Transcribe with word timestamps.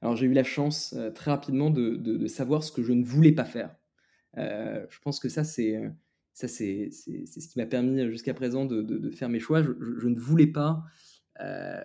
Alors 0.00 0.16
j'ai 0.16 0.26
eu 0.26 0.32
la 0.32 0.44
chance 0.44 0.94
très 1.14 1.30
rapidement 1.30 1.70
de, 1.70 2.26
savoir 2.26 2.62
ce 2.62 2.72
que 2.72 2.82
je 2.82 2.92
ne 2.92 3.04
voulais 3.04 3.32
pas 3.32 3.44
faire. 3.44 3.74
je 4.36 4.98
pense 5.02 5.18
que 5.18 5.28
ça, 5.28 5.44
c'est 5.44 5.80
ça, 6.38 6.46
c'est 6.46 6.90
ce 6.92 7.48
qui 7.48 7.58
m'a 7.58 7.66
permis 7.66 8.08
jusqu'à 8.10 8.32
présent 8.32 8.64
de, 8.64 9.10
faire 9.10 9.28
mes 9.28 9.40
choix. 9.40 9.60
Je, 9.62 10.06
ne 10.06 10.18
voulais 10.18 10.46
pas 10.46 10.84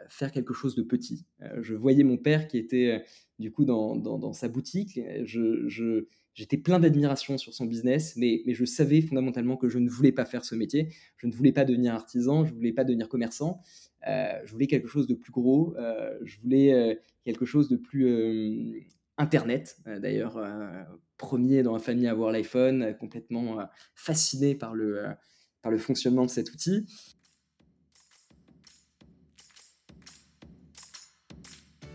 faire 0.09 0.31
quelque 0.31 0.53
chose 0.53 0.75
de 0.75 0.81
petit. 0.81 1.25
je 1.61 1.75
voyais 1.75 2.03
mon 2.03 2.17
père 2.17 2.47
qui 2.47 2.57
était 2.57 3.03
du 3.39 3.51
coup 3.51 3.65
dans, 3.65 4.33
sa 4.33 4.47
boutique. 4.47 4.99
J'étais 6.33 6.57
plein 6.57 6.79
d'admiration 6.79 7.37
sur 7.37 7.53
son 7.53 7.65
business, 7.65 8.15
mais, 8.17 8.41
je 8.47 8.65
savais 8.65 9.01
fondamentalement 9.01 9.55
que 9.55 9.69
je 9.69 9.77
ne 9.77 9.87
voulais 9.87 10.11
pas 10.11 10.25
faire 10.25 10.43
ce 10.43 10.55
métier. 10.55 10.89
Je 11.17 11.27
ne 11.27 11.31
voulais 11.31 11.51
pas 11.51 11.63
devenir 11.63 11.93
artisan, 11.93 12.43
je 12.43 12.51
ne 12.51 12.55
voulais 12.55 12.73
pas 12.73 12.83
devenir 12.83 13.07
commerçant. 13.07 13.61
Euh, 14.07 14.39
je 14.43 14.51
voulais 14.51 14.67
quelque 14.67 14.87
chose 14.87 15.07
de 15.07 15.13
plus 15.13 15.31
gros, 15.31 15.75
euh, 15.77 16.17
je 16.23 16.39
voulais 16.41 16.73
euh, 16.73 16.95
quelque 17.23 17.45
chose 17.45 17.69
de 17.69 17.77
plus 17.77 18.87
Internet. 19.17 19.77
D'ailleurs, 19.85 20.41
premier 21.17 21.61
dans 21.61 21.73
la 21.73 21.79
famille 21.79 22.07
à 22.07 22.11
avoir 22.11 22.31
l'iPhone, 22.31 22.95
complètement 22.99 23.59
fasciné 23.93 24.55
par 24.55 24.73
le 24.73 25.77
fonctionnement 25.77 26.25
de 26.25 26.31
cet 26.31 26.51
outil. 26.51 26.87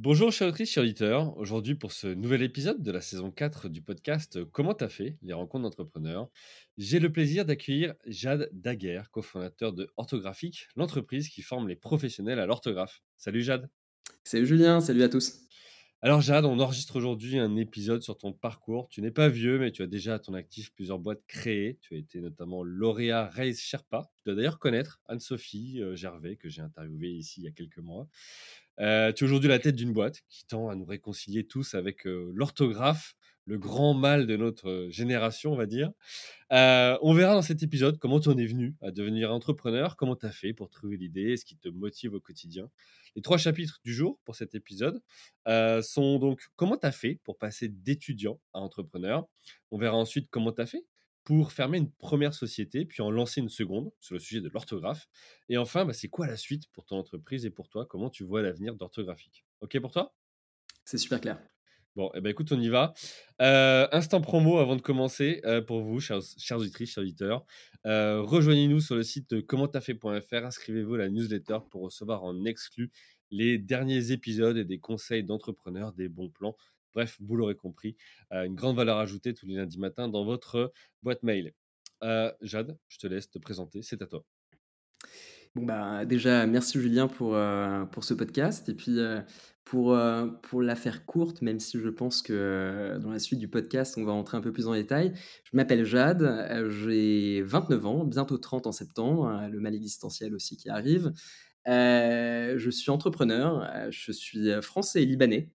Bonjour 0.00 0.30
chers 0.30 0.46
auditrices, 0.46 0.70
chers 0.70 0.84
auditeurs. 0.84 1.36
Aujourd'hui 1.38 1.74
pour 1.74 1.90
ce 1.90 2.06
nouvel 2.06 2.42
épisode 2.42 2.84
de 2.84 2.92
la 2.92 3.00
saison 3.00 3.32
4 3.32 3.68
du 3.68 3.82
podcast 3.82 4.44
Comment 4.52 4.72
t'as 4.72 4.88
fait? 4.88 5.18
Les 5.22 5.32
rencontres 5.32 5.64
d'entrepreneurs, 5.64 6.30
j'ai 6.76 7.00
le 7.00 7.10
plaisir 7.10 7.44
d'accueillir 7.44 7.94
Jade 8.06 8.48
Daguerre, 8.52 9.10
cofondateur 9.10 9.72
de 9.72 9.90
Orthographique, 9.96 10.68
l'entreprise 10.76 11.28
qui 11.28 11.42
forme 11.42 11.66
les 11.66 11.74
professionnels 11.74 12.38
à 12.38 12.46
l'orthographe. 12.46 13.02
Salut 13.16 13.42
Jade. 13.42 13.68
Salut 14.22 14.46
Julien, 14.46 14.80
salut 14.80 15.02
à 15.02 15.08
tous. 15.08 15.40
Alors 16.00 16.20
Jade, 16.20 16.44
on 16.44 16.60
enregistre 16.60 16.94
aujourd'hui 16.94 17.40
un 17.40 17.56
épisode 17.56 18.02
sur 18.02 18.16
ton 18.16 18.32
parcours. 18.32 18.88
Tu 18.88 19.02
n'es 19.02 19.10
pas 19.10 19.28
vieux, 19.28 19.58
mais 19.58 19.72
tu 19.72 19.82
as 19.82 19.88
déjà 19.88 20.14
à 20.14 20.18
ton 20.20 20.32
actif 20.32 20.72
plusieurs 20.72 21.00
boîtes 21.00 21.26
créées. 21.26 21.76
Tu 21.80 21.96
as 21.96 21.98
été 21.98 22.20
notamment 22.20 22.62
lauréat 22.62 23.26
Raise 23.26 23.58
Sherpa. 23.58 24.08
Tu 24.18 24.22
dois 24.26 24.36
d'ailleurs 24.36 24.60
connaître 24.60 25.00
Anne-Sophie 25.08 25.82
euh, 25.82 25.96
Gervais, 25.96 26.36
que 26.36 26.48
j'ai 26.48 26.62
interviewée 26.62 27.10
ici 27.10 27.40
il 27.40 27.44
y 27.46 27.48
a 27.48 27.50
quelques 27.50 27.78
mois. 27.78 28.06
Euh, 28.80 29.12
tu 29.12 29.24
es 29.24 29.26
aujourd'hui 29.26 29.48
la 29.48 29.58
tête 29.58 29.76
d'une 29.76 29.92
boîte 29.92 30.22
qui 30.28 30.46
tend 30.46 30.68
à 30.68 30.74
nous 30.74 30.84
réconcilier 30.84 31.44
tous 31.44 31.74
avec 31.74 32.06
euh, 32.06 32.30
l'orthographe 32.34 33.14
le 33.44 33.56
grand 33.56 33.94
mal 33.94 34.26
de 34.26 34.36
notre 34.36 34.88
génération, 34.90 35.52
on 35.52 35.56
va 35.56 35.64
dire. 35.64 35.90
on 36.50 37.14
verra 37.14 37.32
dans 37.32 37.40
cet 37.40 37.62
épisode 37.62 37.98
comment 37.98 38.20
tu 38.20 38.28
en 38.28 38.36
es 38.36 38.44
venu 38.44 38.76
à 38.82 38.90
devenir 38.90 39.32
entrepreneur, 39.32 39.96
comment 39.96 40.16
tu 40.16 40.26
as 40.26 40.32
fait 40.32 40.52
pour 40.52 40.68
trouver 40.68 40.98
l'idée, 40.98 41.34
ce 41.38 41.46
qui 41.46 41.56
te 41.56 41.70
motive 41.70 42.12
au 42.12 42.20
quotidien. 42.20 42.68
Les 43.16 43.22
trois 43.22 43.38
chapitres 43.38 43.80
du 43.82 43.94
jour 43.94 44.20
pour 44.26 44.34
cet 44.34 44.54
épisode 44.54 45.00
sont 45.46 46.18
donc 46.18 46.42
comment 46.56 46.76
tu 46.76 46.86
as 46.86 46.92
fait 46.92 47.20
pour 47.24 47.38
passer 47.38 47.68
d'étudiant 47.68 48.38
à 48.52 48.58
entrepreneur. 48.58 49.26
On 49.70 49.78
verra 49.78 49.96
ensuite 49.96 50.28
comment 50.30 50.52
tu 50.52 50.60
as 50.60 50.66
fait 50.66 50.84
pour 51.28 51.52
fermer 51.52 51.76
une 51.76 51.90
première 51.90 52.32
société, 52.32 52.86
puis 52.86 53.02
en 53.02 53.10
lancer 53.10 53.42
une 53.42 53.50
seconde 53.50 53.92
sur 54.00 54.14
le 54.14 54.18
sujet 54.18 54.40
de 54.40 54.48
l'orthographe. 54.48 55.10
Et 55.50 55.58
enfin, 55.58 55.84
bah, 55.84 55.92
c'est 55.92 56.08
quoi 56.08 56.26
la 56.26 56.38
suite 56.38 56.68
pour 56.72 56.86
ton 56.86 56.96
entreprise 56.96 57.44
et 57.44 57.50
pour 57.50 57.68
toi? 57.68 57.84
Comment 57.84 58.08
tu 58.08 58.24
vois 58.24 58.40
l'avenir 58.40 58.74
d'orthographique? 58.74 59.44
Ok 59.60 59.78
pour 59.78 59.90
toi? 59.90 60.14
C'est 60.86 60.96
super 60.96 61.20
clair. 61.20 61.38
Bon, 61.96 62.10
eh 62.14 62.22
ben, 62.22 62.30
écoute, 62.30 62.50
on 62.50 62.58
y 62.58 62.70
va. 62.70 62.94
Euh, 63.42 63.86
instant 63.92 64.22
promo 64.22 64.56
avant 64.56 64.74
de 64.74 64.80
commencer 64.80 65.42
euh, 65.44 65.60
pour 65.60 65.82
vous, 65.82 66.00
chers, 66.00 66.22
chers 66.38 66.56
auditrices, 66.56 66.92
chers 66.92 67.02
auditeurs. 67.02 67.44
Euh, 67.84 68.22
rejoignez-nous 68.22 68.80
sur 68.80 68.94
le 68.94 69.02
site 69.02 69.42
commenttafait.fr. 69.42 70.46
Inscrivez-vous 70.46 70.94
à 70.94 70.98
la 70.98 71.08
newsletter 71.10 71.58
pour 71.70 71.82
recevoir 71.82 72.24
en 72.24 72.46
exclu 72.46 72.90
les 73.30 73.58
derniers 73.58 74.12
épisodes 74.12 74.56
et 74.56 74.64
des 74.64 74.78
conseils 74.78 75.24
d'entrepreneurs, 75.24 75.92
des 75.92 76.08
bons 76.08 76.30
plans. 76.30 76.56
Bref, 76.94 77.16
vous 77.20 77.36
l'aurez 77.36 77.54
compris, 77.54 77.96
une 78.30 78.54
grande 78.54 78.76
valeur 78.76 78.98
ajoutée 78.98 79.34
tous 79.34 79.46
les 79.46 79.54
lundis 79.54 79.78
matins 79.78 80.08
dans 80.08 80.24
votre 80.24 80.72
boîte 81.02 81.22
mail. 81.22 81.52
Jade, 82.40 82.78
je 82.88 82.98
te 82.98 83.06
laisse 83.06 83.30
te 83.30 83.38
présenter, 83.38 83.82
c'est 83.82 84.02
à 84.02 84.06
toi. 84.06 84.24
Bon 85.54 85.64
bah 85.64 86.04
déjà 86.04 86.46
merci 86.46 86.80
Julien 86.80 87.08
pour, 87.08 87.36
pour 87.90 88.04
ce 88.04 88.14
podcast 88.14 88.68
et 88.68 88.74
puis 88.74 88.98
pour, 89.68 89.94
euh, 89.94 90.26
pour 90.26 90.62
la 90.62 90.74
faire 90.74 91.04
courte, 91.04 91.42
même 91.42 91.60
si 91.60 91.78
je 91.78 91.88
pense 91.88 92.22
que 92.22 92.32
euh, 92.32 92.98
dans 92.98 93.10
la 93.10 93.18
suite 93.18 93.38
du 93.38 93.48
podcast, 93.48 93.96
on 93.98 94.04
va 94.04 94.12
rentrer 94.12 94.38
un 94.38 94.40
peu 94.40 94.50
plus 94.50 94.66
en 94.66 94.72
détail, 94.72 95.12
je 95.44 95.56
m'appelle 95.56 95.84
Jade, 95.84 96.22
euh, 96.22 96.70
j'ai 96.70 97.42
29 97.42 97.84
ans, 97.86 98.04
bientôt 98.04 98.38
30 98.38 98.66
en 98.66 98.72
septembre, 98.72 99.46
le 99.50 99.60
mal 99.60 99.74
existentiel 99.74 100.34
aussi 100.34 100.56
qui 100.56 100.70
arrive. 100.70 101.12
je 101.66 102.70
suis 102.70 102.90
entrepreneur, 102.90 103.90
je 103.90 104.10
suis 104.10 104.50
français 104.62 105.02
et 105.02 105.06
libanais, 105.06 105.50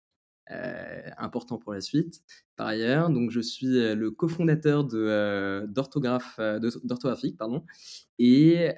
important 0.48 1.58
pour 1.58 1.72
la 1.72 1.80
suite 1.80 2.22
par 2.56 2.66
ailleurs. 2.66 3.10
Donc 3.10 3.30
je 3.30 3.40
suis 3.40 3.66
le 3.66 4.10
cofondateur 4.10 4.84
de, 4.84 5.66
d'orthographe, 5.66 6.38
d'orthographique. 6.84 7.36
Pardon, 7.36 7.64
et, 8.18 8.70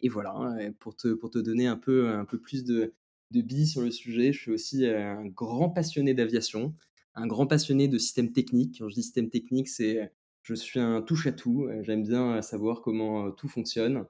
et 0.00 0.08
voilà, 0.08 0.56
pour 0.78 0.96
te, 0.96 1.08
pour 1.14 1.30
te 1.30 1.38
donner 1.38 1.66
un 1.66 1.76
peu, 1.76 2.08
un 2.08 2.24
peu 2.24 2.38
plus 2.38 2.64
de, 2.64 2.94
de 3.30 3.40
billes 3.40 3.66
sur 3.66 3.82
le 3.82 3.90
sujet. 3.90 4.32
Je 4.32 4.40
suis 4.40 4.52
aussi 4.52 4.86
euh, 4.86 5.12
un 5.12 5.26
grand 5.26 5.70
passionné 5.70 6.14
d'aviation, 6.14 6.74
un 7.14 7.26
grand 7.26 7.46
passionné 7.46 7.88
de 7.88 7.98
systèmes 7.98 8.32
techniques. 8.32 8.78
Quand 8.78 8.88
je 8.88 8.94
dis 8.94 9.02
système 9.02 9.30
technique, 9.30 9.68
c'est 9.68 10.12
je 10.42 10.54
suis 10.54 10.80
un 10.80 11.02
touche-à-tout. 11.02 11.66
Euh, 11.66 11.82
j'aime 11.82 12.02
bien 12.02 12.36
euh, 12.36 12.42
savoir 12.42 12.82
comment 12.82 13.30
tout 13.30 13.48
fonctionne. 13.48 14.04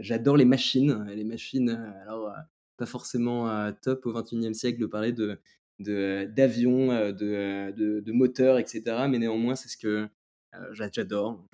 J'adore 0.00 0.36
les 0.36 0.44
machines. 0.44 1.04
Les 1.08 1.24
machines, 1.24 1.70
alors 2.02 2.32
pas 2.78 2.86
forcément 2.86 3.72
top 3.82 4.06
au 4.06 4.12
21e 4.12 4.54
siècle 4.54 4.80
de 4.80 4.86
parler 4.86 5.12
de 5.12 5.38
d'avions, 5.80 6.88
de, 6.88 7.70
de, 7.70 8.00
de, 8.00 8.12
moteurs, 8.12 8.58
etc. 8.58 9.06
Mais 9.08 9.18
néanmoins, 9.18 9.54
c'est 9.54 9.68
ce 9.68 9.76
que 9.76 10.08
euh, 10.54 10.72
j'adore. 10.72 11.46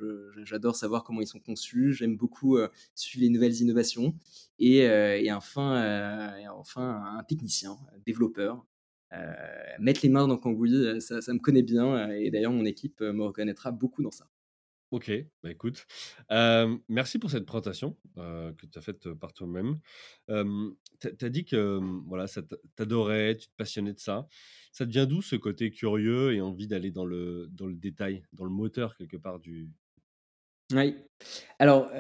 J'adore 0.45 0.77
savoir 0.77 1.05
comment 1.05 1.21
ils 1.21 1.27
sont 1.27 1.41
conçus. 1.41 1.93
J'aime 1.93 2.17
beaucoup 2.17 2.57
euh, 2.57 2.69
suivre 2.95 3.25
les 3.25 3.31
nouvelles 3.31 3.61
innovations. 3.61 4.15
Et, 4.59 4.87
euh, 4.89 5.35
enfin, 5.35 6.33
enfin, 6.53 7.03
un 7.19 7.25
technicien, 7.25 7.73
un 7.95 7.99
développeur. 8.07 8.65
mettre 9.81 10.01
les 10.03 10.09
mains 10.09 10.29
dans 10.29 10.39
cambouis, 10.39 11.01
ça, 11.01 11.21
ça 11.23 11.33
me 11.33 11.39
connaît 11.39 11.63
bien. 11.63 12.11
Et 12.11 12.31
d'ailleurs, 12.31 12.53
mon 12.53 12.65
équipe 12.65 13.01
me 13.01 13.25
reconnaîtra 13.25 13.71
beaucoup 13.73 14.03
dans 14.03 14.11
ça. 14.11 14.29
Ok, 14.95 15.11
bah 15.43 15.51
écoute, 15.51 15.89
merci 16.89 17.19
pour 17.19 17.29
cette 17.29 17.47
présentation 17.47 17.97
que 18.15 18.65
tu 18.65 18.79
as 18.79 18.81
faite 18.81 19.13
par 19.15 19.33
toi-même. 19.33 19.81
tu 20.29 21.25
as 21.25 21.29
dit 21.31 21.45
que 21.45 21.81
voilà, 22.07 22.29
ça 22.29 22.43
tu 22.43 22.57
te 22.79 23.57
passionnais 23.57 23.93
de 23.93 23.99
ça. 23.99 24.29
Ça 24.71 24.87
te 24.87 24.93
vient 24.93 25.07
d'où 25.07 25.21
ce 25.21 25.35
côté 25.35 25.73
curieux 25.73 26.33
et 26.33 26.41
envie 26.41 26.69
d'aller 26.69 26.93
dans 26.93 27.07
le, 27.07 27.49
dans 27.51 27.67
le 27.67 27.75
détail, 27.75 28.23
dans 28.35 28.45
le 28.45 28.53
moteur 28.53 28.97
quelque 28.97 29.17
part 29.17 29.41
du... 29.41 29.69
Oui, 30.73 30.95
alors 31.59 31.91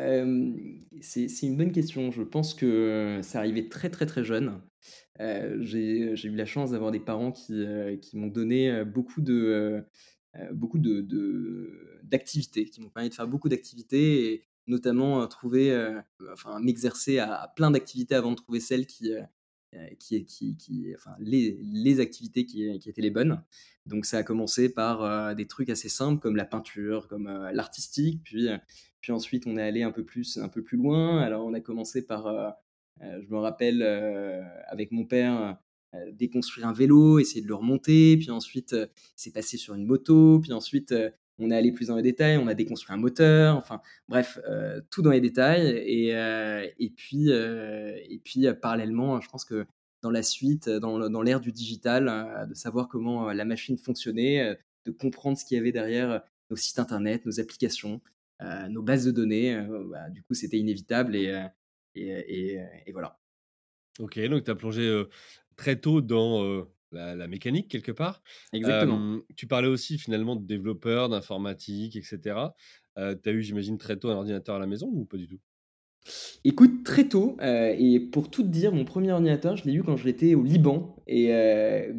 c'est 1.00 1.26
une 1.42 1.56
bonne 1.56 1.72
question. 1.72 2.12
Je 2.12 2.22
pense 2.22 2.54
que 2.54 3.18
ça 3.24 3.40
arrivait 3.40 3.68
très 3.68 3.90
très 3.90 4.06
très 4.06 4.22
jeune. 4.22 4.62
J'ai 5.18 6.14
eu 6.22 6.36
la 6.36 6.46
chance 6.46 6.70
d'avoir 6.70 6.92
des 6.92 7.00
parents 7.00 7.32
qui, 7.32 7.66
qui 8.00 8.16
m'ont 8.18 8.28
donné 8.28 8.84
beaucoup 8.84 9.20
de 9.20 9.84
euh, 10.36 10.52
beaucoup 10.52 10.78
de, 10.78 11.00
d'activités, 12.04 12.66
qui 12.66 12.80
m'ont 12.80 12.90
permis 12.90 13.08
de 13.08 13.14
faire 13.14 13.28
beaucoup 13.28 13.48
d'activités 13.48 14.32
et 14.32 14.44
notamment 14.66 15.22
euh, 15.22 15.26
trouver, 15.26 15.72
euh, 15.72 16.00
enfin 16.32 16.60
m'exercer 16.60 17.18
à, 17.18 17.52
plein 17.56 17.70
d'activités 17.70 18.14
avant 18.14 18.30
de 18.30 18.36
trouver 18.36 18.60
celles 18.60 18.86
qui, 18.86 19.12
qui, 19.98 20.24
qui, 20.24 20.56
qui, 20.56 20.92
enfin, 20.94 21.14
les, 21.18 21.58
les 21.60 22.00
activités 22.00 22.46
qui, 22.46 22.78
qui, 22.78 22.88
étaient 22.88 23.02
les 23.02 23.10
bonnes. 23.10 23.42
Donc 23.86 24.06
ça 24.06 24.18
a 24.18 24.22
commencé 24.22 24.68
par 24.68 25.34
des 25.34 25.46
trucs 25.46 25.68
assez 25.68 25.88
simples 25.88 26.20
comme 26.20 26.36
la 26.36 26.44
peinture, 26.44 27.08
comme 27.08 27.26
l'artistique, 27.52 28.20
puis, 28.22 28.48
puis 29.00 29.12
ensuite 29.12 29.46
on 29.46 29.56
est 29.56 29.62
allé 29.62 29.82
un 29.82 29.90
peu 29.90 30.04
plus, 30.04 30.38
un 30.38 30.48
peu 30.48 30.62
plus 30.62 30.78
loin. 30.78 31.18
Alors 31.20 31.44
on 31.44 31.52
a 31.54 31.60
commencé 31.60 32.06
par, 32.06 32.56
je 33.00 33.28
me 33.28 33.38
rappelle 33.38 33.82
avec 34.68 34.92
mon 34.92 35.04
père, 35.04 35.58
déconstruire 36.12 36.68
un 36.68 36.72
vélo, 36.72 37.18
essayer 37.18 37.42
de 37.42 37.48
le 37.48 37.54
remonter, 37.56 38.16
puis 38.16 38.30
ensuite, 38.30 38.76
c'est 39.16 39.32
passé 39.32 39.56
sur 39.56 39.74
une 39.74 39.86
moto, 39.86 40.38
puis 40.40 40.52
ensuite, 40.52 40.94
on 41.38 41.50
est 41.50 41.56
allé 41.56 41.72
plus 41.72 41.88
dans 41.88 41.96
les 41.96 42.02
détails, 42.02 42.36
on 42.36 42.46
a 42.46 42.54
déconstruit 42.54 42.94
un 42.94 42.98
moteur, 42.98 43.56
enfin 43.56 43.80
bref, 44.08 44.38
tout 44.90 45.02
dans 45.02 45.10
les 45.10 45.20
détails. 45.20 45.66
Et, 45.66 46.10
et 46.78 46.90
puis, 46.90 47.30
et 47.30 48.20
puis 48.24 48.46
parallèlement, 48.60 49.20
je 49.20 49.28
pense 49.28 49.44
que 49.44 49.66
dans 50.02 50.10
la 50.10 50.22
suite, 50.22 50.68
dans, 50.68 51.10
dans 51.10 51.22
l'ère 51.22 51.40
du 51.40 51.50
digital, 51.50 52.46
de 52.48 52.54
savoir 52.54 52.88
comment 52.88 53.32
la 53.32 53.44
machine 53.44 53.78
fonctionnait, 53.78 54.56
de 54.84 54.90
comprendre 54.92 55.36
ce 55.36 55.44
qu'il 55.44 55.56
y 55.56 55.60
avait 55.60 55.72
derrière 55.72 56.22
nos 56.50 56.56
sites 56.56 56.78
internet, 56.78 57.26
nos 57.26 57.40
applications, 57.40 58.00
nos 58.68 58.82
bases 58.82 59.04
de 59.04 59.10
données, 59.10 59.60
bah, 59.90 60.10
du 60.10 60.22
coup 60.22 60.34
c'était 60.34 60.58
inévitable 60.58 61.16
et, 61.16 61.46
et, 61.94 62.60
et, 62.86 62.92
voilà. 62.92 63.18
Ok, 63.98 64.20
donc 64.28 64.44
tu 64.44 64.50
as 64.50 64.54
plongé 64.54 65.04
très 65.56 65.76
tôt 65.80 66.00
dans 66.00 66.66
la, 66.94 67.26
mécanique 67.28 67.68
quelque 67.68 67.92
part. 67.92 68.22
Exactement. 68.52 69.20
tu 69.36 69.46
parlais 69.46 69.68
aussi 69.68 69.98
finalement 69.98 70.36
de 70.36 70.46
développeurs, 70.46 71.08
d'informatique, 71.08 71.96
etc. 71.96 72.36
tu 72.96 73.02
as 73.02 73.32
eu, 73.32 73.42
j'imagine, 73.42 73.78
très 73.78 73.98
tôt 73.98 74.08
un 74.10 74.16
ordinateur 74.16 74.56
à 74.56 74.58
la 74.58 74.66
maison 74.66 74.88
ou 74.92 75.04
pas 75.04 75.16
du 75.16 75.28
tout? 75.28 75.40
Écoute, 76.44 76.84
très 76.84 77.08
tôt, 77.08 77.36
et 77.40 77.98
pour 77.98 78.30
tout 78.30 78.42
te 78.42 78.48
dire, 78.48 78.72
mon 78.72 78.84
premier 78.84 79.12
ordinateur, 79.12 79.56
je 79.56 79.64
l'ai 79.64 79.72
eu 79.72 79.82
quand 79.82 79.96
j'étais 79.96 80.34
au 80.34 80.42
Liban. 80.42 80.96
Et 81.06 81.32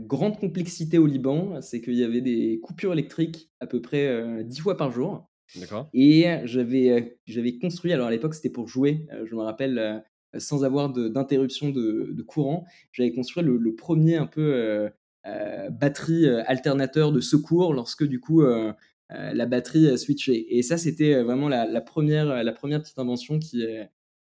grande 0.07 0.37
complexité 0.37 0.97
au 0.97 1.07
Liban, 1.07 1.61
c'est 1.61 1.81
qu'il 1.81 1.95
y 1.95 2.03
avait 2.03 2.21
des 2.21 2.59
coupures 2.61 2.93
électriques 2.93 3.49
à 3.59 3.67
peu 3.67 3.81
près 3.81 4.43
dix 4.43 4.59
fois 4.59 4.77
par 4.77 4.91
jour. 4.91 5.29
D'accord. 5.59 5.89
Et 5.93 6.25
j'avais 6.43 7.19
j'avais 7.25 7.57
construit, 7.57 7.93
alors 7.93 8.07
à 8.07 8.11
l'époque 8.11 8.35
c'était 8.35 8.49
pour 8.49 8.67
jouer, 8.67 9.07
je 9.25 9.35
me 9.35 9.41
rappelle, 9.41 10.03
sans 10.39 10.63
avoir 10.63 10.89
d'interruption 10.89 11.69
de, 11.69 12.21
courant. 12.23 12.65
J'avais 12.91 13.11
construit 13.11 13.43
le, 13.43 13.75
premier 13.75 14.15
un 14.15 14.27
peu 14.27 14.53
euh, 14.53 14.89
euh, 15.27 15.69
batterie 15.69 16.25
euh, 16.25 16.43
alternateur 16.47 17.11
de 17.11 17.19
secours 17.19 17.73
lorsque 17.73 18.03
du 18.03 18.19
coup 18.19 18.43
la 19.09 19.45
batterie 19.45 19.97
switchait. 19.97 20.45
Et 20.49 20.61
ça, 20.63 20.77
c'était 20.77 21.21
vraiment 21.21 21.49
la, 21.49 21.81
première, 21.81 22.43
la 22.43 22.51
première 22.51 22.81
petite 22.81 22.99
invention 22.99 23.39
qui, 23.39 23.65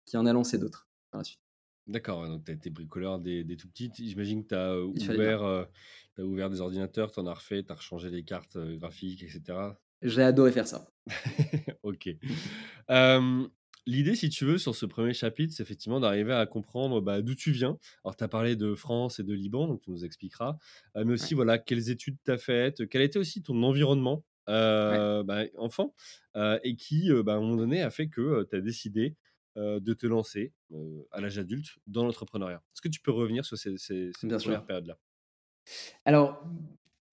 qui 0.04 0.16
en 0.16 0.26
a 0.26 0.32
lancé 0.32 0.58
d'autres 0.58 0.88
par 1.10 1.20
la 1.20 1.24
suite. 1.24 1.40
D'accord, 1.86 2.28
donc 2.28 2.44
tu 2.44 2.50
as 2.50 2.54
été 2.54 2.68
bricoleur 2.68 3.18
des, 3.18 3.44
des 3.44 3.56
tout 3.56 3.66
petits. 3.68 3.90
J'imagine 3.96 4.44
que 4.44 4.48
tu 4.48 4.54
as, 4.54 4.78
ouvert, 4.78 5.42
as 5.42 6.22
ouvert 6.22 6.50
des 6.50 6.60
ordinateurs, 6.60 7.10
tu 7.10 7.20
en 7.20 7.26
as 7.26 7.34
refait, 7.34 7.62
tu 7.62 7.72
as 7.72 7.74
rechangé 7.74 8.10
les 8.10 8.24
cartes 8.24 8.58
graphiques, 8.58 9.22
etc. 9.22 9.58
J'ai 10.02 10.22
adoré 10.22 10.52
faire 10.52 10.66
ça. 10.66 10.86
ok. 11.82 12.10
L'idée, 13.88 14.14
si 14.14 14.28
tu 14.28 14.44
veux, 14.44 14.58
sur 14.58 14.74
ce 14.74 14.84
premier 14.84 15.14
chapitre, 15.14 15.54
c'est 15.54 15.62
effectivement 15.62 15.98
d'arriver 15.98 16.34
à 16.34 16.44
comprendre 16.44 17.00
bah, 17.00 17.22
d'où 17.22 17.34
tu 17.34 17.52
viens. 17.52 17.78
Alors, 18.04 18.16
tu 18.16 18.22
as 18.22 18.28
parlé 18.28 18.54
de 18.54 18.74
France 18.74 19.18
et 19.18 19.22
de 19.22 19.32
Liban, 19.32 19.66
donc 19.66 19.80
tu 19.80 19.90
nous 19.90 20.04
expliqueras. 20.04 20.58
Euh, 20.94 21.06
mais 21.06 21.14
aussi, 21.14 21.32
voilà, 21.32 21.56
quelles 21.56 21.88
études 21.88 22.18
tu 22.22 22.30
as 22.30 22.36
faites, 22.36 22.86
quel 22.90 23.00
été 23.00 23.18
aussi 23.18 23.42
ton 23.42 23.62
environnement 23.62 24.26
euh, 24.50 25.22
bah, 25.22 25.44
enfant, 25.56 25.94
euh, 26.36 26.58
et 26.64 26.76
qui, 26.76 27.10
bah, 27.24 27.32
à 27.32 27.36
un 27.36 27.40
moment 27.40 27.56
donné, 27.56 27.80
a 27.80 27.88
fait 27.88 28.08
que 28.08 28.46
tu 28.50 28.56
as 28.56 28.60
décidé 28.60 29.16
de 29.56 29.94
te 29.94 30.06
lancer 30.06 30.52
à 31.10 31.22
l'âge 31.22 31.38
adulte 31.38 31.78
dans 31.86 32.04
l'entrepreneuriat. 32.04 32.62
Est-ce 32.74 32.82
que 32.82 32.88
tu 32.88 33.00
peux 33.00 33.10
revenir 33.10 33.46
sur 33.46 33.56
ces, 33.56 33.78
ces, 33.78 34.10
premières 34.20 34.66
périodes-là? 34.66 34.98
Alors, 36.04 36.46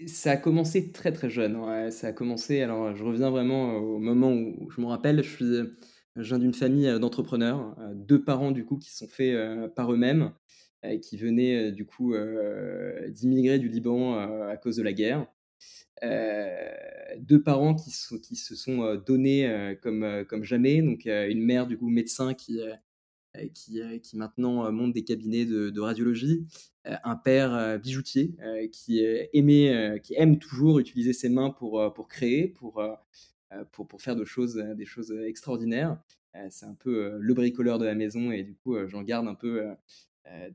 ça 0.07 0.31
a 0.31 0.37
commencé 0.37 0.91
très 0.91 1.13
très 1.13 1.29
jeune. 1.29 1.89
Ça 1.89 2.07
a 2.07 2.11
commencé, 2.11 2.61
alors 2.61 2.93
je 2.93 3.03
reviens 3.03 3.29
vraiment 3.29 3.77
au 3.77 3.97
moment 3.97 4.33
où 4.33 4.69
je 4.69 4.81
me 4.81 4.87
rappelle, 4.87 5.23
je 5.23 5.29
suis 5.29 5.61
je 6.15 6.23
viens 6.23 6.39
d'une 6.39 6.53
famille 6.53 6.87
euh, 6.87 6.99
d'entrepreneurs, 6.99 7.75
euh, 7.79 7.93
deux 7.93 8.23
parents 8.23 8.51
du 8.51 8.65
coup 8.65 8.77
qui 8.77 8.93
sont 8.93 9.07
faits 9.07 9.33
euh, 9.33 9.67
par 9.67 9.91
eux-mêmes, 9.91 10.31
qui 11.01 11.17
venaient 11.17 11.71
du 11.71 11.83
coup 11.83 12.13
d'immigrer 13.07 13.57
du 13.57 13.69
Liban 13.69 14.19
à 14.47 14.55
cause 14.55 14.75
de 14.75 14.83
la 14.83 14.93
guerre. 14.93 15.25
deux 17.17 17.41
parents 17.41 17.73
qui, 17.73 17.89
se 17.89 18.55
sont 18.55 18.93
donnés 19.03 19.75
comme, 19.81 20.23
comme 20.29 20.43
jamais, 20.43 20.83
donc 20.83 21.05
une 21.07 21.41
mère 21.41 21.65
du 21.65 21.75
coup 21.75 21.89
médecin 21.89 22.35
qui, 22.35 22.59
qui, 23.55 23.81
qui, 24.03 24.15
maintenant 24.15 24.71
monte 24.71 24.93
des 24.93 25.03
cabinets 25.03 25.45
de, 25.45 25.79
radiologie, 25.79 26.45
un 26.83 27.15
père 27.15 27.79
bijoutier 27.79 28.35
qui, 28.71 29.03
aimait, 29.33 29.99
qui 30.03 30.13
aime 30.17 30.37
toujours 30.37 30.77
utiliser 30.77 31.13
ses 31.13 31.29
mains 31.29 31.49
pour, 31.49 31.91
pour 31.95 32.07
créer, 32.07 32.47
pour, 32.47 32.79
pour, 33.71 33.87
pour, 33.87 34.01
faire 34.01 34.15
de 34.15 34.25
choses, 34.25 34.57
euh, 34.57 34.75
des 34.75 34.85
choses 34.85 35.11
extraordinaires. 35.11 35.97
Euh, 36.35 36.47
c'est 36.49 36.65
un 36.65 36.73
peu 36.73 37.17
le 37.17 37.33
bricoleur 37.33 37.79
de 37.79 37.85
la 37.85 37.95
maison 37.95 38.31
et 38.31 38.43
du 38.43 38.55
coup, 38.55 38.75
j'en 38.87 39.03
garde 39.03 39.27
un 39.27 39.35
peu 39.35 39.63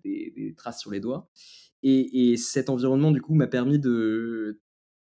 des, 0.04 0.54
traces 0.56 0.80
sur 0.80 0.90
les 0.90 1.00
doigts. 1.00 1.30
Et, 1.82 2.36
cet 2.36 2.68
environnement, 2.68 3.10
du 3.10 3.22
coup, 3.22 3.34
m'a 3.34 3.46
permis 3.46 3.78
de, 3.78 4.60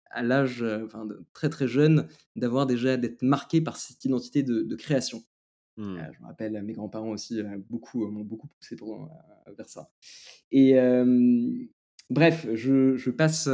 à 0.10 0.24
l'âge 0.24 0.64
enfin, 0.86 1.08
très 1.34 1.50
très 1.50 1.68
jeune, 1.68 2.08
d'avoir 2.36 2.66
déjà 2.66 2.96
d'être 2.96 3.24
marqué 3.24 3.62
par 3.62 3.78
cette 3.78 4.04
identité 4.06 4.44
de, 4.44 4.76
création. 4.76 5.24
Mmh. 5.76 5.98
je 6.14 6.22
me 6.22 6.28
rappelle, 6.28 6.62
mes 6.64 6.74
grands-parents 6.74 7.12
aussi 7.12 7.42
beaucoup 7.70 8.06
m'ont 8.08 8.24
beaucoup 8.24 8.48
poussé 8.48 8.76
pour, 8.76 9.10
vers 9.58 9.68
ça. 9.68 9.92
Et 10.52 10.76
bref, 12.10 12.48
je, 12.54 12.96
je, 12.96 13.12
passe, 13.12 13.50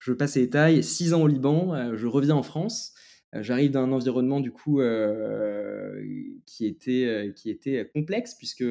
je 0.00 0.12
passe 0.12 0.34
les 0.34 0.42
détails. 0.42 0.82
Six 0.82 1.14
ans 1.14 1.22
au 1.22 1.28
Liban, 1.28 1.94
je 1.94 2.06
reviens 2.08 2.34
en 2.34 2.42
France. 2.42 2.94
Euh, 3.34 3.42
j'arrive 3.42 3.70
d'un 3.70 3.90
environnement 3.92 4.40
du 4.40 4.52
coup 4.52 4.80
euh, 4.80 6.02
qui 6.46 6.66
était 6.66 7.04
euh, 7.06 7.32
qui 7.32 7.50
était 7.50 7.88
complexe 7.92 8.34
puisque 8.34 8.64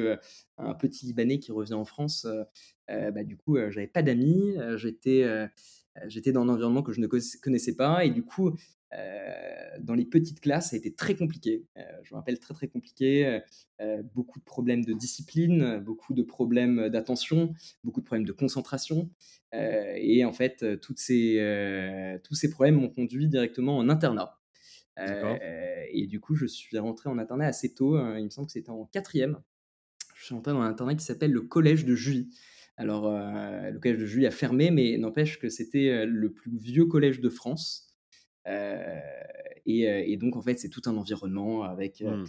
un 0.58 0.74
petit 0.74 1.06
Libanais 1.06 1.38
qui 1.38 1.52
revient 1.52 1.74
en 1.74 1.84
France, 1.84 2.26
bah, 2.88 3.24
du 3.24 3.36
coup 3.36 3.56
j'avais 3.70 3.86
pas 3.86 4.02
d'amis, 4.02 4.56
j'étais 4.76 5.24
j'étais 6.06 6.32
dans 6.32 6.42
un 6.42 6.48
environnement 6.48 6.82
que 6.82 6.92
je 6.92 7.00
ne 7.00 7.06
connaissais 7.06 7.76
pas 7.76 8.04
et 8.04 8.10
du 8.10 8.22
coup 8.22 8.56
dans 9.80 9.94
les 9.94 10.04
petites 10.04 10.40
classes, 10.40 10.70
ça 10.70 10.76
a 10.76 10.78
été 10.78 10.94
très 10.94 11.16
compliqué. 11.16 11.64
je 12.04 12.14
me 12.14 12.18
rappelle 12.18 12.38
très 12.38 12.54
très 12.54 12.68
compliqué. 12.68 13.40
beaucoup 14.14 14.38
de 14.38 14.44
problèmes 14.44 14.84
de 14.84 14.92
discipline, 14.92 15.78
beaucoup 15.78 16.14
de 16.14 16.22
problèmes 16.22 16.88
d'attention, 16.88 17.52
beaucoup 17.82 18.00
de 18.00 18.06
problèmes 18.06 18.26
de 18.26 18.32
concentration. 18.32 19.10
et 19.52 20.24
en 20.24 20.32
fait, 20.32 20.80
toutes 20.80 21.00
ces, 21.00 22.20
tous 22.22 22.34
ces 22.34 22.50
problèmes 22.50 22.76
m'ont 22.76 22.90
conduit 22.90 23.26
directement 23.26 23.76
en 23.78 23.88
internat. 23.88 24.43
Euh, 24.98 25.84
et 25.90 26.06
du 26.06 26.20
coup, 26.20 26.34
je 26.34 26.46
suis 26.46 26.78
rentré 26.78 27.08
en 27.08 27.18
internat 27.18 27.46
assez 27.46 27.74
tôt. 27.74 27.96
Hein, 27.96 28.18
il 28.18 28.24
me 28.24 28.30
semble 28.30 28.46
que 28.46 28.52
c'était 28.52 28.70
en 28.70 28.86
quatrième. 28.86 29.40
Je 30.16 30.26
suis 30.26 30.34
rentré 30.34 30.52
dans 30.52 30.60
un 30.60 30.68
internat 30.68 30.94
qui 30.94 31.04
s'appelle 31.04 31.32
le 31.32 31.42
Collège 31.42 31.84
de 31.84 31.94
Juilly. 31.94 32.30
Alors, 32.76 33.06
euh, 33.06 33.70
le 33.70 33.78
collège 33.78 34.00
de 34.00 34.06
Juilly 34.06 34.26
a 34.26 34.30
fermé, 34.30 34.70
mais 34.70 34.96
n'empêche 34.98 35.38
que 35.38 35.48
c'était 35.48 35.90
euh, 35.90 36.06
le 36.06 36.32
plus 36.32 36.56
vieux 36.56 36.86
collège 36.86 37.20
de 37.20 37.28
France. 37.28 37.96
et, 39.66 40.16
donc, 40.16 40.36
en 40.36 40.42
fait, 40.42 40.58
c'est 40.58 40.70
tout 40.70 40.82
un 40.86 40.96
environnement 40.96 41.62
avec 41.62 42.02
mmh. 42.02 42.24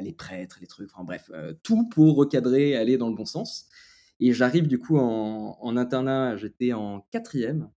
les 0.00 0.12
prêtres, 0.12 0.58
les 0.60 0.66
trucs, 0.66 0.90
enfin 0.92 1.04
bref, 1.04 1.30
tout 1.62 1.88
pour 1.88 2.16
recadrer 2.16 2.70
et 2.70 2.76
aller 2.76 2.96
dans 2.98 3.08
le 3.08 3.14
bon 3.14 3.24
sens. 3.24 3.68
Et 4.20 4.32
j'arrive 4.32 4.66
du 4.66 4.78
coup 4.78 4.96
en, 4.96 5.76
internat, 5.76 6.36
j'étais 6.36 6.72
en 6.72 7.00
quatrième. 7.10 7.70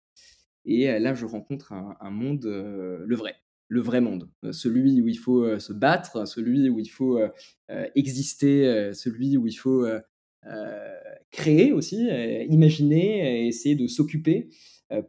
Et 0.65 1.00
là, 1.00 1.13
je 1.13 1.25
rencontre 1.25 1.74
un, 1.74 1.98
un 2.00 2.12
monde, 2.12 2.46
le 2.46 3.15
vrai, 3.15 3.36
le 3.69 3.81
vrai 3.81 4.01
monde, 4.01 4.27
euh, 4.43 4.51
celui 4.51 4.99
où 4.99 5.07
il 5.07 5.17
faut 5.17 5.43
euh, 5.43 5.59
se 5.59 5.71
battre, 5.71 6.27
celui 6.27 6.69
où 6.69 6.79
il 6.79 6.89
faut 6.89 7.19
euh, 7.19 7.29
exister, 7.95 8.91
celui 8.93 9.38
où 9.38 9.47
il 9.47 9.53
faut 9.53 9.88
créer 11.31 11.71
aussi, 11.71 12.07
imaginer, 12.49 13.47
essayer 13.47 13.75
de 13.75 13.85
s'occuper 13.85 14.49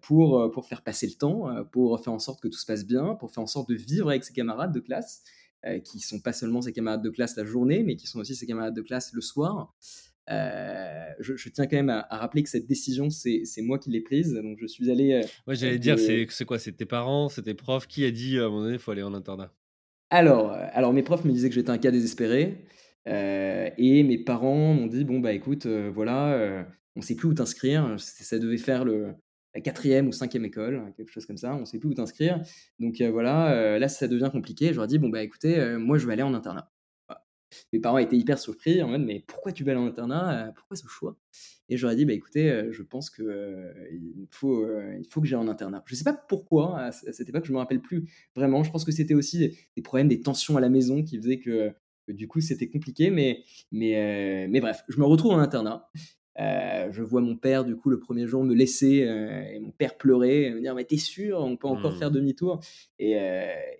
pour, 0.03 0.51
pour 0.53 0.67
faire 0.67 0.83
passer 0.83 1.07
le 1.07 1.15
temps, 1.15 1.65
pour 1.73 1.99
faire 2.03 2.13
en 2.13 2.19
sorte 2.19 2.43
que 2.43 2.49
tout 2.49 2.59
se 2.59 2.67
passe 2.67 2.85
bien, 2.85 3.15
pour 3.15 3.31
faire 3.31 3.43
en 3.43 3.47
sorte 3.47 3.71
de 3.71 3.75
vivre 3.75 4.11
avec 4.11 4.25
ses 4.25 4.35
camarades 4.35 4.75
de 4.75 4.81
classe, 4.81 5.23
qui 5.85 6.01
sont 6.01 6.21
pas 6.21 6.35
seulement 6.35 6.61
ses 6.61 6.75
camarades 6.75 7.03
de 7.03 7.09
classe 7.09 7.37
la 7.37 7.47
journée, 7.47 7.83
mais 7.83 7.97
qui 7.97 8.07
sont 8.07 8.19
aussi 8.19 8.35
ses 8.35 8.47
camarades 8.47 8.75
de 8.75 8.83
classe 8.83 9.15
le 9.15 9.23
soir. 9.23 9.75
Euh, 10.31 11.13
je, 11.19 11.49
tiens 11.49 11.67
quand 11.67 11.77
même 11.77 11.91
à, 11.91 12.07
rappeler 12.11 12.43
que 12.43 12.49
cette 12.49 12.67
décision, 12.67 13.11
c'est 13.11 13.45
moi 13.63 13.79
qui 13.79 13.91
l'ai 13.91 14.01
prise. 14.01 14.33
Donc, 14.35 14.59
je 14.61 14.67
suis 14.67 14.91
allé. 14.91 15.15
Euh, 15.15 15.23
ouais, 15.47 15.57
j'allais 15.57 15.79
dire, 15.79 15.99
c'est 15.99 16.45
quoi? 16.45 16.59
C'est 16.59 16.73
tes 16.73 16.87
parents, 16.87 17.29
c'est 17.29 17.43
tes 17.43 17.55
profs? 17.55 17.87
Qui 17.87 18.05
a 18.05 18.11
dit 18.11 18.39
à 18.39 18.45
un 18.45 18.49
moment 18.49 18.63
donné, 18.63 18.75
il 18.75 18.79
faut 18.79 18.91
aller 18.93 19.03
en 19.03 19.15
internat? 19.15 19.53
Alors, 20.11 20.53
euh, 20.53 20.67
alors, 20.73 20.93
mes 20.93 21.03
profs 21.03 21.25
me 21.25 21.33
disaient 21.33 21.49
que 21.49 21.55
j'étais 21.55 21.71
un 21.71 21.79
cas 21.79 21.91
désespéré. 21.91 22.65
et 23.07 24.03
mes 24.03 24.19
parents 24.19 24.75
m'ont 24.75 24.87
dit 24.87 25.05
bon, 25.05 25.21
bah 25.21 25.33
écoute, 25.33 25.67
voilà, 25.67 26.67
on 26.97 27.03
sait 27.03 27.17
plus 27.17 27.29
où 27.29 27.35
t'inscrire. 27.35 27.97
Ça 27.99 28.39
devait 28.39 28.57
faire 28.57 28.85
le, 28.85 29.15
la 29.55 29.61
quatrième 29.61 30.07
ou 30.07 30.13
cinquième 30.13 30.45
école, 30.45 30.93
quelque 30.97 31.11
chose 31.11 31.27
comme 31.27 31.39
ça. 31.39 31.55
On 31.55 31.65
sait 31.65 31.79
plus 31.79 31.89
où 31.89 31.95
t'inscrire. 31.95 32.41
Donc, 32.79 33.03
voilà, 33.03 33.79
là, 33.79 33.89
ça 33.89 34.07
devient 34.07 34.31
compliqué. 34.33 34.69
Je 34.69 34.75
leur 34.75 34.85
ai 34.85 34.89
dit 34.89 34.99
bon, 34.99 35.09
bah 35.09 35.23
écoutez, 35.23 35.77
moi, 35.77 35.99
je 35.99 36.07
vais 36.07 36.13
aller 36.13 36.23
en 36.23 36.35
internat 36.35 36.71
mes 37.73 37.81
parents 37.81 37.99
étaient 37.99 38.17
hyper 38.17 38.39
surpris 38.39 38.83
en 38.83 38.89
mode 38.89 39.03
mais 39.03 39.25
pourquoi 39.27 39.53
tu 39.53 39.65
vas 39.65 39.73
aller 39.73 39.81
en 39.81 39.87
internat 39.87 40.49
euh, 40.49 40.53
Pourquoi 40.53 40.77
ce 40.77 40.87
choix? 40.87 41.17
Et 41.69 41.77
j'aurais 41.77 41.97
dit 41.97 42.05
bah 42.05 42.13
écoutez, 42.13 42.51
euh, 42.51 42.73
je 42.73 42.83
pense 42.83 43.11
que 43.11 43.23
euh, 43.23 43.73
il 43.93 44.27
faut 44.31 44.67
il 44.67 45.07
faut 45.09 45.21
que 45.21 45.27
j'aille 45.27 45.41
en 45.41 45.49
internat. 45.49 45.83
Je 45.87 45.95
sais 45.95 46.05
pas 46.05 46.13
pourquoi 46.13 46.79
à 46.79 46.93
cette 46.93 47.29
époque, 47.29 47.45
je 47.45 47.53
me 47.53 47.59
rappelle 47.59 47.81
plus 47.81 48.09
vraiment. 48.35 48.63
Je 48.63 48.71
pense 48.71 48.85
que 48.85 48.93
c'était 48.93 49.15
aussi 49.15 49.39
des, 49.77 49.83
problèmes, 49.83 50.09
des 50.09 50.21
tensions 50.21 50.57
à 50.57 50.61
la 50.61 50.69
maison 50.69 51.03
qui 51.03 51.17
faisaient 51.19 51.39
que, 51.39 51.73
du 52.09 52.27
coup 52.27 52.41
c'était 52.41 52.69
compliqué. 52.69 53.11
Mais 53.11 53.45
mais 53.73 54.49
mais 54.49 54.61
bref, 54.61 54.85
je 54.89 54.99
me 54.99 55.05
retrouve 55.05 55.33
en 55.33 55.39
internat 55.39 55.91
je 56.39 57.03
vois 57.03 57.21
mon 57.21 57.37
père, 57.37 57.67
du 57.67 57.77
coup, 57.77 57.91
le 57.91 57.99
premier 57.99 58.27
jour 58.27 58.43
me 58.43 58.55
laisser 58.55 59.07
et 59.53 59.61
mon 59.61 59.73
père 59.73 59.99
pleurer, 59.99 60.51
me 60.51 60.61
dire 60.61 60.75
Mais 60.75 60.85
t'es 60.85 60.97
sûr, 60.97 61.39
on 61.41 61.59
peut 61.59 61.69
encore 61.69 61.97
faire 61.99 62.11
mmh. 62.11 62.15
demi-tour? 62.15 62.61
Et, 62.99 63.13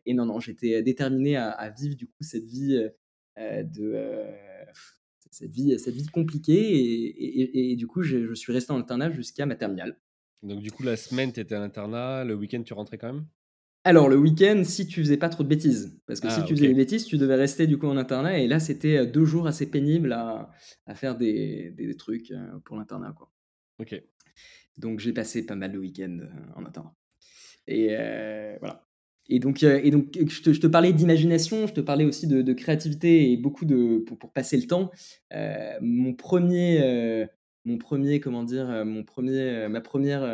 et, 0.05 0.15
non, 0.15 0.27
non, 0.27 0.41
j'étais 0.41 0.83
déterminé 0.83 1.37
à, 1.37 1.71
vivre, 1.71 1.97
du 1.97 2.07
coup, 2.07 2.23
cette 2.23 2.45
vie 2.45 2.91
de. 3.65 4.25
cette 5.31 5.53
vie, 5.53 5.79
cette 5.79 5.95
vie 5.95 6.07
compliquée 6.07 6.53
et, 6.53 7.73
et, 7.73 7.77
du 7.77 7.87
coup 7.87 8.03
je, 8.03 8.27
je 8.27 8.35
suis 8.35 8.53
resté 8.53 8.73
en 8.73 8.79
internat 8.79 9.11
jusqu'à 9.11 9.47
ma 9.47 9.57
terminale. 9.57 9.97
Donc 10.43 10.61
du 10.61 10.71
coup 10.71 10.83
la 10.83 10.97
semaine 10.97 11.33
tu 11.33 11.41
étais 11.41 11.55
à 11.55 11.61
l'internat, 11.61 12.25
le 12.25 12.35
week-end 12.35 12.63
tu 12.63 12.75
rentrais 12.75 12.99
quand 12.99 13.13
même? 13.13 13.27
Alors, 13.83 14.11
le 14.11 14.17
week-end, 14.17 14.63
si 14.65 14.87
tu 14.87 15.01
faisais 15.01 15.17
pas 15.17 15.31
trop 15.31 15.43
de 15.43 15.49
bêtises, 15.49 15.99
parce 16.07 16.21
que 16.21 16.29
si 16.29 16.41
ah, 16.41 16.43
tu 16.43 16.55
faisais 16.55 16.69
des 16.69 16.75
bêtises, 16.75 17.07
tu 17.07 17.17
devais 17.17 17.37
rester 17.37 17.67
du 17.67 17.79
coup 17.79 17.87
en 17.87 17.97
internat, 17.97 18.39
et 18.39 18.47
là, 18.47 18.61
c'était 18.61 18.99
euh, 18.99 19.07
deux 19.07 19.25
jours 19.25 19.47
assez 19.47 19.71
pénibles 19.71 20.13
à, 20.13 20.51
faire 20.95 21.17
des, 21.17 21.97
trucs 21.99 22.31
euh, 22.31 22.59
pour 22.65 22.77
l'internat, 22.77 23.15
quoi. 23.17 23.33
Ok. 23.79 24.03
Donc, 24.77 25.01
j'ai 25.01 25.15
passé 25.15 25.47
pas 25.47 25.55
mal 25.55 25.73
de 25.73 25.79
week-ends 25.79 26.19
euh, 26.21 26.53
en 26.57 26.67
internat. 26.67 26.95
Et 27.67 27.89
voilà. 28.59 28.87
Et 29.29 29.39
donc, 29.39 29.63
et 29.63 29.91
donc 29.91 30.19
je, 30.27 30.61
te, 30.61 30.67
parlais 30.67 30.93
d'imagination, 30.93 31.67
je 31.67 31.73
te 31.73 31.81
parlais 31.81 32.05
aussi 32.05 32.27
de, 32.27 32.53
créativité 32.53 33.31
et 33.31 33.37
beaucoup 33.37 33.65
de 33.65 33.99
pour, 33.99 34.33
passer 34.33 34.57
le 34.57 34.67
temps. 34.67 34.91
mon 35.81 36.15
premier, 36.15 37.29
mon 37.65 37.79
premier, 37.79 38.19
comment 38.19 38.43
dire, 38.43 38.85
mon 38.85 39.05
premier, 39.05 39.69
ma 39.69 39.81
première 39.81 40.29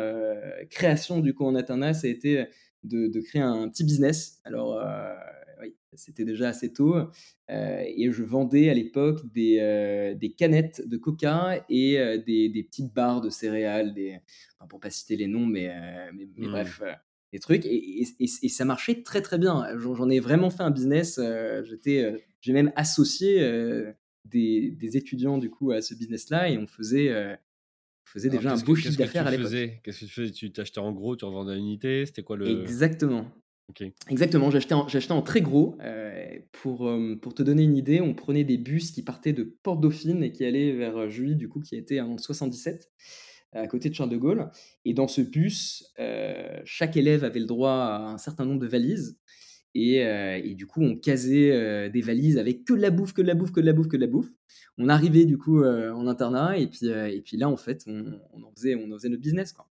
création 0.71 1.19
du 1.19 1.35
coup 1.35 1.45
en 1.45 1.53
internat, 1.53 1.93
ça 1.93 2.07
a 2.07 2.09
été 2.09 2.47
de, 2.87 3.19
créer 3.21 3.41
un 3.41 3.69
petit 3.69 3.83
business. 3.83 4.39
Alors, 4.43 4.79
euh, 4.79 5.13
oui, 5.61 5.75
c'était 5.93 6.25
déjà 6.25 6.49
assez 6.49 6.73
tôt. 6.73 6.95
Euh, 6.95 7.83
et 7.85 8.11
je 8.11 8.23
vendais 8.23 8.69
à 8.69 8.73
l'époque 8.73 9.25
des, 9.33 9.59
euh, 9.59 10.15
des, 10.15 10.31
canettes 10.31 10.87
de 10.87 10.97
coca 10.97 11.63
et 11.69 11.97
des, 12.25 12.49
des, 12.49 12.63
petites 12.63 12.93
barres 12.93 13.21
de 13.21 13.29
céréales, 13.29 13.93
des, 13.93 14.19
enfin, 14.57 14.67
pour 14.67 14.79
pas 14.79 14.89
citer 14.89 15.15
les 15.15 15.27
noms, 15.27 15.45
mais, 15.45 15.71
mais, 16.13 16.25
mmh. 16.25 16.49
bref, 16.49 16.81
des 17.33 17.39
trucs. 17.39 17.65
Et, 17.65 18.03
et, 18.19 18.49
ça 18.49 18.65
marchait 18.65 19.03
très 19.03 19.21
très 19.21 19.37
bien. 19.37 19.65
J'en 19.77 20.09
ai 20.09 20.19
vraiment 20.19 20.49
fait 20.49 20.63
un 20.63 20.71
business. 20.71 21.19
J'étais, 21.63 22.25
j'ai 22.41 22.53
même 22.53 22.71
associé 22.75 23.39
des, 24.25 24.71
des, 24.71 24.97
étudiants 24.97 25.37
du 25.37 25.49
coup 25.49 25.71
à 25.71 25.81
ce 25.81 25.93
business-là 25.93 26.49
et 26.49 26.57
on 26.57 26.67
faisait 26.67 27.37
faisais 28.05 28.29
déjà 28.29 28.53
un 28.53 28.57
beau 28.57 28.75
chiffre 28.75 28.97
d'affaires 28.97 29.27
à 29.27 29.31
l'époque. 29.31 29.51
Qu'est-ce 29.83 30.01
que 30.01 30.05
tu 30.05 30.11
faisais? 30.11 30.31
Tu 30.31 30.51
t'achetais 30.51 30.79
en 30.79 30.91
gros, 30.91 31.15
tu 31.15 31.25
revendais 31.25 31.53
à 31.53 31.55
l'unité 31.55 32.05
C'était 32.05 32.23
quoi 32.23 32.37
le. 32.37 32.47
Exactement. 32.47 33.31
Exactement, 34.09 34.49
j'achetais 34.49 34.73
en, 34.73 35.17
en, 35.17 35.21
très 35.21 35.41
gros. 35.41 35.77
Euh, 35.81 36.39
pour, 36.53 36.87
euh, 36.87 37.17
pour 37.21 37.33
te 37.33 37.43
donner 37.43 37.63
une 37.63 37.75
idée, 37.75 37.99
on 37.99 38.13
prenait 38.13 38.45
des 38.45 38.57
bus 38.57 38.91
qui 38.91 39.03
partaient 39.03 39.33
de 39.33 39.43
Porte 39.43 39.81
Dauphine 39.81 40.23
et 40.23 40.31
qui 40.31 40.45
allaient 40.45 40.71
vers 40.71 40.97
euh, 40.97 41.09
Juilly, 41.09 41.35
du 41.35 41.49
coup, 41.49 41.59
qui 41.59 41.75
était 41.75 41.99
en 41.99 42.17
77, 42.17 42.89
à 43.53 43.67
côté 43.67 43.89
de 43.89 43.95
Charles 43.95 44.09
de 44.09 44.17
Gaulle. 44.17 44.49
Et 44.85 44.93
dans 44.93 45.07
ce 45.07 45.21
bus, 45.21 45.93
chaque 46.65 46.97
élève 46.97 47.23
avait 47.23 47.39
le 47.39 47.45
droit 47.45 47.71
à 47.71 48.09
un 48.09 48.17
certain 48.17 48.45
nombre 48.45 48.59
de 48.59 48.67
valises. 48.67 49.17
Et, 49.73 49.97
et 49.97 50.55
du 50.55 50.65
coup, 50.65 50.81
on 50.81 50.97
casait 50.97 51.89
des 51.89 52.01
valises 52.01 52.37
avec 52.37 52.65
que 52.65 52.73
de 52.73 52.81
la 52.81 52.89
bouffe, 52.89 53.13
que 53.13 53.21
de 53.21 53.27
la 53.27 53.35
bouffe, 53.35 53.51
que 53.51 53.61
de 53.61 53.65
la 53.65 53.73
bouffe, 53.73 53.87
que 53.87 53.97
de 53.97 54.01
la 54.01 54.07
bouffe 54.07 54.29
on 54.77 54.89
arrivait 54.89 55.25
du 55.25 55.37
coup 55.37 55.61
euh, 55.61 55.91
en 55.91 56.07
internat 56.07 56.57
et 56.57 56.67
puis, 56.67 56.87
euh, 56.87 57.07
et 57.07 57.21
puis 57.21 57.37
là, 57.37 57.49
en 57.49 57.57
fait, 57.57 57.83
on, 57.87 58.19
en 58.43 58.51
faisait, 58.55 58.75
on 58.75 58.91
faisait 58.93 59.09
notre 59.09 59.21
business. 59.21 59.51
Quoi. 59.51 59.67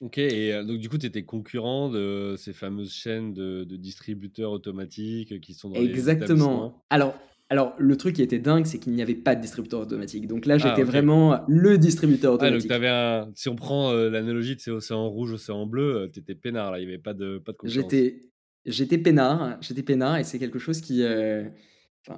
Ok, 0.00 0.18
et 0.18 0.52
euh, 0.52 0.64
donc 0.64 0.78
du 0.78 0.88
coup, 0.88 0.98
tu 0.98 1.06
étais 1.06 1.24
concurrent 1.24 1.90
de 1.90 2.34
ces 2.38 2.52
fameuses 2.52 2.92
chaînes 2.92 3.34
de, 3.34 3.64
distributeurs 3.64 4.52
automatiques 4.52 5.40
qui 5.40 5.54
sont 5.54 5.70
dans 5.70 5.76
Exactement. 5.76 6.82
alors, 6.90 7.18
alors, 7.48 7.74
le 7.78 7.96
truc 7.96 8.16
qui 8.16 8.22
était 8.22 8.40
dingue, 8.40 8.66
c'est 8.66 8.78
qu'il 8.78 8.92
n'y 8.92 9.02
avait 9.02 9.14
pas 9.14 9.36
de 9.36 9.40
distributeur 9.40 9.80
automatique. 9.80 10.26
Donc 10.26 10.46
là, 10.46 10.54
ah, 10.54 10.58
j'étais 10.58 10.82
vraiment 10.82 11.40
le 11.46 11.78
distributeur 11.78 12.34
automatique. 12.34 12.68
Ah, 12.70 12.78
donc 12.78 12.84
avais 12.84 13.30
si 13.36 13.48
on 13.48 13.54
prend 13.54 13.92
l'analogie 13.92 14.56
de 14.56 14.60
ces 14.60 14.70
océans 14.70 15.08
rouge, 15.08 15.32
océan 15.32 15.66
bleu, 15.66 16.10
tu 16.12 16.20
étais 16.20 16.34
peinard, 16.34 16.72
là, 16.72 16.80
il 16.80 16.86
n'y 16.86 16.92
avait 16.92 17.02
pas 17.02 17.14
de, 17.14 17.38
pas 17.38 17.52
de. 17.52 17.58
J'étais, 17.68 18.30
j'étais 18.64 18.98
peinard, 18.98 19.58
j'étais 19.60 19.82
peinard, 19.82 20.18
et 20.18 20.24
c'est 20.24 20.38
quelque 20.40 20.58
chose 20.58 20.80
qui, 20.80 21.04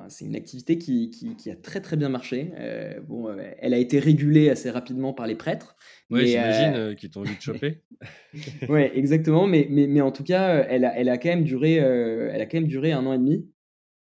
c'est 0.09 0.25
une 0.25 0.37
activité 0.37 0.79
qui, 0.79 1.11
qui, 1.11 1.51
a 1.51 1.57
très 1.57 1.81
très 1.81 1.97
bien 1.97 2.09
marché. 2.09 2.53
Euh, 2.59 3.01
bon, 3.07 3.29
euh, 3.29 3.37
elle 3.59 3.75
a 3.75 3.79
été 3.79 3.99
régulée 3.99 4.51
assez 4.51 4.71
rapidement 4.71 5.13
par 5.13 5.27
les 5.27 5.35
prêtres. 5.35 5.77
Oui, 6.11 6.27
j'imagine 6.27 6.75
euh, 6.75 6.95
qu'ils 6.95 7.11
t'ont 7.11 7.23
vite 7.23 7.41
chopé. 7.41 7.83
oui, 8.69 8.83
exactement. 8.95 9.47
Mais, 9.47 9.67
mais, 9.71 9.87
mais, 9.87 10.01
en 10.01 10.13
tout 10.13 10.25
cas, 10.25 10.65
elle 10.69 10.85
a, 10.85 10.99
elle 10.99 11.09
a, 11.09 11.19
quand 11.19 11.31
même 11.31 11.45
duré, 11.45 11.75
elle 11.75 12.41
a 12.41 12.47
quand 12.47 12.59
même 12.59 12.69
duré 12.69 12.93
un 12.93 13.05
an 13.07 13.13
et 13.13 13.19
demi. 13.19 13.49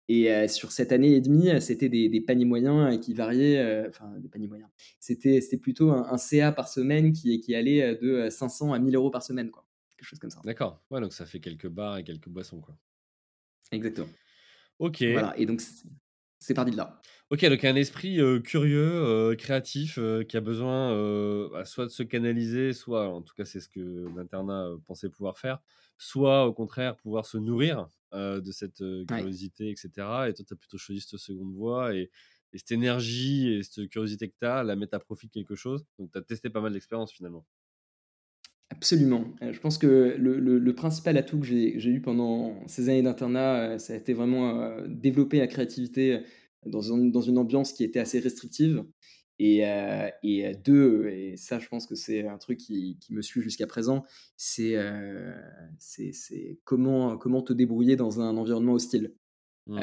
Et 0.08 0.48
sur 0.48 0.72
cette 0.72 0.92
année 0.92 1.14
et 1.14 1.22
demie, 1.22 1.50
c'était 1.62 1.90
des, 1.90 2.10
des, 2.10 2.22
paniers 2.22 2.46
moyens 2.46 3.00
qui 3.04 3.14
variaient. 3.14 3.86
Enfin, 3.90 4.14
des 4.20 4.30
paniers 4.30 4.48
moyens. 4.48 4.70
C'était 5.00 5.58
plutôt 5.58 5.92
un, 5.92 6.18
CA 6.18 6.52
par 6.52 6.68
semaine 6.68 7.12
qui, 7.12 7.40
qui 7.40 7.56
allait 7.56 7.96
de 7.96 8.30
500 8.30 8.74
à 8.74 8.80
1000 8.80 8.96
euros 8.96 9.10
par 9.10 9.24
semaine. 9.24 9.50
Quoi. 9.50 9.66
Quelque 9.98 10.08
chose 10.08 10.20
comme 10.20 10.30
ça. 10.30 10.42
D'accord. 10.44 10.80
Ouais, 10.92 11.02
donc 11.02 11.14
ça 11.14 11.26
fait 11.26 11.40
quelques 11.40 11.70
bars 11.70 11.98
et 11.98 12.04
quelques 12.04 12.30
boissons. 12.30 12.62
Quoi. 12.62 12.78
Exactement. 13.72 14.10
Ok. 14.80 15.04
Voilà, 15.04 15.34
et 15.38 15.46
donc 15.46 15.62
c'est 16.40 16.54
parti 16.54 16.72
de 16.72 16.78
là. 16.78 17.02
Ok, 17.32 17.44
donc 17.46 17.64
un 17.64 17.76
esprit 17.76 18.20
curieux, 18.44 19.36
créatif, 19.38 19.98
qui 20.28 20.38
a 20.38 20.42
besoin 20.42 20.92
bah, 21.50 21.66
soit 21.66 21.86
de 21.86 21.92
se 21.92 22.04
canaliser, 22.04 22.74
soit, 22.74 23.08
en 23.10 23.22
tout 23.22 23.34
cas 23.34 23.46
c'est 23.46 23.60
ce 23.60 23.70
que 23.70 24.06
l'internat 24.16 24.70
pensait 24.86 25.10
pouvoir 25.10 25.40
faire, 25.40 25.60
soit 25.98 26.46
au 26.46 26.54
contraire 26.54 26.96
pouvoir 26.98 27.26
se 27.26 27.38
nourrir 27.38 27.88
de 28.16 28.52
cette 28.52 28.84
curiosité, 29.08 29.70
etc. 29.70 29.90
Et 30.28 30.34
toi, 30.34 30.46
tu 30.48 30.54
as 30.54 30.56
plutôt 30.56 30.78
choisi 30.78 31.02
cette 31.02 31.20
seconde 31.20 31.54
voie 31.54 31.94
et, 31.94 32.10
cette 32.54 32.72
énergie 32.72 33.54
et 33.54 33.64
cette 33.64 33.90
curiosité 33.90 34.30
que 34.30 34.36
tu 34.40 34.48
as, 34.48 34.64
la 34.64 34.76
mettre 34.76 34.96
à 34.96 35.00
profit 35.00 35.28
de 35.28 35.32
quelque 35.34 35.56
chose. 35.56 35.86
Donc 36.00 36.12
tu 36.12 36.18
as 36.18 36.22
testé 36.22 36.50
pas 36.50 36.62
mal 36.62 36.74
d'expériences 36.74 37.12
finalement. 37.12 37.46
Absolument. 38.70 39.26
Euh, 39.42 39.54
je 39.54 39.60
pense 39.60 39.78
que 39.78 40.16
le, 40.18 40.74
principal 40.74 41.18
atout 41.18 41.40
que 41.40 41.46
j'ai 41.46 41.90
eu 41.90 42.02
pendant 42.02 42.66
ces 42.68 42.90
années 42.90 43.04
d'internat, 43.04 43.60
euh, 43.60 43.78
ça 43.78 43.94
a 43.94 43.96
été 43.96 44.14
vraiment 44.14 44.62
euh, 44.62 44.86
développer 44.88 45.38
la 45.38 45.48
créativité 45.48 46.22
dans, 46.66 46.82
dans, 46.82 47.22
une 47.22 47.38
ambiance 47.38 47.74
qui 47.74 47.84
était 47.84 48.00
assez 48.00 48.20
restrictive. 48.20 48.84
Et, 49.38 49.64
et 50.24 50.56
deux, 50.64 51.10
et 51.10 51.36
ça 51.36 51.60
je 51.60 51.68
pense 51.68 51.88
que 51.88 51.96
c'est 51.96 52.26
un 52.26 52.38
truc 52.38 52.58
qui, 52.58 52.98
me 53.10 53.22
suit 53.22 53.42
jusqu'à 53.42 53.68
présent, 53.68 54.06
c'est 54.38 54.78
comment, 56.64 57.18
comment 57.18 57.42
te 57.42 57.52
débrouiller 57.52 57.98
dans 57.98 58.22
un 58.22 58.38
environnement 58.38 58.74
hostile. 58.74 59.14
Mmh. 59.68 59.80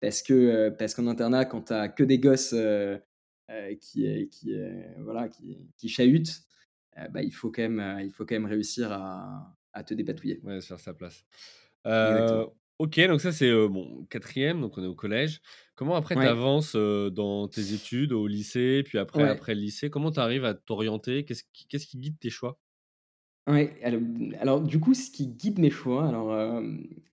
parce 0.00 0.22
que 0.22 0.70
parce 0.70 0.94
qu'en 0.94 1.08
internat, 1.08 1.44
quand 1.44 1.62
tu 1.62 1.72
as 1.72 1.88
que 1.88 2.04
des 2.04 2.18
gosses 2.18 2.54
qui, 3.80 4.28
qui, 4.30 4.54
voilà, 4.98 5.28
qui, 5.28 5.58
qui 5.76 5.88
chahutent, 5.88 6.46
euh, 6.98 7.08
bah, 7.08 7.22
il, 7.22 7.32
faut 7.32 7.50
quand 7.50 7.62
même, 7.62 7.80
euh, 7.80 8.02
il 8.02 8.12
faut 8.12 8.24
quand 8.24 8.34
même 8.34 8.46
réussir 8.46 8.92
à, 8.92 9.56
à 9.72 9.82
te 9.82 9.94
dépatouiller. 9.94 10.40
Ouais, 10.42 10.60
faire 10.60 10.80
sa 10.80 10.94
place. 10.94 11.24
Euh, 11.86 12.46
ok, 12.78 13.00
donc 13.06 13.20
ça 13.20 13.32
c'est 13.32 13.50
bon, 13.68 14.06
quatrième, 14.10 14.60
donc 14.60 14.76
on 14.78 14.84
est 14.84 14.88
au 14.88 14.94
collège. 14.94 15.40
Comment 15.82 15.96
après 15.96 16.14
tu 16.14 16.20
avances 16.20 16.76
dans 16.76 17.48
tes 17.48 17.72
études, 17.72 18.12
au 18.12 18.28
lycée, 18.28 18.84
puis 18.84 18.98
après, 18.98 19.28
après 19.28 19.56
le 19.56 19.60
lycée 19.62 19.90
Comment 19.90 20.12
tu 20.12 20.20
arrives 20.20 20.44
à 20.44 20.54
t'orienter? 20.54 21.24
Qu'est-ce 21.24 21.42
qui, 21.52 21.66
qu'est-ce 21.66 21.88
qui 21.88 21.98
guide 21.98 22.20
tes 22.20 22.30
choix? 22.30 22.60
Alors, 23.46 24.60
du 24.60 24.78
coup, 24.78 24.94
ce 24.94 25.10
qui 25.10 25.26
guide 25.26 25.58
mes 25.58 25.70
choix, 25.70 26.06
alors 26.06 26.62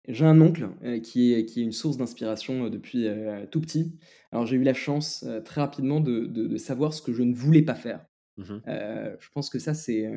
j'ai 0.07 0.25
un 0.25 0.39
oncle 0.39 0.69
qui, 1.01 1.33
est, 1.33 1.45
qui 1.45 1.61
est 1.61 1.63
une 1.63 1.71
source 1.71 1.97
d'inspiration 1.97 2.69
depuis 2.69 3.07
tout 3.49 3.59
petit. 3.59 3.97
Alors 4.31 4.45
j'ai 4.45 4.57
eu 4.57 4.63
la 4.63 4.75
chance 4.75 5.25
très 5.45 5.61
rapidement 5.61 5.99
de, 5.99 6.27
de, 6.27 6.57
savoir 6.57 6.93
ce 6.93 7.01
que 7.01 7.11
je 7.11 7.23
ne 7.23 7.33
voulais 7.33 7.63
pas 7.63 7.75
faire. 7.75 8.05
Mmh 8.37 8.57
je 8.67 9.29
pense 9.33 9.49
que 9.49 9.57
ça, 9.57 9.73
c'est 9.73 10.11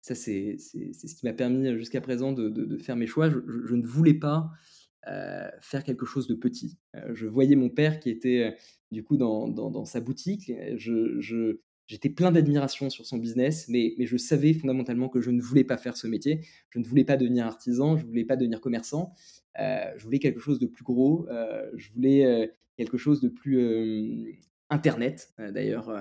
ça 0.00 0.14
c'est 0.14 0.58
ce 0.58 1.14
qui 1.16 1.26
m'a 1.26 1.32
permis 1.32 1.76
jusqu'à 1.76 2.00
présent 2.00 2.30
de, 2.32 2.48
de, 2.48 2.78
faire 2.78 2.94
mes 2.94 3.08
choix. 3.08 3.30
Je, 3.30 3.40
je, 3.64 3.74
ne 3.74 3.84
voulais 3.84 4.14
pas 4.14 4.48
faire 5.60 5.84
quelque 5.84 6.06
chose 6.06 6.26
de 6.26 6.34
petit. 6.34 6.78
je 7.12 7.26
voyais 7.26 7.56
mon 7.56 7.68
père 7.68 8.00
qui 8.00 8.10
était 8.10 8.56
du 8.90 9.04
coup 9.04 9.16
dans, 9.16 9.84
sa 9.84 10.00
boutique. 10.00 10.52
J'étais 11.86 12.10
plein 12.10 12.32
d'admiration 12.32 12.90
sur 12.90 13.06
son 13.06 13.16
business, 13.16 13.68
mais, 13.68 13.94
je 13.98 14.16
savais 14.16 14.52
fondamentalement 14.52 15.08
que 15.08 15.20
je 15.20 15.30
ne 15.30 15.40
voulais 15.40 15.64
pas 15.64 15.76
faire 15.76 15.96
ce 15.96 16.06
métier. 16.06 16.40
Je 16.70 16.78
ne 16.78 16.84
voulais 16.84 17.04
pas 17.04 17.16
devenir 17.16 17.46
artisan, 17.46 17.96
je 17.96 18.02
ne 18.02 18.08
voulais 18.08 18.24
pas 18.24 18.36
devenir 18.36 18.60
commerçant. 18.60 19.14
je 19.56 20.02
voulais 20.02 20.18
quelque 20.18 20.40
chose 20.40 20.58
de 20.58 20.66
plus 20.66 20.84
gros. 20.84 21.28
je 21.74 21.92
voulais 21.92 22.52
quelque 22.76 22.98
chose 22.98 23.20
de 23.20 23.28
plus 23.28 24.40
Internet, 24.68 25.32
d'ailleurs, 25.38 25.92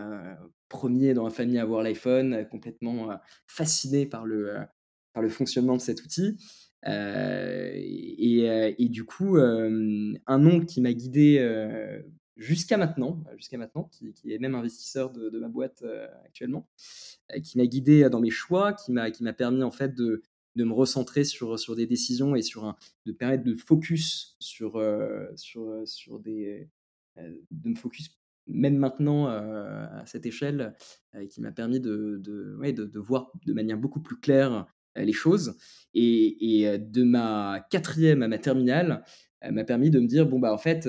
premier 0.70 1.14
dans 1.14 1.24
la 1.24 1.30
famille 1.30 1.60
à 1.60 1.62
avoir 1.62 1.84
l'iPhone, 1.84 2.48
complètement 2.50 3.10
fasciné 3.48 4.08
par 4.08 4.26
le 4.26 5.30
fonctionnement 5.30 5.76
de 5.76 5.82
cet 5.82 6.04
outil. 6.04 6.38
Et, 6.88 8.75
et, 8.77 8.89
du 8.89 9.06
coup, 9.06 9.38
un 9.38 10.46
oncle 10.46 10.65
qui 10.65 10.82
m'a 10.82 10.94
guidé 10.94 11.39
jusqu'à 12.38 12.77
maintenant, 12.77 13.24
jusqu'à 13.38 13.58
maintenant, 13.58 13.89
qui, 13.92 14.13
est 14.32 14.39
même 14.39 14.56
investisseur 14.56 15.12
de, 15.12 15.39
ma 15.39 15.48
boîte 15.48 15.84
actuellement, 16.25 16.68
qui 17.44 17.58
m'a 17.58 17.65
guidé 17.65 18.10
dans 18.10 18.20
mes 18.20 18.30
choix, 18.30 18.74
qui 18.74 18.92
m'a 18.92 19.12
qui 19.12 19.24
m'a 19.24 19.34
permis 19.34 19.63
en 19.63 19.72
fait 19.72 19.96
de, 19.96 20.22
de 20.56 20.63
me 20.63 20.74
recentrer 20.74 21.24
sur, 21.24 21.60
sur 21.60 21.75
des 21.75 21.88
décisions 21.88 22.36
et 22.36 22.42
sur 22.42 22.65
un, 22.65 22.75
de 23.06 23.12
permettre 23.12 23.44
de 23.44 23.56
focus 23.56 24.36
sur, 24.39 24.82
sur, 25.36 25.82
sur 25.86 26.20
des 26.20 26.70
de 27.18 27.70
me 27.70 27.75
focus 27.75 28.15
même 28.48 28.77
maintenant 28.77 29.27
à 29.27 30.04
cette 30.06 30.25
échelle, 30.25 30.75
qui 31.30 31.42
m'a 31.42 31.51
permis 31.51 31.80
de, 31.80 32.22
de, 32.22 33.00
voir 33.00 33.32
de 33.46 33.54
manière 33.54 33.77
beaucoup 33.77 34.01
plus 34.01 34.20
claire 34.20 34.68
les 34.96 35.14
choses. 35.14 35.58
Et, 35.94 36.62
et 36.62 36.78
de 36.78 37.04
ma 37.04 37.66
quatrième 37.70 38.22
à 38.22 38.28
ma 38.28 38.38
terminale, 38.38 39.04
m'a 39.50 39.64
permis 39.64 39.90
de 39.90 40.00
me 40.00 40.08
dire 40.08 40.25
bon 40.25 40.40
bah 40.40 40.54
en 40.54 40.58
fait 40.58 40.88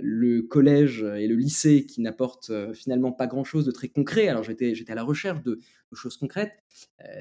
le 0.00 0.42
collège 0.42 1.02
et 1.02 1.26
le 1.26 1.36
lycée 1.36 1.86
qui 1.86 2.00
n'apportent 2.00 2.52
finalement 2.74 3.12
pas 3.12 3.26
grand-chose 3.26 3.64
de 3.64 3.70
très 3.70 3.88
concret. 3.88 4.28
Alors 4.28 4.42
j'étais 4.42 4.74
j'étais 4.74 4.92
à 4.92 4.96
la 4.96 5.02
recherche 5.02 5.42
de, 5.42 5.60
choses 5.92 6.16
concrètes. 6.16 6.52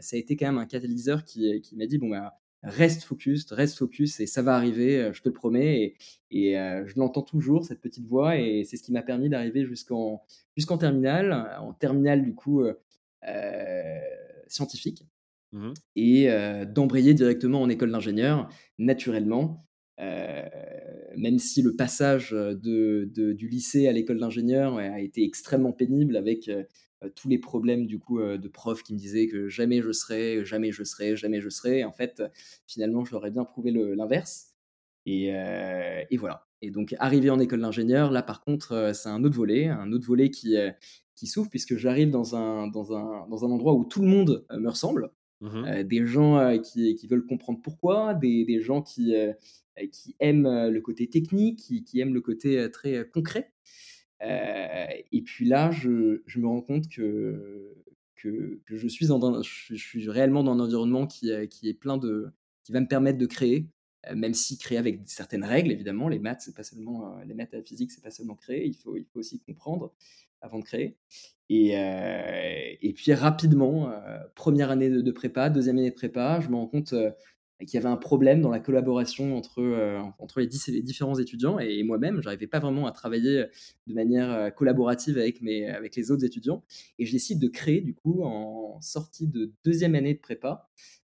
ça 0.02 0.16
a 0.16 0.20
été 0.20 0.36
quand 0.36 0.48
même 0.48 0.58
un 0.58 0.66
catalyseur 0.66 1.24
qui, 1.24 1.62
qui 1.62 1.76
m'a 1.76 1.86
dit 1.86 1.98
bon 1.98 2.10
bah 2.10 2.34
reste 2.64 3.04
focus, 3.04 3.52
reste 3.52 3.78
focus 3.78 4.20
et 4.20 4.28
ça 4.28 4.42
va 4.42 4.56
arriver, 4.56 5.12
je 5.14 5.22
te 5.22 5.30
le 5.30 5.34
promets. 5.34 5.96
Et, 6.32 6.54
je 6.54 6.94
l'entends 6.98 7.22
toujours 7.22 7.66
cette 7.66 7.82
petite 7.82 8.08
voix 8.08 8.38
et 8.38 8.64
c'est 8.64 8.78
ce 8.78 8.84
qui 8.84 8.92
m'a 8.92 9.04
permis 9.04 9.30
d'arriver 9.30 9.66
jusqu'en 9.66 10.24
jusqu'en 10.56 10.78
terminale, 10.78 11.58
en 11.60 11.74
terminale 11.74 12.24
du 12.24 12.34
coup 12.36 12.64
scientifique. 14.48 15.06
Mmh 15.54 15.72
et 15.96 16.28
d'embrayer 16.66 17.14
directement 17.14 17.62
en 17.62 17.70
école 17.70 17.92
d'ingénieur 17.92 18.50
naturellement 18.78 19.66
même 21.18 21.40
si 21.40 21.62
le 21.62 21.76
passage 21.76 22.32
de, 22.32 23.10
du 23.34 23.48
lycée 23.48 23.88
à 23.88 23.92
l'école 23.92 24.20
d'ingénieur 24.20 24.78
a 24.78 25.00
été 25.00 25.24
extrêmement 25.24 25.72
pénible 25.72 26.16
avec 26.16 26.50
tous 27.16 27.30
les 27.30 27.40
problèmes 27.40 27.86
du 27.86 28.00
coup 28.00 28.20
de 28.20 28.48
profs 28.48 28.84
qui 28.84 28.94
me 28.94 29.00
disaient 29.00 29.28
que 29.28 29.48
jamais 29.50 29.82
je 29.82 29.92
serais, 29.92 30.46
jamais 30.46 30.72
je 30.72 30.84
serais, 30.84 31.16
jamais 31.16 31.42
je 31.42 31.50
serais. 31.50 31.84
En 31.84 31.92
fait, 31.92 32.22
finalement, 32.68 33.06
je 33.06 33.12
leur 33.12 33.26
ai 33.26 33.32
bien 33.32 33.46
prouvé 33.46 33.72
l'inverse. 33.72 34.54
Et, 35.06 35.28
et, 35.28 36.18
voilà. 36.18 36.48
Et 36.62 36.72
donc, 36.72 36.96
arrivé 37.00 37.30
en 37.30 37.40
école 37.40 37.62
d'ingénieur, 37.62 38.12
là 38.12 38.22
par 38.22 38.42
contre, 38.42 38.92
c'est 38.94 39.10
un 39.10 39.24
autre 39.24 39.36
volet, 39.36 39.68
un 39.68 39.92
autre 39.92 40.06
volet 40.06 40.30
qui, 40.30 40.56
qui 41.16 41.28
s'ouvre 41.28 41.50
puisque 41.50 41.78
j'arrive 41.78 42.10
dans 42.12 42.36
un, 42.36 42.68
dans, 42.68 42.96
un, 42.96 43.28
dans 43.30 43.46
un 43.46 43.50
endroit 43.50 43.74
où 43.74 43.86
tout 43.86 44.02
le 44.02 44.08
monde 44.08 44.46
me 44.52 44.70
ressemble. 44.70 45.12
Mmh 45.40 45.84
des 45.84 46.06
gens 46.08 46.58
qui, 46.60 46.96
qui, 46.96 47.08
veulent 47.08 47.26
comprendre 47.26 47.60
pourquoi, 47.62 48.16
des, 48.16 48.44
des 48.44 48.60
gens 48.60 48.82
qui, 48.82 49.14
qui 49.92 50.16
aiment 50.20 50.70
le 50.70 50.82
côté 50.82 51.08
technique, 51.08 51.60
qui, 51.60 51.84
qui 51.84 52.00
aiment 52.00 52.16
le 52.16 52.22
côté 52.22 52.70
très 52.72 53.08
concret. 53.08 53.52
et 54.20 55.22
puis 55.24 55.46
là, 55.46 55.70
je, 55.70 56.24
je, 56.26 56.40
me 56.40 56.48
rends 56.48 56.62
compte 56.62 56.90
que, 56.90 57.76
que, 58.16 58.60
je, 58.66 58.88
suis 58.88 59.06
je, 59.06 59.76
suis 59.76 60.10
réellement 60.10 60.44
dans 60.44 60.54
un 60.54 60.60
environnement 60.60 61.06
qui, 61.06 61.30
qui 61.50 61.70
est 61.70 61.76
plein 61.76 61.98
de, 61.98 62.32
qui 62.64 62.72
va 62.72 62.82
me 62.82 62.88
permettre 62.88 63.20
de 63.20 63.26
créer, 63.28 63.68
même 64.16 64.34
si 64.34 64.58
créer 64.58 64.78
avec 64.78 65.02
certaines 65.06 65.44
règles, 65.44 65.72
évidemment. 65.72 66.08
Les 66.08 66.20
maths, 66.20 66.42
c'est 66.42 66.56
pas 66.56 66.64
seulement 66.64 67.18
les 67.26 67.34
maths 67.34 67.56
c'est 67.64 68.04
pas 68.04 68.12
seulement 68.12 68.36
créer. 68.36 68.66
Il 68.66 68.76
faut, 68.76 68.98
il 68.98 69.06
faut 69.06 69.20
aussi 69.20 69.40
comprendre 69.40 69.94
avant 70.42 70.60
de 70.60 70.64
créer. 70.64 70.98
Et, 71.50 71.72
et 72.82 72.94
puis 72.94 73.14
rapidement, 73.14 73.90
première 74.36 74.70
année 74.70 74.90
de, 74.90 75.12
prépa, 75.12 75.50
deuxième 75.50 75.78
année 75.78 75.90
de 75.90 75.96
prépa, 75.96 76.40
je 76.42 76.50
me 76.50 76.56
rends 76.56 76.68
compte 76.68 76.94
qu'il 77.60 77.74
y 77.74 77.78
avait 77.78 77.88
un 77.88 77.98
problème 77.98 78.42
dans 78.42 78.50
la 78.50 78.60
collaboration 78.60 79.38
entre, 79.38 79.62
entre 80.20 80.42
les, 80.42 80.48
différents 80.82 81.18
étudiants 81.18 81.58
et 81.58 81.82
moi-même. 81.84 82.20
Je 82.20 82.26
n'arrivais 82.26 82.48
pas 82.48 82.60
vraiment 82.60 82.86
à 82.86 82.92
travailler 82.92 83.46
de 83.88 83.94
manière 83.94 84.54
collaborative 84.56 85.18
avec, 85.18 85.42
mes, 85.42 85.70
avec 85.70 85.96
les 85.96 86.12
autres 86.12 86.26
étudiants. 86.26 86.64
Et 87.00 87.06
je 87.06 87.14
décide 87.14 87.40
de 87.40 87.48
créer, 87.48 87.80
du 87.80 87.94
coup, 87.94 88.24
en 88.24 88.82
sortie 88.82 89.28
de 89.28 89.54
deuxième 89.64 89.96
année 89.96 90.16
de 90.16 90.20
prépa, 90.20 90.70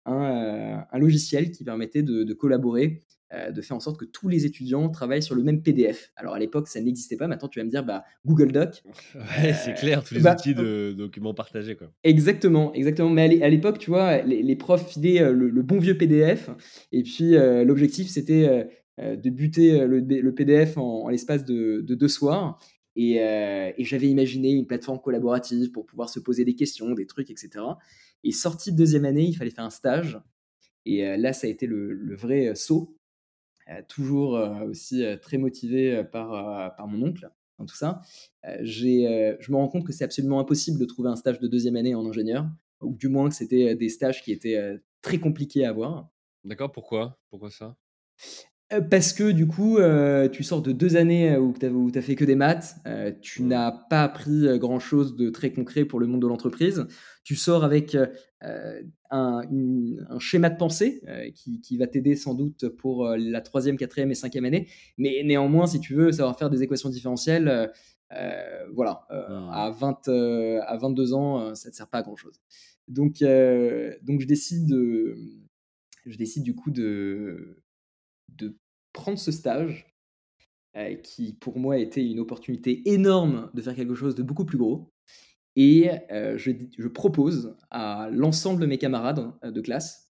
un, 0.05 0.83
un 0.91 0.97
logiciel 0.97 1.51
qui 1.51 1.63
permettait 1.63 2.03
de 2.03 2.33
collaborer 2.33 3.03
euh, 3.33 3.51
de 3.51 3.61
faire 3.61 3.75
en 3.75 3.79
sorte 3.79 3.99
que 3.99 4.05
tous 4.05 4.27
les 4.27 4.45
étudiants 4.45 4.89
travaillent 4.89 5.23
sur 5.23 5.33
le 5.33 5.43
même 5.43 5.63
PDF. 5.63 6.11
Alors 6.15 6.35
à 6.35 6.39
l'époque, 6.39 6.67
ça 6.67 6.79
n'existait 6.79 7.15
pas. 7.15 7.27
Maintenant, 7.27 7.47
tu 7.47 7.59
vas 7.59 7.65
me 7.65 7.69
dire, 7.69 7.83
bah, 7.83 8.03
Google 8.25 8.51
Doc. 8.51 8.83
Ouais, 9.15 9.53
c'est 9.53 9.73
clair, 9.73 10.03
tous 10.03 10.13
les 10.13 10.21
bah, 10.21 10.33
outils 10.33 10.53
de 10.53 10.93
documents 10.95 11.33
partagés. 11.33 11.75
Quoi. 11.75 11.91
Exactement, 12.03 12.73
exactement. 12.73 13.09
Mais 13.09 13.41
à 13.41 13.49
l'époque, 13.49 13.79
tu 13.79 13.89
vois, 13.89 14.21
les, 14.21 14.55
profs 14.55 14.87
filaient 14.87 15.21
euh, 15.21 15.31
le, 15.31 15.61
bon 15.63 15.79
vieux 15.79 15.97
PDF. 15.97 16.49
Et 16.91 17.01
puis, 17.01 17.35
euh, 17.35 17.63
l'objectif, 17.63 18.07
c'était 18.07 18.67
de 18.99 19.29
buter 19.29 19.85
le, 19.87 20.31
PDF 20.33 20.77
en, 20.77 21.07
l'espace 21.09 21.43
de, 21.45 21.81
deux 21.81 22.07
soirs. 22.07 22.59
Et, 22.95 23.15
j'avais 23.79 24.09
imaginé 24.09 24.51
une 24.51 24.67
plateforme 24.67 24.99
collaborative 24.99 25.71
pour 25.71 25.85
pouvoir 25.85 26.09
se 26.09 26.19
poser 26.19 26.45
des 26.45 26.55
questions, 26.55 26.91
des 26.91 27.07
trucs, 27.07 27.31
etc. 27.31 27.65
Et 28.23 28.31
sorti 28.31 28.71
de 28.71 28.77
deuxième 28.77 29.05
année, 29.05 29.25
il 29.25 29.33
fallait 29.33 29.51
faire 29.51 29.65
un 29.65 29.71
stage. 29.71 30.19
Et 30.85 31.17
là, 31.17 31.33
ça 31.33 31.47
a 31.47 31.49
été 31.49 31.65
le, 31.65 31.93
le 31.93 32.15
vrai 32.15 32.53
saut 32.55 32.95
toujours 33.87 34.35
euh, 34.37 34.65
aussi 34.65 35.03
euh, 35.03 35.17
très 35.17 35.37
motivé 35.37 36.03
par, 36.11 36.75
par 36.75 36.87
mon 36.87 37.07
oncle 37.07 37.29
dans 37.59 37.65
tout 37.65 37.75
ça. 37.75 38.01
je 38.61 39.51
me 39.51 39.55
rends 39.55 39.67
compte 39.67 39.85
que 39.85 39.93
c'est 39.93 40.03
absolument 40.03 40.39
impossible 40.39 40.79
de 40.79 40.85
trouver 40.85 41.09
un 41.09 41.15
stage 41.15 41.39
de 41.39 41.47
deuxième 41.47 41.75
année 41.75 41.95
en 41.95 42.05
ingénieur, 42.05 42.47
ou 42.81 42.95
du 42.95 43.09
moins 43.09 43.29
que 43.29 43.35
c'était 43.35 43.75
des 43.75 43.89
stages 43.89 44.23
qui 44.23 44.31
étaient 44.31 44.79
très 45.01 45.19
compliqués 45.19 45.65
à 45.65 45.69
avoir. 45.69 46.09
D'accord, 46.43 46.71
pourquoi? 46.71 47.19
Pourquoi 47.29 47.51
ça? 47.51 47.77
Parce 48.89 49.13
que 49.13 49.31
du 49.31 49.45
coup, 49.45 49.77
tu 50.31 50.43
sors 50.43 50.63
de 50.63 50.71
deux 50.71 50.95
années 50.95 51.37
où 51.37 51.53
tu 51.53 51.67
n'as 51.67 52.01
fait 52.01 52.15
que 52.15 52.25
des 52.25 52.35
maths, 52.35 52.75
tu 53.21 53.43
mmh. 53.43 53.47
n'as 53.47 53.71
pas 53.71 54.01
appris 54.01 54.57
grand-chose 54.57 55.15
de 55.15 55.29
très 55.29 55.51
concret 55.51 55.85
pour 55.85 55.99
le 55.99 56.07
monde 56.07 56.23
de 56.23 56.27
l'entreprise. 56.27 56.87
Tu 57.23 57.35
sors 57.35 57.63
avec 57.63 57.95
un, 59.09 60.19
schéma 60.19 60.49
de 60.49 60.57
pensée 60.57 61.01
qui, 61.35 61.77
va 61.77 61.87
t'aider 61.87 62.15
sans 62.15 62.33
doute 62.33 62.69
pour 62.69 63.07
la 63.07 63.41
troisième, 63.41 63.77
quatrième 63.77 64.11
et 64.11 64.15
cinquième 64.15 64.45
année. 64.45 64.67
Mais 64.97 65.21
néanmoins, 65.23 65.67
si 65.67 65.79
tu 65.79 65.93
veux 65.95 66.11
savoir 66.11 66.37
faire 66.37 66.49
des 66.49 66.63
équations 66.63 66.89
différentielles, 66.89 67.71
voilà, 68.73 69.05
mmh. 69.09 69.49
à, 69.51 69.71
20, 69.71 70.07
à 70.65 70.77
22 70.77 71.13
ans, 71.13 71.55
ça 71.55 71.69
ne 71.69 71.71
te 71.71 71.77
sert 71.77 71.89
pas 71.89 71.99
à 71.99 72.03
grand-chose. 72.03 72.41
Donc, 72.87 73.19
donc 73.21 74.21
je 74.21 74.27
décide, 74.27 74.75
je 76.05 76.17
décide 76.17 76.43
du 76.43 76.55
coup 76.55 76.71
de 76.71 77.63
de 78.29 78.57
prendre 78.93 79.19
ce 79.19 79.31
stage, 79.31 79.93
euh, 80.75 80.95
qui 80.95 81.33
pour 81.33 81.59
moi 81.59 81.77
était 81.77 82.05
une 82.05 82.19
opportunité 82.19 82.89
énorme 82.91 83.51
de 83.53 83.61
faire 83.61 83.75
quelque 83.75 83.95
chose 83.95 84.15
de 84.15 84.23
beaucoup 84.23 84.45
plus 84.45 84.57
gros. 84.57 84.92
Et 85.55 85.91
euh, 86.11 86.37
je, 86.37 86.51
je, 86.77 86.87
propose 86.87 87.55
à 87.69 88.09
l'ensemble 88.11 88.59
de 88.59 88.65
mes 88.65 88.77
camarades 88.77 89.31
euh, 89.43 89.51
de 89.51 89.61
classe 89.61 90.09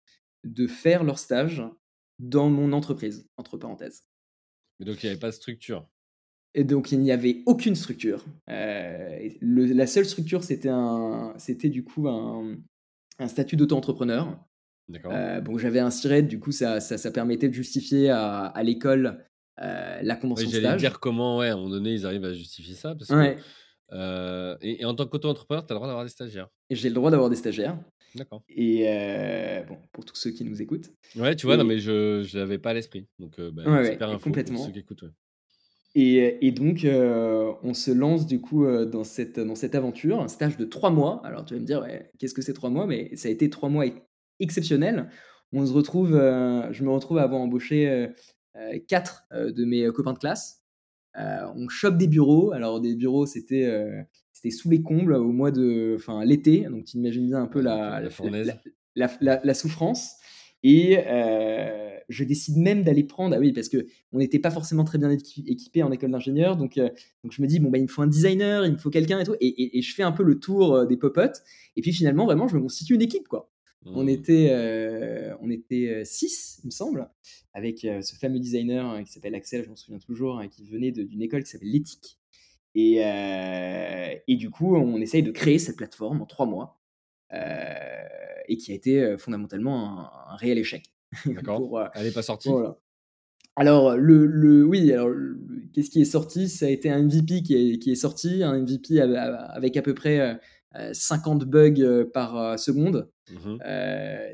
de 0.44 0.66
faire 0.66 1.04
leur 1.04 1.20
stage 1.20 1.64
dans 2.20 2.50
mon 2.50 2.74
entreprise, 2.74 3.30
entre 3.38 3.58
parenthèses. 3.58 4.06
Mais 4.80 4.86
donc 4.86 5.04
il 5.04 5.08
n'y 5.08 5.12
avait 5.12 5.20
pas 5.20 5.30
de 5.30 5.36
structure 5.36 5.88
et 6.54 6.64
donc 6.64 6.92
il 6.92 7.00
n'y 7.00 7.12
avait 7.12 7.44
aucune 7.46 7.76
structure. 7.76 8.26
la 8.48 9.88
seule 9.88 10.06
structure, 10.06 10.44
c'était 10.44 10.70
un, 10.70 11.36
c'était 11.38 11.70
du 11.70 11.84
coup 11.84 12.08
un, 12.08 12.58
un 13.20 13.28
statut 13.28 13.58
d'auto-entrepreneur 13.58 14.44
euh, 15.06 15.42
bon, 15.42 15.58
j'avais 15.58 15.80
un 15.80 15.90
SIRET, 15.90 16.24
du 16.24 16.40
coup, 16.40 16.52
ça, 16.52 16.80
ça, 16.80 17.12
permettait 17.12 17.50
de 17.50 17.54
justifier 17.54 18.10
à, 18.10 18.46
à 18.46 18.64
l'école 18.64 19.26
euh, 19.62 20.00
la 20.02 20.16
convention 20.16 20.48
oui, 20.48 20.54
de 20.54 20.60
stage. 20.60 20.80
dire 20.80 21.00
comment, 21.00 21.40
ouais, 21.40 21.50
à 21.50 21.54
un 21.54 21.58
moment 21.58 21.70
donné, 21.70 21.92
ils 21.94 22.06
arrivent 22.06 22.24
à 22.24 22.34
justifier 22.34 22.76
ça. 22.76 22.96
Parce 22.96 23.10
que, 23.10 23.36
euh, 23.94 24.58
et, 24.62 24.84
en 24.86 24.94
tant 24.94 25.06
qu'auto-entrepreneur, 25.08 25.66
tu 25.66 25.72
as 25.72 25.76
le 25.76 25.78
droit 25.78 25.88
d'avoir 25.88 26.06
des 26.06 26.12
stagiaires. 26.12 26.50
J'ai 26.70 26.90
le 26.90 26.96
droit 26.96 27.12
d'avoir 27.12 27.30
des 27.30 27.36
stagiaires. 27.36 27.78
D'accord. 28.16 28.44
Et 28.50 28.86
bon, 29.68 29.78
pour 29.92 30.06
tous 30.06 30.16
ceux 30.16 30.32
qui 30.32 30.44
nous 30.44 30.62
écoutent. 30.62 30.92
Ouais, 31.16 31.36
tu 31.36 31.46
vois, 31.46 31.58
non, 31.58 31.64
mais 31.64 31.80
je 31.80 32.22
ne 32.22 32.40
l'avais 32.40 32.58
pas 32.58 32.72
à 32.72 32.74
l'esprit. 32.74 33.08
Donc, 33.20 33.40
bah, 33.40 33.64
ouais, 33.66 33.92
super 33.92 34.10
info 34.10 34.24
complètement. 34.24 34.58
pour 34.58 34.66
ceux 34.66 34.72
qui 34.72 34.80
écoutent. 34.80 35.06
Et, 35.96 36.46
et, 36.46 36.52
donc, 36.52 36.86
on 36.86 37.74
se 37.74 37.92
lance 37.92 38.28
du 38.28 38.42
coup 38.42 38.66
dans, 38.86 39.04
cette, 39.04 39.40
dans 39.40 39.56
cette 39.56 39.76
aventure, 39.76 40.22
un 40.22 40.28
stage 40.28 40.58
de 40.58 40.66
trois 40.66 40.90
mois. 40.90 41.22
Alors, 41.26 41.46
tu 41.46 41.54
vas 41.54 41.60
me 41.60 41.66
dire, 41.66 41.86
qu'est-ce 42.18 42.34
que 42.34 42.42
c'est 42.42 42.54
trois 42.54 42.70
mois? 42.70 42.88
Mais 42.88 43.16
ça 43.16 43.28
a 43.28 43.32
été 43.32 43.50
trois 43.50 43.70
mois 43.70 43.86
exceptionnel. 44.40 45.10
On 45.54 45.66
se 45.66 45.74
retrouve, 45.74 46.16
euh, 46.16 46.72
je 46.72 46.84
me 46.84 46.90
retrouve 46.90 47.20
à 47.20 47.24
avoir 47.24 47.42
embauché 47.42 47.90
euh, 47.90 48.08
euh, 48.58 48.80
quatre 48.88 49.26
de 49.32 49.66
mes 49.66 49.88
copains 49.92 50.14
de 50.14 50.20
classe. 50.20 50.57
On 51.18 51.68
chope 51.70 51.98
des 51.98 52.08
bureaux. 52.08 52.52
Alors 52.52 52.80
des 52.80 52.96
bureaux, 52.96 53.26
c'était 53.26 53.70
c'était 54.32 54.52
sous 54.52 54.70
les 54.70 54.82
combles 54.82 55.14
au 55.14 55.32
mois 55.32 55.52
de, 55.52 55.96
enfin 55.96 56.24
l'été. 56.24 56.68
Donc 56.70 56.86
tu 56.86 56.98
imagines 56.98 57.28
bien 57.28 57.42
un 57.42 57.48
peu 57.48 57.62
la 57.62 58.02
la, 58.96 59.10
la, 59.22 59.42
la, 59.44 59.54
souffrance. 59.54 60.16
Et 60.64 60.98
je 62.10 62.24
décide 62.24 62.58
même 62.58 62.84
d'aller 62.84 63.04
prendre, 63.04 63.36
ah 63.36 63.40
oui, 63.40 63.52
parce 63.52 63.70
que 63.70 63.86
on 64.12 64.20
n'était 64.20 64.40
pas 64.40 64.52
forcément 64.52 64.84
très 64.84 64.98
bien 64.98 65.12
équipé 65.12 65.84
en 65.84 65.92
école 65.92 66.12
d'ingénieur, 66.12 66.56
donc, 66.56 66.76
donc 66.78 67.32
je 67.32 67.42
me 67.42 67.48
dis 67.48 67.60
bon 67.60 67.70
bah 67.70 67.78
il 67.78 67.84
me 67.84 67.88
faut 67.88 68.02
un 68.02 68.08
designer, 68.08 68.66
il 68.66 68.74
me 68.74 68.78
faut 68.78 68.90
quelqu'un 68.90 69.20
et 69.20 69.24
tout, 69.24 69.36
et, 69.42 69.78
et, 69.78 69.82
je 69.82 69.94
fais 69.94 70.04
un 70.04 70.12
peu 70.12 70.24
le 70.24 70.40
tour 70.40 70.88
des 70.88 70.98
popotes, 70.98 71.44
et 71.76 71.82
puis 71.82 71.92
finalement 71.92 72.26
vraiment 72.26 72.48
je 72.48 72.56
me 72.56 72.62
constitue 72.62 72.96
une 72.96 73.02
équipe 73.02 73.28
quoi. 73.28 73.52
On 73.86 74.04
mmh. 74.04 74.10
était, 74.10 74.48
euh, 74.52 75.36
on 75.42 75.50
était 75.50 76.04
six, 76.04 76.60
il 76.64 76.68
me 76.68 76.72
semble, 76.72 77.10
avec 77.54 77.86
euh, 77.86 78.02
ce 78.02 78.16
fameux 78.16 78.40
designer 78.40 78.86
hein, 78.86 79.04
qui 79.04 79.12
s'appelle 79.12 79.36
Axel, 79.36 79.64
je 79.64 79.70
m'en 79.70 79.76
souviens 79.76 80.00
toujours, 80.00 80.40
hein, 80.40 80.48
qui 80.48 80.68
venait 80.68 80.92
d'une 80.92 81.22
école 81.22 81.44
qui 81.44 81.52
s'appelle 81.52 81.72
l'éthique. 81.72 82.20
Et, 82.76 83.04
euh, 83.06 84.16
et, 84.28 84.36
du 84.36 84.50
coup, 84.50 84.76
on 84.76 84.98
essaye 84.98 85.24
de 85.24 85.32
créer 85.32 85.58
cette 85.58 85.78
plateforme 85.78 86.22
en 86.22 86.26
trois 86.26 86.46
mois, 86.46 86.80
et 87.32 88.58
qui 88.58 88.72
a 88.72 88.76
été 88.76 89.16
fondamentalement 89.18 90.30
un, 90.30 90.36
réel 90.36 90.58
échec. 90.58 90.84
D'accord. 91.26 91.90
Elle 91.96 92.06
n'est 92.06 92.12
pas 92.12 92.22
sortie. 92.22 92.50
alors, 93.56 93.98
le, 93.98 94.26
le, 94.26 94.64
oui, 94.64 94.92
alors, 94.92 95.10
qu'est-ce 95.74 95.90
qui 95.90 96.02
est 96.02 96.06
sorti? 96.06 96.50
Ça 96.50 96.68
a 96.68 96.70
été 96.70 96.90
un 96.90 97.04
MVP 97.04 97.42
qui 97.42 97.56
est, 97.56 97.80
qui 97.80 97.92
est 97.92 97.96
sorti, 97.96 98.44
un 98.44 98.60
MVP 98.60 99.00
avec 99.00 99.76
à 99.76 99.82
peu 99.82 99.94
près 99.94 100.40
50 100.94 101.46
bugs 101.46 102.06
par 102.14 102.60
seconde. 102.60 103.10
Mmh 103.30 103.58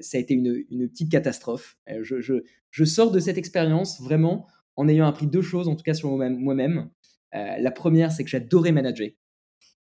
ça 0.02 0.18
a 0.18 0.20
été 0.20 0.34
une, 0.34 0.90
petite 0.90 1.12
catastrophe. 1.12 1.78
Je, 2.02 2.22
je, 2.22 2.86
sors 2.86 3.12
de 3.12 3.20
cette 3.20 3.38
expérience 3.38 4.02
vraiment 4.02 4.48
en 4.76 4.88
ayant 4.88 5.08
appris 5.08 5.28
deux 5.28 5.42
choses, 5.42 5.68
en 5.68 5.76
tout 5.76 5.84
cas 5.84 5.94
sur 5.94 6.10
moi-même. 6.16 6.90
la 7.34 7.72
première, 7.72 8.12
c'est 8.12 8.24
que 8.24 8.30
j'adorais 8.30 8.72
manager. 8.72 9.10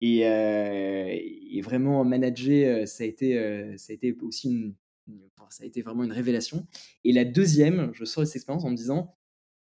Et, 0.03 0.21
et, 0.21 1.61
vraiment, 1.63 2.05
manager, 2.05 2.87
ça 2.87 3.05
a 3.05 3.07
été, 3.07 3.77
ça 3.77 3.93
a 3.93 3.95
été 3.95 4.17
aussi 4.23 4.49
une, 4.49 4.75
ça 5.51 5.65
a 5.65 5.67
été 5.67 5.83
vraiment 5.83 6.05
une 6.05 6.13
révélation. 6.13 6.67
Et 7.05 7.13
la 7.13 7.25
deuxième, 7.25 7.91
je 7.93 8.05
sors 8.05 8.23
de 8.23 8.27
cette 8.27 8.37
expérience 8.37 8.65
en 8.65 8.71
me 8.71 8.77
disant, 8.77 9.15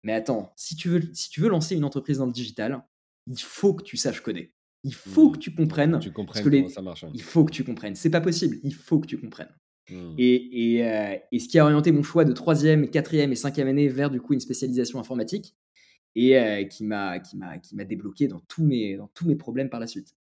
mais 0.03 0.12
attends, 0.12 0.53
si 0.57 0.77
tu 0.77 0.88
veux, 0.88 1.03
si 1.14 1.31
tu 1.31 1.40
veux 1.40 1.49
lancer 1.49 1.75
une 1.75 1.85
entreprise 1.85 2.18
dans 2.18 2.27
le 2.27 2.33
digital, 2.33 2.85
il 3.27 3.40
faut 3.40 3.75
que 3.75 3.83
tu 3.83 3.96
saches 3.96 4.20
coder. 4.20 4.53
Il 4.87 4.94
faut 4.94 5.31
que 5.31 5.37
mmh. 5.37 5.40
tu 5.40 5.55
comprennes. 5.55 5.99
Tu 5.99 6.12
comprennes 6.12 6.44
comment 6.44 6.68
ça 6.68 6.81
marche. 6.83 7.03
Hein. 7.03 7.11
Il 7.12 7.22
faut 7.22 7.44
que 7.44 7.51
tu 7.51 7.64
comprennes. 7.64 7.96
C'est 7.96 8.11
pas 8.11 8.20
possible. 8.20 8.59
Il 8.62 8.72
faut 8.72 9.01
que 9.01 9.07
tu 9.07 9.18
comprennes. 9.18 9.51
Mmh. 9.90 10.14
Et, 10.16 10.79
euh, 10.83 11.16
et, 11.33 11.38
ce 11.40 11.49
qui 11.49 11.59
a 11.59 11.64
orienté 11.64 11.90
mon 11.90 12.05
choix 12.05 12.25
de 12.25 12.33
troisième, 12.33 12.88
quatrième 12.88 13.33
et 13.33 13.37
cinquième 13.37 13.66
année 13.66 13.88
vers 13.88 14.11
du 14.11 14.20
coup 14.20 14.33
une 14.33 14.40
spécialisation 14.40 15.01
informatique 15.01 15.57
et 16.14 16.38
euh, 16.38 16.64
qui 16.64 16.85
m'a 16.85 17.18
qui 17.18 17.37
m'a 17.37 17.59
qui 17.59 17.75
m'a 17.75 17.85
débloqué 17.85 18.29
dans 18.29 18.40
tous 18.49 18.64
mes 18.64 18.96
dans 18.96 19.09
tous 19.09 19.27
mes 19.27 19.37
problèmes 19.37 19.70
par 19.70 19.81
la 19.81 19.88
suite. 19.88 20.14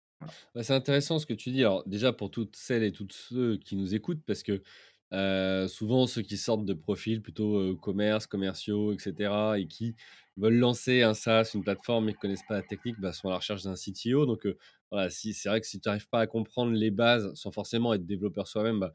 Bah, 0.54 0.62
c'est 0.62 0.72
intéressant 0.72 1.18
ce 1.18 1.26
que 1.26 1.34
tu 1.34 1.50
dis. 1.50 1.60
Alors 1.60 1.84
déjà 1.86 2.12
pour 2.12 2.30
toutes 2.30 2.56
celles 2.56 2.82
et 2.82 2.92
tous 2.92 3.08
ceux 3.10 3.56
qui 3.56 3.76
nous 3.76 3.94
écoutent 3.94 4.22
parce 4.26 4.42
que 4.42 4.62
souvent, 5.12 6.06
ceux 6.06 6.22
qui 6.22 6.36
sortent 6.36 6.64
de 6.64 6.74
profils 6.74 7.22
plutôt 7.22 7.76
commerce, 7.76 8.26
commerciaux, 8.26 8.92
etc., 8.92 9.32
et 9.58 9.66
qui 9.66 9.94
veulent 10.36 10.58
lancer 10.58 11.02
un 11.02 11.14
SaaS, 11.14 11.52
une 11.54 11.62
plateforme, 11.62 12.06
mais 12.06 12.12
ne 12.12 12.16
connaissent 12.16 12.46
pas 12.48 12.54
la 12.54 12.62
technique, 12.62 13.00
bah, 13.00 13.12
sont 13.12 13.28
à 13.28 13.32
la 13.32 13.36
recherche 13.38 13.62
d'un 13.62 13.74
CTO. 13.74 14.26
Donc, 14.26 14.46
voilà, 14.90 15.10
si, 15.10 15.32
c'est 15.32 15.48
vrai 15.48 15.60
que 15.60 15.66
si 15.66 15.80
tu 15.80 15.88
n'arrives 15.88 16.08
pas 16.08 16.20
à 16.20 16.26
comprendre 16.26 16.72
les 16.72 16.90
bases 16.90 17.32
sans 17.34 17.50
forcément 17.50 17.94
être 17.94 18.06
développeur 18.06 18.46
soi-même, 18.46 18.78
bah, 18.80 18.92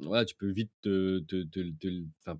voilà, 0.00 0.24
tu 0.24 0.34
peux 0.36 0.50
vite 0.50 0.70
te, 0.82 1.20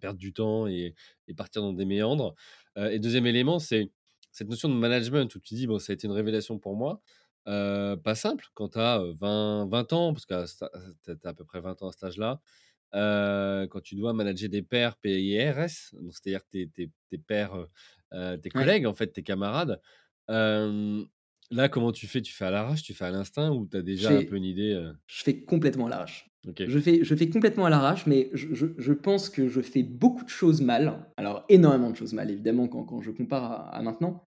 perdre 0.01 0.19
du 0.19 0.33
temps 0.33 0.67
et, 0.67 0.95
partir 1.37 1.63
dans 1.63 1.73
des 1.73 1.85
méandres. 1.85 2.35
et 2.77 2.99
deuxième 2.99 3.27
élément, 3.27 3.59
c'est 3.59 3.91
cette 4.31 4.49
notion 4.49 4.69
de 4.69 4.75
management 4.75 5.35
où 5.35 5.41
tu 5.41 5.55
dis, 5.55 5.67
bon, 5.67 5.79
ça 5.79 5.93
a 5.93 5.95
été 5.95 6.07
une 6.07 6.13
révélation 6.13 6.59
pour 6.59 6.77
moi. 6.77 7.01
pas 7.45 8.15
simple 8.15 8.47
quand 8.55 8.71
tu 8.71 8.79
as 8.79 9.03
20, 9.21 9.69
20 9.69 9.93
ans, 9.93 10.13
parce 10.13 10.27
que 10.27 10.45
tu 11.05 11.11
as 11.11 11.29
à 11.29 11.35
peu 11.35 11.45
près 11.45 11.61
20 11.61 11.83
ans 11.83 11.89
à 11.89 11.93
cet 11.93 12.05
âge-là 12.05 12.41
quand 12.93 13.81
tu 13.83 13.95
dois 13.95 14.13
manager 14.13 14.49
des 14.49 14.63
pairs 14.63 14.97
PIRS, 14.97 15.95
c'est-à-dire 16.11 16.41
tes, 16.51 16.69
tes, 16.69 16.91
tes 17.11 17.19
pairs, 17.19 17.67
tes 18.43 18.51
collègues, 18.51 18.87
en 18.87 18.95
fait, 18.95 19.09
tes 19.09 19.23
camarades. 19.23 19.81
là, 20.29 21.69
comment 21.71 21.93
tu 21.93 22.07
fais? 22.07 22.23
Tu 22.23 22.33
fais 22.33 22.47
à 22.47 22.51
l'arrache 22.51 22.83
Tu 22.83 22.95
fais 22.95 23.05
à 23.05 23.11
l'instinct 23.11 23.51
ou 23.51 23.67
tu 23.67 23.77
as 23.77 23.83
déjà 23.83 24.11
un 24.11 24.25
peu 24.25 24.37
une 24.37 24.45
idée 24.45 24.81
Je 25.07 25.23
fais 25.23 25.43
complètement 25.43 25.87
à 25.87 25.91
l'arrache. 25.91 26.31
Je, 26.59 26.79
fais, 26.79 27.03
je 27.03 27.15
fais 27.15 27.29
complètement 27.29 27.67
à 27.67 27.71
l'arrache, 27.71 28.07
mais 28.07 28.31
je, 28.33 28.55
je, 28.55 28.67
je, 28.79 28.93
pense 28.93 29.29
que 29.29 29.49
je 29.49 29.61
fais 29.61 29.83
beaucoup 29.83 30.25
de 30.25 30.29
choses 30.29 30.61
mal. 30.61 31.05
Alors, 31.17 31.45
énormément 31.49 31.91
de 31.91 31.97
choses 31.97 32.13
mal, 32.13 32.31
évidemment, 32.31 32.69
quand, 32.69 32.85
quand 32.85 33.01
je 33.03 33.11
compare 33.11 33.75
à, 33.75 33.83
maintenant. 33.83 34.29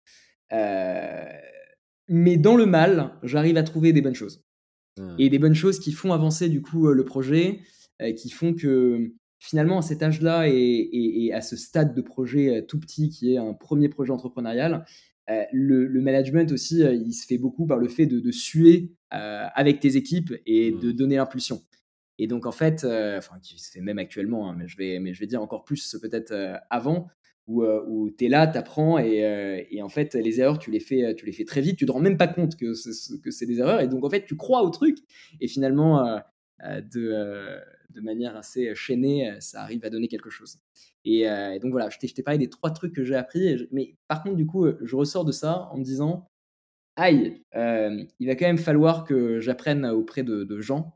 mais 2.10 2.38
dans 2.38 2.56
le 2.56 2.66
mal, 2.66 3.14
j'arrive 3.22 3.58
à 3.58 3.64
trouver 3.64 3.94
des 3.94 4.02
bonnes 4.02 4.16
choses. 4.16 4.44
Mmh. 4.98 5.16
Et 5.20 5.30
des 5.30 5.38
bonnes 5.38 5.54
choses 5.54 5.80
qui 5.80 5.92
font 5.92 6.12
avancer, 6.12 6.50
du 6.50 6.62
coup, 6.62 6.88
le 6.88 7.06
projet 7.06 7.60
euh, 7.60 7.64
qui 8.16 8.30
font 8.30 8.54
que 8.54 9.12
finalement, 9.40 9.80
à 9.80 9.82
cet 9.82 10.04
âge-là 10.04 10.48
et, 10.48 11.32
à 11.34 11.42
ce 11.42 11.56
stade 11.56 11.94
de 11.94 12.02
projet 12.02 12.58
euh, 12.58 12.62
tout 12.62 12.80
petit 12.80 13.10
qui 13.10 13.34
est 13.34 13.38
un 13.38 13.54
premier 13.54 13.90
projet 13.90 14.12
entrepreneurial, 14.12 14.86
euh, 15.30 15.44
le, 15.52 16.02
management 16.02 16.52
aussi, 16.52 16.80
il 16.80 17.14
se 17.14 17.26
fait 17.26 17.38
beaucoup 17.38 17.68
par 17.68 17.78
le 17.78 17.88
fait 17.88 18.06
de, 18.06 18.32
suer 18.32 18.92
avec 19.10 19.80
tes 19.80 19.96
équipes 19.96 20.34
et 20.46 20.72
de 20.72 20.90
mmh. 20.90 20.94
donner 20.94 21.16
l'impulsion. 21.18 21.62
Et 22.20 22.28
donc, 22.28 22.46
en 22.46 22.52
fait, 22.52 22.84
enfin, 22.86 23.38
qui 23.42 23.60
se 23.60 23.72
fait 23.72 23.82
même 23.82 24.00
actuellement, 24.00 24.50
hein, 24.50 24.56
mais, 24.58 24.68
je 24.68 24.78
vais, 24.78 25.00
mais 25.00 25.14
je 25.14 25.20
vais 25.20 25.28
dire 25.28 25.42
encore 25.42 25.64
plus 25.64 25.98
peut-être 26.02 26.34
avant, 26.70 27.08
où, 27.46 27.64
où 27.64 28.10
tu 28.10 28.26
es 28.26 28.30
là, 28.30 28.48
tu 28.48 28.58
apprends 28.58 28.98
et, 29.00 29.68
et, 29.70 29.82
en 29.82 29.90
fait, 29.90 30.16
les 30.16 30.40
erreurs, 30.40 30.60
tu 30.60 30.72
les 30.72 30.80
fais, 30.80 31.14
tu 31.16 31.26
les 31.26 31.32
fais 31.32 31.46
très 31.46 31.62
vite, 31.62 31.78
tu 31.78 31.86
te 31.86 31.92
rends 31.92 32.00
même 32.00 32.18
pas 32.18 32.28
compte 32.28 32.56
que 32.56 32.74
c'est 32.74 33.46
des 33.46 33.60
erreurs. 33.60 33.82
Et 33.82 33.88
donc, 33.88 34.06
en 34.06 34.10
fait, 34.10 34.26
tu 34.26 34.36
crois 34.38 34.64
au 34.64 34.70
truc 34.70 34.98
et 35.42 35.48
finalement, 35.48 36.22
de 36.64 37.60
de 37.90 38.02
manière 38.02 38.36
assez 38.36 38.74
chaînée, 38.76 39.36
ça 39.40 39.62
arrive 39.62 39.84
à 39.86 39.90
donner 39.90 40.08
quelque 40.08 40.30
chose. 40.30 40.60
Et, 41.06 41.26
donc 41.62 41.72
voilà, 41.72 41.90
je 41.90 41.98
t'ai 42.00 42.24
parlé 42.24 42.38
des 42.38 42.50
trois 42.50 42.72
trucs 42.72 42.94
que 42.94 43.04
j'ai 43.04 43.16
appris, 43.16 43.68
mais 43.72 43.96
par 44.08 44.24
contre, 44.24 44.36
du 44.36 44.46
coup, 44.46 44.68
je 44.82 44.96
ressors 44.96 45.26
de 45.26 45.32
ça 45.32 45.70
en 45.72 45.78
me 45.78 45.84
disant, 45.84 46.30
aïe, 46.96 47.44
il 47.54 48.28
va 48.28 48.36
quand 48.36 48.46
même 48.46 48.58
falloir 48.58 49.06
que 49.06 49.40
j'apprenne 49.40 49.86
auprès 49.86 50.24
de, 50.24 50.60
gens, 50.60 50.96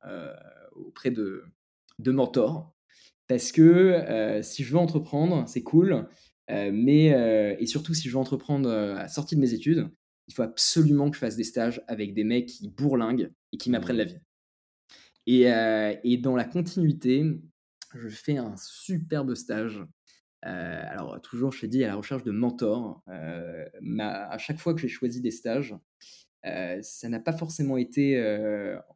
auprès 0.76 1.12
de, 1.12 1.46
de 2.00 2.12
mentors, 2.12 2.74
parce 3.28 3.52
que 3.52 4.42
si 4.44 4.64
je 4.64 4.74
veux 4.74 4.80
entreprendre, 4.80 5.48
c'est 5.48 5.64
cool, 5.64 6.08
mais 6.50 7.58
et 7.60 7.66
surtout 7.66 7.94
si 7.94 8.10
je 8.10 8.14
veux 8.14 8.20
entreprendre 8.20 8.70
à 8.70 9.08
sortie 9.08 9.36
de 9.36 9.42
mes 9.42 9.54
études, 9.54 9.90
il 10.28 10.34
faut 10.34 10.44
absolument 10.44 11.10
que 11.10 11.16
je 11.16 11.20
fasse 11.20 11.36
des 11.36 11.44
stages 11.44 11.82
avec 11.88 12.14
des 12.14 12.24
mecs 12.24 12.48
qui 12.48 12.70
bourlinguent 12.70 13.32
et 13.52 13.58
qui 13.58 13.70
m'apprennent 13.70 13.98
la 13.98 14.06
mmh. 14.06 14.20
Euh, 15.32 15.96
et, 16.04 16.18
dans 16.18 16.36
la 16.36 16.44
continuité, 16.44 17.24
je 17.96 18.10
fais 18.10 18.38
un 18.38 18.56
superbe 18.58 19.36
stage. 19.36 19.84
Euh, 20.46 20.84
alors, 20.88 21.22
toujours, 21.22 21.52
je 21.52 21.66
dit, 21.66 21.84
à 21.84 21.88
la 21.88 21.96
recherche 21.96 22.24
de 22.24 22.32
mentors. 22.32 23.04
Euh, 23.08 23.66
à 24.00 24.38
chaque 24.38 24.60
fois 24.60 24.74
que 24.74 24.82
j'ai 24.82 24.88
choisi 24.88 25.22
des 25.22 25.32
stages, 25.32 25.76
ça 26.44 27.10
n'a 27.10 27.20
pas 27.20 27.34
forcément 27.34 27.78
été 27.78 28.20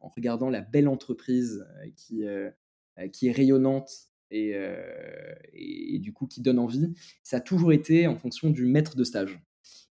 en 0.00 0.08
regardant 0.08 0.50
la 0.50 0.62
belle 0.62 0.88
entreprise 0.88 1.64
qui, 1.94 2.24
qui 3.12 3.28
est 3.28 3.32
rayonnante 3.32 3.90
et, 4.32 4.52
et, 5.52 5.98
du 6.00 6.12
coup 6.12 6.26
qui 6.26 6.42
donne 6.42 6.58
envie. 6.58 6.92
Ça 7.22 7.36
a 7.36 7.40
toujours 7.40 7.72
été 7.72 8.08
en 8.08 8.16
fonction 8.16 8.50
du 8.50 8.66
maître 8.66 8.96
de 8.96 9.04
stage. 9.04 9.38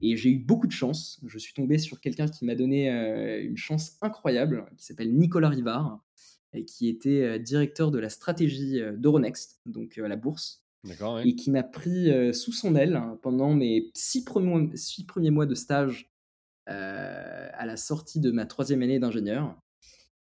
Et 0.02 0.15
j'ai 0.15 0.30
eu 0.30 0.38
beaucoup 0.38 0.67
de 0.67 0.71
chance. 0.71 1.19
Je 1.25 1.39
suis 1.39 1.54
tombé 1.54 1.80
sur 1.80 1.99
quelqu'un 1.99 2.28
qui 2.28 2.45
m'a 2.45 2.54
donné 2.54 2.88
une 3.41 3.58
chance 3.58 3.97
incroyable, 4.04 4.67
qui 4.78 4.86
s'appelle 4.86 5.12
Nicolas 5.12 5.49
Rivard, 5.49 6.06
et 6.53 6.65
qui 6.65 6.88
était 6.88 7.23
euh, 7.23 7.39
directeur 7.39 7.91
de 7.91 7.99
la 7.99 8.09
stratégie 8.09 8.81
euh, 8.81 8.95
d'Euronext, 8.95 9.59
donc 9.65 9.97
euh, 9.97 10.07
la 10.07 10.15
bourse, 10.15 10.63
et 11.25 11.35
qui 11.35 11.51
m'a 11.51 11.63
pris 11.63 12.09
sous 12.33 12.53
son 12.53 12.73
aile 12.73 12.95
hein, 12.95 13.19
pendant 13.21 13.53
mes 13.53 13.91
six 13.93 14.23
premiers, 14.23 14.77
six 14.77 15.05
premiers 15.05 15.29
mois 15.29 15.45
de 15.45 15.53
stage 15.53 16.09
à 16.67 17.65
la 17.65 17.75
sortie 17.75 18.21
de 18.21 18.31
ma 18.31 18.45
troisième 18.45 18.81
année 18.81 18.97
d'ingénieur, 18.97 19.59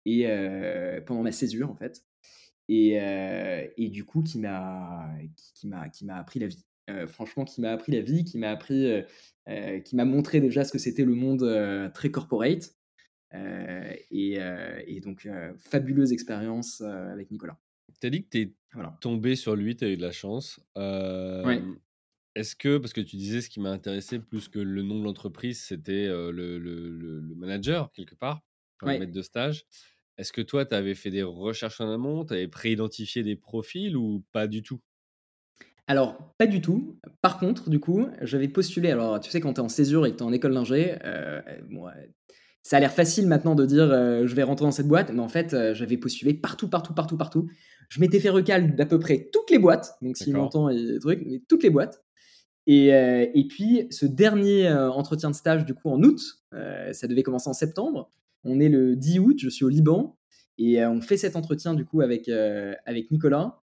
et 0.04 0.26
pendant 1.06 1.22
ma 1.22 1.30
césure 1.30 1.70
en 1.70 1.76
fait, 1.76 2.04
et, 2.68 2.94
et 3.76 3.88
du 3.88 4.04
coup 4.04 4.24
qui 4.24 4.40
m'a 4.40 5.08
qui, 5.54 5.68
m'a 5.68 5.88
qui 5.90 6.04
m'a 6.06 6.16
appris 6.16 6.40
la 6.40 6.48
vie. 6.48 6.66
franchement, 7.06 7.44
qui 7.44 7.60
m'a 7.60 7.70
appris 7.70 7.92
la 7.92 8.00
vie, 8.00 8.24
qui 8.24 8.36
m'a 8.36 8.50
appris, 8.50 8.90
qui 9.84 9.94
m'a 9.94 10.04
montré 10.04 10.40
déjà 10.40 10.64
ce 10.64 10.72
que 10.72 10.78
c'était 10.78 11.04
le 11.04 11.14
monde 11.14 11.92
très 11.94 12.10
corporate, 12.10 12.74
euh, 13.34 13.92
euh, 14.12 14.82
et, 14.86 15.00
donc, 15.00 15.26
euh, 15.26 15.52
fabuleuse 15.58 16.12
expérience 16.12 16.80
avec 16.80 17.30
Nicolas. 17.30 17.58
Tu 18.00 18.06
as 18.06 18.10
dit 18.10 18.24
que 18.24 18.28
tu 18.30 18.38
es 18.40 18.54
tombé 19.00 19.36
sur 19.36 19.56
lui, 19.56 19.76
tu 19.76 19.84
as 19.84 19.88
eu 19.88 19.96
de 19.96 20.02
la 20.02 20.12
chance. 20.12 20.60
Est-ce 22.34 22.54
que, 22.54 22.78
parce 22.78 22.92
que 22.92 23.00
tu 23.00 23.16
disais 23.16 23.40
ce 23.40 23.50
qui 23.50 23.60
m'a 23.60 23.70
intéressé 23.70 24.18
plus 24.20 24.48
que 24.48 24.60
le 24.60 24.82
nom 24.82 25.00
de 25.00 25.04
l'entreprise, 25.04 25.60
c'était 25.60 26.06
le, 26.06 26.58
le, 26.58 27.34
manager, 27.34 27.90
quelque 27.92 28.14
part, 28.14 28.42
le 28.82 28.98
maître 28.98 29.12
de 29.12 29.22
stage. 29.22 29.64
Est-ce 30.18 30.32
que 30.32 30.42
toi, 30.42 30.64
tu 30.64 30.74
avais 30.74 30.94
fait 30.94 31.10
des 31.10 31.22
recherches 31.22 31.80
en 31.80 31.90
amont, 31.92 32.24
tu 32.24 32.34
avais 32.34 32.48
préidentifié 32.48 33.22
des 33.22 33.36
profils 33.36 33.96
ou 33.96 34.24
pas 34.32 34.46
du 34.46 34.62
tout? 34.62 34.80
Alors, 35.86 36.34
pas 36.36 36.46
du 36.46 36.60
tout. 36.60 37.00
Par 37.22 37.38
contre, 37.38 37.70
du 37.70 37.80
coup, 37.80 38.08
j'avais 38.20 38.48
postulé. 38.48 38.90
Alors, 38.90 39.20
tu 39.20 39.30
sais, 39.30 39.40
quand 39.40 39.54
tu 39.54 39.60
es 39.60 39.64
en 39.64 39.70
césure 39.70 40.06
et 40.06 40.12
que 40.12 40.16
tu 40.16 40.22
es 40.22 40.26
en 40.26 40.32
école 40.32 40.52
d'ingé, 40.52 40.96
ça 42.68 42.76
a 42.76 42.80
l'air 42.80 42.92
facile 42.92 43.26
maintenant 43.26 43.54
de 43.54 43.64
dire 43.64 43.90
euh, 43.90 44.26
je 44.26 44.34
vais 44.34 44.42
rentrer 44.42 44.66
dans 44.66 44.70
cette 44.70 44.88
boîte, 44.88 45.10
mais 45.10 45.20
en 45.20 45.28
fait, 45.28 45.54
euh, 45.54 45.72
j'avais 45.72 45.96
postulé 45.96 46.34
partout, 46.34 46.68
partout, 46.68 46.92
partout, 46.92 47.16
partout. 47.16 47.48
Je 47.88 47.98
m'étais 47.98 48.20
fait 48.20 48.28
recal 48.28 48.76
d'à 48.76 48.84
peu 48.84 48.98
près 48.98 49.30
toutes 49.32 49.50
les 49.50 49.58
boîtes, 49.58 49.96
donc 50.02 50.18
s'il 50.18 50.36
m'entend 50.36 50.68
trucs, 51.00 51.22
mais 51.24 51.40
toutes 51.48 51.62
les 51.62 51.70
boîtes. 51.70 52.04
Et, 52.66 52.92
euh, 52.92 53.24
et, 53.32 53.48
puis, 53.48 53.86
ce 53.88 54.04
dernier 54.04 54.70
entretien 54.70 55.30
de 55.30 55.34
stage, 55.34 55.64
du 55.64 55.72
coup, 55.72 55.88
en 55.88 56.02
août, 56.02 56.20
ça 56.92 57.06
devait 57.08 57.22
commencer 57.22 57.48
en 57.48 57.54
septembre. 57.54 58.12
On 58.44 58.60
est 58.60 58.68
le 58.68 58.96
10 58.96 59.18
août, 59.20 59.36
je 59.38 59.48
suis 59.48 59.64
au 59.64 59.70
Liban, 59.70 60.18
et 60.58 60.84
on 60.84 61.00
fait 61.00 61.16
cet 61.16 61.36
entretien, 61.36 61.72
du 61.72 61.86
coup, 61.86 62.02
avec, 62.02 62.28
avec 62.28 63.10
Nicolas. 63.10 63.62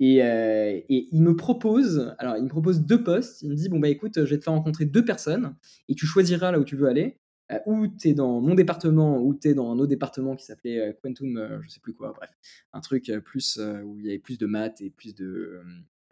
Et, 0.00 0.20
et, 0.20 1.08
il 1.12 1.20
me 1.20 1.36
propose, 1.36 2.14
alors 2.18 2.38
il 2.38 2.44
me 2.44 2.48
propose 2.48 2.80
deux 2.80 3.04
postes. 3.04 3.42
Il 3.42 3.50
me 3.50 3.54
dit 3.54 3.68
bon 3.68 3.80
bah 3.80 3.88
écoute, 3.88 4.14
je 4.16 4.30
vais 4.30 4.38
te 4.38 4.44
faire 4.44 4.54
rencontrer 4.54 4.86
deux 4.86 5.04
personnes 5.04 5.54
et 5.90 5.94
tu 5.94 6.06
choisiras 6.06 6.52
là 6.52 6.58
où 6.58 6.64
tu 6.64 6.76
veux 6.76 6.88
aller. 6.88 7.18
Euh, 7.52 7.58
ou 7.66 7.86
tu 7.86 8.08
es 8.08 8.14
dans 8.14 8.40
mon 8.40 8.54
département, 8.54 9.18
ou 9.18 9.34
tu 9.34 9.48
es 9.48 9.54
dans 9.54 9.70
un 9.70 9.78
autre 9.78 9.88
département 9.88 10.34
qui 10.34 10.44
s'appelait 10.44 10.80
euh, 10.80 10.92
Quantum, 11.02 11.36
euh, 11.36 11.62
je 11.62 11.68
sais 11.68 11.80
plus 11.80 11.94
quoi, 11.94 12.12
bref, 12.12 12.30
un 12.72 12.80
truc 12.80 13.12
plus 13.24 13.58
où 13.84 13.98
il 14.00 14.06
y 14.06 14.08
avait 14.08 14.18
plus 14.18 14.38
de 14.38 14.46
maths 14.46 14.80
et 14.80 14.90
plus 14.90 15.14
de, 15.14 15.62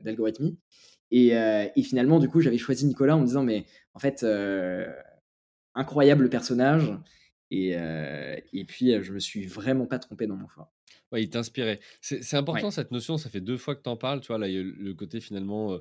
d'algorithmie. 0.02 0.58
Et, 1.10 1.28
et, 1.28 1.82
finalement, 1.82 2.18
du 2.18 2.28
coup, 2.28 2.40
j'avais 2.40 2.58
choisi 2.58 2.86
Nicolas 2.86 3.16
en 3.16 3.20
me 3.20 3.26
disant, 3.26 3.44
mais 3.44 3.66
en 3.92 4.00
fait, 4.00 4.26
incroyable 5.74 6.28
personnage. 6.28 6.92
Et, 7.52 7.76
et 8.52 8.64
puis, 8.64 9.00
je 9.02 9.12
me 9.12 9.20
suis 9.20 9.46
vraiment 9.46 9.86
pas 9.86 10.00
trompé 10.00 10.26
dans 10.26 10.34
mon 10.34 10.48
choix. 10.48 10.73
Ouais, 11.12 11.22
il 11.22 11.30
t'inspirait. 11.30 11.80
C'est 12.00 12.36
important 12.36 12.70
cette 12.70 12.90
notion, 12.90 13.18
ça 13.18 13.30
fait 13.30 13.40
deux 13.40 13.56
fois 13.56 13.74
que 13.74 13.82
tu 13.82 13.88
en 13.88 13.96
parles, 13.96 14.20
tu 14.20 14.28
vois, 14.28 14.38
là, 14.38 14.48
il 14.48 14.54
y 14.54 14.58
a 14.58 14.62
le 14.62 14.94
côté 14.94 15.20
finalement, 15.20 15.78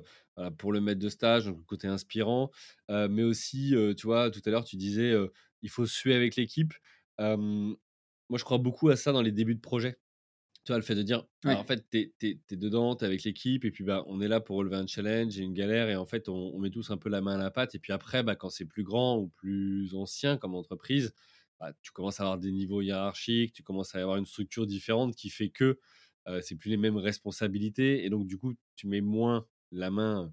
pour 0.58 0.72
le 0.72 0.80
maître 0.80 1.00
de 1.00 1.08
stage, 1.08 1.46
donc 1.46 1.58
le 1.58 1.64
côté 1.64 1.88
inspirant, 1.88 2.50
mais 2.88 3.22
aussi, 3.22 3.74
tu 3.96 4.06
vois, 4.06 4.30
tout 4.30 4.42
à 4.44 4.50
l'heure, 4.50 4.64
tu 4.64 4.76
disais, 4.76 5.14
il 5.62 5.70
faut 5.70 5.86
suer 5.86 6.14
avec 6.14 6.36
l'équipe. 6.36 6.74
moi, 7.18 8.38
je 8.38 8.44
crois 8.44 8.58
beaucoup 8.58 8.88
à 8.90 8.96
ça 8.96 9.12
dans 9.12 9.22
les 9.22 9.32
débuts 9.32 9.54
de 9.54 9.60
projet. 9.60 9.98
Tu 10.64 10.72
vois, 10.72 10.78
le 10.78 10.84
fait 10.84 10.94
de 10.94 11.02
dire, 11.02 11.26
bah, 11.42 11.58
en 11.58 11.64
fait, 11.64 11.84
tu 11.90 12.14
es, 12.22 12.56
dedans, 12.56 12.96
tu 12.96 13.04
es 13.04 13.06
avec 13.06 13.22
l'équipe, 13.24 13.66
et 13.66 13.70
puis 13.70 13.84
bah, 13.84 14.02
on 14.06 14.22
est 14.22 14.28
là 14.28 14.40
pour 14.40 14.56
relever 14.56 14.76
un 14.76 14.86
challenge 14.86 15.38
et 15.38 15.42
une 15.42 15.52
galère, 15.52 15.90
et 15.90 15.96
en 15.96 16.06
fait, 16.06 16.30
on, 16.30 16.58
met 16.58 16.70
tous 16.70 16.90
un 16.90 16.96
peu 16.96 17.10
la 17.10 17.20
main 17.20 17.34
à 17.34 17.38
la 17.38 17.50
pâte, 17.50 17.74
et 17.74 17.78
puis 17.78 17.92
après, 17.92 18.22
bah, 18.22 18.34
quand 18.34 18.48
c'est 18.48 18.64
plus 18.64 18.82
grand 18.82 19.18
ou 19.18 19.28
plus 19.28 19.94
ancien 19.94 20.38
comme 20.38 20.54
entreprise, 20.54 21.12
bah, 21.64 21.72
tu 21.82 21.92
commences 21.92 22.20
à 22.20 22.24
avoir 22.24 22.38
des 22.38 22.52
niveaux 22.52 22.82
hiérarchiques, 22.82 23.52
tu 23.52 23.62
commences 23.62 23.94
à 23.94 24.00
avoir 24.00 24.16
une 24.16 24.26
structure 24.26 24.66
différente 24.66 25.14
qui 25.14 25.30
fait 25.30 25.48
que 25.48 25.78
c'est 26.42 26.56
plus 26.56 26.70
les 26.70 26.76
mêmes 26.76 26.96
responsabilités 26.96 28.04
et 28.04 28.10
donc 28.10 28.26
du 28.26 28.38
coup 28.38 28.54
tu 28.76 28.86
mets 28.86 29.02
moins 29.02 29.46
la 29.72 29.90
main 29.90 30.32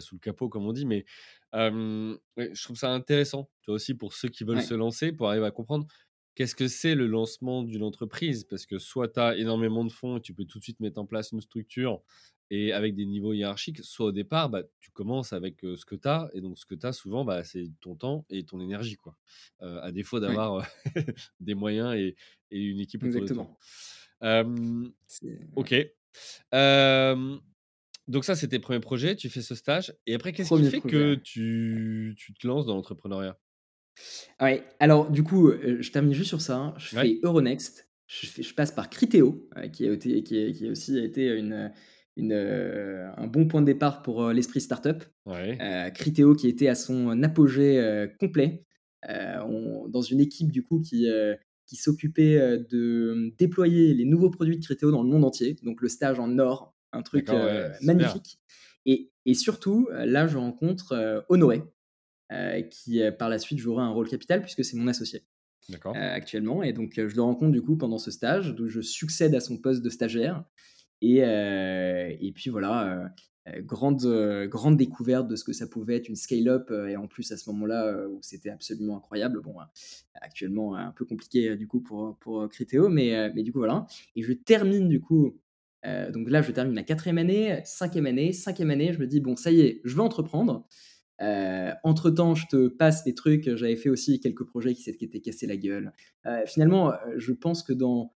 sous 0.00 0.16
le 0.16 0.20
capot 0.20 0.48
comme 0.48 0.66
on 0.66 0.72
dit. 0.72 0.86
Mais 0.86 1.04
je 1.52 2.62
trouve 2.62 2.76
ça 2.76 2.90
intéressant, 2.90 3.50
toi 3.62 3.74
aussi 3.74 3.94
pour 3.94 4.12
ceux 4.14 4.28
qui 4.28 4.44
veulent 4.44 4.62
se 4.62 4.74
lancer, 4.74 5.12
pour 5.12 5.28
arriver 5.28 5.46
à 5.46 5.50
comprendre 5.50 5.86
qu'est-ce 6.34 6.54
que 6.54 6.68
c'est 6.68 6.94
le 6.94 7.06
lancement 7.06 7.62
d'une 7.62 7.82
entreprise 7.82 8.44
Parce 8.44 8.66
que 8.66 8.78
soit 8.78 9.08
tu 9.08 9.20
as 9.20 9.36
énormément 9.36 9.84
de 9.84 9.92
fonds 9.92 10.16
et 10.18 10.20
tu 10.20 10.34
peux 10.34 10.44
tout 10.44 10.58
de 10.58 10.64
suite 10.64 10.80
mettre 10.80 11.00
en 11.00 11.06
place 11.06 11.32
une 11.32 11.40
structure 11.40 12.02
et 12.50 12.72
avec 12.72 12.94
des 12.94 13.06
niveaux 13.06 13.32
hiérarchiques, 13.32 13.82
soit 13.82 14.06
au 14.06 14.12
départ, 14.12 14.48
bah, 14.48 14.62
tu 14.80 14.90
commences 14.90 15.32
avec 15.32 15.60
ce 15.60 15.84
que 15.84 15.94
tu 15.94 16.08
as, 16.08 16.30
et 16.34 16.40
donc 16.40 16.58
ce 16.58 16.66
que 16.66 16.74
tu 16.74 16.86
as 16.86 16.92
souvent, 16.92 17.24
bah, 17.24 17.44
c'est 17.44 17.70
ton 17.80 17.94
temps 17.96 18.26
et 18.30 18.44
ton 18.44 18.60
énergie, 18.60 18.96
quoi. 18.96 19.16
à 19.60 19.92
défaut 19.92 20.20
d'avoir 20.20 20.66
des 21.40 21.54
moyens 21.54 21.94
et, 21.94 22.16
une 22.50 22.80
équipe 22.80 23.02
autour 23.02 23.22
Exactement. 23.22 23.58
ok. 25.56 25.74
donc 28.06 28.24
ça, 28.24 28.36
c'est 28.36 28.48
tes 28.48 28.60
premiers 28.60 28.80
projets, 28.80 29.16
tu 29.16 29.28
fais 29.28 29.42
ce 29.42 29.54
stage, 29.54 29.94
et 30.06 30.14
après, 30.14 30.32
qu'est-ce 30.32 30.54
qui 30.54 30.70
fait 30.70 30.80
que 30.80 31.14
tu, 31.14 32.14
tu, 32.16 32.34
te 32.34 32.46
lances 32.46 32.66
dans 32.66 32.74
l'entrepreneuriat? 32.74 33.38
Ouais, 34.40 34.64
alors 34.80 35.10
du 35.10 35.22
coup, 35.22 35.52
je 35.52 35.90
termine 35.90 36.12
juste 36.12 36.28
sur 36.28 36.40
ça. 36.40 36.56
Hein. 36.56 36.74
Je 36.78 36.88
fais 36.88 37.20
Euronext, 37.22 37.88
je, 38.06 38.26
fais, 38.26 38.42
je, 38.42 38.54
passe 38.54 38.72
par 38.72 38.90
Criteo, 38.90 39.48
qui, 39.72 39.88
a 39.88 39.92
été, 39.92 40.22
qui, 40.22 40.52
qui 40.52 40.66
a 40.66 40.70
aussi 40.70 40.98
été 40.98 41.28
une 41.28 41.72
une, 42.16 42.32
euh, 42.32 43.10
un 43.16 43.26
bon 43.26 43.46
point 43.46 43.60
de 43.60 43.66
départ 43.66 44.02
pour 44.02 44.22
euh, 44.22 44.32
l'esprit 44.32 44.60
startup. 44.60 45.04
Ouais. 45.26 45.58
Euh, 45.60 45.90
Criteo 45.90 46.34
qui 46.34 46.48
était 46.48 46.68
à 46.68 46.74
son 46.74 47.22
apogée 47.22 48.08
complet, 48.18 48.64
dans 49.06 50.02
une 50.02 50.20
équipe 50.20 50.50
du 50.50 50.64
coup 50.64 50.80
qui, 50.80 51.06
qui 51.66 51.76
s'occupait 51.76 52.38
de 52.70 53.34
déployer 53.38 53.94
les 53.94 54.04
nouveaux 54.04 54.30
produits 54.30 54.58
de 54.58 54.64
Criteo 54.64 54.90
dans 54.90 55.02
le 55.02 55.08
monde 55.08 55.24
entier. 55.24 55.56
Donc 55.62 55.82
le 55.82 55.88
stage 55.88 56.18
en 56.18 56.38
or, 56.38 56.74
un 56.92 57.02
truc 57.02 57.28
magnifique. 57.82 58.38
Et, 58.86 59.10
et, 59.24 59.34
surtout, 59.34 59.88
là, 59.90 60.26
je 60.26 60.36
rencontre 60.36 61.24
Honoré, 61.28 61.62
qui 62.70 63.02
par 63.18 63.28
la 63.28 63.38
suite 63.38 63.58
jouera 63.58 63.82
un 63.82 63.90
rôle 63.90 64.08
capital 64.08 64.40
puisque 64.40 64.64
c'est 64.64 64.76
mon 64.76 64.88
associé. 64.88 65.24
actuellement. 65.82 66.62
Et 66.62 66.72
donc, 66.72 66.92
je 66.96 67.14
le 67.14 67.22
rencontre 67.22 67.52
du 67.52 67.62
coup 67.62 67.76
pendant 67.76 67.98
ce 67.98 68.10
stage, 68.10 68.54
où 68.58 68.68
je 68.68 68.80
succède 68.80 69.34
à 69.34 69.40
son 69.40 69.58
poste 69.58 69.82
de 69.82 69.90
stagiaire. 69.90 70.44
Et, 71.00 71.18
et 71.18 72.32
puis 72.34 72.50
voilà, 72.50 73.10
grande, 73.58 74.06
grande 74.48 74.76
découverte 74.76 75.28
de 75.28 75.36
ce 75.36 75.44
que 75.44 75.52
ça 75.52 75.66
pouvait 75.66 75.96
être 75.96 76.08
une 76.08 76.16
scale-up. 76.16 76.70
et 76.70 76.96
en 76.96 77.06
plus, 77.06 77.30
à 77.32 77.36
ce 77.36 77.50
moment-là, 77.50 78.08
où 78.08 78.18
c'était 78.22 78.50
absolument 78.50 78.96
incroyable. 78.96 79.40
Bon, 79.42 79.54
actuellement, 80.14 80.76
un 80.76 80.92
peu 80.92 81.04
compliqué 81.04 81.56
du 81.56 81.66
coup 81.66 81.80
pour, 81.80 82.16
pour 82.18 82.48
Criteo, 82.48 82.88
mais, 82.88 83.30
mais 83.34 83.42
du 83.42 83.52
coup, 83.52 83.58
voilà. 83.58 83.86
Et 84.16 84.22
je 84.22 84.32
termine 84.32 84.88
du 84.88 85.00
coup. 85.00 85.38
donc 85.84 86.30
là, 86.30 86.42
je 86.42 86.52
termine 86.52 86.74
ma 86.74 86.84
quatrième 86.84 87.18
année, 87.18 87.60
cinquième 87.64 88.06
année, 88.06 88.32
cinquième 88.32 88.70
année. 88.70 88.92
Je 88.92 88.98
me 88.98 89.06
dis, 89.06 89.20
bon, 89.20 89.36
ça 89.36 89.50
y 89.50 89.60
est, 89.60 89.80
je 89.84 89.94
vais 89.94 90.02
entreprendre. 90.02 90.66
entre 91.20 92.10
temps, 92.10 92.34
je 92.34 92.46
te 92.46 92.68
passe 92.68 93.04
des 93.04 93.14
trucs. 93.14 93.56
J'avais 93.56 93.76
fait 93.76 93.90
aussi 93.90 94.20
quelques 94.20 94.44
projets 94.44 94.74
qui 94.74 94.82
s'étaient 94.82 95.20
cassés 95.20 95.46
la 95.46 95.56
gueule. 95.56 95.92
finalement, 96.46 96.94
je 97.16 97.32
pense 97.32 97.62
que 97.62 97.74
dans 97.74 98.14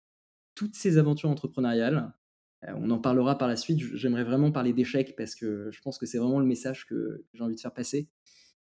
toutes 0.58 0.76
ces 0.76 0.98
aventures 0.98 1.30
entrepreneuriales, 1.30 1.98
euh, 1.98 2.17
on 2.64 2.90
en 2.90 3.00
parlera 3.00 3.38
par 3.38 3.48
la 3.48 3.56
suite. 3.56 3.80
J'aimerais 3.96 4.24
vraiment 4.24 4.52
parler 4.52 4.74
d'échecs 4.74 5.16
parce 5.16 5.36
que 5.36 5.70
je 5.72 5.82
pense 5.82 5.98
que 5.98 6.06
c'est 6.06 6.18
vraiment 6.18 6.40
le 6.40 6.46
message 6.46 6.86
que 6.86 7.24
j'ai 7.34 7.44
envie 7.44 7.56
de 7.56 7.60
faire 7.60 7.74
passer. 7.74 8.10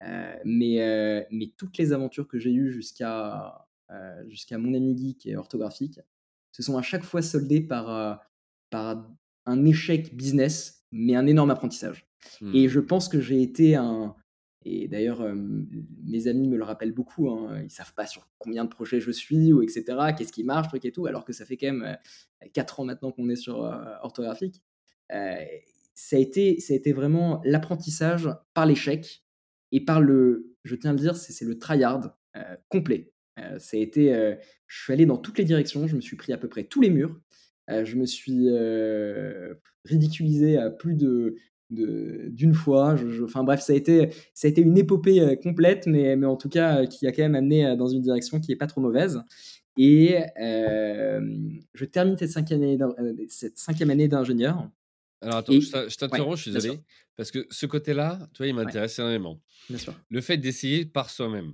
Euh, 0.03 0.37
mais, 0.45 0.83
euh, 0.83 1.23
mais 1.31 1.53
toutes 1.57 1.77
les 1.79 1.93
aventures 1.93 2.29
que 2.29 2.39
j'ai 2.39 2.53
eues 2.53 2.73
jusqu'à 2.73 3.65
jusqu'à 4.27 4.59
mon 4.59 4.75
ami 4.75 4.95
geek 4.99 5.25
et 5.25 5.37
orthographique 5.37 5.99
se 6.53 6.63
sont 6.63 6.77
à 6.77 6.83
chaque 6.83 7.05
fois 7.05 7.23
soldées 7.23 7.63
par, 7.63 8.21
par 8.69 9.09
un 9.47 9.65
échec 9.65 10.15
business, 10.15 10.85
mais 10.93 11.17
un 11.17 11.27
énorme 11.27 11.51
apprentissage. 11.51 12.07
Et 12.53 12.67
mmh. 12.67 12.69
je 12.69 12.81
pense 12.81 13.09
que 13.09 13.19
j'ai 13.19 13.41
été 13.41 13.77
un, 13.77 14.15
et 14.65 14.89
d'ailleurs, 14.89 15.23
mes 16.05 16.27
amis 16.27 16.49
me 16.49 16.57
le 16.57 16.65
rappellent 16.65 16.93
beaucoup. 16.93 17.31
Hein, 17.31 17.63
ils 17.63 17.71
savent 17.71 17.95
pas 17.95 18.07
sur 18.07 18.29
combien 18.39 18.65
de 18.65 18.69
projets 18.69 19.01
je 19.01 19.11
suis 19.11 19.53
ou 19.53 19.63
etc. 19.63 19.85
Qu'est-ce 20.17 20.33
qui 20.33 20.45
marche, 20.45 20.69
truc 20.69 20.85
et 20.85 20.93
tout. 20.93 21.07
Alors 21.07 21.25
que 21.25 21.33
ça 21.33 21.45
fait 21.45 21.57
quand 21.57 21.73
même 21.73 21.97
4 22.53 22.81
ans 22.81 22.85
maintenant 22.85 23.13
qu'on 23.13 23.29
est 23.29 23.37
sur 23.37 23.59
orthographique. 24.03 24.63
ça, 25.11 26.17
a 26.17 26.19
été, 26.19 26.59
ça 26.61 26.75
a 26.75 26.77
été 26.77 26.93
vraiment 26.93 27.41
l'apprentissage 27.45 28.29
par 28.55 28.67
l'échec 28.67 29.25
et 29.71 29.85
par 29.85 30.01
le, 30.01 30.57
je 30.65 30.75
tiens 30.75 30.91
à 30.91 30.93
le 30.95 30.99
dire, 30.99 31.17
c'est 31.17 31.45
le 31.45 31.59
tryhard 31.59 32.17
complet. 32.69 33.13
ça 33.59 33.77
a 33.77 33.81
été, 33.81 34.37
je 34.67 34.83
suis 34.83 34.93
allé 34.93 35.07
dans 35.07 35.19
toutes 35.19 35.39
les 35.39 35.45
directions. 35.45 35.87
Je 35.87 35.95
me 35.95 36.01
suis 36.01 36.17
pris 36.17 36.33
à 36.33 36.39
peu 36.39 36.49
près 36.49 36.65
tous 36.65 36.81
les 36.81 36.91
murs. 36.91 37.17
je 37.69 37.95
me 37.95 38.07
suis 38.07 38.49
ridiculisé 39.85 40.59
à 40.59 40.71
plus 40.71 40.97
de 40.97 41.37
d'une 41.71 42.55
fois. 42.55 42.97
enfin 43.23 43.45
bref, 43.45 43.61
ça 43.61 43.73
a, 43.73 43.77
été, 43.77 44.11
ça 44.35 44.49
a 44.49 44.51
été 44.51 44.63
une 44.63 44.77
épopée 44.79 45.21
euh, 45.21 45.37
complète, 45.37 45.87
mais, 45.87 46.17
mais 46.17 46.27
en 46.27 46.37
tout 46.37 46.49
cas 46.49 46.83
euh, 46.83 46.87
qui 46.87 47.07
a 47.07 47.13
quand 47.13 47.23
même 47.23 47.35
amené 47.35 47.67
euh, 47.67 47.77
dans 47.77 47.89
une 47.89 48.01
direction 48.01 48.41
qui 48.41 48.51
n'est 48.51 48.57
pas 48.57 48.67
trop 48.67 48.81
mauvaise. 48.81 49.23
Et 49.77 50.17
je 50.37 51.85
termine 51.85 52.19
cette 52.19 52.33
cinquième 52.33 52.63
année, 52.63 52.79
cette 53.29 53.59
cinquième 53.59 53.91
année 53.91 54.09
d'ingénieur. 54.09 54.69
Alors 55.21 55.37
attends, 55.37 55.53
je 55.53 55.97
t'interromps, 55.97 56.37
je 56.37 56.43
suis 56.43 56.53
désolé. 56.53 56.81
Parce 57.17 57.31
que 57.31 57.47
ce 57.51 57.67
côté-là, 57.67 58.19
tu 58.33 58.39
vois, 58.39 58.49
il 58.49 58.55
m'intéresse 58.55 58.99
énormément. 58.99 59.41
Bien 59.69 59.79
sûr. 59.79 59.95
Le 60.09 60.21
fait 60.21 60.37
d'essayer 60.37 60.85
par 60.85 61.11
soi-même. 61.11 61.53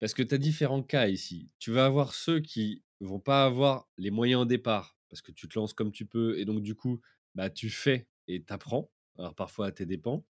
Parce 0.00 0.14
que 0.14 0.22
tu 0.22 0.34
as 0.34 0.38
différents 0.38 0.82
cas 0.82 1.08
ici. 1.08 1.50
Tu 1.58 1.72
vas 1.72 1.84
avoir 1.84 2.14
ceux 2.14 2.40
qui 2.40 2.82
vont 3.00 3.20
pas 3.20 3.44
avoir 3.44 3.86
les 3.98 4.10
moyens 4.10 4.42
au 4.42 4.44
départ, 4.46 4.96
parce 5.10 5.20
que 5.20 5.30
tu 5.30 5.46
te 5.46 5.58
lances 5.58 5.74
comme 5.74 5.92
tu 5.92 6.06
peux, 6.06 6.38
et 6.38 6.46
donc 6.46 6.62
du 6.62 6.74
coup, 6.74 7.00
bah, 7.34 7.50
tu 7.50 7.68
fais 7.68 8.08
et 8.28 8.42
tu 8.42 8.52
apprends 8.52 8.90
alors 9.18 9.34
parfois 9.34 9.66
à 9.66 9.72
tes 9.72 9.86
dépens. 9.86 10.24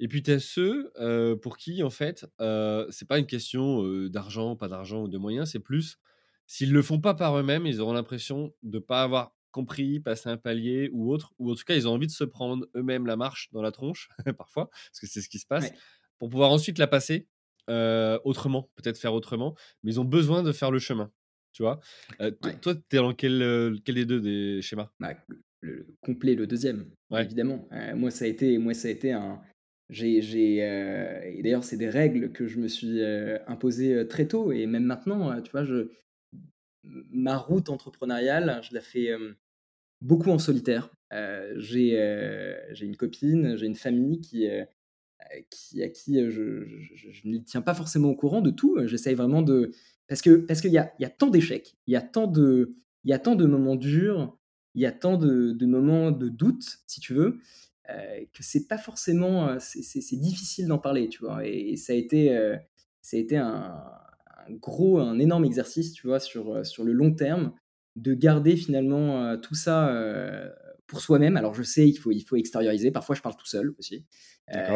Et 0.00 0.08
puis 0.08 0.22
tu 0.22 0.30
as 0.30 0.40
ceux 0.40 0.92
pour 1.42 1.56
qui, 1.56 1.82
en 1.82 1.90
fait, 1.90 2.26
euh, 2.40 2.86
c'est 2.90 3.08
pas 3.08 3.18
une 3.18 3.26
question 3.26 3.82
d'argent, 4.08 4.56
pas 4.56 4.68
d'argent 4.68 5.02
ou 5.02 5.08
de 5.08 5.18
moyens, 5.18 5.50
c'est 5.50 5.60
plus 5.60 5.98
s'ils 6.46 6.72
le 6.72 6.82
font 6.82 7.00
pas 7.00 7.14
par 7.14 7.38
eux-mêmes, 7.38 7.66
ils 7.66 7.80
auront 7.80 7.94
l'impression 7.94 8.54
de 8.62 8.78
pas 8.78 9.02
avoir 9.02 9.34
compris, 9.50 10.00
passer 10.00 10.28
un 10.28 10.36
palier 10.36 10.90
ou 10.92 11.12
autre, 11.12 11.32
ou 11.38 11.50
en 11.50 11.54
tout 11.54 11.64
cas 11.64 11.74
ils 11.74 11.86
ont 11.88 11.92
envie 11.92 12.06
de 12.06 12.12
se 12.12 12.24
prendre 12.24 12.66
eux-mêmes 12.74 13.06
la 13.06 13.16
marche 13.16 13.48
dans 13.52 13.62
la 13.62 13.72
tronche, 13.72 14.08
parfois, 14.38 14.68
parce 14.68 15.00
que 15.00 15.06
c'est 15.06 15.22
ce 15.22 15.28
qui 15.28 15.38
se 15.38 15.46
passe, 15.46 15.72
pour 16.18 16.28
pouvoir 16.28 16.50
ensuite 16.50 16.78
la 16.78 16.86
passer 16.86 17.28
autrement, 17.68 18.70
peut-être 18.74 18.98
faire 18.98 19.14
autrement, 19.14 19.54
mais 19.82 19.92
ils 19.92 20.00
ont 20.00 20.04
besoin 20.04 20.42
de 20.42 20.52
faire 20.52 20.70
le 20.70 20.78
chemin. 20.78 21.10
Tu 21.52 21.62
vois? 21.62 21.78
Toi, 22.18 22.74
tu 22.74 22.96
es 22.96 22.96
dans 22.96 23.14
quel, 23.14 23.78
quel 23.84 23.94
des 23.94 24.04
deux 24.04 24.20
des 24.20 24.60
schémas? 24.60 24.90
Bah, 24.98 25.14
le 25.64 25.86
complet, 26.00 26.34
le 26.34 26.46
deuxième, 26.46 26.86
évidemment. 27.12 27.68
Euh, 27.72 27.96
moi, 27.96 28.10
ça 28.10 28.24
a 28.26 28.28
été, 28.28 28.58
moi, 28.58 28.74
ça 28.74 28.88
a 28.88 28.90
été 28.90 29.12
un. 29.12 29.40
J'ai, 29.90 30.22
j'ai 30.22 30.62
euh, 30.62 31.20
et 31.24 31.42
d'ailleurs, 31.42 31.64
c'est 31.64 31.76
des 31.76 31.88
règles 31.88 32.32
que 32.32 32.46
je 32.46 32.58
me 32.58 32.68
suis 32.68 33.02
euh, 33.02 33.38
imposées 33.46 34.06
très 34.08 34.26
tôt, 34.26 34.52
et 34.52 34.66
même 34.66 34.84
maintenant, 34.84 35.40
tu 35.42 35.50
vois, 35.50 35.64
je, 35.64 35.88
ma 36.82 37.36
route 37.36 37.68
entrepreneuriale, 37.70 38.60
je 38.62 38.74
la 38.74 38.80
fais 38.80 39.10
beaucoup 40.00 40.30
en 40.30 40.38
solitaire. 40.38 40.90
j'ai, 41.56 41.90
j'ai 42.72 42.86
une 42.86 42.96
copine, 42.96 43.56
j'ai 43.56 43.66
une 43.66 43.76
famille 43.76 44.20
qui, 44.20 44.46
qui 45.50 45.82
à 45.82 45.88
qui 45.88 46.30
je, 46.30 46.64
je, 46.94 47.28
ne 47.28 47.38
tiens 47.38 47.62
pas 47.62 47.74
forcément 47.74 48.08
au 48.08 48.16
courant 48.16 48.42
de 48.42 48.50
tout. 48.50 48.78
J'essaye 48.86 49.14
vraiment 49.14 49.42
de 49.42 49.72
parce 50.08 50.20
que 50.20 50.36
parce 50.36 50.60
qu'il 50.60 50.72
y 50.72 50.78
a, 50.78 50.92
y 50.98 51.04
a 51.04 51.10
tant 51.10 51.30
d'échecs, 51.30 51.76
il 51.86 51.92
y 51.92 51.96
a 51.96 52.02
tant 52.02 52.26
de 52.26 52.74
il 53.04 53.10
y 53.10 53.14
a 53.14 53.18
tant 53.18 53.34
de 53.36 53.46
moments 53.46 53.76
durs 53.76 54.36
il 54.74 54.82
y 54.82 54.86
a 54.86 54.92
tant 54.92 55.16
de, 55.16 55.66
moments 55.66 56.10
de 56.10 56.28
doute, 56.28 56.78
si 56.86 57.00
tu 57.00 57.14
veux, 57.14 57.38
euh, 57.90 58.24
que 58.32 58.42
c'est 58.42 58.66
pas 58.66 58.78
forcément, 58.78 59.48
euh, 59.48 59.56
c'est 59.58 60.16
difficile 60.16 60.66
d'en 60.66 60.78
parler, 60.78 61.08
tu 61.08 61.20
vois. 61.20 61.46
Et, 61.46 61.76
ça 61.76 61.92
a 61.92 61.96
été, 61.96 62.36
euh, 62.36 62.56
ça 63.02 63.16
a 63.16 63.20
été 63.20 63.36
un, 63.36 63.76
gros, 64.50 64.98
un 64.98 65.18
énorme 65.18 65.44
exercice, 65.44 65.92
tu 65.92 66.06
vois, 66.06 66.20
sur, 66.20 66.64
sur 66.66 66.84
le 66.84 66.92
long 66.92 67.14
terme, 67.14 67.52
de 67.96 68.14
garder 68.14 68.56
finalement 68.56 69.36
tout 69.38 69.54
ça 69.54 69.94
pour 70.86 71.00
soi-même. 71.00 71.36
Alors 71.36 71.54
je 71.54 71.62
sais, 71.62 71.88
il 71.88 71.94
faut, 71.94 72.10
il 72.10 72.22
faut 72.22 72.36
extérioriser. 72.36 72.90
Parfois, 72.90 73.14
je 73.14 73.22
parle 73.22 73.36
tout 73.36 73.46
seul 73.46 73.74
aussi. 73.78 74.04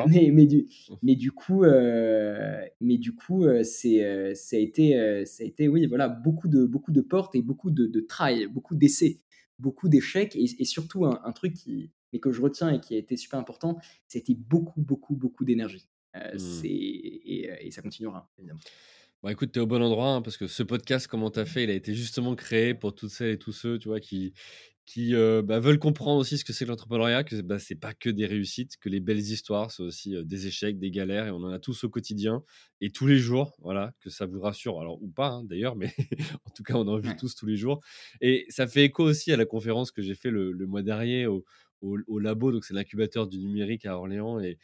Mais, 0.06 0.30
mais, 0.32 0.46
du, 0.46 0.68
mais 1.02 1.16
du 1.16 1.32
coup, 1.32 1.64
mais 1.64 2.98
du 2.98 3.14
coup, 3.14 3.46
c'est, 3.64 4.34
ça 4.34 4.56
a 4.56 4.58
été, 4.58 5.24
ça 5.26 5.42
a 5.42 5.46
été, 5.46 5.66
oui, 5.68 5.86
voilà, 5.86 6.08
beaucoup 6.08 6.48
de, 6.48 6.64
beaucoup 6.64 6.92
de 6.92 7.00
portes 7.00 7.34
et 7.34 7.42
beaucoup 7.42 7.70
de, 7.70 7.86
de 7.86 8.00
try, 8.00 8.46
beaucoup 8.46 8.76
d'essais, 8.76 9.20
beaucoup 9.58 9.88
d'échecs 9.88 10.36
et, 10.36 10.44
et 10.58 10.64
surtout 10.64 11.04
un, 11.04 11.20
un 11.24 11.32
truc 11.32 11.54
qui, 11.54 11.90
mais 12.12 12.18
que 12.18 12.32
je 12.32 12.40
retiens 12.40 12.70
et 12.70 12.80
qui 12.80 12.94
a 12.94 12.98
été 12.98 13.16
super 13.16 13.38
important, 13.38 13.78
c'était 14.06 14.34
beaucoup, 14.34 14.80
beaucoup, 14.80 15.14
beaucoup 15.14 15.44
d'énergie. 15.44 15.86
Euh, 16.16 16.38
c'est 16.38 16.68
et, 16.68 17.50
euh, 17.50 17.56
et 17.60 17.70
ça 17.70 17.82
continuera 17.82 18.30
évidemment. 18.38 18.60
Bon, 19.22 19.28
écoute, 19.30 19.52
t'es 19.52 19.60
au 19.60 19.66
bon 19.66 19.82
endroit 19.82 20.14
hein, 20.14 20.22
parce 20.22 20.36
que 20.36 20.46
ce 20.46 20.62
podcast, 20.62 21.08
comment 21.08 21.30
t'as 21.30 21.44
fait, 21.44 21.64
il 21.64 21.70
a 21.70 21.74
été 21.74 21.92
justement 21.92 22.34
créé 22.36 22.72
pour 22.72 22.94
toutes 22.94 23.10
celles 23.10 23.32
et 23.32 23.38
tous 23.38 23.52
ceux, 23.52 23.78
tu 23.78 23.88
vois, 23.88 24.00
qui, 24.00 24.32
qui 24.88 25.14
euh, 25.14 25.42
bah, 25.42 25.60
veulent 25.60 25.78
comprendre 25.78 26.18
aussi 26.18 26.38
ce 26.38 26.46
que 26.46 26.54
c'est 26.54 26.64
que 26.64 26.70
l'entrepreneuriat, 26.70 27.22
que 27.22 27.38
bah, 27.42 27.58
c'est 27.58 27.74
pas 27.74 27.92
que 27.92 28.08
des 28.08 28.24
réussites, 28.24 28.78
que 28.78 28.88
les 28.88 29.00
belles 29.00 29.18
histoires, 29.20 29.70
c'est 29.70 29.82
aussi 29.82 30.16
euh, 30.16 30.22
des 30.24 30.46
échecs, 30.46 30.78
des 30.78 30.90
galères, 30.90 31.26
et 31.26 31.30
on 31.30 31.36
en 31.44 31.50
a 31.50 31.58
tous 31.58 31.84
au 31.84 31.90
quotidien 31.90 32.42
et 32.80 32.90
tous 32.90 33.06
les 33.06 33.18
jours, 33.18 33.54
voilà, 33.60 33.92
que 34.00 34.08
ça 34.08 34.24
vous 34.24 34.40
rassure, 34.40 34.80
alors 34.80 35.02
ou 35.02 35.08
pas 35.08 35.28
hein, 35.28 35.44
d'ailleurs, 35.44 35.76
mais 35.76 35.92
en 36.46 36.50
tout 36.54 36.62
cas, 36.62 36.74
on 36.76 36.88
en 36.88 36.96
vit 36.98 37.14
Ouais. 37.14 37.16
tous 37.16 37.34
tous 37.34 37.44
les 37.46 37.56
jours. 37.56 37.80
Et 38.22 38.46
ça 38.48 38.66
fait 38.66 38.84
écho 38.84 39.04
aussi 39.04 39.30
à 39.30 39.36
la 39.36 39.44
conférence 39.44 39.90
que 39.92 40.00
j'ai 40.00 40.14
fait 40.14 40.30
le, 40.30 40.52
le 40.52 40.66
mois 40.66 40.82
dernier 40.82 41.26
au, 41.26 41.44
au, 41.82 41.98
au 42.06 42.18
labo, 42.18 42.50
donc 42.50 42.64
c'est 42.64 42.72
l'incubateur 42.74 43.26
du 43.26 43.38
numérique 43.38 43.84
à 43.84 43.98
Orléans, 43.98 44.40
et 44.40 44.58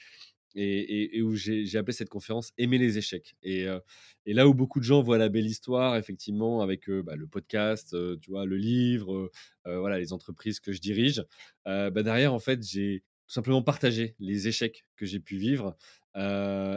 et, 0.55 1.23
où 1.23 1.35
j'ai 1.35 1.77
appelé 1.77 1.93
cette 1.93 2.09
conférence 2.09 2.53
Aimer 2.59 2.79
les 2.79 2.99
échecs. 2.99 3.37
Et, 3.43 3.67
euh, 3.67 3.81
et 4.27 4.35
là 4.35 4.49
où 4.49 4.55
beaucoup 4.55 4.79
de 4.79 4.85
gens 4.85 5.03
voient 5.03 5.19
la 5.19 5.29
belle 5.29 5.47
histoire, 5.47 5.97
effectivement, 5.97 6.61
avec 6.61 6.89
euh, 6.89 7.03
bah, 7.03 7.17
le 7.17 7.27
podcast, 7.27 7.95
euh, 7.95 8.17
tu 8.21 8.31
vois, 8.31 8.47
le 8.47 8.57
livre, 8.57 9.31
voilà, 9.65 9.99
les 9.99 10.13
entreprises 10.13 10.61
que 10.61 10.73
je 10.73 10.81
dirige, 10.81 11.25
bah, 11.65 11.91
derrière, 11.91 12.35
en 12.35 12.39
fait, 12.39 12.63
j'ai 12.63 13.03
tout 13.27 13.33
simplement 13.33 13.63
partagé 13.63 14.15
les 14.19 14.49
échecs 14.49 14.85
que 14.97 15.07
j'ai 15.07 15.21
pu 15.21 15.37
vivre. 15.37 15.77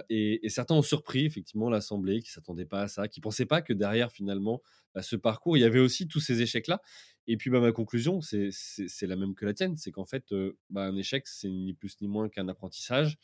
Et, 0.10 0.40
certains 0.48 0.76
ont 0.76 0.82
surpris, 0.82 1.26
effectivement, 1.26 1.70
l'Assemblée, 1.70 2.22
qui 2.22 2.30
ne 2.30 2.34
s'attendaient 2.34 2.66
pas 2.66 2.84
à 2.84 2.88
ça, 2.88 3.08
qui 3.08 3.20
ne 3.20 3.24
pensaient 3.24 3.46
pas 3.46 3.62
que 3.62 3.74
derrière, 3.74 4.12
finalement, 4.12 4.62
bah, 4.96 5.02
ce 5.02 5.16
parcours, 5.16 5.58
il 5.58 5.62
y 5.62 5.66
avait 5.66 5.80
aussi 5.80 6.08
tous 6.08 6.22
ces 6.22 6.42
échecs-là. 6.42 6.82
Et 7.28 7.36
puis, 7.36 7.50
bah, 7.50 7.60
ma 7.60 7.74
conclusion, 7.74 8.22
c'est 8.22 8.52
la 9.02 9.18
même 9.18 9.36
que 9.36 9.46
la 9.46 9.54
tienne, 9.54 9.76
c'est 9.76 9.92
qu'en 9.92 10.06
fait, 10.06 10.34
un 10.76 10.96
échec, 10.96 11.28
c'est 11.28 11.50
ni 11.50 11.74
plus 11.74 12.00
ni 12.00 12.08
moins 12.08 12.30
qu'un 12.30 12.48
apprentissage 12.48 13.18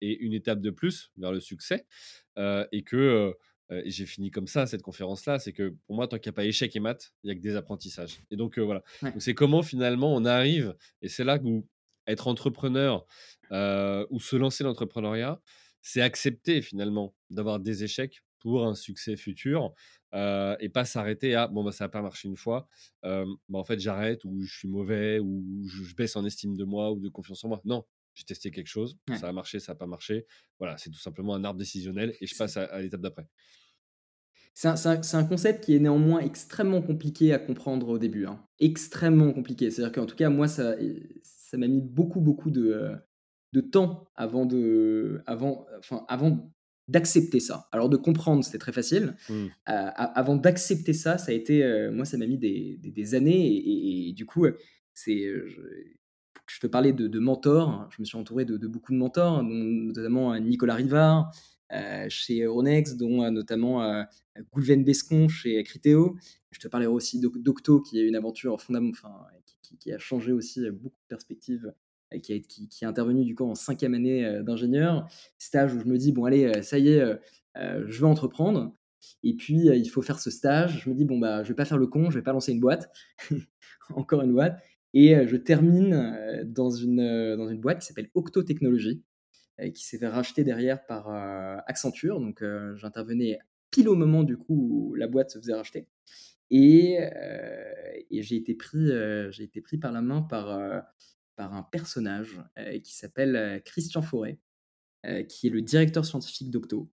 et 0.00 0.18
une 0.18 0.32
étape 0.32 0.60
de 0.60 0.70
plus 0.70 1.10
vers 1.16 1.32
le 1.32 1.40
succès. 1.40 1.86
Et 2.72 2.82
que 2.82 3.34
j'ai 3.84 4.06
fini 4.06 4.30
comme 4.30 4.46
ça 4.46 4.66
cette 4.66 4.82
conférence-là, 4.82 5.38
c'est 5.38 5.52
que 5.52 5.74
pour 5.86 5.96
moi, 5.96 6.06
tant 6.06 6.18
qu'il 6.18 6.30
n'y 6.30 6.34
a 6.34 6.36
pas 6.36 6.44
échec 6.44 6.74
et 6.76 6.80
maths, 6.80 7.12
il 7.22 7.28
n'y 7.28 7.32
a 7.32 7.34
que 7.34 7.40
des 7.40 7.56
apprentissages. 7.56 8.20
Et 8.30 8.36
donc 8.36 8.58
voilà. 8.58 8.82
Ouais. 9.02 9.12
C'est 9.18 9.34
comment 9.34 9.62
finalement 9.62 10.14
on 10.14 10.24
arrive, 10.24 10.76
et 11.02 11.08
c'est 11.08 11.24
là 11.24 11.38
où 11.42 11.66
être 12.06 12.28
entrepreneur 12.28 13.06
ou 13.50 14.20
se 14.20 14.36
lancer 14.36 14.64
dans 14.64 14.70
l'entrepreneuriat, 14.70 15.40
c'est 15.82 16.00
accepter 16.00 16.62
finalement 16.62 17.14
d'avoir 17.30 17.60
des 17.60 17.84
échecs 17.84 18.22
pour 18.40 18.66
un 18.66 18.74
succès 18.74 19.16
futur 19.16 19.72
euh, 20.14 20.56
et 20.60 20.68
pas 20.68 20.84
s'arrêter 20.84 21.34
à 21.34 21.48
bon 21.48 21.64
bah 21.64 21.72
ça 21.72 21.84
n'a 21.84 21.88
pas 21.88 22.02
marché 22.02 22.28
une 22.28 22.36
fois, 22.36 22.68
euh, 23.04 23.24
bah, 23.48 23.58
en 23.58 23.64
fait 23.64 23.80
j'arrête 23.80 24.24
ou 24.24 24.42
je 24.42 24.58
suis 24.58 24.68
mauvais 24.68 25.18
ou 25.18 25.66
je 25.66 25.94
baisse 25.94 26.16
en 26.16 26.24
estime 26.24 26.56
de 26.56 26.64
moi 26.64 26.92
ou 26.92 27.00
de 27.00 27.08
confiance 27.08 27.44
en 27.44 27.48
moi. 27.48 27.60
Non, 27.64 27.84
j'ai 28.16 28.24
testé 28.24 28.50
quelque 28.50 28.66
chose, 28.66 28.98
Ouais. 29.08 29.16
ça 29.16 29.28
a 29.28 29.32
marché, 29.32 29.60
ça 29.60 29.72
n'a 29.72 29.76
pas 29.76 29.86
marché. 29.86 30.26
Voilà, 30.58 30.76
c'est 30.78 30.90
tout 30.90 30.98
simplement 30.98 31.34
un 31.34 31.44
arbre 31.44 31.58
décisionnel 31.60 32.14
et 32.20 32.26
je 32.26 32.36
passe 32.36 32.56
à, 32.56 32.64
à 32.64 32.80
l'étape 32.80 33.00
d'après. 33.02 33.28
C'est 34.54 34.68
un, 34.68 34.74
un- 35.12 35.24
concept 35.24 35.64
qui 35.64 35.74
est 35.76 35.78
néanmoins 35.78 36.20
extrêmement 36.20 36.80
compliqué 36.80 37.32
à 37.34 37.38
comprendre 37.38 37.88
au 37.90 37.98
début. 37.98 38.24
hein. 38.26 38.42
Extrêmement 38.58 39.30
compliqué. 39.32 39.70
C'est-à-dire 39.70 39.92
qu'en 39.92 40.06
tout 40.06 40.16
cas, 40.16 40.30
moi, 40.30 40.48
ça 40.48 40.74
ça 41.22 41.58
m'a 41.58 41.68
mis 41.68 41.80
beaucoup, 41.82 42.20
beaucoup 42.20 42.50
de, 42.50 42.72
euh, 42.72 42.96
de 43.52 43.60
temps 43.60 44.08
avant 44.16 44.46
de, 44.46 45.22
avant, 45.26 45.66
enfin, 45.78 46.04
avant 46.08 46.52
d'accepter 46.88 47.38
ça. 47.38 47.68
Alors 47.70 47.88
de 47.90 47.96
comprendre, 47.98 48.42
c'était 48.44 48.58
très 48.58 48.72
facile. 48.72 49.14
Hmm. 49.28 49.44
Euh, 49.44 49.48
avant 49.66 50.36
d'accepter 50.36 50.92
ça, 50.94 51.18
ça 51.18 51.32
a 51.32 51.34
été, 51.34 51.62
euh, 51.62 51.92
moi, 51.92 52.04
ça 52.06 52.16
m'a 52.16 52.26
mis 52.26 52.38
des, 52.38 52.78
des- 52.78 52.90
des 52.92 53.14
années. 53.14 53.46
Et, 53.46 53.58
et- 53.58 54.08
et 54.08 54.12
du 54.14 54.24
coup, 54.24 54.46
c'est, 54.94 55.22
je, 56.46 56.60
te 56.60 56.66
parlais 56.66 56.92
de, 56.92 57.18
mentors. 57.18 57.88
Je 57.90 58.00
me 58.00 58.04
suis 58.04 58.16
entouré 58.16 58.44
de, 58.44 58.66
beaucoup 58.66 58.92
de 58.92 58.98
mentors, 58.98 59.42
dont 59.42 59.48
notamment 59.48 60.32
euh, 60.32 60.38
Nicolas 60.38 60.74
Rivard 60.74 61.30
euh, 61.72 62.06
chez 62.08 62.42
Euronext, 62.42 62.96
dont 62.96 63.24
euh, 63.24 63.30
notamment 63.30 63.82
euh, 63.82 64.02
Goulven 64.52 64.84
Bescon 64.84 65.28
chez 65.28 65.62
Criteo. 65.64 66.16
Je 66.50 66.60
te 66.60 66.68
parlerai 66.68 66.90
aussi 66.90 67.20
d'Oc- 67.20 67.38
d'Octo, 67.38 67.80
qui 67.80 68.00
est 68.00 68.06
une 68.06 68.16
aventure 68.16 68.60
fondamentale, 68.60 69.12
qui, 69.80 69.92
a 69.92 69.98
changé 69.98 70.32
aussi 70.32 70.70
beaucoup 70.70 71.00
de 71.02 71.08
perspectives, 71.08 71.72
qui, 72.22 72.32
a, 72.32 72.38
qui, 72.38 72.68
est 72.82 72.86
intervenu 72.86 73.24
du 73.24 73.34
coup 73.34 73.44
en 73.44 73.54
cinquième 73.54 73.94
année 73.94 74.40
d'ingénieur. 74.42 75.08
Stage 75.38 75.74
où 75.74 75.80
je 75.80 75.84
me 75.84 75.98
dis, 75.98 76.12
bon 76.12 76.24
allez, 76.24 76.62
ça 76.62 76.78
y 76.78 76.88
est, 76.88 77.18
je 77.56 78.00
veux 78.00 78.06
entreprendre. 78.06 78.74
Et 79.22 79.34
puis, 79.34 79.66
il 79.66 79.88
faut 79.88 80.02
faire 80.02 80.18
ce 80.18 80.30
stage. 80.30 80.82
Je 80.84 80.90
me 80.90 80.94
dis, 80.94 81.04
bon, 81.04 81.18
bah, 81.18 81.42
je 81.42 81.48
vais 81.48 81.54
pas 81.54 81.64
faire 81.64 81.78
le 81.78 81.86
con, 81.86 82.10
je 82.10 82.18
vais 82.18 82.22
pas 82.22 82.32
lancer 82.32 82.52
une 82.52 82.60
boîte. 82.60 82.90
Encore 83.90 84.22
une 84.22 84.32
boîte. 84.32 84.60
Et 84.98 85.14
euh, 85.14 85.26
je 85.26 85.36
termine 85.36 85.92
euh, 85.92 86.42
dans, 86.46 86.70
une, 86.70 87.00
euh, 87.00 87.36
dans 87.36 87.50
une 87.50 87.60
boîte 87.60 87.80
qui 87.80 87.86
s'appelle 87.86 88.08
Octo 88.14 88.42
Technologies, 88.42 89.04
qui 89.74 89.84
s'est 89.84 89.98
fait 89.98 90.08
racheter 90.08 90.42
derrière 90.42 90.84
par 90.84 91.08
Accenture. 91.66 92.20
Donc, 92.20 92.44
j'intervenais 92.74 93.38
pile 93.70 93.88
au 93.88 93.94
moment 93.94 94.22
du 94.22 94.36
coup 94.36 94.68
où 94.70 94.94
la 94.96 95.06
boîte 95.06 95.30
se 95.30 95.38
faisait 95.38 95.54
racheter. 95.54 95.88
Et, 96.50 96.98
j'ai 98.10 98.36
été, 98.36 98.54
pris, 98.54 98.90
été 99.38 99.62
pris 99.62 99.78
par 99.78 99.92
la 99.92 100.02
main 100.02 100.20
par, 100.20 100.84
par 101.36 101.54
un 101.54 101.62
personnage 101.62 102.38
qui 102.84 102.94
s'appelle 102.94 103.62
Christian 103.64 104.02
Forêt, 104.02 104.38
qui 105.26 105.46
est 105.46 105.50
le 105.50 105.62
directeur 105.62 106.04
scientifique 106.04 106.50
d'Octo. 106.50 106.90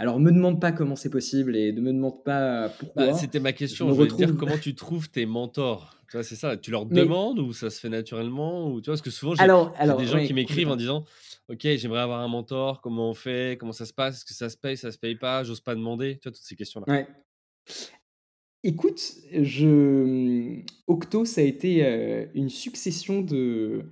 Alors, 0.00 0.20
me 0.20 0.30
demande 0.30 0.60
pas 0.60 0.70
comment 0.72 0.94
c'est 0.96 1.10
possible 1.10 1.56
et 1.56 1.72
ne 1.72 1.80
me 1.80 1.92
demande 1.92 2.22
pas 2.24 2.68
pourquoi. 2.78 3.06
Bah, 3.08 3.14
C'était 3.14 3.40
ma 3.40 3.52
question. 3.52 3.92
Je, 3.92 4.04
te 4.04 4.14
dire 4.14 4.36
comment 4.36 4.56
tu 4.56 4.74
trouves 4.76 5.10
tes 5.10 5.26
mentors. 5.26 5.96
Tu 6.08 6.16
vois, 6.16 6.22
c'est 6.24 6.36
ça. 6.36 6.56
Tu 6.56 6.70
leur 6.70 6.86
Mais- 6.86 7.02
demandes 7.02 7.38
ou 7.40 7.52
ça 7.52 7.68
se 7.68 7.80
fait 7.80 7.88
naturellement 7.88 8.70
ou 8.72 8.80
tu 8.80 8.86
vois 8.86 8.92
parce 8.94 9.02
que 9.02 9.10
souvent 9.10 9.34
j'ai 9.34 9.42
des 9.42 10.06
gens 10.06 10.14
ouais, 10.14 10.26
qui 10.26 10.32
m'écrivent 10.34 10.68
en 10.70 10.76
disant 10.76 11.04
OK, 11.48 11.60
j'aimerais 11.62 12.00
avoir 12.00 12.20
un 12.20 12.28
mentor. 12.28 12.80
Comment 12.80 13.10
on 13.10 13.14
fait 13.14 13.58
Comment 13.58 13.72
ça 13.72 13.84
se 13.86 13.92
passe 13.92 14.16
Est-ce 14.18 14.24
que 14.24 14.32
ça 14.34 14.48
se 14.48 14.56
paye 14.56 14.76
Ça 14.76 14.90
se 14.92 14.98
paye 14.98 15.16
pas 15.16 15.42
J'ose 15.44 15.60
pas 15.60 15.74
demander. 15.74 16.14
Tu 16.22 16.28
vois 16.28 16.32
toutes 16.32 16.44
ces 16.44 16.54
questions 16.56 16.80
là. 16.86 16.92
Ouais. 16.94 17.06
Écoute, 18.64 19.00
je... 19.32 20.60
Octo, 20.86 21.24
ça 21.24 21.40
a 21.40 21.44
été 21.44 21.84
euh, 21.84 22.26
une 22.34 22.48
succession 22.48 23.20
de, 23.20 23.82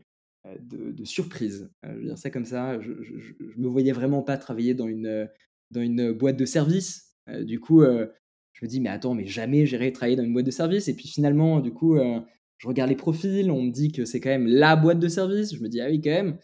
euh, 0.46 0.54
de, 0.60 0.90
de 0.92 1.04
surprises. 1.04 1.70
Euh, 1.84 1.90
je 1.92 1.98
veux 1.98 2.04
dire 2.04 2.18
ça 2.18 2.30
comme 2.30 2.44
ça. 2.44 2.80
Je, 2.80 2.92
je, 3.02 3.18
je- 3.18 3.32
je 3.40 3.58
me 3.58 3.68
voyais 3.68 3.92
vraiment 3.92 4.22
pas 4.22 4.36
travailler 4.38 4.74
dans 4.74 4.88
une, 4.88 5.06
euh, 5.06 5.26
dans 5.70 5.80
une 5.80 6.12
boîte 6.12 6.36
de 6.36 6.44
service. 6.44 7.14
Euh, 7.28 7.44
du 7.44 7.60
coup, 7.60 7.82
euh, 7.82 8.06
je 8.52 8.64
me 8.64 8.68
dis, 8.68 8.80
mais 8.80 8.88
attends, 8.88 9.14
mais 9.14 9.26
jamais 9.26 9.66
j'irai 9.66 9.92
travailler 9.92 10.16
dans 10.16 10.24
une 10.24 10.32
boîte 10.32 10.46
de 10.46 10.50
service. 10.50 10.88
Et 10.88 10.94
puis 10.94 11.08
finalement, 11.08 11.60
du 11.60 11.72
coup, 11.72 11.96
euh, 11.96 12.20
je 12.58 12.68
regarde 12.68 12.88
les 12.88 12.96
profils, 12.96 13.50
on 13.50 13.62
me 13.62 13.70
dit 13.70 13.92
que 13.92 14.04
c'est 14.04 14.20
quand 14.20 14.30
même 14.30 14.46
la 14.46 14.76
boîte 14.76 14.98
de 14.98 15.08
service. 15.08 15.54
Je 15.54 15.62
me 15.62 15.68
dis, 15.68 15.80
ah 15.80 15.88
oui, 15.90 16.00
quand 16.00 16.10
même. 16.10 16.38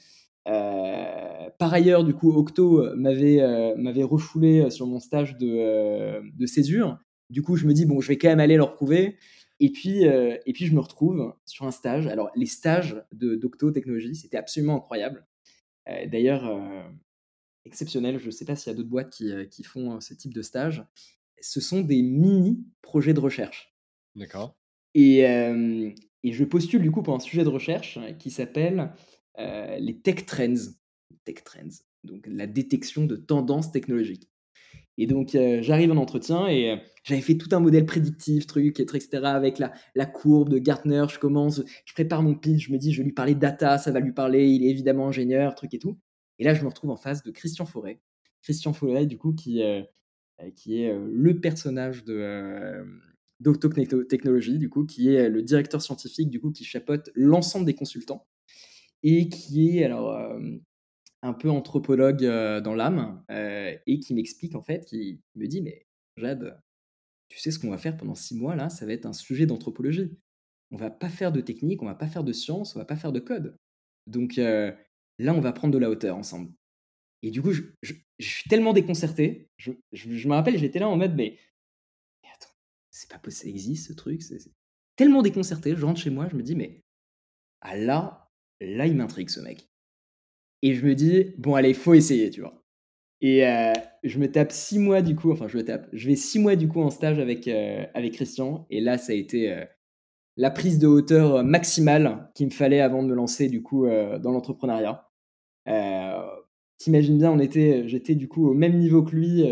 Euh, 0.49 1.49
par 1.59 1.73
ailleurs, 1.73 2.05
du 2.05 2.15
coup, 2.15 2.33
Octo 2.33 2.81
euh, 2.81 2.95
m'avait 2.97 3.41
euh, 3.41 4.07
refoulé 4.07 4.61
euh, 4.63 4.71
sur 4.71 4.87
mon 4.87 4.99
stage 4.99 5.39
de, 5.39 5.49
euh, 5.49 6.21
de 6.37 6.47
césure. 6.47 6.99
Du 7.31 7.43
coup, 7.43 7.57
je 7.57 7.67
me 7.67 7.73
dis, 7.73 7.87
bon, 7.87 8.01
je 8.01 8.09
vais 8.09 8.19
quand 8.19 8.29
même 8.29 8.41
aller 8.41 8.57
leur 8.57 8.75
prouver. 8.75 9.17
Et 9.61 9.71
puis, 9.71 10.07
euh, 10.07 10.37
et 10.45 10.53
puis 10.53 10.67
je 10.67 10.75
me 10.75 10.81
retrouve 10.81 11.35
sur 11.47 11.65
un 11.65 11.71
stage. 11.71 12.09
Alors, 12.09 12.31
les 12.35 12.47
stages 12.47 13.01
d'Octo 13.13 13.71
Technologies, 13.71 14.17
c'était 14.17 14.37
absolument 14.37 14.77
incroyable. 14.77 15.25
Euh, 15.89 16.07
D'ailleurs, 16.11 16.47
euh, 16.47 16.83
exceptionnel. 17.65 18.19
Je 18.19 18.27
ne 18.27 18.31
sais 18.31 18.45
pas 18.45 18.57
s'il 18.57 18.71
y 18.71 18.75
a 18.75 18.77
d'autres 18.77 18.89
boîtes 18.89 19.11
qui, 19.11 19.31
euh, 19.31 19.45
qui 19.45 19.63
font 19.63 19.97
euh, 19.97 20.01
ce 20.01 20.15
type 20.15 20.35
de 20.35 20.43
stage. 20.43 20.85
Ce 21.41 21.61
sont 21.61 21.81
des 21.81 22.03
mini-projets 22.03 23.15
de 23.15 23.21
recherche. 23.21 23.75
D'accord. 24.15 24.57
Et, 24.95 25.27
euh, 25.27 25.91
et 26.23 26.33
je 26.33 26.45
postule 26.45 26.83
du 26.83 26.91
coup 26.91 27.03
pour 27.03 27.15
un 27.15 27.21
sujet 27.21 27.45
de 27.45 27.49
recherche 27.49 27.99
qui 28.19 28.31
s'appelle 28.31 28.93
euh, 29.39 29.77
les 29.79 29.99
tech 29.99 30.27
trends. 30.27 30.55
Tech 31.25 31.43
trends, 31.45 31.83
donc 32.05 32.27
la 32.27 32.47
détection 32.47 33.07
de 33.07 33.17
tendances 33.17 33.73
technologiques. 33.73 34.29
Et 34.99 35.07
donc 35.07 35.35
euh, 35.35 35.63
j'arrive 35.63 35.91
en 35.91 35.97
entretien 35.97 36.49
et 36.49 36.79
j'avais 37.03 37.23
fait 37.23 37.37
tout 37.39 37.49
un 37.53 37.61
modèle 37.61 37.87
prédictif, 37.87 38.47
truc, 38.47 38.79
et 38.79 38.83
etc. 38.83 39.09
avec 39.25 39.59
la, 39.59 39.73
la 39.95 40.05
courbe 40.05 40.51
de 40.51 40.59
Gartner. 40.59 41.05
Je 41.11 41.19
commence, 41.19 41.63
je 41.85 41.93
prépare 41.95 42.23
mon 42.23 42.35
pitch, 42.35 42.67
je 42.67 42.73
me 42.73 42.79
dis 42.79 42.93
je 42.93 42.99
vais 42.99 43.05
lui 43.05 43.13
parler 43.13 43.35
data, 43.35 43.79
ça 43.79 43.91
va 43.91 44.01
lui 44.01 44.13
parler, 44.13 44.49
il 44.49 44.65
est 44.65 44.71
évidemment 44.71 45.09
ingénieur, 45.09 45.55
truc 45.55 45.73
et 45.75 45.79
tout. 45.79 45.99
Et 46.43 46.45
là 46.45 46.55
je 46.55 46.63
me 46.63 46.67
retrouve 46.67 46.91
en 46.91 46.97
face 46.97 47.23
de 47.23 47.31
Christian 47.31 47.67
Forêt. 47.67 48.01
Christian 48.43 48.73
Forêt, 48.73 49.07
du 49.07 49.17
coup, 49.17 49.33
qui, 49.33 49.63
euh, 49.63 49.81
euh, 50.41 50.51
qui 50.51 50.83
est 50.83 50.91
euh, 50.91 51.09
le 51.09 51.41
personnage 51.41 52.03
de, 52.05 52.85
d'Octo 53.39 53.69
Techno- 53.69 54.03
Technologies, 54.03 54.59
du 54.59 54.69
coup, 54.69 54.85
qui 54.85 55.15
est 55.15 55.29
le 55.29 55.41
directeur 55.41 55.81
scientifique, 55.81 56.31
du 56.31 56.41
coup, 56.41 56.51
qui 56.51 56.65
chapeaute 56.65 57.11
l'ensemble 57.15 57.65
des 57.65 57.75
consultants 57.75 58.27
et 59.05 59.29
qui 59.29 59.79
est 59.79 59.85
alors 59.85 60.37
un 61.23 61.33
peu 61.33 61.49
anthropologue 61.49 62.25
dans 62.25 62.75
l'âme 62.75 63.25
et 63.29 64.01
qui 64.01 64.13
m'explique 64.13 64.57
en 64.57 64.63
fait, 64.63 64.85
qui 64.85 65.21
me 65.37 65.47
dit 65.47 65.63
mais 65.63 65.87
Jade, 66.17 66.61
tu 67.29 67.39
sais 67.39 67.53
ce 67.53 67.61
qu'on 67.61 67.71
va 67.71 67.79
faire 67.79 67.97
pendant 67.97 68.17
six 68.17 68.35
mois 68.35 68.57
là, 68.57 68.69
ça 68.69 68.85
va 68.85 68.95
être 68.95 69.07
un 69.07 69.13
sujet 69.13 69.47
d'anthropologie. 69.47 70.11
on 70.73 70.77
va 70.77 70.91
pas 70.91 71.09
faire 71.09 71.31
de 71.31 71.41
technique, 71.41 71.83
on 71.83 71.87
va 71.87 71.95
pas 71.95 72.09
faire 72.09 72.25
de 72.25 72.33
science, 72.33 72.75
on 72.75 72.81
va 72.81 72.85
pas 72.85 72.97
faire 72.97 73.13
de 73.13 73.21
code. 73.21 73.57
Donc 74.09 74.41
là, 75.19 75.35
on 75.35 75.41
va 75.41 75.53
prendre 75.53 75.75
de 75.75 75.79
la 75.79 75.91
hauteur 75.91 76.17
ensemble. 76.17 76.53
Et 77.23 77.31
du 77.31 77.41
coup, 77.41 77.53
je, 77.53 77.63
suis 78.19 78.49
tellement 78.49 78.73
déconcerté. 78.73 79.51
Je, 79.57 79.73
me 80.09 80.35
rappelle, 80.35 80.59
j'étais 80.59 80.79
là 80.79 80.89
en 80.89 80.97
mode, 80.97 81.15
mais, 81.15 81.39
attends, 82.35 82.53
c'est 82.91 83.11
pas 83.11 83.19
possible, 83.19 83.43
ça 83.45 83.49
existe 83.49 83.89
ce 83.89 83.93
truc. 83.93 84.23
C'est 84.23 84.39
tellement 84.97 85.23
déconcerté. 85.23 85.77
Je 85.77 85.85
rentre 85.85 86.01
chez 86.01 86.11
moi, 86.11 86.29
je 86.29 86.37
me 86.37 86.43
dis, 86.43 86.57
mais 86.57 86.83
ah 87.61 87.77
là, 87.77 88.31
là, 88.61 88.87
il 88.87 88.97
m'intrigue 88.97 89.29
ce 89.29 89.41
mec. 89.41 89.69
Et 90.63 90.75
je 90.75 90.85
me 90.85 90.95
dis, 90.95 91.35
bon, 91.39 91.55
allez, 91.55 91.75
faut 91.75 91.95
essayer, 91.95 92.31
tu 92.31 92.41
vois. 92.41 92.63
Et 93.21 93.43
je 94.03 94.19
me 94.19 94.31
tape 94.31 94.51
six 94.51 94.81
mois 94.81 95.01
du 95.01 95.15
coup, 95.15 95.31
enfin 95.31 95.47
je 95.47 95.57
me 95.57 95.65
tape, 95.65 95.89
je 95.93 96.09
vais 96.09 96.17
six 96.17 96.41
mois 96.41 96.57
du 96.57 96.67
coup 96.67 96.83
en 96.83 96.91
stage 96.91 97.21
avec, 97.21 97.47
avec 97.47 98.15
Christian. 98.15 98.67
Et 98.69 98.81
là, 98.81 98.99
ça 98.99 99.13
a 99.13 99.15
été 99.15 99.65
la 100.37 100.51
prise 100.51 100.79
de 100.79 100.87
hauteur 100.87 101.45
maximale 101.45 102.31
qu'il 102.35 102.47
me 102.47 102.53
fallait 102.53 102.81
avant 102.81 103.03
de 103.03 103.09
me 103.09 103.15
lancer 103.15 103.49
du 103.49 103.63
coup 103.63 103.87
dans 103.87 104.33
l'entrepreneuriat. 104.33 105.09
T'imagines 106.79 107.19
bien, 107.19 107.31
on 107.31 107.39
était, 107.39 107.87
j'étais 107.87 108.15
du 108.15 108.29
coup 108.29 108.49
au 108.49 108.55
même 108.55 108.79
niveau 108.79 109.03
que 109.03 109.15
lui 109.15 109.45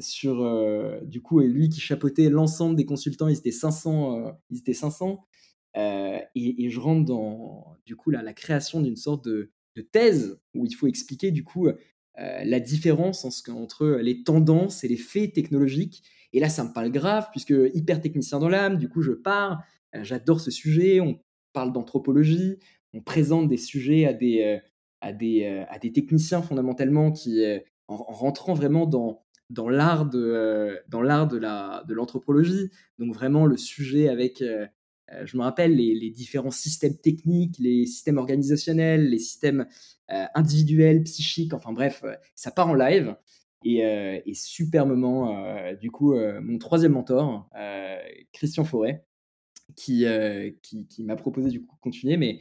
sur 0.00 0.44
du 1.02 1.22
coup 1.22 1.40
et 1.40 1.46
lui 1.46 1.68
qui 1.68 1.80
chapeautait 1.80 2.30
l'ensemble 2.30 2.76
des 2.76 2.84
consultants, 2.84 3.28
ils 3.28 3.38
étaient 3.38 3.52
500, 3.52 4.36
ils 4.50 4.58
étaient 4.58 4.74
500. 4.74 5.24
Et, 5.76 6.68
je 6.68 6.80
rentre 6.80 7.04
dans 7.04 7.76
du 7.86 7.96
coup 7.96 8.10
la 8.10 8.32
création 8.32 8.80
d'une 8.80 8.96
sorte 8.96 9.24
de, 9.24 9.50
thèse 9.92 10.38
où 10.54 10.66
il 10.66 10.72
faut 10.74 10.86
expliquer 10.86 11.30
du 11.30 11.44
coup 11.44 11.66
euh, 12.18 12.44
la 12.44 12.60
différence 12.60 13.24
entre 13.24 13.86
les 13.86 14.22
tendances 14.22 14.84
et 14.84 14.88
les 14.88 14.98
faits 14.98 15.32
technologiques. 15.32 16.02
Et 16.34 16.40
là, 16.40 16.48
ça 16.48 16.64
me 16.64 16.72
parle 16.72 16.90
grave, 16.90 17.28
puisque 17.30 17.54
hyper 17.72 18.00
technicien 18.00 18.38
dans 18.38 18.48
l'âme, 18.48 18.76
du 18.76 18.88
coup, 18.88 19.00
je 19.02 19.12
pars, 19.12 19.52
euh, 19.52 19.62
j'adore 20.00 20.40
ce 20.40 20.50
sujet, 20.50 21.00
on 21.00 21.20
parle 21.52 21.72
d'anthropologie, 21.72 22.58
on 22.94 23.00
présente 23.00 23.48
des 23.48 23.56
sujets 23.56 24.06
à 24.06 24.12
des, 24.12 24.42
euh, 24.42 24.58
à 25.00 25.12
des, 25.12 25.64
à 25.68 25.78
des 25.78 25.92
techniciens 25.92 26.42
fondamentalement 26.42 27.12
qui, 27.12 27.44
en, 27.88 27.96
rentrant 27.96 28.54
vraiment 28.54 28.86
dans, 28.86 29.22
dans 29.50 29.68
l'art 29.68 30.06
de, 30.06 30.78
dans 30.88 31.02
l'art 31.02 31.26
de, 31.26 31.38
la, 31.38 31.84
de 31.88 31.94
l'anthropologie, 31.94 32.70
donc 32.98 33.14
vraiment 33.14 33.46
le 33.46 33.56
sujet 33.56 34.08
avec 34.08 34.42
je 35.24 35.36
me 35.36 35.42
rappelle 35.42 35.74
les, 35.74 36.10
différents 36.10 36.52
systèmes 36.52 36.96
techniques, 36.96 37.56
les 37.58 37.84
systèmes 37.84 38.16
organisationnels, 38.16 39.10
les 39.10 39.18
systèmes 39.18 39.66
individuels, 40.08 41.02
psychiques, 41.02 41.52
enfin 41.52 41.72
bref, 41.72 42.04
ça 42.34 42.50
part 42.50 42.68
en 42.68 42.74
live. 42.74 43.16
Et, 43.64 44.22
superbement, 44.34 45.72
du 45.80 45.90
coup, 45.90 46.14
mon 46.14 46.58
troisième 46.58 46.92
mentor, 46.92 47.50
Christian 48.32 48.64
Forêt, 48.64 49.04
qui, 49.76 50.04
qui, 50.62 50.86
qui 50.86 51.04
m'a 51.04 51.16
proposé 51.16 51.50
du 51.50 51.60
coup 51.64 51.76
de 51.76 51.80
continuer, 51.80 52.16
mais 52.16 52.40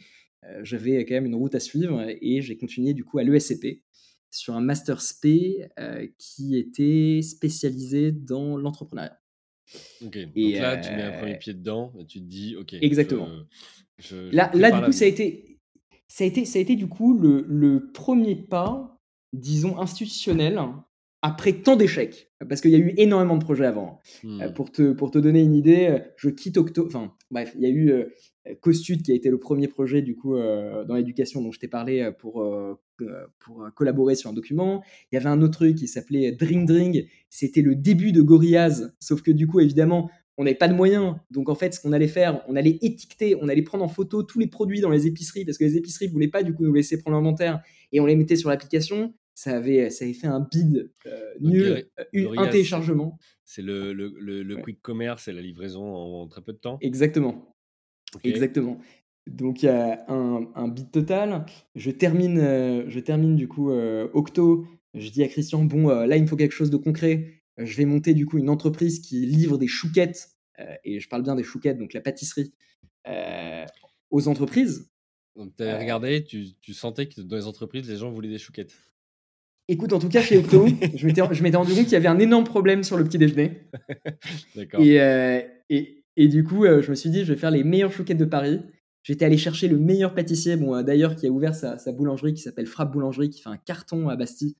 j'avais 0.63 1.05
quand 1.05 1.13
même 1.15 1.25
une 1.25 1.35
route 1.35 1.55
à 1.55 1.59
suivre 1.59 2.03
et 2.21 2.41
j'ai 2.41 2.57
continué 2.57 2.93
du 2.93 3.03
coup 3.03 3.19
à 3.19 3.23
l'ESCP 3.23 3.83
sur 4.31 4.55
un 4.55 4.61
master 4.61 5.01
SP 5.01 5.61
qui 6.17 6.57
était 6.57 7.21
spécialisé 7.21 8.11
dans 8.11 8.57
l'entrepreneuriat. 8.57 9.21
Ok, 10.03 10.17
donc 10.17 10.53
là, 10.59 10.77
tu 10.77 10.91
mets 10.91 11.03
un 11.03 11.17
premier 11.17 11.37
pied 11.37 11.53
dedans 11.53 11.93
et 11.99 12.05
tu 12.05 12.19
te 12.19 12.25
dis, 12.25 12.55
ok. 12.55 12.73
Exactement. 12.81 13.29
là, 14.31 14.51
là, 14.53 14.71
du 14.71 14.85
coup, 14.85 14.91
ça 14.91 15.05
a, 15.05 15.07
été, 15.07 15.59
ça, 16.07 16.23
a 16.23 16.27
été, 16.27 16.45
ça 16.45 16.59
a 16.59 16.61
été 16.61 16.75
du 16.75 16.87
coup 16.87 17.17
le, 17.17 17.45
le 17.47 17.91
premier 17.91 18.35
pas, 18.35 18.99
disons, 19.33 19.79
institutionnel 19.79 20.59
après 21.21 21.53
tant 21.53 21.75
d'échecs, 21.75 22.31
parce 22.49 22.61
qu'il 22.61 22.71
y 22.71 22.75
a 22.75 22.79
eu 22.79 22.93
énormément 22.97 23.37
de 23.37 23.43
projets 23.43 23.65
avant. 23.65 23.99
Mmh. 24.23 24.53
pour, 24.55 24.71
te, 24.71 24.91
pour 24.91 25.11
te 25.11 25.19
donner 25.19 25.41
une 25.41 25.53
idée, 25.53 25.99
je 26.15 26.29
quitte 26.29 26.57
Octo. 26.57 26.85
Enfin, 26.87 27.13
bref, 27.29 27.53
il 27.55 27.61
y 27.61 27.65
a 27.65 27.69
eu 27.69 28.05
Costud 28.61 29.03
qui 29.03 29.11
a 29.11 29.15
été 29.15 29.29
le 29.29 29.37
premier 29.37 29.67
projet 29.67 30.01
du 30.01 30.15
coup 30.15 30.35
dans 30.35 30.95
l'éducation 30.95 31.41
dont 31.41 31.51
je 31.51 31.59
t'ai 31.59 31.67
parlé 31.67 32.09
pour, 32.17 32.43
pour 33.39 33.67
collaborer 33.75 34.15
sur 34.15 34.31
un 34.31 34.33
document. 34.33 34.81
Il 35.11 35.15
y 35.15 35.17
avait 35.17 35.29
un 35.29 35.41
autre 35.43 35.59
truc 35.59 35.75
qui 35.75 35.87
s'appelait 35.87 36.31
Drink 36.31 36.67
Drink. 36.67 37.05
C'était 37.29 37.61
le 37.61 37.75
début 37.75 38.11
de 38.11 38.23
Gorillaz, 38.23 38.91
sauf 38.99 39.21
que 39.21 39.29
du 39.29 39.45
coup, 39.45 39.59
évidemment, 39.59 40.09
on 40.37 40.43
n'avait 40.43 40.55
pas 40.55 40.67
de 40.67 40.73
moyens. 40.73 41.15
Donc 41.29 41.49
en 41.49 41.55
fait, 41.55 41.73
ce 41.73 41.79
qu'on 41.79 41.93
allait 41.93 42.07
faire, 42.07 42.41
on 42.47 42.55
allait 42.55 42.79
étiqueter, 42.81 43.35
on 43.39 43.47
allait 43.47 43.61
prendre 43.61 43.83
en 43.83 43.87
photo 43.87 44.23
tous 44.23 44.39
les 44.39 44.47
produits 44.47 44.81
dans 44.81 44.89
les 44.89 45.05
épiceries 45.05 45.45
parce 45.45 45.57
que 45.57 45.63
les 45.63 45.77
épiceries 45.77 46.07
ne 46.07 46.11
voulaient 46.11 46.27
pas 46.27 46.41
du 46.41 46.53
coup 46.53 46.63
nous 46.63 46.73
laisser 46.73 46.97
prendre 46.97 47.15
l'inventaire 47.15 47.61
et 47.91 47.99
on 47.99 48.05
les 48.05 48.15
mettait 48.15 48.35
sur 48.35 48.49
l'application 48.49 49.13
ça 49.41 49.57
avait, 49.57 49.89
ça 49.89 50.05
avait 50.05 50.13
fait 50.13 50.27
un 50.27 50.47
bid 50.51 50.91
euh, 51.07 51.33
nul, 51.39 51.89
euh, 52.15 52.33
un 52.37 52.47
téléchargement. 52.47 53.17
C'est 53.43 53.63
le, 53.63 53.91
le, 53.91 54.09
le, 54.43 54.57
quick 54.57 54.83
commerce 54.83 55.27
et 55.27 55.33
la 55.33 55.41
livraison 55.41 55.83
en, 55.83 56.27
très 56.27 56.43
peu 56.43 56.53
de 56.53 56.59
temps 56.59 56.77
Exactement. 56.79 57.55
Exactement. 58.23 58.79
Donc 59.25 59.63
il 59.63 59.65
y 59.65 59.69
a 59.69 60.05
un, 60.09 60.47
un 60.53 60.67
bid 60.67 60.91
total. 60.91 61.47
Je 61.73 61.89
termine, 61.89 62.37
euh, 62.37 62.83
je 62.87 62.99
termine 62.99 63.35
du 63.35 63.47
coup 63.47 63.71
Octo. 63.71 64.67
Je 64.93 65.09
dis 65.09 65.23
à 65.23 65.27
Christian, 65.27 65.63
bon, 65.63 65.87
là 65.87 66.17
il 66.17 66.21
me 66.21 66.27
faut 66.27 66.35
quelque 66.35 66.51
chose 66.51 66.69
de 66.69 66.77
concret. 66.77 67.41
Je 67.57 67.75
vais 67.77 67.85
monter 67.85 68.13
du 68.13 68.27
coup 68.27 68.37
une 68.37 68.49
entreprise 68.49 68.99
qui 68.99 69.25
livre 69.25 69.57
des 69.57 69.67
chouquettes, 69.67 70.29
et 70.83 70.99
je 70.99 71.09
parle 71.09 71.23
bien 71.23 71.35
des 71.35 71.43
chouquettes, 71.43 71.79
donc 71.79 71.93
la 71.93 72.01
pâtisserie, 72.01 72.53
aux 74.11 74.27
entreprises. 74.27 74.91
Donc 75.35 75.55
tu 75.55 75.63
avais 75.63 75.79
regardé, 75.79 76.23
tu, 76.23 76.53
tu 76.61 76.73
sentais 76.73 77.07
que 77.07 77.21
dans 77.21 77.37
les 77.37 77.47
entreprises, 77.47 77.89
les 77.89 77.97
gens 77.97 78.11
voulaient 78.11 78.29
des 78.29 78.37
chouquettes. 78.37 78.90
Écoute, 79.71 79.93
en 79.93 79.99
tout 79.99 80.09
cas, 80.09 80.21
chez 80.21 80.37
Octo, 80.37 80.65
je 80.95 81.05
m'étais 81.07 81.21
rendu 81.21 81.73
compte 81.73 81.83
qu'il 81.85 81.93
y 81.93 81.95
avait 81.95 82.09
un 82.09 82.19
énorme 82.19 82.43
problème 82.43 82.83
sur 82.83 82.97
le 82.97 83.05
petit 83.05 83.17
déjeuner. 83.17 83.61
D'accord. 84.55 84.81
Et, 84.81 84.99
euh, 84.99 85.39
et, 85.69 86.03
et, 86.17 86.27
du 86.27 86.43
coup, 86.43 86.65
euh, 86.65 86.81
je 86.81 86.89
me 86.89 86.95
suis 86.95 87.09
dit, 87.09 87.23
je 87.23 87.31
vais 87.31 87.39
faire 87.39 87.51
les 87.51 87.63
meilleures 87.63 87.93
chouquettes 87.93 88.17
de 88.17 88.25
Paris. 88.25 88.59
J'étais 89.01 89.23
allé 89.23 89.37
chercher 89.37 89.69
le 89.69 89.77
meilleur 89.77 90.13
pâtissier, 90.13 90.57
bon, 90.57 90.75
euh, 90.75 90.83
d'ailleurs, 90.83 91.15
qui 91.15 91.25
a 91.25 91.29
ouvert 91.29 91.55
sa, 91.55 91.77
sa 91.77 91.93
boulangerie 91.93 92.33
qui 92.33 92.41
s'appelle 92.41 92.67
Frappe 92.67 92.91
Boulangerie, 92.91 93.29
qui 93.29 93.41
fait 93.41 93.49
un 93.49 93.55
carton 93.55 94.09
à 94.09 94.17
Bastille. 94.17 94.57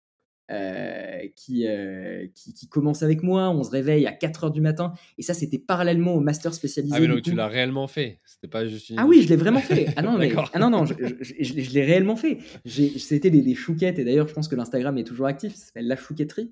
Euh, 0.52 1.28
qui, 1.36 1.66
euh, 1.66 2.28
qui, 2.36 2.54
qui, 2.54 2.68
commence 2.68 3.04
avec 3.04 3.24
moi. 3.24 3.50
On 3.52 3.64
se 3.64 3.70
réveille 3.70 4.06
à 4.06 4.12
4 4.12 4.44
heures 4.44 4.52
du 4.52 4.60
matin. 4.60 4.94
Et 5.18 5.22
ça, 5.22 5.34
c'était 5.34 5.60
parallèlement 5.60 6.14
au 6.14 6.20
master 6.20 6.54
spécialisé. 6.54 6.94
Ah, 6.98 7.00
mais 7.00 7.08
donc 7.08 7.22
tu 7.22 7.34
l'as 7.34 7.48
réellement 7.48 7.88
fait 7.88 8.20
C'était 8.26 8.50
pas 8.50 8.68
juste 8.68 8.90
une... 8.90 9.00
Ah 9.00 9.06
oui, 9.06 9.22
je 9.22 9.30
l'ai 9.30 9.38
vraiment 9.38 9.62
fait. 9.62 9.88
Ah 9.96 10.02
non, 10.02 10.18
mais, 10.18 10.34
ah 10.54 10.60
non, 10.60 10.70
non, 10.70 10.86
je, 10.86 10.94
je, 11.22 11.74
l'ai 11.74 11.86
réellement 11.86 12.18
fait. 12.18 12.40
C'était 12.66 13.30
des, 13.30 13.42
des, 13.42 13.56
chouquettes. 13.56 13.98
Et 14.00 14.04
d'ailleurs, 14.04 14.28
je 14.28 14.34
pense 14.34 14.50
que 14.50 14.56
l'Instagram 14.56 14.98
est 14.98 15.06
toujours 15.06 15.28
actif. 15.28 15.56
Ça 15.56 15.68
s'appelle 15.68 15.88
La 15.88 15.96
Chouquetterie. 15.96 16.52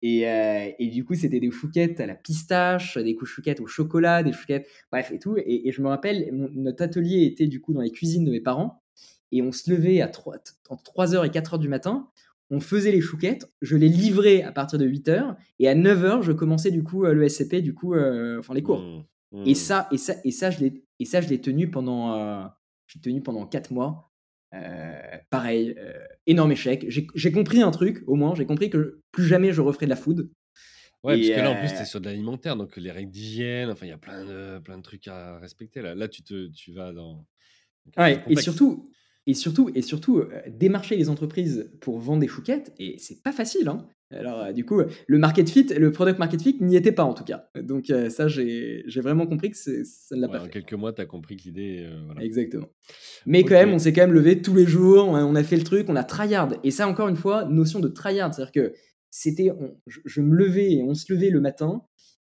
Et, 0.00 0.28
euh, 0.28 0.70
et, 0.78 0.88
du 0.88 1.04
coup, 1.04 1.14
c'était 1.14 1.40
des 1.40 1.50
chouquettes 1.50 2.00
à 2.00 2.06
la 2.06 2.14
pistache, 2.14 2.96
des 2.96 3.16
chouquettes 3.24 3.60
au 3.60 3.66
chocolat, 3.66 4.22
des 4.22 4.32
chouquettes, 4.32 4.68
bref, 4.90 5.10
et 5.10 5.18
tout. 5.18 5.36
Et, 5.36 5.70
je 5.72 5.82
me 5.82 5.88
rappelle, 5.88 6.30
notre 6.32 6.84
atelier 6.84 7.24
était 7.24 7.46
du 7.46 7.60
coup 7.60 7.74
dans 7.74 7.80
les 7.80 7.90
cuisines 7.90 8.24
de 8.24 8.30
mes 8.30 8.40
parents. 8.40 8.82
Et 9.32 9.42
on 9.42 9.52
se 9.52 9.70
levait 9.70 10.00
à 10.00 10.08
3, 10.08 10.36
entre 10.68 10.84
3h 10.84 11.26
et 11.26 11.30
4h 11.30 11.58
du 11.58 11.68
matin 11.68 12.08
on 12.50 12.60
faisait 12.60 12.92
les 12.92 13.00
chouquettes, 13.00 13.50
je 13.60 13.76
les 13.76 13.88
livrais 13.88 14.42
à 14.42 14.52
partir 14.52 14.78
de 14.78 14.86
8h, 14.86 15.36
et 15.58 15.68
à 15.68 15.74
9h, 15.74 16.22
je 16.22 16.32
commençais 16.32 16.70
du 16.70 16.82
coup 16.82 17.04
euh, 17.04 17.12
le 17.12 17.28
SCP, 17.28 17.56
du 17.56 17.74
coup, 17.74 17.94
euh, 17.94 18.38
enfin 18.38 18.54
les 18.54 18.62
cours. 18.62 18.80
Mmh, 18.80 19.44
et 19.46 19.52
mmh. 19.52 19.54
ça, 19.54 19.88
et 19.90 19.98
ça, 19.98 20.14
et 20.24 20.30
ça, 20.30 20.50
je 20.50 20.60
l'ai, 20.60 20.84
et 21.00 21.04
ça, 21.04 21.20
je 21.20 21.28
l'ai 21.28 21.40
tenu 21.40 21.70
pendant, 21.70 22.14
euh, 22.14 22.44
j'ai 22.86 23.00
tenu 23.00 23.22
pendant 23.22 23.46
4 23.46 23.72
mois. 23.72 24.12
pareil, 25.30 25.76
énorme 26.26 26.52
échec. 26.52 26.86
J'ai, 26.88 27.32
compris 27.32 27.62
un 27.62 27.70
truc, 27.70 28.02
au 28.06 28.14
moins, 28.14 28.34
j'ai 28.34 28.46
compris 28.46 28.70
que 28.70 29.00
plus 29.10 29.26
jamais 29.26 29.52
je 29.52 29.60
referai 29.60 29.86
de 29.86 29.90
la 29.90 29.96
food. 29.96 30.30
Ouais, 31.02 31.16
parce 31.16 31.28
que 31.28 31.44
là, 31.44 31.50
en 31.50 31.56
plus, 31.56 31.68
tu 31.68 31.82
es 31.82 31.84
sur 31.84 32.00
de 32.00 32.06
l'alimentaire, 32.06 32.56
donc 32.56 32.76
les 32.76 32.90
règles 32.90 33.10
d'hygiène, 33.10 33.70
enfin, 33.70 33.86
il 33.86 33.90
y 33.90 33.92
a 33.92 33.98
plein 33.98 34.24
de, 34.24 34.58
plein 34.60 34.78
de 34.78 34.82
trucs 34.82 35.06
à 35.08 35.38
respecter. 35.38 35.82
Là, 35.82 35.94
là 35.94 36.08
tu, 36.08 36.22
te, 36.22 36.48
tu 36.48 36.72
vas 36.72 36.92
dans. 36.92 37.26
Ouais, 37.96 38.22
et 38.28 38.36
surtout, 38.36 38.90
et 39.26 39.34
surtout, 39.34 39.70
et 39.74 39.82
surtout 39.82 40.18
euh, 40.18 40.28
démarcher 40.48 40.96
les 40.96 41.08
entreprises 41.08 41.70
pour 41.80 41.98
vendre 41.98 42.20
des 42.20 42.28
chouquettes, 42.28 42.72
et 42.78 42.96
c'est 42.98 43.22
pas 43.22 43.32
facile. 43.32 43.68
Hein. 43.68 43.86
Alors, 44.12 44.40
euh, 44.40 44.52
du 44.52 44.64
coup, 44.64 44.80
le 45.08 45.18
market 45.18 45.50
fit, 45.50 45.64
le 45.64 45.90
product 45.90 46.20
market 46.20 46.40
fit 46.40 46.56
n'y 46.60 46.76
était 46.76 46.92
pas 46.92 47.02
en 47.02 47.12
tout 47.12 47.24
cas. 47.24 47.48
Donc, 47.60 47.90
euh, 47.90 48.08
ça, 48.08 48.28
j'ai 48.28 48.84
vraiment 49.02 49.26
compris 49.26 49.50
que 49.50 49.56
ça 49.56 49.72
ne 50.14 50.20
l'a 50.20 50.28
pas 50.28 50.38
fait. 50.38 50.46
En 50.46 50.48
quelques 50.48 50.74
mois, 50.74 50.92
tu 50.92 51.02
as 51.02 51.06
compris 51.06 51.36
que 51.36 51.42
l'idée. 51.42 51.90
Exactement. 52.20 52.68
Mais 53.26 53.42
quand 53.42 53.54
même, 53.54 53.72
on 53.72 53.80
s'est 53.80 53.92
quand 53.92 54.02
même 54.02 54.12
levé 54.12 54.40
tous 54.40 54.54
les 54.54 54.66
jours, 54.66 55.08
on 55.08 55.34
a 55.34 55.42
fait 55.42 55.56
le 55.56 55.64
truc, 55.64 55.88
on 55.88 55.96
a 55.96 56.04
tryhard. 56.04 56.52
Et 56.62 56.70
ça, 56.70 56.86
encore 56.86 57.08
une 57.08 57.16
fois, 57.16 57.46
notion 57.46 57.80
de 57.80 57.88
tryhard. 57.88 58.32
C'est-à-dire 58.32 58.52
que 58.52 58.74
c'était. 59.10 59.50
Je, 59.86 60.20
me 60.20 60.36
levais 60.36 60.72
et 60.74 60.82
on 60.84 60.94
se 60.94 61.12
levait 61.12 61.30
le 61.30 61.40
matin. 61.40 61.82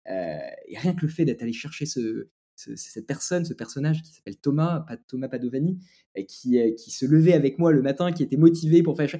et 0.06 0.78
rien 0.78 0.94
que 0.94 1.02
le 1.02 1.08
fait 1.08 1.24
d'être 1.24 1.42
allé 1.42 1.52
chercher 1.52 1.86
ce, 1.86 2.28
cette 2.56 3.06
personne, 3.06 3.44
ce 3.44 3.54
personnage 3.54 4.02
qui 4.02 4.12
s'appelle 4.12 4.36
Thomas, 4.36 4.86
Thomas 5.08 5.28
Padovani, 5.28 5.78
qui, 6.28 6.58
qui 6.76 6.90
se 6.90 7.04
levait 7.06 7.32
avec 7.32 7.58
moi 7.58 7.72
le 7.72 7.82
matin, 7.82 8.12
qui 8.12 8.22
était 8.22 8.36
motivé 8.36 8.82
pour 8.82 8.96
faire. 8.96 9.10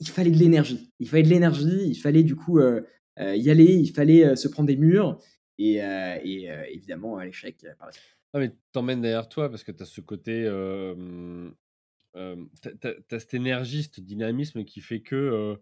Il 0.00 0.08
fallait 0.08 0.30
de 0.30 0.36
l'énergie. 0.36 0.92
Il 1.00 1.08
fallait 1.08 1.24
de 1.24 1.28
l'énergie. 1.28 1.86
Il 1.86 1.96
fallait 1.96 2.22
du 2.22 2.36
coup 2.36 2.58
euh, 2.58 2.82
euh, 3.18 3.34
y 3.34 3.50
aller. 3.50 3.74
Il 3.74 3.90
fallait 3.90 4.24
euh, 4.24 4.36
se 4.36 4.48
prendre 4.48 4.68
des 4.68 4.76
murs. 4.76 5.20
Et, 5.58 5.78
et 5.78 6.48
évidemment, 6.70 7.18
l'échec. 7.18 7.66
Ah, 8.32 8.38
mais 8.38 8.52
t'emmènes 8.70 9.00
derrière 9.00 9.28
toi 9.28 9.50
parce 9.50 9.64
que 9.64 9.72
tu 9.72 9.82
as 9.82 9.86
ce 9.86 10.00
côté. 10.00 10.44
tu 12.14 12.70
cette 13.18 13.34
énergie, 13.34 13.90
ce 13.92 14.00
dynamisme 14.00 14.64
qui 14.64 14.80
fait 14.80 15.00
que 15.00 15.58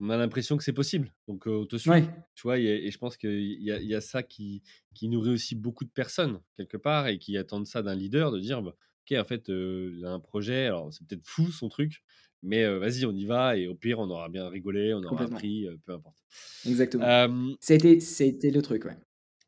on 0.00 0.10
a 0.10 0.16
l'impression 0.16 0.56
que 0.56 0.64
c'est 0.64 0.72
possible. 0.72 1.12
Donc, 1.28 1.46
on 1.46 1.64
te. 1.64 1.76
Tu 1.76 2.42
vois, 2.42 2.58
et, 2.58 2.90
je 2.90 2.98
pense 2.98 3.16
qu'il 3.16 3.30
y, 3.30 3.70
y, 3.70 3.94
a 3.94 4.00
ça 4.00 4.22
qui, 4.22 4.62
qui 4.94 5.08
nourrit 5.08 5.30
aussi 5.30 5.54
beaucoup 5.54 5.84
de 5.84 5.90
personnes, 5.90 6.40
quelque 6.56 6.76
part, 6.76 7.08
et 7.08 7.18
qui 7.18 7.36
attendent 7.36 7.66
ça 7.66 7.82
d'un 7.82 7.94
leader, 7.94 8.30
de 8.30 8.40
dire, 8.40 8.62
bah, 8.62 8.74
OK, 9.08 9.18
en 9.18 9.24
fait, 9.24 9.48
il 9.48 10.02
a 10.04 10.10
un 10.10 10.20
projet, 10.20 10.66
alors 10.66 10.92
c'est 10.92 11.06
peut-être 11.06 11.24
fou 11.24 11.50
son 11.50 11.68
truc, 11.68 12.02
mais 12.42 12.66
vas-y, 12.78 13.06
on 13.06 13.12
y 13.12 13.24
va, 13.24 13.56
et 13.56 13.68
au 13.68 13.74
pire, 13.74 13.98
on 13.98 14.10
aura 14.10 14.28
bien 14.28 14.48
rigolé, 14.48 14.92
on 14.94 15.02
aura 15.02 15.24
appris, 15.24 15.66
peu 15.84 15.92
importe. 15.92 16.18
Exactement. 16.66 17.54
C'était 17.60 18.00
c'était 18.00 18.50
le 18.50 18.62
truc, 18.62 18.84
ouais. 18.84 18.96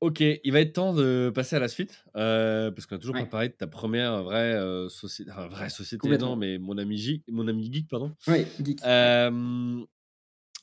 Ok, 0.00 0.20
il 0.20 0.52
va 0.52 0.60
être 0.60 0.74
temps 0.74 0.94
de 0.94 1.32
passer 1.34 1.56
à 1.56 1.58
la 1.58 1.66
suite, 1.66 2.04
parce 2.14 2.86
qu'on 2.86 2.96
a 2.96 2.98
toujours 3.00 3.16
pas 3.16 3.26
parlé 3.26 3.48
de 3.48 3.54
ta 3.54 3.66
première 3.66 4.22
vraie, 4.22 4.56
société, 4.88 5.30
enfin, 5.30 5.48
vraie 5.48 5.70
société, 5.70 6.16
non, 6.18 6.36
mais 6.36 6.58
mon 6.58 6.78
ami, 6.78 6.96
geek, 6.96 7.24
mon 7.28 7.48
ami 7.48 7.72
geek, 7.72 7.88
pardon. 7.88 8.14
Oui, 8.28 8.46
geek. 8.62 8.80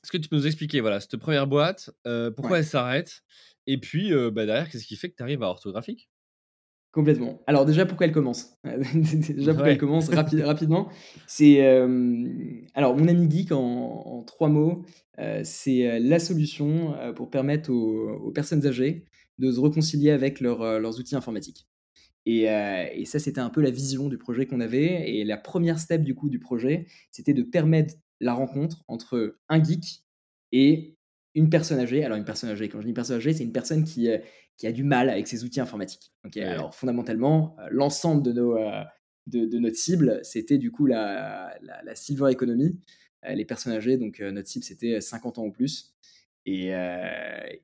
Est-ce 0.05 0.11
que 0.11 0.17
tu 0.17 0.29
peux 0.29 0.35
nous 0.35 0.45
expliquer, 0.45 0.81
voilà, 0.81 0.99
cette 0.99 1.17
première 1.17 1.47
boîte, 1.47 1.89
pourquoi 2.35 2.59
elle 2.59 2.65
s'arrête 2.65 3.23
Et 3.65 3.79
puis, 3.79 4.11
bah, 4.31 4.45
derrière, 4.45 4.69
qu'est-ce 4.69 4.85
qui 4.85 4.97
fait 4.97 5.09
que 5.09 5.15
tu 5.15 5.23
arrives 5.23 5.41
à 5.41 5.47
orthographique? 5.47 6.11
Complètement. 6.91 7.41
Alors 7.47 7.65
déjà, 7.65 7.87
pourquoi 7.87 8.05
elle 8.05 8.11
commence? 8.11 8.55
Déjà, 8.93 9.55
pourquoi 9.55 9.71
elle 9.71 9.79
commence 9.79 10.09
rapidement? 10.09 10.89
C'est 11.25 11.59
alors 12.75 12.95
mon 12.95 13.07
ami 13.07 13.27
geek 13.31 13.51
en, 13.51 14.23
trois 14.27 14.47
mots, 14.47 14.85
c'est 15.43 15.99
la 15.99 16.19
solution 16.19 16.93
pour 17.15 17.31
permettre 17.31 17.71
aux, 17.71 18.31
personnes 18.31 18.67
âgées 18.67 19.05
de 19.39 19.51
se 19.51 19.59
réconcilier 19.59 20.11
avec 20.11 20.39
leurs 20.39 20.99
outils 20.99 21.15
informatiques. 21.15 21.67
Et, 22.27 22.43
et 22.43 23.05
ça, 23.05 23.17
c'était 23.17 23.41
un 23.41 23.49
peu 23.49 23.61
la 23.61 23.71
vision 23.71 24.07
du 24.07 24.19
projet 24.19 24.45
qu'on 24.45 24.59
avait. 24.59 25.09
Et 25.09 25.23
la 25.23 25.37
première 25.37 25.79
step 25.79 26.03
du 26.03 26.13
coup 26.13 26.29
du 26.29 26.37
projet, 26.37 26.85
c'était 27.09 27.33
de 27.33 27.41
permettre 27.41 27.95
la 28.20 28.34
rencontre 28.34 28.84
entre 28.88 29.38
un 29.49 29.63
geek 29.63 30.03
et 30.51 30.95
une 31.36 31.49
personne 31.49 31.80
âgée. 31.80 32.03
Alors, 32.03 32.18
une 32.18 32.26
personne 32.26 32.49
âgée, 32.49 32.70
quand 32.70 32.82
je 32.82 32.88
dis 32.88 32.93
personne 32.93 33.18
âgée, 33.18 33.34
c'est 33.34 33.43
une 33.43 33.51
personne 33.51 33.84
qui, 33.84 34.09
euh, 34.09 34.18
qui 34.57 34.68
a 34.68 34.72
du 34.72 34.84
mal 34.84 35.09
avec 35.09 35.28
ses 35.28 35.43
outils 35.43 35.59
informatiques. 35.59 36.13
Alors, 36.38 36.74
fondamentalement, 36.74 37.55
euh, 37.59 37.68
l'ensemble 37.70 38.24
de, 38.24 38.32
nos, 38.32 38.57
euh, 38.57 38.84
de, 39.28 39.59
notre 39.59 39.76
cible, 39.76 40.20
c'était 40.24 40.57
du 40.57 40.72
coup 40.72 40.86
la, 40.86 41.55
la, 41.61 41.95
silver 41.95 42.32
economy. 42.32 42.80
les 43.28 43.45
personnes 43.45 43.74
âgées, 43.74 43.97
donc 43.97 44.20
notre 44.20 44.47
cible, 44.47 44.63
c'était 44.63 45.01
50 45.01 45.39
ans 45.39 45.45
ou 45.45 45.51
plus. 45.51 45.93
Et, 46.45 46.72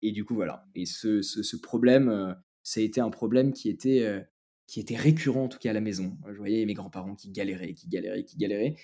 et 0.01 0.11
du 0.11 0.25
coup, 0.25 0.33
voilà. 0.33 0.65
Et 0.73 0.85
ce, 0.85 1.21
ce, 1.21 1.55
problème, 1.55 2.35
ça 2.63 2.79
a 2.79 2.83
été 2.83 2.99
un 2.99 3.11
problème 3.11 3.53
qui 3.53 3.69
était, 3.69 4.25
qui 4.65 4.79
était 4.79 4.95
récurrent, 4.95 5.43
en 5.43 5.47
tout 5.49 5.59
cas 5.59 5.69
à 5.69 5.73
la 5.73 5.81
maison. 5.81 6.17
Je 6.31 6.37
voyais 6.37 6.65
mes 6.65 6.73
grands-parents 6.73 7.13
qui 7.13 7.29
galéraient, 7.29 7.75
qui 7.75 7.87
galéraient, 7.87 8.25
qui 8.25 8.37
galéraient 8.37 8.75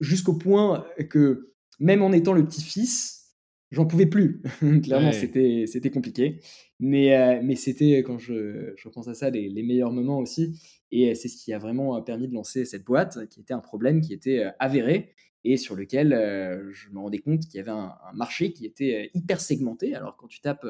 jusqu'au 0.00 0.34
point 0.34 0.86
que 1.10 1.52
même 1.78 2.02
en 2.02 2.12
étant 2.12 2.32
le 2.32 2.44
petit-fils, 2.44 3.34
j'en 3.70 3.86
pouvais 3.86 4.06
plus. 4.06 4.42
Clairement, 4.82 5.12
c'était, 5.12 5.64
c'était 5.66 5.90
compliqué. 5.90 6.40
Mais, 6.78 7.16
euh, 7.16 7.40
mais 7.42 7.56
c'était, 7.56 8.02
quand 8.02 8.18
je, 8.18 8.72
je 8.76 8.88
repense 8.88 9.08
à 9.08 9.14
ça, 9.14 9.30
les, 9.30 9.48
les, 9.48 9.62
meilleurs 9.62 9.92
moments 9.92 10.18
aussi. 10.18 10.60
Et 10.90 11.14
c'est 11.14 11.28
ce 11.28 11.36
qui 11.36 11.52
a 11.52 11.58
vraiment 11.58 12.00
permis 12.02 12.28
de 12.28 12.34
lancer 12.34 12.64
cette 12.64 12.84
boîte, 12.84 13.28
qui 13.28 13.40
était 13.40 13.54
un 13.54 13.60
problème 13.60 14.00
qui 14.00 14.12
était 14.12 14.44
euh, 14.44 14.50
avéré 14.58 15.14
et 15.44 15.56
sur 15.56 15.76
lequel 15.76 16.12
euh, 16.12 16.70
je 16.72 16.90
me 16.90 16.98
rendais 16.98 17.18
compte 17.18 17.40
qu'il 17.46 17.56
y 17.56 17.60
avait 17.60 17.70
un, 17.70 17.94
marché 18.14 18.52
qui 18.52 18.66
était 18.66 19.10
hyper 19.14 19.40
segmenté. 19.40 19.94
Alors, 19.94 20.16
quand 20.16 20.26
tu 20.26 20.40
tapes 20.40 20.66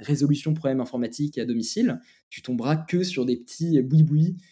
résolution 0.00 0.52
problème 0.52 0.82
informatique 0.82 1.38
à 1.38 1.46
domicile, 1.46 1.98
tu 2.28 2.42
tomberas 2.42 2.76
que 2.76 3.02
sur 3.02 3.24
des 3.24 3.38
petits 3.38 3.80
boui-boui 3.80 4.36
euh, 4.36 4.42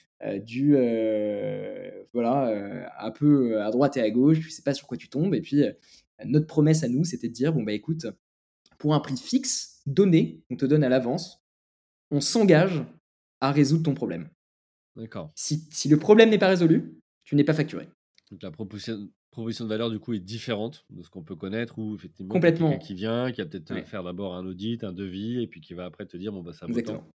du 0.42 0.76
euh, 0.76 1.90
voilà 2.12 2.48
euh, 2.48 2.84
un 2.98 3.10
peu 3.10 3.60
à 3.62 3.70
droite 3.70 3.96
et 3.96 4.02
à 4.02 4.10
gauche, 4.10 4.40
tu 4.40 4.50
sais 4.50 4.62
pas 4.62 4.74
sur 4.74 4.86
quoi 4.86 4.96
tu 4.96 5.08
tombes. 5.08 5.34
Et 5.34 5.40
puis 5.40 5.64
notre 6.24 6.46
promesse 6.46 6.82
à 6.82 6.88
nous, 6.88 7.04
c'était 7.04 7.28
de 7.28 7.32
dire 7.32 7.52
bon 7.52 7.62
bah 7.62 7.72
écoute, 7.72 8.06
pour 8.78 8.94
un 8.94 9.00
prix 9.00 9.16
fixe 9.16 9.80
donné, 9.86 10.42
on 10.50 10.56
te 10.56 10.66
donne 10.66 10.84
à 10.84 10.88
l'avance, 10.88 11.42
on 12.10 12.20
s'engage 12.20 12.84
à 13.40 13.52
résoudre 13.52 13.84
ton 13.84 13.94
problème. 13.94 14.28
D'accord. 14.96 15.32
Si, 15.34 15.66
si, 15.70 15.88
le 15.88 15.98
problème 15.98 16.30
n'est 16.30 16.38
pas 16.38 16.48
résolu, 16.48 17.00
tu 17.24 17.36
n'es 17.36 17.44
pas 17.44 17.54
facturé. 17.54 17.88
Donc 18.30 18.42
la 18.42 18.50
proposition, 18.50 19.08
proposition 19.30 19.64
de 19.64 19.70
valeur 19.70 19.90
du 19.90 19.98
coup 19.98 20.12
est 20.12 20.20
différente 20.20 20.84
de 20.90 21.02
ce 21.02 21.08
qu'on 21.08 21.22
peut 21.22 21.36
connaître 21.36 21.78
ou 21.78 21.94
effectivement 21.94 22.34
complètement 22.34 22.70
quelqu'un 22.70 22.84
qui 22.84 22.94
vient 22.94 23.32
qui 23.32 23.40
va 23.40 23.46
peut-être 23.46 23.86
faire 23.86 24.02
d'abord 24.02 24.34
un 24.34 24.44
audit 24.44 24.84
un 24.84 24.92
devis 24.92 25.42
et 25.42 25.46
puis 25.46 25.60
qui 25.60 25.74
va 25.74 25.84
après 25.84 26.06
te 26.06 26.16
dire 26.16 26.32
bon 26.32 26.42
bah 26.42 26.52
ça 26.52 26.66
vaut 26.66 26.72
Exactement. 26.72 27.08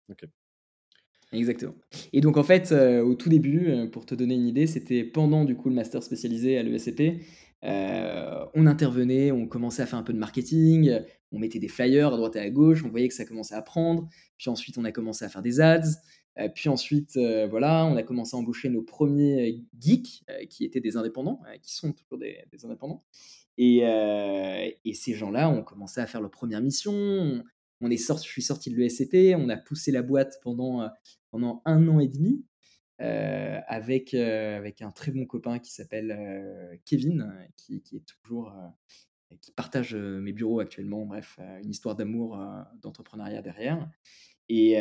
Exactement. 1.33 1.75
Et 2.13 2.21
donc 2.21 2.37
en 2.37 2.43
fait, 2.43 2.73
euh, 2.73 3.03
au 3.03 3.15
tout 3.15 3.31
début, 3.31 3.69
euh, 3.69 3.87
pour 3.87 4.05
te 4.05 4.15
donner 4.15 4.35
une 4.35 4.47
idée, 4.47 4.67
c'était 4.67 5.03
pendant 5.03 5.45
du 5.45 5.57
coup 5.57 5.71
le 5.71 5.75
master 5.75 6.03
spécialisé 6.03 6.59
à 6.59 6.63
l'ESCP. 6.63 7.23
Euh, 7.65 8.45
on 8.55 8.67
intervenait, 8.67 9.33
on 9.33 9.47
commençait 9.47 9.83
à 9.83 9.87
faire 9.87 9.99
un 9.99 10.03
peu 10.03 10.13
de 10.13 10.19
marketing, 10.19 11.01
on 11.31 11.39
mettait 11.39 11.59
des 11.59 11.69
flyers 11.69 12.13
à 12.13 12.17
droite 12.17 12.37
et 12.37 12.41
à 12.41 12.51
gauche, 12.51 12.85
on 12.85 12.91
voyait 12.91 13.09
que 13.09 13.15
ça 13.15 13.25
commençait 13.25 13.55
à 13.55 13.63
prendre. 13.63 14.09
Puis 14.37 14.51
ensuite, 14.51 14.77
on 14.79 14.85
a 14.85 14.93
commencé 14.93 15.25
à 15.25 15.29
faire 15.29 15.43
des 15.43 15.61
ads. 15.61 15.81
puis 16.55 16.69
ensuite, 16.69 17.17
voilà, 17.49 17.87
on 17.87 17.97
a 17.97 18.03
commencé 18.03 18.37
à 18.37 18.41
embaucher 18.41 18.69
nos 18.69 18.83
premiers 18.83 19.63
geeks, 19.79 20.25
qui 20.51 20.65
étaient 20.65 20.81
des 20.81 20.97
indépendants, 20.97 21.41
qui 21.63 21.73
sont 21.73 21.93
toujours 21.93 22.19
des, 22.19 22.45
indépendants. 22.65 23.05
Et, 23.59 23.83
et 24.85 24.95
ces 24.95 25.15
gens-là 25.15 25.49
ont 25.49 25.63
commencé 25.63 26.01
à 26.01 26.07
faire 26.07 26.21
leur 26.21 26.33
première 26.33 26.61
mission. 26.61 27.45
On 27.83 27.91
est 27.91 27.97
sorti, 27.97 28.27
je 28.27 28.33
suis 28.33 28.43
sorti 28.43 28.71
de 28.71 28.77
l'ESCP, 28.77 29.35
on 29.37 29.49
a 29.49 29.57
poussé 29.57 29.93
la 29.93 30.03
boîte 30.03 30.39
pendant 30.43 30.89
pendant 31.33 31.63
un 31.65 31.89
an 31.89 31.99
et 31.99 32.09
demi 32.09 32.45
euh, 33.01 33.59
avec, 33.67 34.15
euh, 34.15 34.57
avec 34.57 34.81
un 34.83 34.93
très 34.93 35.11
bon 35.11 35.27
copain 35.27 35.59
qui 35.59 35.73
s'appelle 35.73 36.15
euh, 36.17 36.77
Kevin, 36.85 37.35
qui, 37.57 37.83
qui, 37.83 37.97
est 37.97 38.07
toujours 38.23 38.55
qui 39.41 39.51
partage 39.51 39.95
mes 39.95 40.33
bureaux 40.33 40.61
actuellement. 40.61 41.07
Bref, 41.07 41.39
une 41.63 41.71
histoire 41.71 41.97
d'amour, 41.97 42.39
d'entrepreneuriat 42.83 43.41
derrière. 43.41 43.89
Et, 44.49 44.73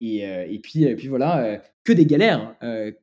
et, 0.00 0.18
et, 0.18 0.58
puis, 0.62 0.84
et 0.84 0.94
puis 0.94 1.08
voilà, 1.08 1.62
que 1.84 1.92
des 1.92 2.06
galères, 2.06 2.54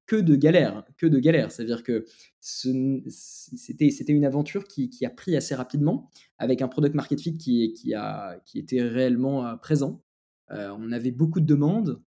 que 0.06 0.16
de 0.16 0.36
galères, 0.36 0.86
que 0.98 1.08
de 1.08 1.20
galères. 1.20 1.52
C'est-à-dire 1.52 1.84
que 1.84 2.06
c'était, 2.40 3.90
c'était 3.90 4.14
une 4.14 4.26
aventure 4.26 4.68
qui, 4.68 4.90
qui, 4.90 5.06
a 5.06 5.10
pris 5.10 5.36
assez 5.36 5.56
rapidement, 5.56 6.10
avec 6.38 6.62
un 6.62 6.68
product 6.68 6.94
market 6.94 7.20
fit 7.20 7.38
qui, 7.38 7.74
qui, 7.74 7.94
a, 7.94 8.40
qui 8.46 8.60
était 8.60 8.82
réellement 8.82 9.58
présent. 9.58 10.04
Euh, 10.52 10.76
on 10.78 10.92
avait 10.92 11.12
beaucoup 11.12 11.40
de 11.40 11.46
demandes. 11.46 12.02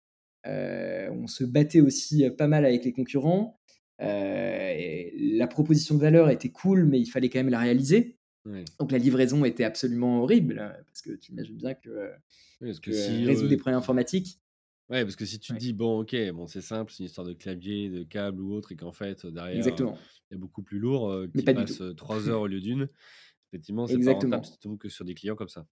Euh, 0.47 1.09
on 1.11 1.27
se 1.27 1.45
battait 1.45 1.81
aussi 1.81 2.29
pas 2.31 2.47
mal 2.47 2.65
avec 2.65 2.85
les 2.85 2.93
concurrents. 2.93 3.59
Euh, 4.03 5.11
la 5.15 5.47
proposition 5.47 5.95
de 5.95 6.01
valeur 6.01 6.31
était 6.31 6.51
cool, 6.51 6.85
mais 6.85 7.01
il 7.01 7.07
fallait 7.07 7.29
quand 7.29 7.39
même 7.39 7.49
la 7.49 7.59
réaliser. 7.59 8.19
Donc 8.79 8.93
la 8.93 8.99
livraison 8.99 9.45
était 9.45 9.65
absolument 9.65 10.23
horrible, 10.23 10.57
parce 10.87 11.03
que 11.03 11.13
tu 11.13 11.33
imagines 11.33 11.57
bien 11.57 11.75
que, 11.75 12.13
résoudre 12.61 13.49
des 13.49 13.57
problèmes 13.57 13.79
informatiques. 13.79 14.41
Ouais, 14.89 15.03
parce 15.03 15.17
que 15.17 15.25
si 15.25 15.41
tu 15.41 15.53
te 15.53 15.59
dis, 15.59 15.73
bon, 15.73 16.01
ok, 16.01 16.15
bon, 16.33 16.47
c'est 16.47 16.61
simple, 16.61 16.93
c'est 16.93 17.01
une 17.01 17.07
histoire 17.07 17.27
de 17.27 17.33
clavier, 17.33 17.89
de 17.89 18.05
câble 18.05 18.41
ou 18.41 18.55
autre, 18.55 18.71
et 18.71 18.77
qu'en 18.77 18.93
fait, 18.93 19.27
derrière, 19.27 19.57
Exactement. 19.57 19.99
il 20.31 20.35
y 20.35 20.37
a 20.37 20.39
beaucoup 20.39 20.63
plus 20.63 20.79
lourd, 20.79 21.25
qui 21.37 21.43
passe 21.43 21.83
trois 21.97 22.29
heures 22.29 22.43
au 22.43 22.47
lieu 22.47 22.61
d'une, 22.61 22.89
effectivement, 23.51 23.87
c'est 23.87 23.99
pas 23.99 24.13
rentable, 24.13 24.45
surtout 24.45 24.77
que 24.77 24.89
sur 24.89 25.05
des 25.05 25.15
clients 25.15 25.35
comme 25.35 25.49
ça. 25.49 25.67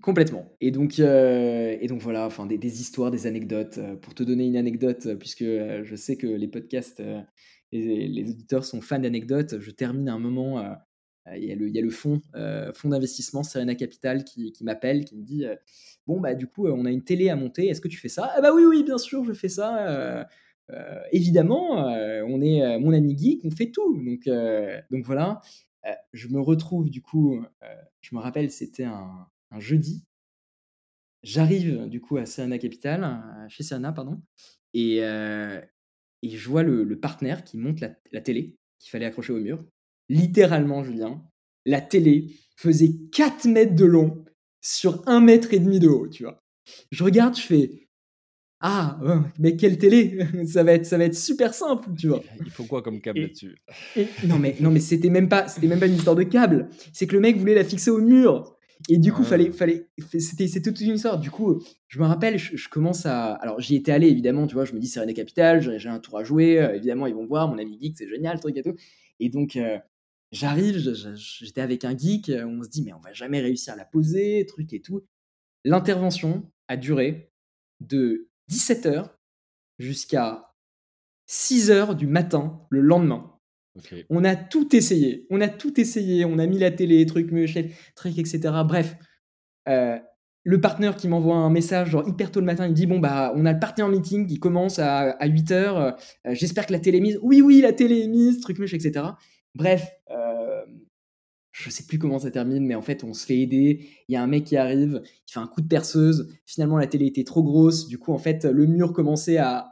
Complètement. 0.00 0.52
Et 0.60 0.70
donc, 0.70 0.98
euh, 0.98 1.76
et 1.80 1.86
donc 1.86 2.00
voilà, 2.00 2.26
enfin 2.26 2.46
des, 2.46 2.80
histoires, 2.80 3.10
des 3.10 3.26
anecdotes. 3.26 3.78
Euh, 3.78 3.96
pour 3.96 4.14
te 4.14 4.22
donner 4.22 4.46
une 4.46 4.56
anecdote, 4.56 5.06
euh, 5.06 5.16
puisque 5.16 5.44
je 5.44 5.94
sais 5.96 6.16
que 6.16 6.26
les 6.26 6.48
podcasts, 6.48 7.02
les, 7.72 8.08
les, 8.08 8.30
auditeurs 8.30 8.64
sont 8.64 8.80
fans 8.80 8.98
d'anecdotes, 8.98 9.58
je 9.60 9.70
termine 9.70 10.08
à 10.08 10.14
un 10.14 10.18
moment. 10.18 10.76
Il 11.32 11.44
y, 11.44 11.52
a 11.52 11.54
le, 11.54 11.68
il 11.68 11.74
y 11.74 11.78
a 11.78 11.82
le 11.82 11.90
fonds, 11.90 12.20
fonds 12.74 12.88
d'investissement 12.88 13.42
Serena 13.42 13.74
Capital 13.74 14.24
qui, 14.24 14.52
m'appelle, 14.62 15.04
qui 15.04 15.16
me 15.16 15.22
dit 15.22 15.46
Bon, 16.06 16.20
bah, 16.20 16.34
du 16.34 16.46
coup, 16.46 16.68
on 16.68 16.84
a 16.84 16.90
une 16.90 17.02
télé 17.02 17.30
à 17.30 17.36
monter, 17.36 17.68
est-ce 17.68 17.80
que 17.80 17.88
tu 17.88 17.98
fais 17.98 18.08
ça? 18.10 18.30
Ah, 18.34 18.42
bah 18.42 18.52
oui, 18.54 18.64
oui, 18.64 18.82
bien 18.84 18.98
sûr, 18.98 19.24
je 19.24 19.32
fais 19.32 19.48
ça. 19.48 20.28
évidemment, 21.12 21.86
on 22.26 22.42
est 22.42 22.78
mon 22.78 22.92
ami 22.92 23.16
geek, 23.16 23.40
on 23.44 23.50
fait 23.50 23.70
tout. 23.70 24.02
Donc, 24.04 24.28
donc 24.90 25.04
voilà, 25.04 25.40
je 26.12 26.28
me 26.28 26.40
retrouve, 26.40 26.90
du 26.90 27.00
coup, 27.00 27.42
je 28.00 28.14
me 28.14 28.20
rappelle, 28.20 28.50
c'était 28.50 28.84
un, 28.84 29.28
jeudi. 29.58 30.04
J'arrive 31.22 31.88
du 31.88 32.00
coup 32.02 32.18
à 32.18 32.26
Serena 32.26 32.58
Capital, 32.58 33.46
chez 33.48 33.62
Serena, 33.62 33.92
pardon, 33.92 34.20
et, 34.74 34.98
et 36.24 36.30
je 36.30 36.48
vois 36.48 36.62
le, 36.62 36.98
partenaire 36.98 37.44
qui 37.44 37.58
monte 37.58 37.80
la, 37.80 38.20
télé 38.20 38.56
qu'il 38.78 38.90
fallait 38.90 39.06
accrocher 39.06 39.32
au 39.32 39.40
mur. 39.40 39.64
Littéralement, 40.08 40.84
Julien, 40.84 41.22
la 41.64 41.80
télé 41.80 42.34
faisait 42.56 42.92
4 43.12 43.46
mètres 43.46 43.74
de 43.74 43.84
long 43.84 44.24
sur 44.60 45.02
1 45.06 45.20
mètre 45.20 45.52
et 45.52 45.58
demi 45.58 45.78
de 45.78 45.88
haut, 45.88 46.08
tu 46.08 46.24
vois. 46.24 46.42
Je 46.90 47.04
regarde, 47.04 47.36
je 47.36 47.42
fais 47.42 47.84
ah, 48.66 48.98
mais 49.38 49.56
quelle 49.56 49.76
télé 49.76 50.20
Ça 50.46 50.62
va 50.62 50.72
être, 50.72 50.86
ça 50.86 50.96
va 50.96 51.04
être 51.04 51.14
super 51.14 51.52
simple, 51.52 51.90
tu 51.98 52.08
vois. 52.08 52.22
Il 52.42 52.50
faut 52.50 52.64
quoi 52.64 52.80
comme 52.80 52.98
câble 53.02 53.20
là-dessus? 53.20 53.58
Non 54.26 54.38
mais, 54.38 54.56
non 54.58 54.70
mais 54.70 54.80
c'était 54.80 55.10
même 55.10 55.28
pas, 55.28 55.44
même 55.62 55.78
pas 55.78 55.86
une 55.86 55.96
histoire 55.96 56.16
de 56.16 56.22
câble. 56.22 56.70
C'est 56.94 57.06
que 57.06 57.12
le 57.12 57.20
mec 57.20 57.36
voulait 57.36 57.54
la 57.54 57.64
fixer 57.64 57.90
au 57.90 58.00
mur. 58.00 58.56
Et 58.88 58.96
du 58.96 59.12
coup, 59.12 59.20
ah. 59.22 59.28
fallait, 59.28 59.52
fallait, 59.52 59.86
c'était, 60.18 60.48
c'était 60.48 60.70
toute 60.70 60.80
une 60.80 60.94
histoire. 60.94 61.18
Du 61.18 61.30
coup, 61.30 61.62
je 61.88 61.98
me 61.98 62.06
rappelle, 62.06 62.38
je, 62.38 62.68
commence 62.70 63.04
à, 63.04 63.34
alors 63.34 63.60
j'y 63.60 63.76
étais 63.76 63.92
allé 63.92 64.08
évidemment, 64.08 64.46
tu 64.46 64.54
vois, 64.54 64.64
je 64.64 64.72
me 64.72 64.78
dis 64.78 64.88
c'est 64.88 65.00
René 65.00 65.12
Capital, 65.12 65.60
j'ai, 65.60 65.88
un 65.90 66.00
tour 66.00 66.16
à 66.16 66.24
jouer, 66.24 66.58
euh, 66.58 66.74
évidemment 66.74 67.06
ils 67.06 67.14
vont 67.14 67.26
voir, 67.26 67.48
mon 67.48 67.58
ami 67.58 67.78
geek, 67.78 67.96
c'est 67.98 68.08
génial, 68.08 68.40
truc 68.40 68.56
et 68.56 68.62
tout. 68.62 68.74
Et 69.20 69.28
donc, 69.28 69.56
euh, 69.56 69.78
J'arrive, 70.34 70.92
j'étais 71.14 71.60
avec 71.60 71.84
un 71.84 71.96
geek, 71.96 72.30
on 72.44 72.62
se 72.64 72.68
dit: 72.68 72.82
«Mais 72.82 72.92
on 72.92 72.98
va 72.98 73.12
jamais 73.12 73.40
réussir 73.40 73.72
à 73.72 73.76
la 73.76 73.84
poser, 73.84 74.44
truc 74.46 74.72
et 74.72 74.82
tout». 74.82 75.06
L'intervention 75.64 76.50
a 76.66 76.76
duré 76.76 77.30
de 77.78 78.28
17:00 78.48 79.16
jusqu'à 79.78 80.52
6:00 81.26 81.94
du 81.94 82.08
matin 82.08 82.66
le 82.68 82.80
lendemain. 82.80 83.30
On 84.10 84.24
a 84.24 84.34
tout 84.34 84.74
essayé, 84.74 85.24
on 85.30 85.40
a 85.40 85.48
tout 85.48 85.80
essayé, 85.80 86.24
on 86.24 86.38
a 86.38 86.46
mis 86.46 86.58
la 86.58 86.72
télé, 86.72 87.06
truc, 87.06 87.30
truc, 87.94 88.18
etc. 88.18 88.40
Bref, 88.66 88.96
euh, 89.68 89.98
le 90.42 90.60
partenaire 90.60 90.96
qui 90.96 91.06
m'envoie 91.06 91.36
un 91.36 91.50
message 91.50 91.90
genre 91.90 92.08
hyper 92.08 92.32
tôt 92.32 92.40
le 92.40 92.46
matin, 92.46 92.66
il 92.66 92.74
dit 92.74 92.86
bon 92.86 92.98
bah 92.98 93.32
on 93.36 93.46
a 93.46 93.52
le 93.52 93.60
partenaire 93.60 93.88
meeting 93.88 94.26
qui 94.26 94.40
commence 94.40 94.80
à, 94.80 95.16
8h, 95.20 95.52
euh, 95.52 96.34
j'espère 96.34 96.66
que 96.66 96.72
la 96.72 96.80
télé 96.80 96.98
est 96.98 97.00
mise. 97.00 97.18
Oui 97.22 97.40
oui 97.40 97.60
la 97.60 97.72
télé 97.72 98.00
est 98.00 98.08
mise, 98.08 98.40
truc 98.40 98.58
etc. 98.60 99.04
Bref, 99.54 99.88
euh, 100.10 100.64
je 101.52 101.70
sais 101.70 101.84
plus 101.86 101.98
comment 101.98 102.18
ça 102.18 102.30
termine, 102.30 102.66
mais 102.66 102.74
en 102.74 102.82
fait 102.82 103.04
on 103.04 103.14
se 103.14 103.24
fait 103.24 103.38
aider. 103.38 103.88
Il 104.08 104.12
y 104.12 104.16
a 104.16 104.22
un 104.22 104.26
mec 104.26 104.44
qui 104.44 104.56
arrive, 104.56 105.02
il 105.04 105.32
fait 105.32 105.40
un 105.40 105.46
coup 105.46 105.60
de 105.60 105.68
perceuse. 105.68 106.32
Finalement 106.46 106.76
la 106.76 106.86
télé 106.86 107.06
était 107.06 107.24
trop 107.24 107.42
grosse, 107.42 107.86
du 107.86 107.98
coup 107.98 108.12
en 108.12 108.18
fait 108.18 108.44
le 108.44 108.66
mur 108.66 108.92
commençait 108.92 109.38
à, 109.38 109.70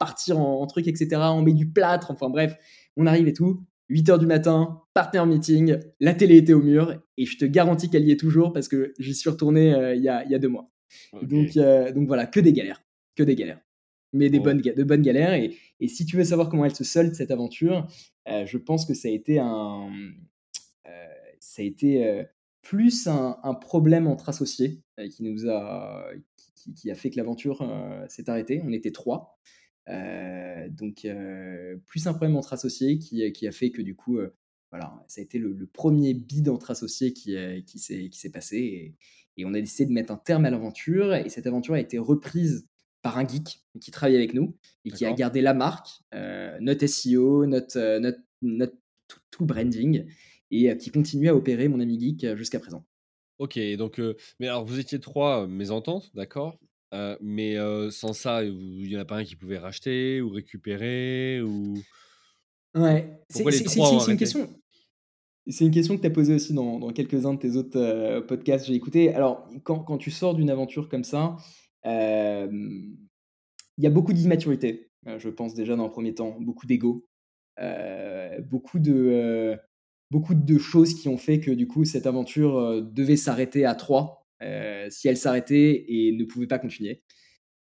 partir 0.00 0.38
en, 0.38 0.60
en, 0.60 0.66
truc 0.66 0.88
etc. 0.88 1.20
On 1.34 1.42
met 1.42 1.52
du 1.52 1.70
plâtre, 1.70 2.10
enfin 2.10 2.30
bref, 2.30 2.56
on 2.96 3.06
arrive 3.06 3.28
et 3.28 3.32
tout. 3.32 3.64
8h 3.90 4.18
du 4.18 4.26
matin, 4.26 4.82
partner 4.94 5.24
meeting, 5.26 5.78
la 6.00 6.14
télé 6.14 6.38
était 6.38 6.52
au 6.52 6.62
mur 6.62 7.02
et 7.16 7.26
je 7.26 7.36
te 7.36 7.44
garantis 7.44 7.90
qu'elle 7.90 8.04
y 8.04 8.10
est 8.10 8.18
toujours 8.18 8.52
parce 8.52 8.68
que 8.68 8.94
j'y 8.98 9.14
suis 9.14 9.28
retourné 9.28 9.74
euh, 9.74 9.94
il 9.94 10.02
y, 10.02 10.08
a, 10.08 10.38
deux 10.38 10.48
mois. 10.48 10.70
Donc, 11.22 11.56
euh, 11.56 11.92
donc 11.92 12.06
voilà, 12.06 12.26
que 12.26 12.40
des 12.40 12.52
galères, 12.52 12.82
que 13.14 13.22
des 13.22 13.34
galères. 13.34 13.60
Mais 14.14 14.30
des 14.30 14.40
bonnes, 14.40 14.60
de 14.60 14.84
bonnes 14.84 15.02
galères. 15.02 15.34
Et, 15.34 15.88
si 15.88 16.06
tu 16.06 16.16
veux 16.16 16.24
savoir 16.24 16.48
comment 16.48 16.64
elle 16.64 16.74
se 16.74 16.84
solde, 16.84 17.14
cette 17.14 17.30
aventure, 17.30 17.86
euh, 18.28 18.46
je 18.46 18.56
pense 18.56 18.86
que 18.86 18.94
ça 18.94 19.08
a 19.08 19.10
été 19.10 19.38
un. 19.38 19.90
ça 21.40 21.62
a 21.62 21.64
été 21.64 22.24
plus 22.62 23.06
un, 23.06 23.54
problème 23.60 24.06
entre 24.06 24.30
associés 24.30 24.80
qui 25.10 25.22
nous 25.24 25.48
a. 25.50 26.06
qui 26.76 26.90
a 26.90 26.94
fait 26.94 27.10
que 27.10 27.16
l'aventure 27.16 27.68
s'est 28.08 28.30
arrêtée. 28.30 28.62
On 28.64 28.72
était 28.72 28.92
trois. 28.92 29.38
Euh, 29.88 30.68
donc, 30.70 31.04
euh, 31.04 31.76
plus 31.86 32.06
un 32.06 32.14
problème 32.14 32.36
entre 32.36 32.52
associés 32.52 32.98
qui, 32.98 33.30
qui, 33.32 33.46
a 33.46 33.52
fait 33.52 33.70
que 33.70 33.82
du 33.82 33.94
coup, 33.94 34.18
euh, 34.18 34.34
voilà, 34.70 35.04
ça 35.08 35.20
a 35.20 35.24
été 35.24 35.38
le, 35.38 35.66
premier 35.66 36.14
bid 36.14 36.48
entre 36.48 36.70
associés 36.70 37.12
qui, 37.12 37.36
qui 37.66 37.78
s'est 37.78 38.30
passé. 38.30 38.56
Et, 38.56 38.96
et, 39.36 39.44
on 39.44 39.54
a 39.54 39.60
décidé 39.60 39.86
de 39.86 39.92
mettre 39.92 40.12
un 40.12 40.16
terme 40.16 40.44
à 40.44 40.50
l'aventure. 40.50 41.14
Et 41.14 41.28
cette 41.28 41.46
aventure 41.46 41.74
a 41.74 41.80
été 41.80 41.98
reprise 41.98 42.66
par 43.04 43.18
un 43.18 43.28
geek 43.28 43.60
qui 43.80 43.90
travaille 43.90 44.16
avec 44.16 44.34
nous 44.34 44.56
et 44.84 44.90
qui 44.90 45.04
a 45.04 45.12
gardé 45.12 45.42
la 45.42 45.54
marque, 45.54 45.88
notre 46.60 46.86
SEO, 46.86 47.46
notre, 47.46 47.98
notre, 47.98 48.18
notre 48.42 48.74
tout, 49.30 49.44
branding 49.44 50.06
et 50.50 50.76
qui 50.78 50.90
continue 50.90 51.28
à 51.28 51.36
opérer 51.36 51.68
mon 51.68 51.80
ami 51.80 52.00
geek 52.00 52.34
jusqu'à 52.34 52.58
présent. 52.58 52.84
Ok, 53.38 53.58
donc, 53.76 54.00
mais 54.40 54.48
alors 54.48 54.64
vous 54.64 54.78
étiez 54.78 54.98
trois 54.98 55.46
mésententes, 55.46 56.10
d'accord 56.14 56.58
euh, 56.94 57.16
mais 57.20 57.56
sans 57.90 58.12
ça, 58.12 58.44
il 58.44 58.86
y 58.86 58.96
en 58.96 59.00
a 59.00 59.04
pas 59.04 59.16
un 59.16 59.24
qui 59.24 59.36
pouvait 59.36 59.58
racheter 59.58 60.20
ou 60.20 60.30
récupérer 60.30 61.42
ou 61.42 61.74
Ouais, 62.74 63.20
c'est 63.28 63.42
une 63.42 64.16
question 64.16 64.48
c'est 65.46 65.66
une 65.66 65.72
question 65.72 65.96
que 65.96 66.00
tu 66.00 66.06
as 66.06 66.10
posée 66.10 66.34
aussi 66.34 66.54
dans 66.54 66.78
dans 66.78 66.90
quelques-uns 66.90 67.34
de 67.34 67.38
tes 67.38 67.56
autres, 67.56 68.20
podcasts, 68.20 68.66
j'ai 68.66 68.74
écouté. 68.74 69.12
Alors 69.12 69.46
quand 69.64 69.80
quand 69.80 69.98
tu 69.98 70.10
sors 70.10 70.34
d'une 70.34 70.50
aventure 70.50 70.88
comme 70.88 71.04
ça, 71.04 71.36
il 71.84 72.64
y 73.78 73.86
a 73.86 73.90
beaucoup 73.90 74.12
d'immaturité, 74.12 74.90
je 75.06 75.28
pense 75.28 75.54
déjà 75.54 75.76
dans 75.76 75.84
un 75.84 75.90
premier 75.90 76.14
temps, 76.14 76.36
beaucoup 76.40 76.66
d'ego, 76.66 77.06
beaucoup 78.50 78.78
de, 78.78 79.58
beaucoup 80.10 80.34
de 80.34 80.58
choses 80.58 80.94
qui 80.94 81.08
ont 81.08 81.18
fait 81.18 81.40
que 81.40 81.50
du 81.50 81.66
coup 81.66 81.84
cette 81.84 82.06
aventure, 82.06 82.82
devait 82.82 83.16
s'arrêter 83.16 83.64
à 83.64 83.74
trois. 83.74 84.24
Euh, 84.44 84.88
si 84.90 85.08
elle 85.08 85.16
s'arrêtait 85.16 85.84
et 85.88 86.12
ne 86.12 86.24
pouvait 86.24 86.46
pas 86.46 86.58
continuer. 86.58 87.02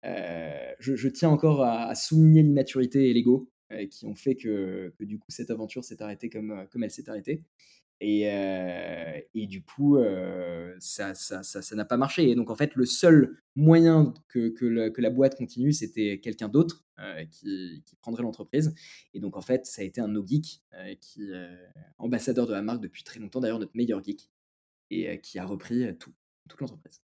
Euh, 0.05 0.73
je, 0.79 1.09
tiens 1.09 1.31
encore 1.31 1.63
à, 1.63 1.95
souligner 1.95 2.43
l'immaturité 2.43 3.11
et 3.11 3.15
l'ego 3.15 3.51
euh, 3.73 3.87
qui 3.87 4.07
ont 4.07 4.15
fait 4.15 4.37
que, 4.37 4.93
du 5.01 5.19
coup 5.19 5.31
cette 5.31 5.51
aventure 5.51 5.85
s'est 5.85 6.01
arrêtée 6.03 6.31
comme, 6.31 6.67
comme 6.71 6.85
elle 6.85 6.91
s'est 6.91 7.09
arrêtée. 7.11 7.43
Et, 8.01 8.23
et, 9.35 9.47
du 9.47 9.63
coup, 9.63 9.99
ça 10.79 11.09
n'a 11.09 11.15
ça, 11.15 11.43
ça, 11.43 11.77
n'a 11.77 11.85
pas 11.85 11.97
marché. 11.97 12.31
Et 12.31 12.35
donc, 12.35 12.51
en 12.51 12.55
fait, 12.55 12.75
le 12.77 12.87
seul 12.87 13.43
moyen 13.57 14.15
que, 14.29 14.51
que, 14.51 14.89
que 14.89 15.01
la 15.01 15.11
boîte 15.11 15.37
continue, 15.37 15.73
c'était 15.73 16.21
quelqu'un 16.21 16.49
d'autre 16.49 16.85
qui, 17.31 17.83
qui, 17.85 17.97
prendrait 17.97 18.23
l'entreprise. 18.23 18.75
Et 19.15 19.21
donc, 19.21 19.37
en 19.37 19.41
fait, 19.41 19.67
ça 19.67 19.83
a 19.83 19.85
été 19.85 20.01
un 20.01 20.09
no 20.09 20.25
geek 20.25 20.63
qui 21.01 21.31
ambassadeur 21.99 22.47
de 22.47 22.53
la 22.53 22.63
marque 22.63 22.81
depuis 22.81 23.03
très 23.03 23.19
longtemps, 23.19 23.41
d'ailleurs, 23.41 23.59
notre 23.59 23.77
meilleur 23.77 24.03
geek, 24.03 24.31
et 24.91 25.21
qui 25.21 25.39
a 25.39 25.45
repris 25.45 25.97
tout 25.99 26.13
toute 26.49 26.61
l'entreprise. 26.61 27.03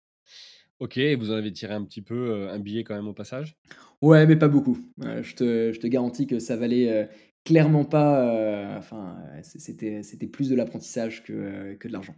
Ok, 0.81 0.97
et 0.99 1.15
vous 1.15 1.31
en 1.31 1.35
avez 1.35 1.53
tiré 1.53 1.75
un 1.75 1.85
petit 1.85 2.03
peu 2.03 2.49
un 2.49 2.59
billet 2.59 2.83
quand 2.83 2.95
même 2.95 3.07
au 3.07 3.13
passage? 3.13 3.57
Ouais, 4.01 4.27
mais 4.27 4.37
pas 4.37 4.49
beaucoup. 4.49 4.79
je, 4.99 5.35
te, 5.35 5.73
je, 5.73 5.81
te, 5.81 5.87
garantis 5.87 6.27
que 6.27 6.39
ça 6.39 6.57
valait 6.57 7.09
clairement 7.45 7.85
pas. 7.85 8.77
enfin, 8.77 9.19
c'était, 9.43 10.03
c'était 10.03 10.27
plus 10.27 10.49
de 10.49 10.57
l'apprentissage 10.57 11.23
que, 11.25 11.75
que 11.75 11.89
de 11.89 11.93
l'argent. 11.93 12.15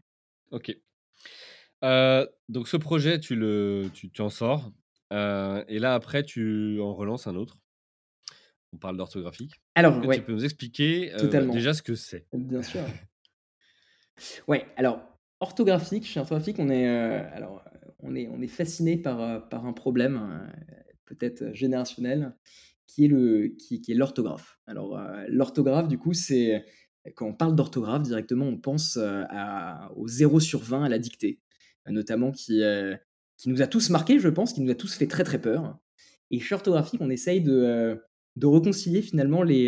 Ok. 0.50 0.76
donc 1.82 2.68
ce 2.68 2.76
projet, 2.76 3.20
tu, 3.20 3.34
le, 3.34 3.90
tu, 3.92 4.10
tu 4.10 4.22
en 4.22 4.30
sors. 4.30 4.72
et 5.10 5.78
là, 5.78 5.94
après, 5.94 6.22
tu 6.22 6.80
en 6.80 6.94
relances 6.94 7.26
un 7.26 7.34
autre. 7.34 7.58
On 8.72 8.78
parle 8.78 8.96
d'orthographique. 8.96 9.52
Alors, 9.74 10.04
ouais. 10.04 10.16
Tu 10.16 10.22
peux 10.22 10.32
nous 10.32 10.44
expliquer 10.44 11.12
déjà 11.52 11.74
ce 11.74 11.82
que 11.82 11.94
c'est? 11.94 12.26
Bien 12.32 12.62
sûr. 12.62 12.82
ouais, 14.48 14.66
alors 14.76 15.16
orthographique, 15.40 16.04
chez 16.04 16.20
orthographique, 16.20 16.56
on 16.58 16.70
est, 16.70 16.88
euh, 16.88 17.22
alors, 17.34 17.64
on 18.00 18.14
est, 18.14 18.28
on 18.28 18.40
est 18.40 18.48
fasciné 18.48 18.96
par, 18.96 19.20
euh, 19.20 19.38
par 19.38 19.66
un 19.66 19.72
problème, 19.72 20.16
euh, 20.16 20.82
peut-être 21.06 21.52
générationnel, 21.52 22.34
qui 22.87 23.05
est, 23.05 23.09
le, 23.09 23.49
qui, 23.49 23.80
qui 23.80 23.93
est 23.93 23.95
l'orthographe. 23.95 24.59
Alors, 24.66 25.01
l'orthographe, 25.28 25.89
du 25.89 25.99
coup, 25.99 26.12
c'est 26.12 26.64
quand 27.14 27.26
on 27.26 27.34
parle 27.34 27.55
d'orthographe, 27.55 28.03
directement, 28.03 28.47
on 28.47 28.59
pense 28.59 28.97
à, 28.97 29.91
au 29.97 30.09
0 30.09 30.41
sur 30.41 30.61
20 30.61 30.84
à 30.84 30.89
la 30.89 30.99
dictée, 30.99 31.41
notamment 31.89 32.32
qui, 32.32 32.62
qui 33.37 33.49
nous 33.49 33.62
a 33.62 33.66
tous 33.66 33.91
marqué, 33.91 34.18
je 34.18 34.28
pense, 34.28 34.53
qui 34.53 34.61
nous 34.61 34.70
a 34.70 34.74
tous 34.74 34.95
fait 34.95 35.07
très 35.07 35.24
très 35.24 35.41
peur. 35.41 35.78
Et 36.30 36.41
chez 36.41 36.55
orthographique, 36.55 37.01
on 37.01 37.11
essaye 37.11 37.41
de, 37.41 38.01
de 38.37 38.47
réconcilier 38.47 39.03
finalement 39.03 39.43
les, 39.43 39.66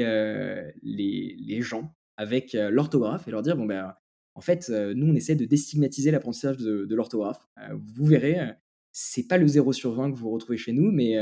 les, 0.83 1.37
les 1.39 1.61
gens 1.61 1.95
avec 2.17 2.53
l'orthographe 2.55 3.29
et 3.29 3.31
leur 3.31 3.43
dire 3.43 3.57
bon 3.57 3.67
ben 3.67 3.95
en 4.39 4.41
fait, 4.41 4.71
euh, 4.71 4.95
nous, 4.95 5.09
on 5.09 5.17
essaie 5.17 5.35
de 5.35 5.45
déstigmatiser 5.45 6.13
l'apprentissage 6.13 6.59
de, 6.59 6.95
l'orthographe. 6.95 7.45
Euh, 7.59 7.77
vous 7.97 8.07
verrez, 8.07 8.39
euh, 8.39 8.53
c'est 8.93 9.27
pas 9.27 9.37
le 9.37 9.49
0 9.49 9.73
sur 9.73 9.93
20 9.93 10.13
que 10.13 10.17
vous 10.17 10.31
retrouvez 10.31 10.57
chez 10.57 10.73
nous, 10.73 10.93
mais, 10.93 11.17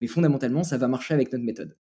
mais 0.00 0.06
fondamentalement, 0.06 0.62
ça 0.62 0.78
va 0.78 0.88
marcher 0.88 1.14
avec 1.14 1.32
notre 1.32 1.44
méthode. 1.44 1.76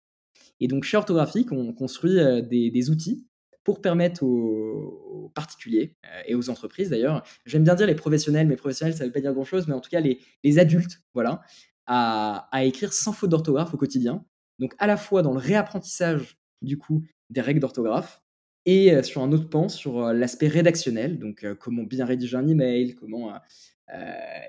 Et 0.61 0.69
donc, 0.69 0.85
chez 0.85 0.97
Orthographique, 0.97 1.51
on 1.53 1.73
construit 1.73 2.15
des, 2.49 2.91
outils 2.91 3.27
pour 3.65 3.81
permettre 3.81 4.23
aux, 4.23 5.31
particuliers 5.35 5.97
et 6.27 6.35
aux 6.35 6.51
entreprises 6.51 6.91
d'ailleurs, 6.91 7.23
j'aime 7.47 7.65
bien 7.65 7.75
dire 7.75 7.87
les 7.87 7.95
professionnels, 7.95 8.47
mais 8.47 8.57
professionnels, 8.57 8.95
ça 8.95 9.05
ne 9.05 9.09
veut 9.09 9.13
pas 9.13 9.21
dire 9.21 9.33
grand-chose, 9.33 9.67
mais 9.67 9.75
en 9.75 9.81
tout 9.81 9.89
cas 9.89 10.01
les, 10.01 10.59
adultes, 10.59 11.01
voilà, 11.15 11.41
à, 11.87 12.49
écrire 12.65 12.93
sans 12.93 13.13
faute 13.13 13.31
d'orthographe 13.31 13.73
au 13.73 13.77
quotidien. 13.77 14.25
Donc 14.59 14.75
à 14.79 14.87
la 14.87 14.97
fois 14.97 15.23
dans 15.23 15.33
le 15.33 15.39
réapprentissage 15.39 16.39
du 16.61 16.77
coup 16.77 17.03
des 17.31 17.41
règles 17.41 17.61
d'orthographe, 17.61 18.23
et 18.67 19.03
sur 19.03 19.23
un 19.23 19.33
autre 19.33 19.49
pan, 19.49 19.69
sur 19.69 20.13
l'aspect 20.13 20.49
rédactionnel, 20.49 21.19
donc 21.19 21.45
comment 21.59 21.83
bien 21.83 22.05
rédiger 22.05 22.37
un 22.37 22.47
email, 22.47 22.95
comment 22.95 23.33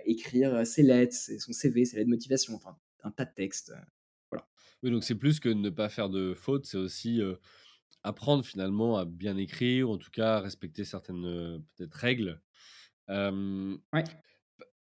écrire 0.05 0.68
ses 0.68 0.84
lettres, 0.84 1.16
son 1.39 1.53
CV, 1.53 1.86
ses 1.86 1.95
lettres 1.95 2.07
de 2.07 2.14
motivation, 2.14 2.53
enfin 2.55 2.76
un 3.03 3.11
tas 3.11 3.25
de 3.25 3.33
textes. 3.33 3.73
voilà. 4.31 4.47
Oui, 4.81 4.91
donc 4.91 5.03
c'est 5.03 5.15
plus 5.15 5.39
que 5.39 5.49
ne 5.49 5.69
pas 5.69 5.89
faire 5.89 6.09
de 6.09 6.33
fautes, 6.33 6.65
c'est 6.65 6.77
aussi 6.77 7.21
apprendre 8.03 8.45
finalement 8.45 8.97
à 8.97 9.05
bien 9.05 9.37
écrire, 9.37 9.89
ou 9.89 9.93
en 9.93 9.97
tout 9.97 10.11
cas 10.11 10.39
respecter 10.39 10.83
certaines 10.83 11.63
peut-être 11.75 11.93
règles. 11.93 12.41
ouais. 13.09 14.03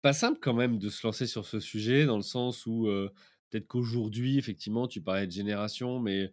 Pas 0.00 0.12
simple 0.12 0.38
quand 0.40 0.54
même 0.54 0.78
de 0.78 0.90
se 0.90 1.04
lancer 1.04 1.26
sur 1.26 1.44
ce 1.44 1.58
sujet, 1.58 2.06
dans 2.06 2.16
le 2.16 2.22
sens 2.22 2.66
où 2.66 2.88
peut-être 3.50 3.66
qu'aujourd'hui, 3.66 4.38
effectivement, 4.38 4.86
tu 4.86 5.00
parlais 5.00 5.26
de 5.26 5.32
génération, 5.32 5.98
mais 5.98 6.32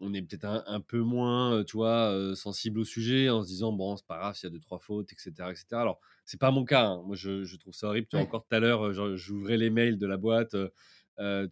on 0.00 0.12
est 0.12 0.22
peut-être 0.22 0.44
un, 0.44 0.80
peu 0.80 1.00
moins, 1.00 1.64
tu 1.64 1.76
vois, 1.76 2.34
sensible 2.34 2.80
au 2.80 2.84
sujet 2.84 3.28
en 3.28 3.42
se 3.42 3.48
disant 3.48 3.72
bon, 3.72 3.96
c'est 3.96 4.06
pas 4.06 4.18
grave 4.18 4.34
s'il 4.34 4.48
y 4.48 4.52
a 4.52 4.54
deux 4.54 4.60
trois 4.60 4.78
fautes, 4.78 5.12
etc., 5.12 5.30
etc. 5.50 5.66
Alors 5.72 6.00
c'est 6.24 6.40
pas 6.40 6.50
mon 6.50 6.64
cas. 6.64 6.86
Hein. 6.86 7.02
Moi, 7.06 7.16
je, 7.16 7.56
trouve 7.56 7.74
ça 7.74 7.88
horrible. 7.88 8.06
Tu 8.08 8.16
vois, 8.16 8.24
encore 8.24 8.44
tout 8.48 8.54
à 8.54 8.60
l'heure, 8.60 8.92
j'ouvrais 9.16 9.56
les 9.56 9.70
mails 9.70 9.98
de 9.98 10.06
la 10.06 10.16
boîte, 10.16 10.56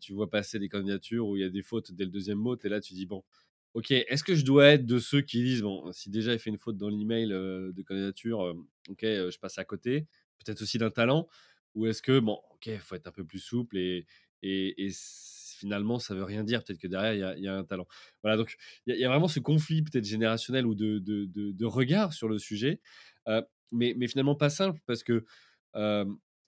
tu 0.00 0.12
vois 0.12 0.30
passer 0.30 0.58
des 0.58 0.68
candidatures 0.68 1.26
où 1.26 1.36
il 1.36 1.40
y 1.42 1.44
a 1.44 1.50
des 1.50 1.62
fautes 1.62 1.92
dès 1.92 2.04
le 2.04 2.10
deuxième 2.10 2.38
mot. 2.38 2.56
Et 2.56 2.68
là, 2.68 2.80
tu 2.80 2.94
dis 2.94 3.06
bon, 3.06 3.22
ok, 3.74 3.90
est-ce 3.90 4.24
que 4.24 4.34
je 4.34 4.44
dois 4.44 4.66
être 4.68 4.86
de 4.86 4.98
ceux 4.98 5.20
qui 5.22 5.42
disent 5.42 5.62
bon, 5.62 5.90
si 5.92 6.10
déjà 6.10 6.32
il 6.32 6.38
fait 6.38 6.50
une 6.50 6.58
faute 6.58 6.76
dans 6.76 6.88
l'email 6.88 7.28
de 7.28 7.82
candidature, 7.82 8.54
ok, 8.88 9.00
je 9.02 9.38
passe 9.38 9.58
à 9.58 9.64
côté. 9.64 10.06
Peut-être 10.44 10.62
aussi 10.62 10.78
d'un 10.78 10.90
talent. 10.90 11.28
Ou 11.74 11.86
est-ce 11.86 12.02
que 12.02 12.18
bon, 12.18 12.38
ok, 12.54 12.70
faut 12.80 12.94
être 12.94 13.06
un 13.06 13.12
peu 13.12 13.24
plus 13.24 13.38
souple 13.38 13.78
et, 13.78 14.06
et, 14.42 14.90
finalement, 15.58 16.00
ça 16.00 16.14
veut 16.14 16.24
rien 16.24 16.42
dire. 16.42 16.64
Peut-être 16.64 16.80
que 16.80 16.88
derrière, 16.88 17.36
il 17.36 17.44
y, 17.44 17.48
a 17.48 17.56
un 17.56 17.64
talent. 17.64 17.86
Voilà, 18.22 18.36
donc 18.36 18.56
il 18.86 18.96
y, 18.96 19.04
a 19.04 19.08
vraiment 19.08 19.28
ce 19.28 19.38
conflit 19.38 19.82
peut-être 19.82 20.04
générationnel 20.04 20.66
ou 20.66 20.74
de, 20.74 20.98
de, 20.98 21.64
regard 21.64 22.12
sur 22.12 22.28
le 22.28 22.38
sujet, 22.38 22.80
mais, 23.70 23.94
mais 23.96 24.08
finalement 24.08 24.34
pas 24.34 24.50
simple 24.50 24.80
parce 24.86 25.04
que 25.04 25.24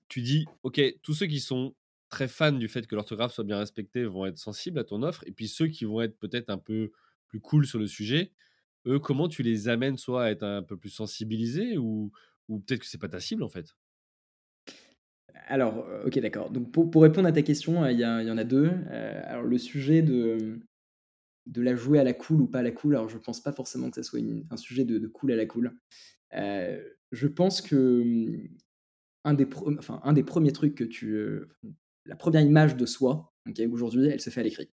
tu 0.08 0.20
dis, 0.20 0.44
OK, 0.64 0.80
tous 1.02 1.14
ceux 1.14 1.26
qui 1.26 1.40
sont 1.40 1.74
très 2.14 2.28
fans 2.28 2.52
du 2.52 2.68
fait 2.68 2.86
que 2.86 2.94
l'orthographe 2.94 3.32
soit 3.32 3.42
bien 3.42 3.58
respectée 3.58 4.04
vont 4.04 4.24
être 4.24 4.38
sensibles 4.38 4.78
à 4.78 4.84
ton 4.84 5.02
offre, 5.02 5.24
et 5.26 5.32
puis 5.32 5.48
ceux 5.48 5.66
qui 5.66 5.84
vont 5.84 6.00
être 6.00 6.16
peut-être 6.16 6.48
un 6.48 6.58
peu 6.58 6.92
plus 7.26 7.40
cool 7.40 7.66
sur 7.66 7.80
le 7.80 7.88
sujet, 7.88 8.30
eux, 8.86 9.00
comment 9.00 9.28
tu 9.28 9.42
les 9.42 9.66
amènes 9.66 9.98
soit 9.98 10.24
à 10.24 10.30
être 10.30 10.44
un 10.44 10.62
peu 10.62 10.76
plus 10.76 10.90
sensibilisés 10.90 11.76
ou, 11.76 12.12
ou 12.48 12.60
peut-être 12.60 12.80
que 12.80 12.86
c'est 12.86 13.00
pas 13.00 13.08
ta 13.08 13.18
cible 13.18 13.42
en 13.42 13.48
fait? 13.48 13.74
Alors, 15.48 15.84
ok, 16.06 16.16
d'accord. 16.20 16.50
Donc, 16.50 16.70
pour, 16.70 17.02
répondre 17.02 17.26
à 17.26 17.32
ta 17.32 17.42
question, 17.42 17.84
il 17.86 17.98
y, 17.98 18.06
en 18.06 18.38
a 18.38 18.44
deux. 18.44 18.70
alors, 19.24 19.42
le 19.42 19.58
sujet 19.58 20.00
de, 20.00 20.60
de 21.46 21.62
la 21.62 21.74
jouer 21.74 21.98
à 21.98 22.04
la 22.04 22.14
cool 22.14 22.42
ou 22.42 22.46
pas 22.46 22.60
à 22.60 22.62
la 22.62 22.70
cool, 22.70 22.94
alors 22.94 23.08
je 23.08 23.18
pense 23.18 23.42
pas 23.42 23.52
forcément 23.52 23.90
que 23.90 23.96
ça 23.96 24.04
soit 24.04 24.20
un 24.50 24.56
sujet 24.56 24.84
de, 24.84 25.04
cool 25.08 25.32
à 25.32 25.36
la 25.36 25.46
cool. 25.46 25.76
je 26.30 27.26
pense 27.26 27.60
que 27.60 28.48
un 29.24 29.34
des, 29.34 29.48
enfin, 29.78 30.00
un 30.04 30.12
des 30.12 30.22
premiers 30.22 30.52
trucs 30.52 30.76
que 30.76 30.84
tu. 30.84 31.18
La 32.06 32.16
première 32.16 32.42
image 32.42 32.76
de 32.76 32.86
soi, 32.86 33.32
aujourd'hui, 33.70 34.08
elle 34.08 34.20
se 34.20 34.30
fait 34.30 34.40
à 34.40 34.44
l'écrit. 34.44 34.70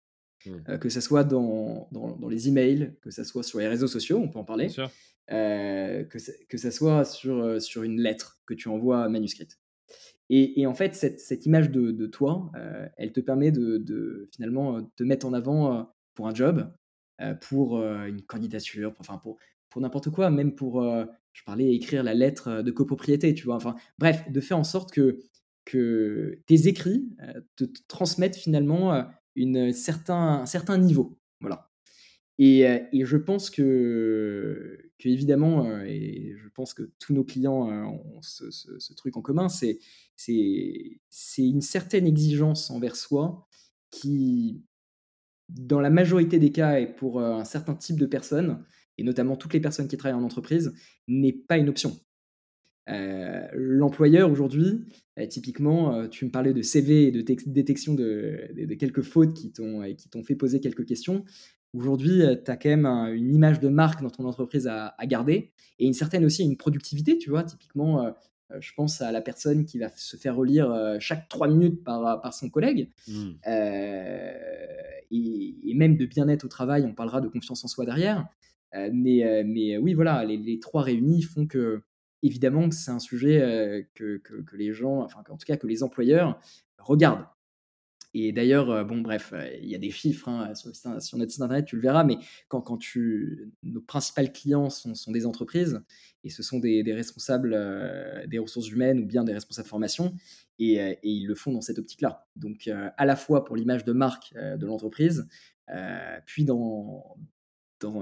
Mmh. 0.45 0.77
que 0.77 0.89
ce 0.89 1.01
soit 1.01 1.23
dans, 1.23 1.89
dans, 1.91 2.29
les 2.29 2.47
emails, 2.47 2.93
que 3.01 3.09
ce 3.09 3.23
soit 3.23 3.41
sur 3.41 3.59
les 3.59 3.67
réseaux 3.67 3.87
sociaux, 3.87 4.19
on 4.19 4.29
peut 4.29 4.37
en 4.37 4.43
parler, 4.43 4.67
que, 4.67 6.19
ça, 6.19 6.31
que 6.47 6.57
ça 6.57 6.69
soit 6.69 7.05
sur, 7.05 7.59
sur 7.59 7.83
une 7.83 7.99
lettre 7.99 8.39
que 8.45 8.53
tu 8.53 8.69
envoies 8.69 9.09
manuscrite. 9.09 9.59
Et, 10.29 10.67
en 10.67 10.73
fait, 10.73 10.93
cette, 10.93 11.45
image 11.45 11.71
de, 11.71 12.05
toi, 12.05 12.51
elle 12.97 13.13
te 13.13 13.19
permet 13.19 13.51
de, 13.51 14.29
finalement 14.33 14.83
te 14.95 15.03
mettre 15.03 15.25
en 15.25 15.33
avant 15.33 15.93
pour 16.15 16.27
un 16.27 16.33
job, 16.33 16.71
pour 17.41 17.81
une 17.81 18.21
candidature, 18.21 18.93
pour, 18.93 19.01
enfin 19.01 19.17
pour, 19.17 19.37
pour 19.69 19.81
n'importe 19.81 20.09
quoi, 20.09 20.29
même 20.29 20.53
pour, 20.53 20.83
je 21.31 21.43
parlais, 21.45 21.73
écrire 21.73 22.03
la 22.03 22.13
lettre 22.13 22.61
de 22.61 22.71
copropriété, 22.71 23.33
tu 23.33 23.45
vois. 23.45 23.55
Enfin, 23.55 23.75
bref, 23.99 24.29
de 24.29 24.41
faire 24.41 24.57
en 24.57 24.65
sorte 24.65 24.91
que, 24.91 25.19
que 25.67 26.39
tes 26.45 26.67
écrits 26.69 27.09
te, 27.57 27.65
transmettent 27.89 28.37
finalement 28.37 29.05
une 29.35 29.73
certain, 29.73 30.39
un 30.41 30.45
certain 30.45 30.77
niveau. 30.77 31.19
Voilà. 31.41 31.69
Et, 32.39 32.61
et, 32.61 33.03
je 33.03 33.17
pense 33.17 33.49
que, 33.49 34.77
que 34.97 35.09
évidemment, 35.09 35.81
et 35.81 36.35
je 36.37 36.47
pense 36.49 36.73
que 36.73 36.83
tous 36.99 37.13
nos 37.13 37.23
clients 37.23 37.67
ont 37.67 38.21
ce, 38.21 38.49
ce 38.51 38.93
truc 38.93 39.17
en 39.17 39.21
commun, 39.21 39.49
c'est 39.49 39.79
une 41.37 41.61
certaine 41.61 42.07
exigence 42.07 42.69
envers 42.69 42.95
soi 42.95 43.47
qui, 43.91 44.63
dans 45.49 45.81
la 45.81 45.89
majorité 45.89 46.39
des 46.39 46.51
cas 46.51 46.79
et 46.79 46.87
pour 46.87 47.21
un 47.21 47.43
certain 47.43 47.75
type 47.75 47.99
de 47.99 48.05
personnes, 48.05 48.63
et 48.97 49.03
notamment 49.03 49.35
toutes 49.35 49.53
les 49.53 49.59
personnes 49.59 49.87
qui 49.87 49.97
travaillent 49.97 50.19
en 50.19 50.23
entreprise, 50.23 50.73
n'est 51.07 51.33
pas 51.33 51.57
une 51.57 51.69
option. 51.69 51.99
L'employeur 53.53 54.31
aujourd'hui, 54.31 54.85
typiquement, 55.29 56.07
tu 56.07 56.25
me 56.25 56.31
parlais 56.31 56.53
de 56.53 56.61
CV 56.61 57.07
et 57.07 57.11
de 57.11 57.21
détection 57.21 57.93
de, 57.93 58.75
quelques 58.79 59.01
fautes 59.01 59.33
qui 59.33 59.51
t'ont 59.51 60.23
fait 60.23 60.35
poser 60.35 60.59
quelques 60.59 60.85
questions. 60.85 61.25
Aujourd'hui, 61.73 62.21
tu 62.45 62.51
as 62.51 62.55
quand 62.55 62.69
même 62.69 62.85
une 62.85 63.33
image 63.33 63.59
de 63.59 63.67
marque 63.67 64.01
dans 64.01 64.09
ton 64.09 64.25
entreprise 64.25 64.67
à, 64.67 64.95
à, 64.97 65.05
garder 65.05 65.51
et 65.79 65.85
une 65.85 65.93
certaine 65.93 66.23
aussi 66.23 66.43
une 66.43 66.55
productivité, 66.55 67.17
tu 67.17 67.29
vois. 67.29 67.43
Typiquement, 67.43 68.15
euh, 68.51 68.57
je 68.59 68.71
pense 68.75 69.01
à 69.01 69.11
la 69.11 69.21
personne 69.21 69.65
qui 69.65 69.79
va 69.79 69.89
se 69.95 70.15
faire 70.17 70.35
relire 70.35 70.71
euh, 70.71 70.97
chaque 70.99 71.27
trois 71.29 71.47
minutes 71.47 71.83
par, 71.83 72.21
par 72.21 72.33
son 72.33 72.49
collègue. 72.49 72.89
Mmh. 73.07 73.31
Euh, 73.47 74.33
et, 75.11 75.73
même 75.73 75.97
de 75.97 76.05
bien-être 76.05 76.43
au 76.45 76.47
travail, 76.47 76.83
on 76.85 76.93
parlera 76.93 77.21
de 77.21 77.27
confiance 77.27 77.63
en 77.63 77.67
soi 77.67 77.85
derrière. 77.85 78.27
mais, 78.73 79.43
mais 79.45 79.77
oui, 79.77 79.93
voilà, 79.93 80.25
les, 80.25 80.59
trois 80.59 80.81
réunis 80.81 81.21
font 81.21 81.45
que, 81.45 81.83
évidemment, 82.23 82.69
c'est 82.71 82.91
un 82.91 82.99
sujet 82.99 83.87
que, 83.93 84.17
que, 84.17 84.41
que, 84.41 84.55
les 84.55 84.73
gens, 84.73 85.03
enfin, 85.03 85.23
en 85.29 85.37
tout 85.37 85.45
cas, 85.45 85.57
que 85.57 85.67
les 85.67 85.83
employeurs 85.83 86.39
regardent. 86.77 87.25
Et 88.13 88.31
d'ailleurs, 88.31 88.85
bon, 88.85 89.01
bref, 89.01 89.33
il 89.61 89.69
y 89.69 89.75
a 89.75 89.77
des 89.77 89.91
chiffres 89.91 90.27
hein, 90.29 90.55
sur, 90.55 90.71
notre 90.89 91.31
site 91.31 91.41
internet, 91.41 91.65
tu 91.65 91.75
le 91.75 91.81
verras, 91.81 92.03
mais 92.03 92.17
quand, 92.47 92.61
quand 92.61 92.77
tu, 92.77 93.51
nos 93.63 93.81
principaux 93.81 94.31
clients 94.33 94.69
sont, 94.69 94.95
sont, 94.95 95.11
des 95.11 95.25
entreprises 95.25 95.81
et 96.23 96.29
ce 96.29 96.41
sont 96.41 96.57
des, 96.57 96.81
responsables 96.93 97.53
euh, 97.53 98.25
des 98.25 98.39
ressources 98.39 98.69
humaines 98.69 98.99
ou 99.01 99.05
bien 99.05 99.23
des 99.23 99.33
responsables 99.33 99.65
de 99.65 99.69
formation, 99.69 100.15
et, 100.57 100.97
ils 101.03 101.27
le 101.27 101.35
font 101.35 101.51
dans 101.51 101.61
cette 101.61 101.77
optique-là. 101.77 102.27
Donc, 102.35 102.67
à 102.69 103.05
la 103.05 103.15
fois 103.15 103.45
pour 103.45 103.55
l'image 103.55 103.85
de 103.85 103.93
marque 103.93 104.33
de 104.33 104.65
l'entreprise, 104.65 105.27
puis 106.25 106.45
dans, 106.45 107.17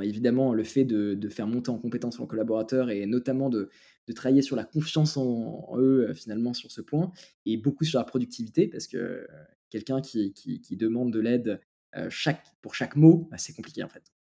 évidemment 0.04 0.54
le 0.54 0.64
fait 0.64 0.86
de, 0.86 1.14
de, 1.14 1.30
faire 1.30 1.48
monter 1.48 1.70
en 1.70 1.78
compétence 1.78 2.18
leurs 2.18 2.28
collaborateurs 2.28 2.90
et 2.90 3.06
notamment 3.06 3.50
de, 3.50 3.70
de 4.08 4.14
travailler 4.14 4.42
sur 4.42 4.56
la 4.56 4.64
confiance 4.64 5.18
en, 5.18 5.76
eux 5.78 6.14
finalement 6.14 6.54
sur 6.54 6.72
ce 6.72 6.82
point 6.82 7.12
et 7.46 7.58
beaucoup 7.58 7.84
sur 7.84 8.00
la 8.00 8.06
productivité 8.06 8.68
parce 8.68 8.88
que 8.88 9.28
quelqu'un 9.70 10.02
qui, 10.02 10.34
qui, 10.34 10.78
demande 10.78 11.12
de 11.12 11.20
l'aide 11.20 11.60
chaque, 12.10 12.46
pour 12.62 12.76
chaque 12.76 12.96
mot, 12.96 13.28
bah, 13.32 13.38
c'est 13.38 13.54
compliqué 13.54 13.84
en 13.84 13.90
fait. 13.90 14.12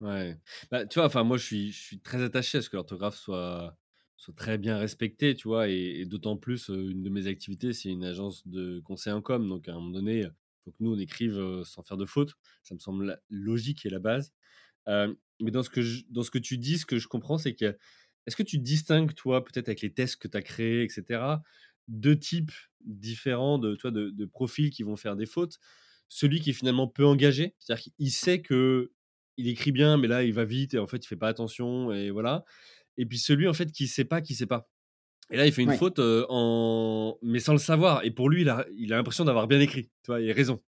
Ouais. 0.00 0.38
Bah, 0.70 0.86
tu 0.86 1.00
vois, 1.00 1.24
moi, 1.24 1.36
je 1.36 1.44
suis, 1.44 1.72
je 1.72 1.80
suis 1.80 2.00
très 2.00 2.22
attaché 2.22 2.58
à 2.58 2.62
ce 2.62 2.70
que 2.70 2.76
l'orthographe 2.76 3.16
soit, 3.16 3.76
soit 4.16 4.34
très 4.34 4.58
bien 4.58 4.78
respectée, 4.78 5.34
tu 5.34 5.48
vois, 5.48 5.68
et, 5.68 6.04
d'autant 6.04 6.36
plus, 6.36 6.68
une 6.68 7.02
de 7.02 7.10
mes 7.10 7.26
activités, 7.26 7.72
c'est 7.72 7.88
une 7.88 8.04
agence 8.04 8.46
de 8.46 8.80
conseil 8.80 9.12
en 9.12 9.22
com. 9.22 9.48
Donc, 9.48 9.68
à 9.68 9.72
un 9.72 9.74
moment 9.76 9.90
donné, 9.90 10.20
il 10.20 10.32
faut 10.64 10.70
que 10.70 10.76
nous, 10.80 10.92
on 10.94 10.98
écrive 10.98 11.62
sans 11.64 11.82
faire 11.82 11.96
de 11.96 12.06
faute. 12.06 12.34
Ça 12.62 12.74
me 12.74 12.80
semble 12.80 13.20
logique 13.28 13.86
et 13.86 13.90
la 13.90 13.98
base. 13.98 14.32
Mais 14.88 15.50
dans 15.50 15.62
ce, 15.62 15.70
que 15.70 15.80
dans 16.10 16.22
ce 16.22 16.30
que 16.30 16.38
tu 16.38 16.58
dis, 16.58 16.78
ce 16.78 16.86
que 16.86 16.98
je 16.98 17.08
comprends, 17.08 17.38
c'est 17.38 17.54
que 17.54 17.76
est-ce 18.26 18.36
que 18.36 18.42
tu 18.42 18.58
distingues, 18.58 19.14
toi, 19.14 19.44
peut-être 19.44 19.68
avec 19.68 19.80
les 19.80 19.92
tests 19.92 20.16
que 20.16 20.28
tu 20.28 20.36
as 20.36 20.42
créés, 20.42 20.82
etc., 20.82 21.22
deux 21.88 22.18
types 22.18 22.52
différents 22.84 23.58
de, 23.58 23.74
toi, 23.74 23.90
de, 23.90 24.24
profils 24.26 24.70
qui 24.70 24.82
vont 24.82 24.96
faire 24.96 25.16
des 25.16 25.24
fautes? 25.24 25.58
Celui 26.08 26.40
qui 26.40 26.50
est 26.50 26.54
finalement 26.54 26.88
peu 26.88 27.06
engagé, 27.06 27.54
c'est-à-dire 27.58 27.84
qu'il 27.96 28.10
sait 28.10 28.42
que 28.42 28.92
il 29.38 29.48
écrit 29.48 29.72
bien, 29.72 29.96
mais 29.96 30.08
là 30.08 30.24
il 30.24 30.32
va 30.32 30.44
vite 30.44 30.74
et 30.74 30.78
en 30.78 30.86
fait 30.86 31.04
il 31.04 31.06
fait 31.06 31.16
pas 31.16 31.28
attention 31.28 31.92
et 31.92 32.10
voilà. 32.10 32.44
Et 32.96 33.06
puis 33.06 33.18
celui 33.18 33.46
en 33.46 33.54
fait 33.54 33.70
qui 33.70 33.86
sait 33.86 34.04
pas, 34.04 34.20
qui 34.20 34.34
sait 34.34 34.46
pas. 34.46 34.68
Et 35.30 35.36
là 35.36 35.46
il 35.46 35.52
fait 35.52 35.62
une 35.62 35.74
faute 35.74 36.00
en, 36.00 37.18
mais 37.22 37.38
sans 37.38 37.52
le 37.52 37.58
savoir. 37.58 38.04
Et 38.04 38.10
pour 38.10 38.30
lui 38.30 38.42
il 38.42 38.48
a, 38.48 38.66
il 38.76 38.92
a 38.92 38.96
l'impression 38.96 39.24
d'avoir 39.24 39.46
bien 39.46 39.60
écrit, 39.60 39.84
tu 40.02 40.08
vois, 40.08 40.20
il 40.20 40.30
a 40.30 40.34
raison. 40.34 40.60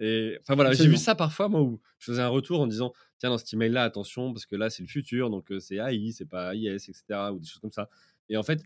Et 0.00 0.38
enfin 0.42 0.54
voilà, 0.54 0.72
j'ai 0.72 0.86
vu 0.86 0.96
ça 0.96 1.14
parfois 1.14 1.48
moi 1.48 1.62
où 1.62 1.80
je 1.98 2.06
faisais 2.06 2.22
un 2.22 2.28
retour 2.28 2.60
en 2.60 2.66
disant 2.66 2.92
tiens 3.18 3.30
dans 3.30 3.38
cet 3.38 3.52
email 3.52 3.70
là 3.70 3.82
attention 3.82 4.32
parce 4.32 4.46
que 4.46 4.54
là 4.54 4.70
c'est 4.70 4.82
le 4.82 4.88
futur 4.88 5.28
donc 5.28 5.52
c'est 5.58 5.76
AI, 5.76 6.12
c'est 6.12 6.28
pas 6.28 6.54
IS, 6.54 6.68
etc. 6.68 7.02
ou 7.32 7.40
des 7.40 7.46
choses 7.46 7.60
comme 7.60 7.72
ça. 7.72 7.88
Et 8.28 8.36
en 8.36 8.42
fait, 8.42 8.62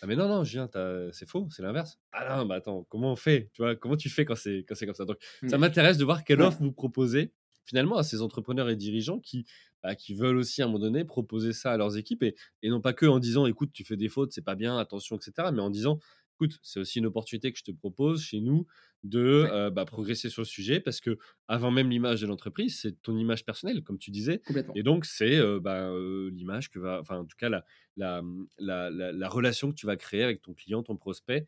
ah 0.00 0.06
mais 0.06 0.14
non, 0.14 0.28
non, 0.28 0.44
Julien, 0.44 0.68
c'est 1.12 1.28
faux, 1.28 1.48
c'est 1.50 1.62
l'inverse. 1.62 1.98
Ah 2.12 2.36
non, 2.36 2.46
bah 2.46 2.56
attends, 2.56 2.86
comment 2.88 3.12
on 3.12 3.16
fait 3.16 3.50
Tu 3.52 3.62
vois, 3.62 3.74
comment 3.74 3.96
tu 3.96 4.08
fais 4.08 4.24
quand 4.24 4.36
c'est 4.36 4.64
quand 4.68 4.74
c'est 4.74 4.86
comme 4.86 4.94
ça? 4.94 5.04
Donc, 5.04 5.18
ça 5.48 5.56
mmh. 5.56 5.60
m'intéresse 5.60 5.98
de 5.98 6.04
voir 6.04 6.24
quelle 6.24 6.40
offre 6.42 6.58
vous 6.60 6.72
proposez 6.72 7.32
finalement 7.64 7.96
à 7.96 8.02
ces 8.02 8.22
entrepreneurs 8.22 8.68
et 8.70 8.76
dirigeants 8.76 9.18
qui 9.18 9.44
bah, 9.82 9.94
qui 9.94 10.14
veulent 10.14 10.36
aussi 10.36 10.62
à 10.62 10.64
un 10.64 10.68
moment 10.68 10.78
donné 10.78 11.04
proposer 11.04 11.52
ça 11.52 11.72
à 11.72 11.76
leurs 11.76 11.96
équipes 11.96 12.22
et, 12.22 12.34
et 12.62 12.70
non 12.70 12.80
pas 12.80 12.92
que 12.92 13.06
en 13.06 13.18
disant 13.18 13.46
écoute, 13.46 13.70
tu 13.72 13.84
fais 13.84 13.96
des 13.96 14.08
fautes, 14.08 14.32
c'est 14.32 14.44
pas 14.44 14.54
bien, 14.54 14.78
attention, 14.78 15.16
etc. 15.16 15.48
Mais 15.52 15.60
en 15.60 15.70
disant 15.70 15.98
écoute, 16.38 16.58
c'est 16.62 16.78
aussi 16.80 17.00
une 17.00 17.06
opportunité 17.06 17.52
que 17.52 17.58
je 17.58 17.64
te 17.64 17.72
propose 17.72 18.22
chez 18.22 18.40
nous 18.40 18.66
de 19.02 19.70
bah, 19.70 19.84
progresser 19.84 20.30
sur 20.30 20.42
le 20.42 20.46
sujet 20.46 20.80
parce 20.80 21.00
que 21.00 21.18
avant 21.48 21.70
même 21.70 21.90
l'image 21.90 22.20
de 22.20 22.26
l'entreprise, 22.26 22.78
c'est 22.80 23.00
ton 23.02 23.16
image 23.16 23.44
personnelle, 23.44 23.82
comme 23.82 23.98
tu 23.98 24.10
disais. 24.10 24.40
Et 24.74 24.82
donc, 24.82 25.04
c'est 25.04 25.40
bah, 25.60 25.90
l'image 26.30 26.70
que 26.70 26.78
va, 26.78 27.00
enfin, 27.00 27.18
en 27.18 27.24
tout 27.24 27.36
cas, 27.36 27.48
la, 27.48 27.64
la, 27.96 28.22
la, 28.58 28.90
la, 28.90 29.28
relation 29.28 29.70
que 29.70 29.74
tu 29.74 29.86
vas 29.86 29.96
créer 29.96 30.22
avec 30.22 30.42
ton 30.42 30.54
client, 30.54 30.82
ton 30.82 30.96
prospect, 30.96 31.46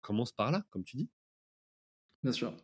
commence 0.00 0.32
par 0.32 0.50
là, 0.50 0.64
comme 0.70 0.84
tu 0.84 0.96
dis. 0.96 1.08
Bien 2.22 2.32
sûr. 2.32 2.54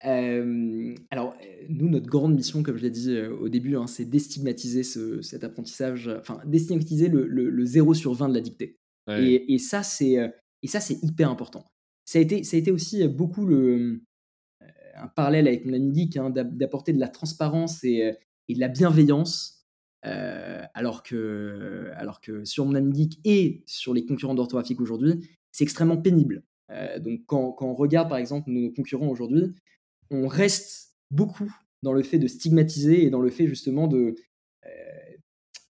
alors, 0.00 1.36
nous, 1.68 1.88
notre 1.88 2.06
grande 2.06 2.34
mission, 2.34 2.62
comme 2.62 2.76
je 2.76 2.82
l'ai 2.82 2.90
dit 2.90 3.18
au 3.20 3.48
début, 3.48 3.76
hein, 3.76 3.86
c'est 3.86 4.04
déstigmatiser 4.04 4.82
ce, 4.82 5.22
cet 5.22 5.44
apprentissage, 5.44 6.08
enfin, 6.08 6.40
déstigmatiser 6.44 7.08
le, 7.08 7.26
le, 7.26 7.64
0 7.66 7.94
sur 7.94 8.14
20 8.14 8.28
de 8.28 8.34
la 8.34 8.40
dictée. 8.40 8.78
Et, 9.08 9.54
et, 9.54 9.58
ça, 9.58 9.82
c'est 9.82 10.32
et 10.62 10.68
ça, 10.68 10.80
c'est 10.80 11.02
hyper 11.02 11.30
important. 11.30 11.64
Ça 12.04 12.18
a, 12.18 12.22
été, 12.22 12.44
ça 12.44 12.56
a 12.56 12.60
été 12.60 12.70
aussi 12.70 13.06
beaucoup 13.08 13.46
le, 13.46 14.02
un 14.94 15.08
parallèle 15.08 15.46
avec 15.46 15.64
mon 15.64 15.72
ami 15.72 15.94
Geek, 15.94 16.18
d'apporter 16.32 16.92
de 16.92 17.00
la 17.00 17.08
transparence 17.08 17.84
et, 17.84 18.16
et 18.48 18.54
de 18.54 18.60
la 18.60 18.68
bienveillance, 18.68 19.62
euh, 20.04 20.62
alors, 20.74 21.02
que, 21.02 21.90
alors 21.94 22.20
que 22.20 22.44
sur 22.44 22.66
mon 22.66 22.74
ami 22.74 22.94
Geek 22.94 23.20
et 23.24 23.62
sur 23.66 23.94
les 23.94 24.04
concurrents 24.04 24.34
d'orthographique 24.34 24.80
aujourd'hui, 24.80 25.28
c'est 25.52 25.64
extrêmement 25.64 25.96
pénible. 25.96 26.44
Euh, 26.70 26.98
donc 26.98 27.20
quand, 27.26 27.52
quand, 27.52 27.66
on 27.66 27.74
regarde 27.74 28.08
par 28.08 28.18
exemple 28.18 28.50
nos 28.50 28.70
concurrents 28.72 29.08
aujourd'hui, 29.08 29.54
on 30.10 30.26
reste 30.26 30.96
beaucoup 31.10 31.52
dans 31.82 31.92
le 31.92 32.02
fait 32.02 32.18
de 32.18 32.26
stigmatiser 32.26 33.04
et 33.04 33.10
dans 33.10 33.20
le 33.20 33.30
fait 33.30 33.46
justement 33.46 33.86
de, 33.86 34.14
euh, 34.66 34.68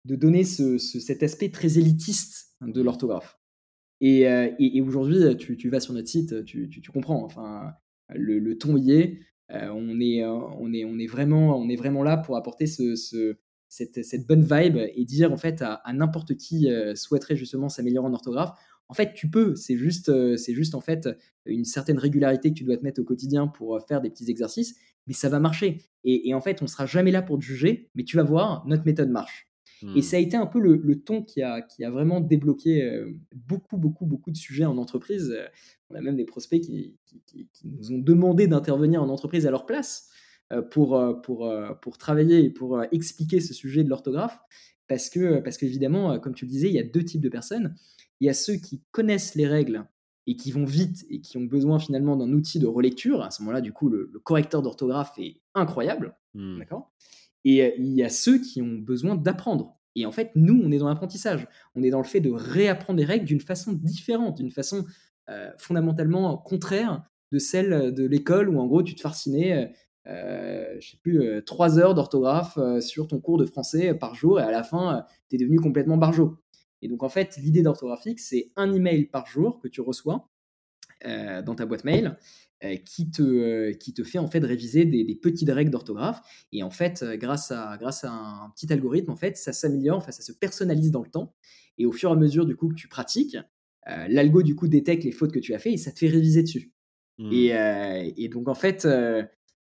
de 0.05 0.15
donner 0.15 0.43
ce, 0.43 0.77
cet 0.77 1.23
aspect 1.23 1.49
très 1.49 1.77
élitiste 1.77 2.55
de 2.61 2.81
l'orthographe. 2.81 3.37
Et, 4.01 4.81
aujourd'hui, 4.81 5.37
tu, 5.37 5.69
vas 5.69 5.79
sur 5.79 5.93
notre 5.93 6.07
site, 6.07 6.45
tu, 6.45 6.91
comprends. 6.93 7.23
Enfin, 7.23 7.73
le, 8.13 8.57
ton 8.57 8.77
y 8.77 8.91
est. 8.91 9.19
on, 9.49 9.99
est, 9.99 10.25
on, 10.25 10.73
est, 10.73 10.85
on, 10.85 10.99
est 10.99 11.07
vraiment, 11.07 11.57
on 11.57 11.69
est 11.69 11.75
vraiment 11.75 12.03
là 12.03 12.17
pour 12.17 12.37
apporter 12.37 12.67
ce, 12.67 12.95
cette, 13.69 14.03
cette, 14.03 14.27
bonne 14.27 14.43
vibe 14.43 14.77
et 14.77 15.05
dire 15.05 15.31
en 15.31 15.37
fait 15.37 15.61
à, 15.61 15.81
n'importe 15.93 16.35
qui 16.35 16.69
souhaiterait 16.95 17.35
justement 17.35 17.69
s'améliorer 17.69 18.07
en 18.07 18.13
orthographe, 18.13 18.57
en 18.89 18.93
fait, 18.93 19.13
tu 19.13 19.29
peux. 19.29 19.55
C'est 19.55 19.75
juste, 19.75 20.11
c'est 20.37 20.53
juste 20.53 20.75
en 20.75 20.81
fait 20.81 21.09
une 21.45 21.65
certaine 21.65 21.97
régularité 21.97 22.49
que 22.49 22.57
tu 22.57 22.63
dois 22.63 22.77
te 22.77 22.83
mettre 22.83 23.01
au 23.01 23.05
quotidien 23.05 23.47
pour 23.47 23.79
faire 23.87 24.01
des 24.01 24.09
petits 24.09 24.29
exercices, 24.29 24.75
mais 25.07 25.13
ça 25.13 25.29
va 25.29 25.39
marcher. 25.39 25.81
Et, 26.03 26.29
et 26.29 26.33
en 26.33 26.41
fait, 26.41 26.61
on 26.61 26.67
sera 26.67 26.85
jamais 26.85 27.11
là 27.11 27.21
pour 27.21 27.37
te 27.37 27.43
juger, 27.43 27.89
mais 27.95 28.03
tu 28.03 28.15
vas 28.15 28.23
voir, 28.23 28.65
notre 28.67 28.85
méthode 28.85 29.09
marche. 29.09 29.46
Et 29.95 30.01
ça 30.01 30.17
a 30.17 30.19
hmm. 30.19 30.23
été 30.23 30.37
un 30.37 30.45
peu 30.45 30.59
le, 30.59 30.99
ton 31.01 31.21
qui 31.21 31.41
a, 31.41 31.61
qui 31.61 31.83
a 31.83 31.91
vraiment 31.91 32.19
débloqué 32.19 32.83
euh, 32.83 33.11
beaucoup, 33.35 33.77
beaucoup, 33.77 34.05
beaucoup 34.05 34.31
de 34.31 34.37
sujets 34.37 34.65
en 34.65 34.77
entreprise. 34.77 35.35
On 35.89 35.95
a 35.95 36.01
même 36.01 36.15
des 36.15 36.25
prospects 36.25 36.61
qui, 36.61 36.97
qui, 37.25 37.47
nous 37.65 37.91
ont 37.91 37.99
demandé 37.99 38.47
d'intervenir 38.47 39.03
en 39.03 39.09
entreprise 39.09 39.45
à 39.45 39.51
leur 39.51 39.65
place 39.65 40.09
euh, 40.51 40.61
pour, 40.61 40.95
euh, 40.95 41.13
pour, 41.13 41.53
pour 41.81 41.97
travailler 41.97 42.43
et 42.43 42.49
pour 42.49 42.81
expliquer 42.91 43.39
ce 43.39 43.53
sujet 43.53 43.83
de 43.83 43.89
l'orthographe. 43.89 44.39
Parce 44.87 45.09
que, 45.09 45.39
parce 45.41 45.57
qu'évidemment, 45.57 46.17
comme 46.19 46.33
tu 46.33 46.45
le 46.45 46.51
disais, 46.51 46.69
il 46.69 46.73
y 46.73 46.79
a 46.79 46.83
deux 46.83 47.03
types 47.03 47.21
de 47.21 47.29
personnes. 47.29 47.75
Il 48.19 48.27
y 48.27 48.29
a 48.29 48.33
ceux 48.33 48.55
qui 48.55 48.81
connaissent 48.91 49.35
les 49.35 49.45
règles 49.45 49.85
et 50.27 50.35
qui 50.35 50.51
vont 50.51 50.65
vite 50.65 51.05
et 51.09 51.21
qui 51.21 51.37
ont 51.37 51.43
besoin 51.43 51.77
finalement 51.77 52.15
d'un 52.15 52.31
outil 52.31 52.59
de 52.59 52.67
relecture. 52.67 53.21
À 53.21 53.31
ce 53.31 53.41
moment-là, 53.41 53.61
du 53.61 53.73
coup, 53.73 53.89
le, 53.89 54.11
correcteur 54.23 54.61
d'orthographe 54.61 55.13
est 55.17 55.41
incroyable. 55.55 56.15
Hmm. 56.33 56.59
D'accord? 56.59 56.93
Et 57.45 57.63
euh, 57.63 57.71
il 57.77 57.93
y 57.93 58.03
a 58.03 58.09
ceux 58.09 58.39
qui 58.39 58.61
ont 58.61 58.75
besoin 58.75 59.15
d'apprendre. 59.15 59.77
Et 59.95 60.05
en 60.05 60.11
fait, 60.11 60.31
nous, 60.35 60.61
on 60.63 60.71
est 60.71 60.77
dans 60.77 60.89
l'apprentissage. 60.89 61.47
On 61.75 61.83
est 61.83 61.89
dans 61.89 62.01
le 62.01 62.05
fait 62.05 62.19
de 62.19 62.29
réapprendre 62.29 62.99
les 62.99 63.05
règles 63.05 63.25
d'une 63.25 63.41
façon 63.41 63.73
différente, 63.73 64.37
d'une 64.37 64.51
façon 64.51 64.85
euh, 65.29 65.49
fondamentalement 65.57 66.37
contraire 66.37 67.03
de 67.31 67.39
celle 67.39 67.93
de 67.93 68.05
l'école 68.05 68.49
où, 68.49 68.59
en 68.59 68.67
gros, 68.67 68.83
tu 68.83 68.95
te 68.95 69.01
farcinais, 69.01 69.73
euh, 70.07 70.75
je 70.79 70.91
sais 70.91 70.97
plus, 70.97 71.43
trois 71.45 71.79
heures 71.79 71.95
d'orthographe 71.95 72.57
sur 72.79 73.07
ton 73.07 73.19
cours 73.19 73.37
de 73.37 73.45
français 73.45 73.93
par 73.93 74.15
jour 74.15 74.39
et 74.39 74.43
à 74.43 74.51
la 74.51 74.63
fin, 74.63 75.03
tu 75.29 75.35
es 75.35 75.39
devenu 75.39 75.59
complètement 75.59 75.97
barjot. 75.97 76.37
Et 76.81 76.87
donc, 76.87 77.03
en 77.03 77.09
fait, 77.09 77.35
l'idée 77.37 77.63
d'orthographique, 77.63 78.19
c'est 78.19 78.51
un 78.55 78.71
email 78.71 79.05
par 79.05 79.25
jour 79.25 79.59
que 79.59 79.67
tu 79.67 79.81
reçois 79.81 80.29
dans 81.03 81.55
ta 81.55 81.65
boîte 81.65 81.83
mail 81.83 82.05
euh, 82.07 82.15
qui, 82.85 83.09
te, 83.11 83.21
euh, 83.21 83.73
qui 83.73 83.93
te 83.93 84.03
fait 84.03 84.17
en 84.17 84.27
fait 84.27 84.43
réviser 84.43 84.85
des, 84.85 85.15
petites 85.15 85.49
règles 85.49 85.71
d'orthographe. 85.71 86.21
Et 86.51 86.63
en 86.63 86.71
fait, 86.71 87.03
euh, 87.03 87.17
grâce 87.17 87.51
à, 87.51 87.77
grâce 87.77 88.03
à 88.03 88.11
un 88.11 88.49
petit 88.55 88.71
algorithme, 88.71 89.11
en 89.11 89.15
fait, 89.15 89.37
ça 89.37 89.53
s'améliore, 89.53 89.97
enfin, 89.97 90.11
ça 90.11 90.23
se 90.23 90.31
personnalise 90.31 90.91
dans 90.91 91.03
le 91.03 91.09
temps. 91.09 91.35
Et 91.77 91.85
au 91.85 91.91
fur 91.91 92.09
et 92.09 92.13
à 92.13 92.15
mesure 92.15 92.45
du 92.45 92.55
coup 92.55 92.69
que 92.69 92.75
tu 92.75 92.87
pratiques, 92.87 93.37
l'algo 94.09 94.41
du 94.41 94.53
coup 94.55 94.67
détecte 94.67 95.05
les 95.05 95.13
fautes 95.13 95.31
que 95.31 95.39
tu 95.39 95.53
as 95.53 95.59
fait 95.59 95.71
et 95.71 95.77
ça 95.77 95.91
te 95.91 95.99
fait 95.99 96.09
réviser 96.09 96.41
dessus. 96.41 96.73
Mmh. 97.19 97.29
Et, 97.31 98.13
et, 98.17 98.27
donc 98.29 98.49
en 98.49 98.55
fait, 98.55 98.85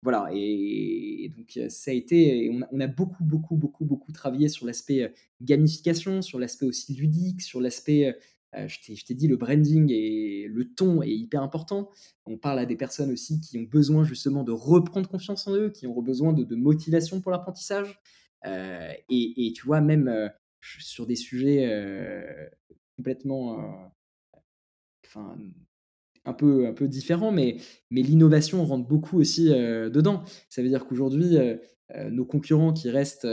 voilà. 0.04 0.30
Et, 0.34 1.32
donc 1.36 1.58
ça 1.70 1.92
a 1.92 1.94
été, 1.94 2.52
on 2.54 2.62
a, 2.62 2.68
on 2.72 2.80
a, 2.82 2.88
beaucoup, 2.88 3.24
beaucoup, 3.24 3.56
beaucoup, 3.56 3.86
beaucoup 3.86 4.12
travaillé 4.12 4.50
sur 4.50 4.66
l'aspect 4.66 5.14
gamification, 5.42 6.22
sur 6.22 6.38
l'aspect 6.38 6.66
aussi 6.66 6.94
ludique, 6.94 7.42
sur 7.42 7.62
l'aspect 7.62 8.14
euh, 8.56 8.68
je 8.68 9.06
t'ai 9.06 9.14
dit, 9.14 9.28
le 9.28 9.38
branding 9.38 9.89
et 9.91 10.47
le 10.49 10.74
ton 10.74 11.02
est 11.02 11.12
hyper 11.12 11.41
important. 11.41 11.89
On 12.26 12.38
parle 12.38 12.60
à 12.60 12.66
des 12.66 12.76
personnes 12.76 13.12
aussi 13.12 13.39
qui 13.39 13.58
ont 13.58 13.64
besoin 13.64 14.04
justement 14.04 14.43
de 14.43 14.52
reprendre 14.52 15.08
confiance 15.08 15.47
en 15.47 15.56
eux, 15.56 15.70
qui 15.70 15.88
ont 15.88 16.02
besoin 16.02 16.34
de, 16.34 16.56
motivation 16.56 17.22
pour 17.22 17.32
l'apprentissage. 17.32 17.99
Euh, 18.45 18.91
et, 19.10 19.54
tu 19.56 19.66
vois, 19.66 19.82
même 19.82 20.08
euh, 20.08 20.28
sur 20.60 21.06
des 21.08 21.16
sujets 21.16 21.70
complètement, 22.97 23.91
un 26.26 26.34
peu, 26.34 26.68
un 26.68 26.74
peu 26.74 26.88
différents, 26.88 27.32
mais, 27.32 27.58
mais 27.89 28.02
l'innovation 28.02 28.64
rentre 28.66 28.88
beaucoup 28.88 29.20
aussi 29.20 29.49
dedans. 29.49 30.24
Ça 30.49 30.62
veut 30.62 30.70
dire 30.70 30.86
qu'aujourd'hui, 30.86 31.38
nos 32.12 32.26
concurrents 32.26 32.74
qui 32.74 32.89
restent, 32.89 33.28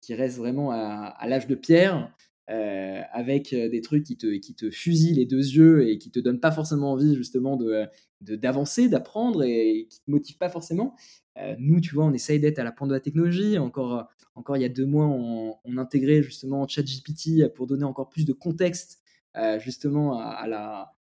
qui 0.00 0.14
restent 0.14 0.38
vraiment 0.38 0.70
à 0.70 1.26
l'âge 1.26 1.46
de 1.46 1.54
pierre, 1.54 2.14
euh, 2.50 3.02
avec 3.12 3.52
euh, 3.52 3.68
des 3.68 3.82
trucs 3.82 4.04
qui 4.04 4.16
te, 4.16 4.38
qui 4.38 4.54
te 4.54 4.70
fusillent 4.70 5.14
les 5.14 5.26
deux 5.26 5.36
yeux 5.36 5.86
et 5.86 5.98
qui 5.98 6.10
te 6.10 6.18
donnent 6.18 6.40
pas 6.40 6.50
forcément 6.50 6.92
envie 6.92 7.14
justement 7.14 7.56
de 7.56 7.86
d'avancer, 8.20 8.88
d'apprendre 8.88 9.44
et 9.44 9.86
qui 9.90 10.00
te 10.00 10.10
motivent 10.10 10.38
pas 10.38 10.48
forcément. 10.48 10.96
Euh, 11.36 11.54
nous, 11.58 11.80
tu 11.80 11.94
vois, 11.94 12.06
on 12.06 12.12
essaye 12.12 12.40
d'être 12.40 12.58
à 12.58 12.64
la 12.64 12.72
pointe 12.72 12.88
de 12.88 12.94
la 12.94 13.00
technologie. 13.00 13.58
Encore, 13.58 14.08
encore 14.34 14.56
il 14.56 14.62
y 14.62 14.64
a 14.64 14.70
deux 14.70 14.86
mois, 14.86 15.06
on, 15.06 15.56
on 15.62 15.76
intégrait 15.76 16.22
justement 16.22 16.66
ChatGPT 16.66 17.52
pour 17.54 17.66
donner 17.66 17.84
encore 17.84 18.08
plus 18.08 18.24
de 18.24 18.32
contexte 18.32 19.00
justement 19.60 20.18
à, 20.18 20.48
la, 20.48 20.96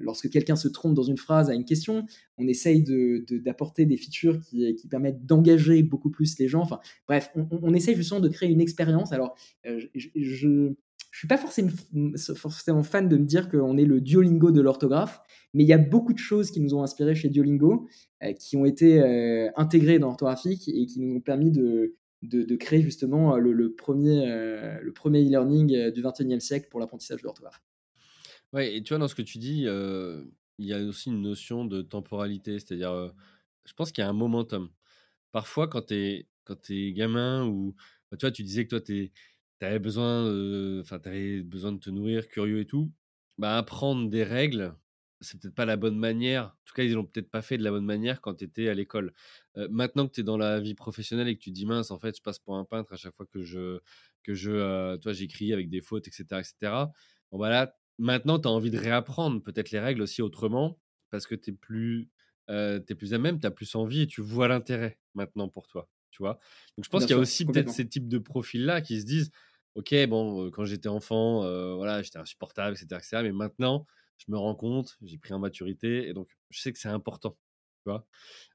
lorsque 0.00 0.28
quelqu'un 0.30 0.56
se 0.56 0.68
trompe 0.68 0.94
dans 0.94 1.02
une 1.02 1.16
phrase 1.16 1.50
à 1.50 1.54
une 1.54 1.64
question, 1.64 2.06
on 2.38 2.46
essaye 2.46 2.84
d'apporter 3.44 3.86
des 3.86 3.96
features 3.96 4.40
qui, 4.40 4.76
permettent 4.88 5.24
d'engager 5.24 5.82
beaucoup 5.82 6.10
plus 6.10 6.38
les 6.38 6.48
gens. 6.48 6.60
Enfin, 6.60 6.80
bref, 7.08 7.30
on, 7.34 7.74
essaye 7.74 7.96
justement 7.96 8.20
de 8.20 8.28
créer 8.28 8.50
une 8.50 8.60
expérience. 8.60 9.12
Alors, 9.12 9.36
euh, 9.66 9.80
je 9.94 10.48
ne 10.48 10.74
suis 11.12 11.28
pas 11.28 11.38
forcément, 11.38 12.82
fan 12.82 13.08
de 13.08 13.16
me 13.16 13.24
dire 13.24 13.48
qu'on 13.48 13.76
est 13.76 13.84
le 13.84 14.00
Duolingo 14.00 14.50
de 14.50 14.60
l'orthographe, 14.60 15.20
mais 15.52 15.64
il 15.64 15.68
y 15.68 15.72
a 15.72 15.78
beaucoup 15.78 16.12
de 16.12 16.18
choses 16.18 16.50
qui 16.50 16.60
nous 16.60 16.74
ont 16.74 16.82
inspiré 16.82 17.14
chez 17.14 17.28
Duolingo, 17.28 17.88
euh, 18.22 18.32
qui 18.32 18.56
ont 18.56 18.64
été 18.64 19.00
euh, 19.00 19.50
intégrées 19.56 19.98
dans 19.98 20.08
l'orthographique 20.08 20.68
et 20.68 20.86
qui 20.86 21.00
nous 21.00 21.16
ont 21.16 21.20
permis 21.20 21.50
de, 21.50 21.94
de, 22.22 22.56
créer 22.56 22.82
justement 22.82 23.36
le, 23.36 23.74
premier, 23.74 24.24
le 24.82 24.92
premier 24.92 25.22
e-learning 25.24 25.90
du 25.90 26.02
21e 26.02 26.40
siècle 26.40 26.68
pour 26.70 26.80
l'apprentissage 26.80 27.20
de 27.20 27.24
l'orthographe. 27.24 27.60
Ouais, 28.54 28.76
et 28.76 28.82
tu 28.82 28.90
vois, 28.94 28.98
dans 28.98 29.08
ce 29.08 29.14
que 29.16 29.22
tu 29.22 29.38
dis, 29.38 29.66
il 30.58 30.66
y 30.66 30.72
a 30.74 30.78
aussi 30.84 31.10
une 31.10 31.22
notion 31.22 31.64
de 31.66 31.82
temporalité, 31.82 32.58
c'est-à-dire, 32.58 33.12
je 33.66 33.72
pense 33.74 33.92
qu'il 33.92 34.02
y 34.02 34.06
a 34.06 34.10
un 34.10 34.12
momentum. 34.12 34.70
Parfois, 35.32 35.68
quand 35.68 35.82
tu 35.88 35.94
es, 35.94 36.28
quand 36.44 36.70
es 36.70 36.92
gamin 36.92 37.46
ou 37.46 37.74
bah, 38.10 38.16
tu 38.18 38.26
vois, 38.26 38.32
tu 38.32 38.42
disais 38.44 38.64
que 38.66 38.70
toi, 38.70 38.80
tu 38.80 39.12
avais 39.62 39.78
besoin, 39.80 40.80
enfin, 40.80 41.00
avais 41.04 41.42
besoin 41.42 41.72
de 41.72 41.78
te 41.80 41.90
nourrir, 41.90 42.28
curieux 42.28 42.60
et 42.60 42.66
tout, 42.66 42.92
bah, 43.38 43.58
apprendre 43.58 44.10
des 44.10 44.24
règles, 44.24 44.74
c'est 45.20 45.40
peut-être 45.40 45.54
pas 45.54 45.66
la 45.66 45.76
bonne 45.76 45.98
manière. 45.98 46.46
En 46.46 46.64
tout 46.66 46.74
cas, 46.74 46.84
ils 46.84 46.92
l'ont 46.94 47.06
peut-être 47.06 47.30
pas 47.30 47.42
fait 47.42 47.58
de 47.58 47.64
la 47.64 47.70
bonne 47.72 47.86
manière 47.86 48.20
quand 48.22 48.34
tu 48.36 48.44
étais 48.44 48.68
à 48.68 48.74
l'école. 48.74 49.12
maintenant 49.70 50.06
que 50.08 50.12
tu 50.14 50.20
es 50.22 50.24
dans 50.24 50.38
la 50.38 50.60
vie 50.60 50.74
professionnelle 50.74 51.28
et 51.28 51.36
que 51.36 51.42
tu 51.42 51.50
dis 51.52 51.66
mince, 51.66 51.90
en 51.90 51.98
fait, 51.98 52.16
je 52.16 52.22
passe 52.22 52.38
pour 52.38 52.56
un 52.56 52.64
peintre 52.64 52.92
à 52.92 52.96
chaque 52.96 53.16
fois 53.16 53.26
que 53.26 53.42
je, 53.44 53.80
que 54.22 54.34
je, 54.34 54.96
toi, 54.98 55.12
j'écris 55.12 55.52
avec 55.52 55.70
des 55.70 55.80
fautes, 55.80 56.08
etc., 56.08 56.40
etc. 56.40 56.92
Bon, 57.30 57.38
bah 57.38 57.50
là, 57.50 57.74
Maintenant, 57.98 58.38
tu 58.38 58.48
as 58.48 58.50
envie 58.50 58.70
de 58.70 58.78
réapprendre 58.78 59.42
peut-être 59.42 59.70
les 59.70 59.80
règles 59.80 60.02
aussi 60.02 60.22
autrement 60.22 60.78
parce 61.10 61.26
que 61.26 61.34
tu 61.34 61.50
es 61.50 61.52
plus, 61.52 62.10
es 62.48 62.94
plus 62.96 63.14
à 63.14 63.18
même, 63.18 63.38
tu 63.40 63.46
as 63.46 63.50
plus 63.50 63.74
envie 63.74 64.02
et 64.02 64.06
tu 64.06 64.20
vois 64.20 64.48
l'intérêt 64.48 64.98
maintenant 65.14 65.48
pour 65.48 65.68
toi. 65.68 65.88
Tu 66.10 66.22
vois? 66.22 66.38
Donc 66.76 66.84
je 66.84 66.90
pense 66.90 67.06
qu'il 67.06 67.14
y 67.14 67.18
a 67.18 67.20
aussi 67.20 67.44
peut-être 67.44 67.70
ces 67.70 67.88
types 67.88 68.08
de 68.08 68.18
profils-là 68.18 68.80
qui 68.80 69.00
se 69.00 69.06
disent 69.06 69.30
Ok, 69.74 69.92
bon, 70.08 70.50
quand 70.52 70.64
j'étais 70.64 70.88
enfant, 70.88 71.40
voilà, 71.76 72.02
j'étais 72.02 72.18
insupportable, 72.18 72.76
etc., 72.76 72.86
etc. 72.98 73.22
Mais 73.24 73.32
maintenant, 73.32 73.86
je 74.18 74.26
me 74.28 74.38
rends 74.38 74.54
compte, 74.54 74.96
j'ai 75.02 75.18
pris 75.18 75.34
en 75.34 75.40
maturité 75.40 76.08
et 76.08 76.14
donc 76.14 76.28
je 76.50 76.60
sais 76.60 76.72
que 76.72 76.78
c'est 76.78 76.88
important. 76.88 77.36
Tu 77.84 77.90
vois? 77.90 78.06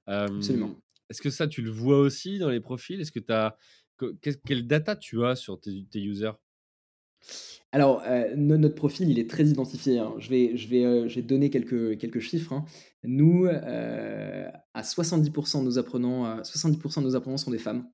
Absolument. 0.05 0.79
Est-ce 1.09 1.21
que 1.21 1.29
ça, 1.29 1.47
tu 1.47 1.61
le 1.61 1.71
vois 1.71 1.99
aussi 1.99 2.39
dans 2.39 2.49
les 2.49 2.61
profils? 2.61 3.01
Est-ce 3.01 3.11
que 3.11 3.19
tu 3.19 3.33
as. 3.33 3.57
quelle 4.45 4.67
data 4.67 4.95
tu 4.95 5.25
as 5.25 5.35
sur 5.35 5.59
tes 5.59 5.99
users? 5.99 6.31
Alors, 7.71 8.01
euh, 8.07 8.35
notre 8.35 8.73
profil, 8.73 9.09
il 9.09 9.19
est 9.19 9.29
très 9.29 9.45
identifié. 9.45 9.99
Hein. 9.99 10.15
Je 10.17 10.29
vais, 10.29 10.57
je 10.57 10.67
vais, 10.67 10.85
euh, 10.85 11.07
je 11.07 11.15
vais 11.15 11.21
donner 11.21 11.51
quelques, 11.51 11.99
quelques 11.99 12.19
chiffres. 12.19 12.53
Hein. 12.53 12.65
Nous, 13.03 13.45
euh, 13.45 14.49
à 14.73 14.81
70% 14.81 15.59
de 15.59 15.65
nos 15.65 15.77
apprenants, 15.77 16.41
70% 16.41 17.01
de 17.01 17.05
nos 17.05 17.15
apprenants 17.15 17.37
sont 17.37 17.51
des 17.51 17.59
femmes. 17.59 17.87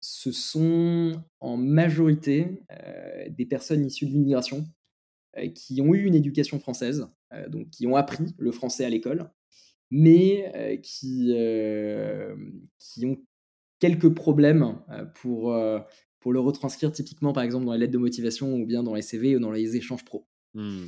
ce 0.00 0.32
sont 0.32 1.12
en 1.40 1.56
majorité 1.56 2.62
des 3.30 3.46
personnes 3.46 3.86
issues 3.86 4.06
de 4.06 4.10
l'immigration 4.10 4.64
qui 5.54 5.80
ont 5.80 5.94
eu 5.94 6.04
une 6.04 6.14
éducation 6.14 6.60
française, 6.60 7.08
donc 7.48 7.70
qui 7.70 7.86
ont 7.86 7.96
appris 7.96 8.34
le 8.36 8.52
français 8.52 8.84
à 8.84 8.90
l'école, 8.90 9.30
mais 9.90 10.80
qui, 10.82 11.34
qui 12.78 13.06
ont 13.06 13.16
quelques 13.80 14.14
problèmes 14.14 14.78
pour 15.14 15.52
pour 16.22 16.32
le 16.32 16.40
retranscrire 16.40 16.92
typiquement, 16.92 17.32
par 17.32 17.42
exemple, 17.42 17.66
dans 17.66 17.72
les 17.72 17.80
lettres 17.80 17.92
de 17.92 17.98
motivation 17.98 18.54
ou 18.54 18.64
bien 18.64 18.82
dans 18.82 18.94
les 18.94 19.02
CV 19.02 19.36
ou 19.36 19.40
dans 19.40 19.50
les 19.50 19.76
échanges 19.76 20.04
pro. 20.04 20.24
Mmh. 20.54 20.84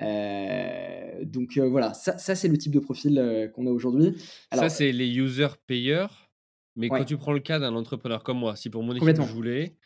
Euh, 0.00 1.24
donc 1.24 1.56
euh, 1.56 1.68
voilà, 1.68 1.92
ça, 1.92 2.16
ça 2.18 2.34
c'est 2.34 2.48
le 2.48 2.56
type 2.56 2.72
de 2.72 2.78
profil 2.78 3.18
euh, 3.18 3.48
qu'on 3.48 3.66
a 3.66 3.70
aujourd'hui. 3.70 4.14
Ça, 4.52 4.68
c'est 4.68 4.92
les 4.92 5.08
users 5.08 5.56
payeurs. 5.66 6.30
Mais 6.76 6.88
quand 6.88 7.04
tu 7.04 7.16
prends 7.16 7.32
le 7.32 7.40
cas 7.40 7.58
d'un 7.58 7.74
entrepreneur 7.74 8.22
comme 8.22 8.38
moi, 8.38 8.56
si 8.56 8.70
pour 8.70 8.82
mon 8.82 8.94
équipe 8.94 9.16
je 9.16 9.32
voulais, 9.32 9.76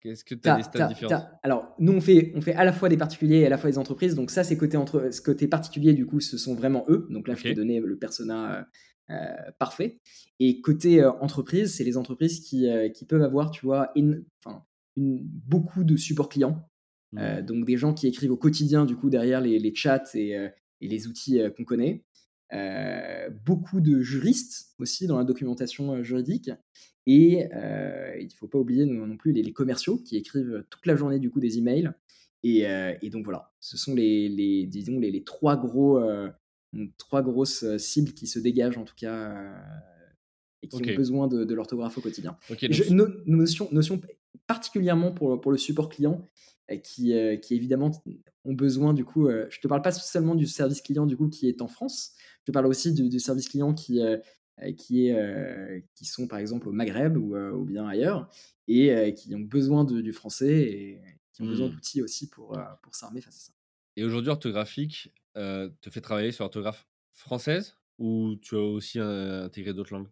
qu'est-ce 0.00 0.24
que 0.24 0.36
tu 0.36 0.48
as, 0.48 0.56
des 0.56 0.62
stats 0.62 0.86
différents 0.86 1.28
Alors, 1.42 1.74
nous, 1.80 1.92
on 1.92 2.00
fait, 2.00 2.32
on 2.36 2.40
fait 2.40 2.54
à 2.54 2.64
la 2.64 2.72
fois 2.72 2.88
des 2.88 2.96
particuliers 2.96 3.38
et 3.38 3.46
à 3.46 3.50
la 3.50 3.58
fois 3.58 3.68
des 3.68 3.78
entreprises. 3.78 4.14
Donc, 4.14 4.30
ça, 4.30 4.44
c'est 4.44 4.56
côté, 4.56 4.76
entre, 4.76 5.12
ce 5.12 5.20
côté 5.20 5.48
particulier, 5.48 5.92
du 5.92 6.06
coup, 6.06 6.20
ce 6.20 6.38
sont 6.38 6.54
vraiment 6.54 6.84
eux. 6.88 7.08
Donc 7.10 7.26
là, 7.26 7.34
je 7.34 7.42
t'ai 7.42 7.54
donné 7.54 7.80
le 7.80 7.98
persona 7.98 8.64
euh, 9.08 9.52
parfait. 9.60 10.00
Et 10.40 10.60
côté 10.60 11.00
euh, 11.00 11.12
entreprise, 11.20 11.76
c'est 11.76 11.84
les 11.84 11.96
entreprises 11.96 12.40
qui, 12.40 12.68
euh, 12.68 12.88
qui, 12.88 13.04
peuvent 13.04 13.22
avoir, 13.22 13.52
tu 13.52 13.64
vois, 13.64 13.92
une, 13.94 14.24
beaucoup 14.96 15.84
de 15.84 15.96
supports 15.96 16.28
clients. 16.28 16.68
Mmh. 17.12 17.40
donc 17.42 17.64
des 17.64 17.76
gens 17.76 17.94
qui 17.94 18.08
écrivent 18.08 18.32
au 18.32 18.36
quotidien, 18.36 18.84
du 18.84 18.96
coup, 18.96 19.08
derrière 19.10 19.40
les, 19.40 19.60
les 19.60 19.74
chats 19.74 20.02
et, 20.14 20.32
et 20.32 20.88
les 20.88 21.06
outils 21.06 21.40
qu'on 21.56 21.64
connaît. 21.64 22.04
beaucoup 23.44 23.80
de 23.80 24.00
juristes 24.00 24.74
aussi 24.80 25.06
dans 25.06 25.16
la 25.16 25.24
documentation 25.24 26.02
juridique. 26.02 26.50
Et 27.06 27.44
il 27.44 28.24
ne 28.24 28.34
faut 28.36 28.48
pas 28.48 28.58
oublier 28.58 28.86
non, 28.86 29.16
plus 29.16 29.32
les, 29.32 29.52
commerciaux 29.52 29.98
qui 29.98 30.16
écrivent 30.16 30.64
toute 30.68 30.84
la 30.84 30.96
journée 30.96 31.20
du 31.20 31.30
coup 31.30 31.38
des 31.38 31.58
emails. 31.58 31.92
Et, 32.42 32.64
et 33.02 33.10
donc 33.10 33.24
voilà, 33.24 33.52
ce 33.60 33.76
sont 33.76 33.94
les, 33.94 34.28
les 34.28 34.66
disons 34.66 34.98
les, 34.98 35.12
les, 35.12 35.22
trois 35.22 35.56
gros 35.56 36.00
trois 36.98 37.22
grosses 37.22 37.64
cibles 37.78 38.12
qui 38.12 38.26
se 38.26 38.38
dégagent 38.38 38.78
en 38.78 38.84
tout 38.84 38.94
cas 38.96 39.34
et 40.62 40.68
qui 40.68 40.76
ont 40.76 40.96
besoin 40.96 41.28
de, 41.28 41.54
l'orthographe 41.54 41.98
au 41.98 42.00
quotidien. 42.00 42.36
notion, 43.26 43.68
notion, 43.72 44.00
particulièrement 44.46 45.12
pour, 45.12 45.40
pour 45.40 45.52
le 45.52 45.58
support 45.58 45.88
client, 45.88 46.26
qui, 46.82 47.14
qui 47.42 47.54
évidemment 47.54 47.90
ont 48.44 48.54
besoin 48.54 48.94
du 48.94 49.04
coup. 49.04 49.28
je 49.28 49.60
te 49.60 49.68
parle 49.68 49.82
pas 49.82 49.92
seulement 49.92 50.34
du 50.34 50.46
service 50.46 50.80
client 50.80 51.06
du 51.06 51.16
coup 51.16 51.28
qui 51.28 51.48
est 51.48 51.62
en 51.62 51.68
France. 51.68 52.12
Je 52.40 52.46
te 52.46 52.52
parle 52.52 52.66
aussi 52.66 52.92
du, 52.92 53.20
service 53.20 53.48
client 53.48 53.74
qui 53.74 54.00
qui, 54.76 55.08
est, 55.08 55.84
qui 55.94 56.04
sont 56.04 56.26
par 56.26 56.38
exemple 56.38 56.68
au 56.68 56.72
Maghreb 56.72 57.16
ou, 57.16 57.36
ou 57.36 57.64
bien 57.64 57.86
ailleurs 57.86 58.30
et 58.68 59.14
qui 59.14 59.34
ont 59.34 59.40
besoin 59.40 59.84
du 59.84 60.12
français 60.12 60.62
et 60.62 61.00
qui 61.32 61.42
ont 61.42 61.46
besoin 61.46 61.68
mmh. 61.68 61.72
d'outils 61.72 62.02
aussi 62.02 62.28
pour, 62.28 62.58
pour 62.82 62.94
s'armer 62.94 63.20
face 63.20 63.36
à 63.36 63.40
ça. 63.40 63.52
Et 63.96 64.04
aujourd'hui, 64.04 64.30
orthographique 64.30 65.12
te 65.36 65.90
fait 65.90 66.00
travailler 66.00 66.32
sur 66.32 66.44
l'orthographe 66.44 66.86
française 67.12 67.76
ou 67.98 68.36
tu 68.42 68.56
as 68.56 68.60
aussi 68.60 68.98
intégré 68.98 69.72
d'autres 69.72 69.94
langues? 69.94 70.08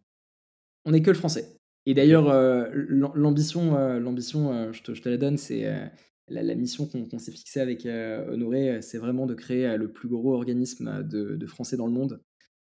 On 0.85 0.93
n'est 0.93 1.03
que 1.03 1.11
le 1.11 1.17
français. 1.17 1.57
Et 1.87 1.95
d'ailleurs, 1.95 2.33
l'ambition, 2.73 3.99
l'ambition 3.99 4.73
je, 4.73 4.83
te, 4.83 4.95
je, 4.95 5.03
te, 5.03 5.09
la 5.09 5.17
donne, 5.17 5.37
c'est 5.37 5.91
la, 6.29 6.55
mission 6.55 6.87
qu'on 6.87 7.19
s'est 7.19 7.33
fixée 7.33 7.61
avec 7.61 7.87
euh, 7.87 8.33
Honoré, 8.33 8.81
c'est 8.83 8.99
vraiment 8.99 9.27
de 9.27 9.35
créer 9.35 9.67
euh, 9.67 9.77
le 9.77 9.93
plus 9.93 10.09
gros 10.09 10.35
organisme 10.35 11.03
de, 11.03 11.47
français 11.47 11.77
dans 11.77 11.87
le 11.87 11.93
monde. 11.93 12.23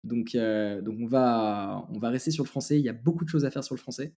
Donc, 0.04 0.36
euh, 0.36 0.82
donc 0.82 0.98
on, 1.00 1.08
va, 1.08 1.88
on 1.90 1.98
va 1.98 2.10
rester 2.10 2.32
sur 2.32 2.44
le 2.44 2.50
français. 2.50 2.80
Il 2.80 2.86
y 2.86 2.90
a 2.90 2.94
beaucoup 2.94 3.24
de 3.24 3.30
choses 3.30 3.46
à 3.46 3.52
faire 3.52 3.64
sur 3.64 3.76
le 3.76 3.80
français. 3.80 4.14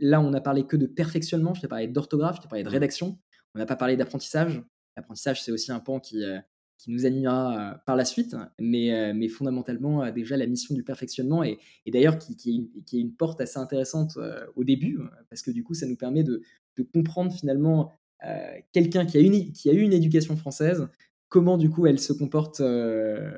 Là, 0.00 0.20
on 0.20 0.30
n'a 0.30 0.40
parlé 0.40 0.66
que 0.66 0.76
de 0.76 0.86
perfectionnement. 0.86 1.54
Je 1.54 1.60
t'ai 1.60 1.68
parlé 1.68 1.86
d'orthographe, 1.86 2.36
je 2.36 2.42
t'ai 2.42 2.48
parlé 2.48 2.64
de 2.64 2.68
rédaction. 2.68 3.18
On 3.54 3.58
n'a 3.58 3.66
pas 3.66 3.76
parlé 3.76 3.96
d'apprentissage. 3.96 4.62
L'apprentissage, 4.96 5.42
c'est 5.42 5.52
aussi 5.52 5.70
un 5.70 5.80
pan 5.80 6.00
qui, 6.00 6.24
qui 6.82 6.90
nous 6.90 7.06
animera 7.06 7.80
par 7.86 7.94
la 7.94 8.04
suite. 8.04 8.34
Mais, 8.58 9.12
mais 9.14 9.28
fondamentalement, 9.28 10.10
déjà, 10.10 10.36
la 10.36 10.46
mission 10.46 10.74
du 10.74 10.82
perfectionnement, 10.82 11.44
et, 11.44 11.58
d'ailleurs, 11.86 12.18
qui, 12.18 12.70
est 12.92 12.96
une 12.98 13.14
porte 13.14 13.40
assez 13.40 13.58
intéressante 13.58 14.18
au 14.56 14.64
début, 14.64 14.98
parce 15.30 15.42
que 15.42 15.52
du 15.52 15.62
coup, 15.62 15.74
ça 15.74 15.86
nous 15.86 15.96
permet 15.96 16.24
de, 16.24 16.42
comprendre 16.92 17.32
finalement 17.32 17.92
euh, 18.24 18.58
quelqu'un 18.72 19.04
qui, 19.04 19.18
a 19.18 19.52
qui 19.52 19.70
a 19.70 19.72
eu 19.72 19.80
une 19.80 19.92
éducation 19.92 20.36
française, 20.36 20.88
comment 21.28 21.56
du 21.58 21.70
coup 21.70 21.86
elle 21.86 21.98
se 21.98 22.12
comporte 22.12 22.60
euh, 22.60 23.30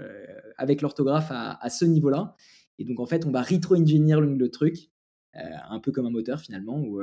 avec 0.56 0.82
l'orthographe 0.82 1.28
à, 1.30 1.68
ce 1.70 1.84
niveau-là. 1.84 2.36
Et 2.78 2.84
donc 2.84 3.00
en 3.00 3.06
fait, 3.06 3.26
on 3.26 3.30
va 3.30 3.42
rétro-engineer 3.42 4.20
le, 4.20 4.50
truc, 4.50 4.90
euh, 5.36 5.40
un 5.68 5.80
peu 5.80 5.90
comme 5.90 6.06
un 6.06 6.10
moteur 6.10 6.40
finalement, 6.40 6.80
où 6.80 7.02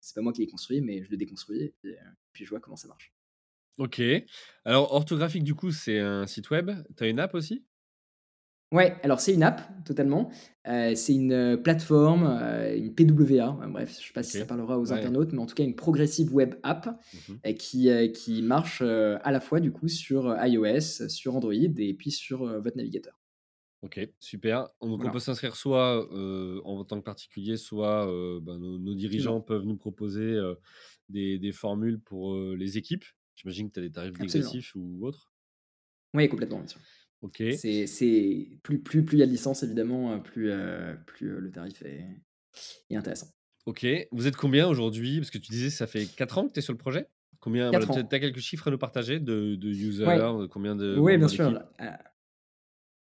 c'est 0.00 0.14
pas 0.14 0.22
moi 0.22 0.32
qui 0.32 0.40
l'ai 0.40 0.46
construit, 0.46 0.80
mais 0.80 1.02
je 1.04 1.10
le 1.10 1.16
déconstruis 1.16 1.74
et 1.84 1.96
puis, 2.32 2.44
je 2.44 2.50
vois 2.50 2.60
comment 2.60 2.76
ça 2.76 2.88
marche. 2.88 3.12
Ok. 3.78 4.02
Alors, 4.64 4.92
orthographique, 4.92 5.44
du 5.44 5.54
coup, 5.54 5.70
c'est 5.70 5.98
un 5.98 6.26
site 6.26 6.50
web? 6.50 6.70
Tu 6.96 7.04
as 7.04 7.08
une 7.08 7.20
app 7.20 7.34
aussi? 7.34 7.64
Ouais, 8.70 8.96
alors 9.02 9.18
c'est 9.18 9.32
une 9.32 9.42
app, 9.42 9.62
totalement. 9.86 10.30
Euh, 10.66 10.94
c'est 10.94 11.14
une 11.14 11.32
euh, 11.32 11.56
plateforme, 11.56 12.26
euh, 12.26 12.76
une 12.76 12.94
PWA, 12.94 13.52
bref, 13.68 13.94
je 13.94 14.02
ne 14.02 14.06
sais 14.06 14.12
pas 14.12 14.22
si 14.22 14.36
ça 14.36 14.44
parlera 14.44 14.78
aux 14.78 14.92
internautes, 14.92 15.32
mais 15.32 15.38
en 15.38 15.46
tout 15.46 15.54
cas 15.54 15.64
une 15.64 15.74
progressive 15.74 16.34
web 16.34 16.54
app 16.62 16.86
mmh 16.86 17.52
qui, 17.54 18.12
qui 18.12 18.42
marche 18.42 18.82
à 18.82 19.32
la 19.32 19.40
fois 19.40 19.60
du 19.60 19.72
coup 19.72 19.88
sur 19.88 20.36
iOS, 20.44 21.08
sur 21.08 21.34
Android 21.34 21.54
et 21.54 21.94
puis 21.94 22.10
sur 22.10 22.44
votre 22.60 22.76
navigateur. 22.76 23.18
Ok, 23.80 24.06
super. 24.20 24.68
Donc 24.82 25.02
on 25.02 25.10
peut 25.10 25.18
s'inscrire 25.18 25.56
soit 25.56 26.06
en 26.64 26.84
tant 26.84 26.98
que 26.98 27.04
particulier, 27.04 27.56
soit 27.56 28.06
bah, 28.42 28.58
nos, 28.58 28.94
dirigeants 28.94 29.40
peuvent 29.40 29.64
nous 29.64 29.76
proposer 29.76 30.38
des, 31.08 31.38
des, 31.38 31.52
formules 31.52 32.00
pour 32.00 32.36
les 32.36 32.76
équipes. 32.76 33.04
J'imagine 33.38 33.68
que 33.68 33.74
tu 33.74 33.80
as 33.80 33.82
des 33.82 33.92
tarifs 33.92 34.12
dégressifs 34.18 34.74
ou 34.74 35.06
autres. 35.06 35.32
Oui, 36.14 36.28
complètement, 36.28 36.58
bien 36.58 36.66
sûr. 36.66 36.80
Ok. 37.22 37.42
C'est 37.56 38.58
plus 38.62 38.80
plus 38.80 39.04
plus 39.04 39.16
il 39.16 39.20
y 39.20 39.22
a 39.22 39.26
de 39.26 39.30
licences 39.30 39.62
évidemment, 39.62 40.12
euh, 40.12 40.18
plus 40.18 40.50
euh, 40.50 40.94
plus 41.06 41.28
euh, 41.28 41.38
le 41.38 41.50
tarif 41.50 41.82
est, 41.82 42.04
intéressant. 42.92 43.28
Ok. 43.66 43.86
Vous 44.12 44.26
êtes 44.26 44.36
combien 44.36 44.68
aujourd'hui? 44.68 45.18
Parce 45.18 45.30
que 45.30 45.38
tu 45.38 45.50
disais 45.50 45.70
ça 45.70 45.86
fait 45.86 46.06
4 46.06 46.38
ans 46.38 46.48
que 46.48 46.52
tu 46.52 46.58
es 46.58 46.62
sur 46.62 46.72
le 46.72 46.78
projet. 46.78 47.06
Combien 47.40 47.70
Tu 47.70 47.76
as, 47.76 48.20
quelques 48.20 48.40
chiffres 48.40 48.66
à 48.66 48.70
nous 48.72 48.78
partager 48.78 49.20
de, 49.20 49.54
de 49.54 49.68
users, 49.68 50.48
combien 50.50 50.74
de 50.74 50.98
Oui, 50.98 51.16
bien 51.16 51.28
sûr. 51.28 51.62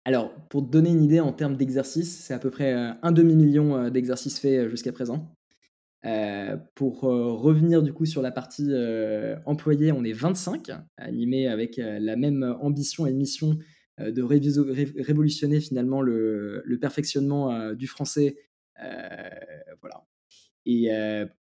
Alors, 0.04 0.34
pour 0.48 0.64
te 0.66 0.70
donner 0.70 0.90
une 0.90 1.02
idée 1.02 1.20
en 1.20 1.32
termes 1.32 1.56
d'exercices, 1.56 2.18
c'est 2.24 2.32
à 2.32 2.38
peu 2.38 2.50
près 2.50 2.72
un 2.72 3.12
demi-million 3.12 3.90
d'exercices 3.90 4.40
faits 4.40 4.70
jusqu'à 4.70 4.90
présent. 4.90 5.36
Pour 6.74 7.00
revenir 7.00 7.82
du 7.82 7.92
coup 7.92 8.06
sur 8.06 8.22
la 8.22 8.32
partie 8.32 8.70
employée, 9.46 9.92
on 9.92 10.04
est 10.04 10.12
25, 10.12 10.70
animés 10.96 11.48
avec 11.48 11.76
la 11.76 12.16
même 12.16 12.56
ambition 12.60 13.06
et 13.06 13.12
mission 13.12 13.58
euh, 14.00 14.10
de 14.10 14.22
révolutionner 14.22 15.60
finalement 15.60 16.00
le, 16.00 16.78
perfectionnement 16.80 17.52
euh, 17.52 17.74
du 17.74 17.86
français. 17.86 18.36
Euh, 18.82 19.28
voilà. 19.80 20.06
Et 20.64 20.90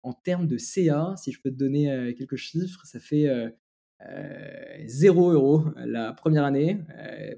en 0.01 0.13
termes 0.13 0.47
de 0.47 0.57
CA, 0.57 1.13
si 1.15 1.31
je 1.31 1.39
peux 1.39 1.51
te 1.51 1.55
donner 1.55 2.15
quelques 2.17 2.37
chiffres, 2.37 2.83
ça 2.85 2.99
fait 2.99 3.29
0 4.87 5.31
euros 5.33 5.65
la 5.75 6.11
première 6.11 6.43
année. 6.43 6.79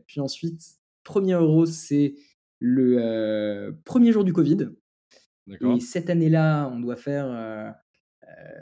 puis 0.08 0.22
ensuite, 0.22 0.62
premier 1.04 1.34
euro, 1.34 1.66
c'est 1.66 2.16
le 2.60 3.76
premier 3.84 4.14
jour 4.14 4.24
du 4.24 4.32
Covid. 4.32 4.70
Et 5.48 5.80
cette 5.80 6.10
année-là, 6.10 6.70
on 6.74 6.80
doit 6.80 6.96
faire 6.96 7.76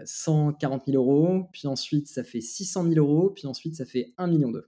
140 0.06 0.86
000 0.88 0.98
euros. 0.98 1.50
Puis 1.54 1.68
ensuite, 1.68 2.08
ça 2.08 2.24
fait 2.24 2.42
600 2.42 2.90
000 2.90 2.96
euros. 2.96 3.30
Puis 3.30 3.48
ensuite, 3.48 3.76
ça 3.76 3.86
fait 3.86 4.14
1 4.18 4.28
million 4.28 4.52
d'euros. 4.52 4.66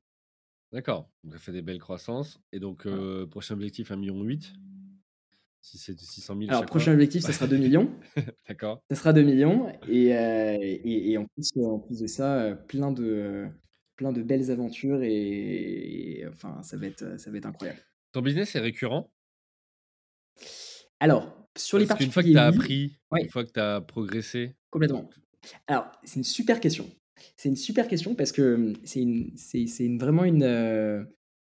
D'accord, 0.73 1.07
ça 1.31 1.37
fait 1.37 1.51
des 1.51 1.61
belles 1.61 1.79
croissances. 1.79 2.41
Et 2.51 2.59
donc, 2.59 2.87
euh, 2.87 3.27
prochain 3.27 3.53
objectif, 3.53 3.91
1,8 3.91 3.95
million. 3.95 4.39
Si 5.61 5.77
c'est 5.77 5.93
de 5.93 5.99
600 5.99 6.35
000 6.39 6.49
Alors, 6.49 6.65
prochain 6.65 6.93
objectif, 6.93 7.21
ça 7.21 7.31
sera 7.31 7.45
2 7.45 7.57
millions. 7.57 7.91
D'accord. 8.49 8.81
Ça 8.89 8.95
sera 8.95 9.13
2 9.13 9.21
millions. 9.21 9.71
Et, 9.87 10.17
euh, 10.17 10.57
et, 10.59 11.15
en, 11.19 11.27
plus, 11.27 11.51
en 11.63 11.77
plus 11.77 11.99
de 11.99 12.07
ça, 12.07 12.41
euh, 12.41 12.55
plein 12.55 12.91
de, 12.91 13.47
plein 13.95 14.11
de 14.11 14.23
belles 14.23 14.49
aventures. 14.49 15.03
Et, 15.03 16.25
enfin, 16.27 16.63
ça 16.63 16.75
va, 16.75 16.87
être, 16.87 17.19
ça 17.19 17.29
va 17.29 17.37
être 17.37 17.45
incroyable. 17.45 17.79
Ton 18.11 18.21
business 18.21 18.55
est 18.55 18.59
récurrent? 18.59 19.11
Alors, 20.99 21.42
sur 21.57 21.77
les. 21.77 21.85
Une 21.99 22.11
fois 22.11 22.23
que 22.23 22.29
tu 22.29 22.37
as 22.37 22.45
appris, 22.45 22.97
une 23.19 23.29
fois 23.29 23.43
que 23.45 23.51
tu 23.51 23.59
as 23.59 23.81
progressé... 23.81 24.55
Complètement. 24.69 25.09
Alors, 25.67 25.91
c'est 26.03 26.17
une 26.17 26.23
super 26.23 26.59
question. 26.59 26.89
C'est 27.37 27.49
une 27.49 27.55
super 27.55 27.87
question 27.87 28.15
parce 28.15 28.31
que 28.31 28.73
c'est 28.83 29.01
une, 29.01 29.31
c'est, 29.35 29.65
une, 29.79 29.99
vraiment 29.99 30.23
une, 30.23 31.05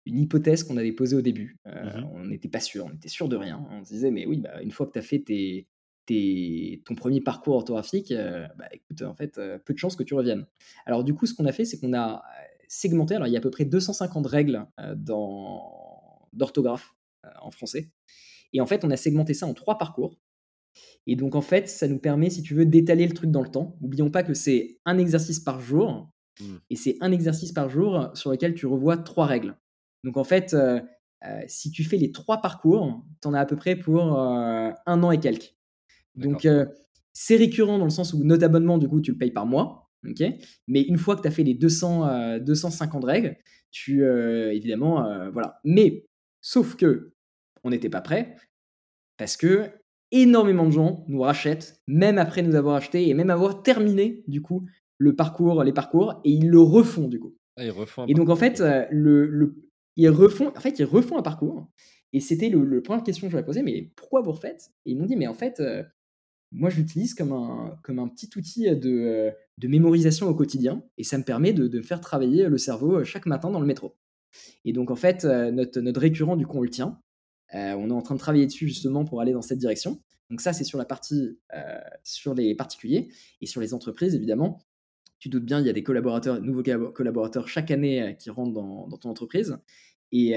une 0.06 0.20
hypothèse 0.20 0.64
qu'on 0.64 0.78
avait 0.78 0.92
posée 0.92 1.16
au 1.16 1.22
début. 1.22 1.58
Mmh 1.66 2.04
on 2.14 2.26
n'était 2.26 2.50
pas 2.50 2.60
sûr, 2.60 2.86
on 2.86 2.94
était 2.94 3.10
sûr 3.10 3.30
de 3.30 3.36
rien. 3.36 3.66
On 3.72 3.84
se 3.84 3.94
disait, 3.94 4.12
mais 4.12 4.26
oui, 4.26 4.38
bah, 4.38 4.62
une 4.62 4.72
fois 4.72 4.86
que 4.86 4.92
tu 4.92 5.00
as 5.00 5.04
fait 5.04 5.20
tes, 5.20 5.68
tes, 6.06 6.82
ton 6.86 6.96
premier 6.96 7.22
parcours 7.22 7.56
orthographique, 7.56 8.14
bah, 8.58 8.68
écoute, 8.72 9.02
en 9.02 9.16
fait, 9.16 9.40
peu 9.64 9.74
de 9.74 9.80
chances 9.80 9.96
que 9.96 10.04
tu 10.04 10.14
reviennes. 10.14 10.46
Alors, 10.86 11.04
du 11.04 11.14
coup, 11.14 11.26
ce 11.26 11.34
qu'on 11.34 11.46
a 11.46 11.52
fait, 11.52 11.66
c'est 11.66 11.80
qu'on 11.80 11.94
a 11.94 12.24
segmenté. 12.68 13.16
Alors, 13.16 13.28
il 13.28 13.32
y 13.32 13.36
a 13.36 13.40
à 13.40 13.42
peu 13.42 13.52
près 13.52 13.66
250 13.66 14.26
règles 14.28 14.66
dans, 14.96 16.28
d'orthographe 16.34 16.96
en 17.42 17.52
français. 17.52 17.90
Et 18.56 18.62
en 18.62 18.66
fait, 18.66 18.86
on 18.86 18.90
a 18.90 18.96
segmenté 18.96 19.34
ça 19.34 19.46
en 19.46 19.54
trois 19.54 19.78
parcours. 19.78 20.18
Et 21.08 21.18
donc, 21.18 21.36
en 21.36 21.42
fait, 21.42 21.68
ça 21.68 21.90
nous 21.90 22.00
permet, 22.00 22.30
si 22.30 22.42
tu 22.42 22.56
veux, 22.56 22.66
d'étaler 22.66 23.06
le 23.06 23.14
truc 23.14 23.30
dans 23.30 23.42
le 23.42 23.50
temps. 23.50 23.78
N'oublions 23.82 24.10
pas 24.10 24.24
que 24.24 24.34
c'est 24.34 24.80
un 24.86 24.98
exercice 24.98 25.42
par 25.42 25.60
jour. 25.60 26.10
Mmh. 26.40 26.46
Et 26.70 26.78
c'est 26.78 26.96
un 27.02 27.12
exercice 27.12 27.52
par 27.52 27.70
jour 27.70 28.12
sur 28.14 28.32
lequel 28.32 28.56
tu 28.56 28.66
revois 28.66 28.96
trois 28.96 29.26
règles. 29.26 29.58
Donc, 30.06 30.16
en 30.16 30.24
fait, 30.24 30.54
euh, 30.54 30.80
euh, 31.26 31.42
si 31.48 31.70
tu 31.70 31.84
fais 31.84 31.98
les 31.98 32.14
trois 32.14 32.42
parcours, 32.42 33.04
tu 33.22 33.28
en 33.28 33.34
as 33.34 33.42
à 33.42 33.46
peu 33.46 33.58
près 33.58 33.76
pour 33.76 34.18
euh, 34.18 34.72
un 34.86 35.04
an 35.04 35.12
et 35.12 35.20
quelques. 35.20 35.54
Donc, 36.16 36.48
c'est 37.12 37.36
récurrent 37.36 37.78
dans 37.78 37.86
le 37.86 37.92
sens 37.92 38.14
où 38.14 38.24
notre 38.24 38.46
abonnement, 38.46 38.78
du 38.78 38.88
coup, 38.88 39.02
tu 39.02 39.12
le 39.12 39.18
payes 39.18 39.32
par 39.32 39.46
mois. 39.46 39.92
Mais 40.68 40.82
une 40.82 40.98
fois 40.98 41.18
que 41.18 41.24
tu 41.24 41.28
as 41.28 41.32
fait 41.32 41.44
les 41.44 41.56
200, 41.56 42.40
250 42.40 43.04
règles, 43.04 43.36
tu, 43.70 44.06
évidemment, 44.06 45.30
voilà. 45.34 45.60
Mais, 45.66 46.08
sauf 46.40 46.78
que, 46.78 47.15
on 47.66 47.72
n'était 47.72 47.90
pas 47.90 48.02
prêt 48.02 48.38
parce 49.18 49.36
que 49.36 49.70
énormément 50.12 50.66
de 50.66 50.72
gens 50.72 51.04
nous 51.08 51.22
rachètent, 51.22 51.82
même 51.88 52.18
après 52.18 52.42
nous 52.42 52.56
avoir 52.56 52.76
acheté 52.76 53.10
et 53.10 53.14
même 53.14 53.30
avoir 53.30 53.64
terminé, 53.64 54.24
du 54.28 54.42
coup, 54.42 54.66
le 54.98 55.16
parcours, 55.16 55.64
les 55.64 55.74
parcours, 55.74 56.22
et 56.24 56.32
ils 56.32 56.50
le 56.50 56.60
refont, 56.60 57.08
du 57.08 57.20
coup. 57.20 57.36
Ah, 57.58 57.66
ils 57.66 57.72
refont 57.72 58.06
et 58.08 58.14
donc, 58.14 58.30
en 58.30 58.36
fait, 58.36 58.62
euh, 58.62 58.86
le, 58.92 59.56
ils, 59.96 60.10
refont, 60.10 60.54
en 60.56 60.60
fait, 60.60 60.80
ils 60.80 60.86
refont 60.86 61.18
un 61.18 61.22
parcours. 61.22 61.68
Et 62.14 62.20
c'était 62.20 62.50
le, 62.50 62.64
le 62.64 62.82
première 62.82 63.04
question 63.04 63.28
que 63.28 63.32
je 63.32 63.36
leur 63.36 63.44
ai 63.44 63.46
posée, 63.46 63.64
mais 63.64 63.92
pourquoi 63.96 64.22
vous 64.22 64.32
refaites? 64.32 64.72
Et 64.86 64.92
ils 64.92 64.98
m'ont 64.98 65.06
dit, 65.06 65.16
mais 65.16 65.28
en 65.28 65.34
fait, 65.34 65.60
euh, 65.60 65.84
moi, 66.52 66.70
je 66.70 66.78
l'utilise 66.78 67.14
comme 67.14 67.34
un, 67.34 67.78
comme 67.84 68.00
un 68.00 68.08
petit 68.08 68.30
outil 68.38 68.74
de, 68.76 68.90
euh, 68.90 69.32
de 69.58 69.68
mémorisation 69.68 70.28
au 70.28 70.36
quotidien, 70.36 70.84
et 70.98 71.04
ça 71.04 71.18
me 71.18 71.24
permet 71.24 71.52
de, 71.52 71.68
de 71.68 71.82
faire 71.82 72.00
travailler 72.00 72.48
le 72.48 72.58
cerveau 72.58 73.04
chaque 73.04 73.26
matin 73.26 73.50
dans 73.50 73.60
le 73.60 73.66
métro. 73.66 73.98
Et 74.66 74.72
donc, 74.72 74.92
en 74.92 74.96
fait, 74.96 75.24
notre, 75.24 75.80
notre 75.80 76.02
récurrent, 76.02 76.36
du 76.36 76.46
coup, 76.46 76.58
on 76.58 76.62
le 76.62 76.70
tient. 76.70 77.00
On 77.56 77.90
est 77.90 77.94
en 77.94 78.02
train 78.02 78.16
de 78.16 78.20
travailler 78.20 78.46
dessus 78.46 78.68
justement 78.68 79.06
pour 79.06 79.22
aller 79.22 79.32
dans 79.32 79.42
cette 79.42 79.60
direction. 79.60 80.02
Donc 80.30 80.42
ça, 80.42 80.54
c'est 80.54 80.64
sur 80.64 80.78
la 80.78 80.86
partie 80.86 81.40
sur 82.04 82.34
les 82.34 82.56
particuliers 82.56 83.10
et 83.42 83.46
sur 83.46 83.62
les 83.62 83.74
entreprises, 83.74 84.16
évidemment. 84.16 84.60
Tu 85.20 85.30
doutes 85.30 85.46
bien, 85.46 85.60
il 85.60 85.66
y 85.66 85.70
a 85.70 85.74
des 85.74 85.84
collaborateurs, 85.84 86.42
nouveaux 86.42 86.64
collaborateurs 86.92 87.48
chaque 87.48 87.72
année 87.72 88.16
qui 88.20 88.30
rentrent 88.30 88.54
dans, 88.54 88.90
ton 88.98 89.10
entreprise. 89.10 89.58
Et 90.12 90.34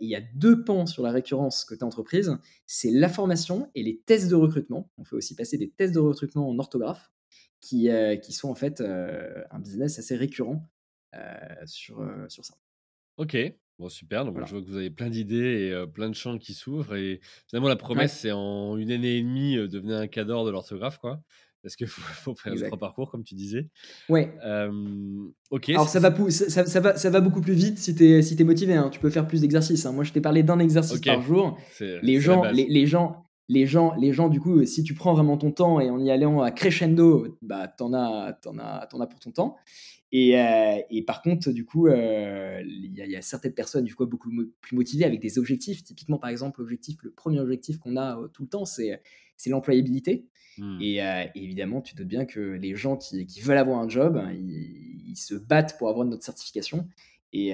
il 0.00 0.08
y 0.08 0.16
a 0.16 0.20
deux 0.34 0.64
pans 0.64 0.86
sur 0.86 1.02
la 1.02 1.10
récurrence 1.10 1.64
côté 1.64 1.84
entreprise, 1.84 2.36
c'est 2.66 2.90
la 2.90 3.08
formation 3.08 3.70
et 3.74 3.82
les 3.82 4.00
tests 4.00 4.28
de 4.28 4.34
recrutement. 4.34 4.90
On 4.98 5.04
fait 5.04 5.16
aussi 5.16 5.34
passer 5.34 5.58
des 5.58 5.70
tests 5.70 5.94
de 5.94 6.00
recrutement 6.00 6.48
en 6.48 6.58
orthographe, 6.58 7.10
qui, 7.60 7.88
qui 8.22 8.32
sont 8.32 8.48
en 8.48 8.54
fait 8.54 8.80
un 8.80 9.58
business 9.60 9.98
assez 9.98 10.16
récurrent 10.16 10.68
sur, 11.66 12.04
sur 12.28 12.44
ça. 12.44 12.54
Ok, 13.16 13.36
bon 13.78 13.88
super, 13.88 14.24
donc 14.24 14.36
je 14.46 14.50
vois 14.50 14.62
que 14.62 14.66
vous 14.66 14.76
avez 14.76 14.90
plein 14.90 15.10
d'idées 15.10 15.72
et 15.72 15.86
plein 15.92 16.08
de 16.08 16.14
champs 16.14 16.38
qui 16.38 16.54
s'ouvrent. 16.54 16.96
Et 16.96 17.20
finalement, 17.48 17.68
la 17.68 17.76
promesse, 17.76 18.18
c'est 18.20 18.32
en 18.32 18.76
une 18.76 18.90
année 18.90 19.16
et 19.16 19.22
demie, 19.22 19.56
devenir 19.68 19.96
un 19.98 20.06
cadre 20.06 20.44
de 20.44 20.50
l'orthographe, 20.50 20.98
quoi. 20.98 21.20
Parce 21.66 21.74
qu'il 21.74 21.86
faut, 21.88 22.00
faut, 22.00 22.34
faire 22.36 22.54
trois 22.54 22.78
parcours, 22.78 23.10
comme 23.10 23.24
tu 23.24 23.34
disais. 23.34 23.68
Ouais. 24.08 24.32
ok. 25.50 25.68
Alors, 25.70 25.88
ça 25.88 25.98
va, 25.98 26.14
ça, 26.30 26.64
ça, 26.64 26.80
va, 26.80 26.96
ça 26.96 27.10
va 27.10 27.20
beaucoup 27.20 27.40
plus 27.40 27.54
vite 27.54 27.78
si 27.78 27.92
tu 27.92 28.06
es, 28.06 28.22
si 28.22 28.40
es 28.40 28.44
motivé. 28.44 28.74
Hein. 28.74 28.88
Tu 28.90 29.00
peux 29.00 29.10
faire 29.10 29.26
plus 29.26 29.40
d'exercices. 29.40 29.84
Hein. 29.84 29.90
Moi, 29.90 30.04
je 30.04 30.12
t'ai 30.12 30.20
parlé 30.20 30.44
d'un 30.44 30.60
exercice 30.60 31.00
par 31.00 31.20
jour. 31.22 31.58
Les 31.80 32.20
gens, 32.20 32.44
les, 32.44 32.66
les, 32.68 32.86
gens, 32.86 33.25
les 33.48 33.66
gens, 33.66 33.94
les 33.94 34.12
gens, 34.12 34.28
du 34.28 34.40
coup, 34.40 34.64
si 34.64 34.82
tu 34.82 34.94
prends 34.94 35.14
vraiment 35.14 35.36
ton 35.36 35.52
temps 35.52 35.80
et 35.80 35.88
en 35.88 36.00
y 36.00 36.10
allant 36.10 36.40
à 36.42 36.50
crescendo, 36.50 37.38
bah, 37.42 37.68
t'en 37.68 37.92
as, 37.92 38.38
en 38.46 38.58
as, 38.58 38.88
en 38.92 39.00
as 39.00 39.06
pour 39.06 39.20
ton 39.20 39.30
temps. 39.30 39.56
Et, 40.12 40.38
euh, 40.38 40.78
et 40.90 41.02
par 41.02 41.22
contre, 41.22 41.50
du 41.50 41.64
coup, 41.64 41.88
euh, 41.88 42.62
il 42.64 42.94
y, 42.94 43.16
a 43.16 43.22
certaines 43.22 43.54
personnes, 43.54 43.84
du 43.84 43.94
coup, 43.94 44.06
beaucoup 44.06 44.30
plus 44.60 44.76
motivées 44.76 45.04
avec 45.04 45.20
des 45.20 45.38
objectifs. 45.38 45.82
Typiquement, 45.82 46.18
par 46.18 46.30
exemple, 46.30 46.60
l'objectif, 46.60 46.96
le 47.02 47.10
premier 47.10 47.40
objectif 47.40 47.78
qu'on 47.78 47.96
a 47.96 48.18
euh, 48.18 48.28
tout 48.28 48.42
le 48.42 48.48
temps, 48.48 48.64
c'est 48.64 49.00
l'employabilité. 49.46 50.26
Mmh. 50.58 50.78
Et, 50.80 51.00
évidemment, 51.34 51.82
tu 51.82 51.94
te 51.94 51.98
doutes 51.98 52.08
bien 52.08 52.24
que 52.24 52.40
les 52.40 52.74
gens 52.74 52.96
qui, 52.96 53.26
qui 53.26 53.40
veulent 53.40 53.58
avoir 53.58 53.78
un 53.78 53.88
job, 53.88 54.16
hein, 54.16 54.32
ils, 54.32 55.16
se 55.16 55.34
battent 55.34 55.78
pour 55.78 55.88
avoir 55.88 56.06
notre 56.06 56.24
certification. 56.24 56.88
Et, 57.32 57.48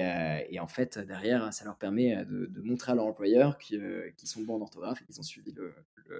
et, 0.49 0.59
en 0.59 0.67
fait, 0.67 0.97
derrière, 0.99 1.51
ça 1.51 1.65
leur 1.65 1.77
permet 1.77 2.25
de, 2.25 2.45
de 2.45 2.61
montrer 2.61 2.93
à 2.93 2.95
leur 2.95 3.05
employeur 3.05 3.57
qu'ils 3.57 4.13
sont 4.23 4.41
bons 4.41 4.55
en 4.55 4.61
orthographe 4.61 5.01
et 5.01 5.05
qu'ils 5.05 5.19
ont 5.19 5.23
suivi 5.23 5.51
le, 5.51 5.73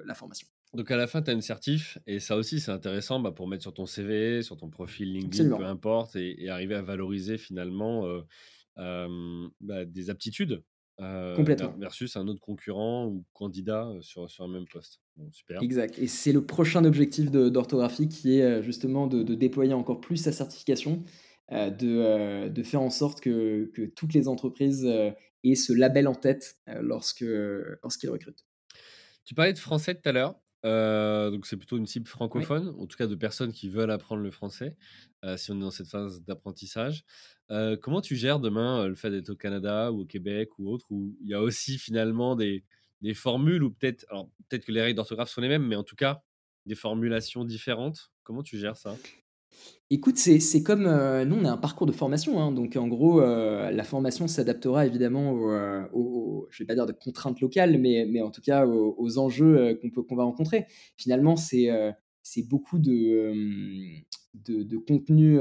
la 0.05 0.13
formation. 0.13 0.47
Donc 0.73 0.89
à 0.89 0.97
la 0.97 1.05
fin, 1.05 1.21
tu 1.21 1.29
as 1.29 1.33
une 1.33 1.41
certif, 1.41 1.99
et 2.07 2.19
ça 2.19 2.35
aussi, 2.35 2.59
c'est 2.59 2.71
intéressant 2.71 3.19
bah, 3.19 3.31
pour 3.31 3.47
mettre 3.47 3.61
sur 3.61 3.73
ton 3.73 3.85
CV, 3.85 4.41
sur 4.41 4.57
ton 4.57 4.69
profil 4.69 5.13
LinkedIn, 5.13 5.55
peu 5.55 5.65
importe, 5.65 6.15
et, 6.15 6.49
arriver 6.49 6.75
à 6.75 6.81
valoriser 6.81 7.37
finalement 7.37 8.05
bah, 8.75 9.85
des 9.85 10.09
aptitudes 10.09 10.63
Complètement. 10.97 11.73
versus 11.77 12.15
un 12.17 12.27
autre 12.27 12.39
concurrent 12.39 13.07
ou 13.07 13.23
candidat 13.33 13.91
sur, 14.01 14.29
sur 14.29 14.45
un 14.45 14.47
même 14.47 14.65
poste. 14.65 14.99
super. 15.31 15.61
Exact. 15.61 15.99
Et 15.99 16.07
c'est 16.07 16.31
le 16.31 16.45
prochain 16.45 16.85
objectif 16.85 17.29
d'orthographie 17.29 18.07
qui 18.07 18.39
est 18.39 18.63
justement 18.63 19.05
de, 19.05 19.21
déployer 19.35 19.73
encore 19.73 20.01
plus 20.01 20.17
sa 20.17 20.31
certification, 20.31 21.03
de, 21.53 22.49
de, 22.49 22.63
faire 22.63 22.81
en 22.81 22.89
sorte 22.89 23.21
que, 23.21 23.71
que 23.73 23.83
toutes 23.83 24.13
les 24.13 24.27
entreprises 24.27 24.85
aient 24.85 25.55
ce 25.55 25.73
label 25.73 26.07
en 26.07 26.15
tête 26.15 26.57
lorsque 26.81 27.25
lorsqu'ils 27.83 28.09
recrutent. 28.09 28.45
Tu 29.25 29.35
parlais 29.35 29.53
de 29.53 29.59
français 29.59 29.95
tout 29.95 30.09
à 30.09 30.11
l'heure. 30.11 30.35
Euh, 30.65 31.29
donc 31.29 31.45
c'est 31.45 31.57
plutôt 31.57 31.77
une 31.77 31.87
cible 31.87 32.07
francophone, 32.07 32.73
en 32.79 32.87
tout 32.87 32.97
cas 32.97 33.07
de 33.07 33.15
personnes 33.15 33.51
qui 33.51 33.67
veulent 33.67 33.91
apprendre 33.91 34.21
le 34.21 34.31
français, 34.31 34.77
euh, 35.25 35.35
si 35.35 35.51
on 35.51 35.57
est 35.57 35.61
dans 35.61 35.71
cette 35.71 35.89
phase 35.89 36.23
d'apprentissage. 36.23 37.03
Euh, 37.51 37.75
comment 37.75 37.99
tu 37.99 38.15
gères 38.15 38.39
demain 38.39 38.87
le 38.87 38.95
fait 38.95 39.11
d'être 39.11 39.29
au 39.29 39.35
Canada 39.35 39.91
ou 39.91 40.01
au 40.01 40.05
Québec 40.05 40.57
ou 40.57 40.71
autre, 40.71 40.85
où 40.89 41.17
il 41.21 41.27
y 41.27 41.33
a 41.33 41.41
aussi 41.41 41.77
finalement 41.77 42.37
des, 42.37 42.63
des 43.01 43.13
formules 43.13 43.61
ou 43.61 43.71
peut-être, 43.71 44.05
alors 44.09 44.29
peut-être 44.47 44.65
que 44.65 44.71
les 44.71 44.81
règles 44.81 44.95
d'orthographe 44.95 45.29
sont 45.29 45.41
les 45.41 45.49
mêmes, 45.49 45.67
mais 45.67 45.75
en 45.75 45.83
tout 45.83 45.97
cas 45.97 46.23
des 46.65 46.75
formulations 46.75 47.43
différentes? 47.43 48.11
Comment 48.23 48.41
tu 48.41 48.57
gères 48.57 48.77
ça? 48.77 48.95
Écoute, 49.89 50.17
c'est 50.17 50.63
comme, 50.63 50.87
euh, 50.87 51.23
nous 51.23 51.35
on 51.35 51.45
a 51.45 51.51
un 51.51 51.57
parcours 51.57 51.85
de 51.85 51.91
formation, 51.91 52.41
hein, 52.41 52.51
donc 52.51 52.75
en 52.77 52.87
gros, 52.87 53.21
euh, 53.21 53.69
la 53.69 53.83
formation 53.83 54.27
s'adaptera 54.27 54.87
évidemment 54.87 55.33
aux, 55.33 55.51
euh, 55.51 56.47
je 56.49 56.63
vais 56.63 56.65
pas 56.65 56.73
dire 56.73 56.87
de 56.87 56.93
contraintes 56.93 57.41
locales, 57.41 57.77
mais 57.77 58.07
mais 58.09 58.21
en 58.21 58.31
tout 58.31 58.41
cas 58.41 58.65
aux 58.65 59.17
enjeux, 59.19 59.77
qu'on 59.81 59.91
peut 59.91 60.01
qu'on 60.01 60.15
va 60.15 60.23
rencontrer. 60.23 60.65
Finalement, 60.97 61.35
c'est, 61.35 61.69
c'est 62.23 62.41
beaucoup 62.47 62.79
de, 62.79 63.33
de 64.33 64.63
de 64.63 64.77
contenu, 64.77 65.37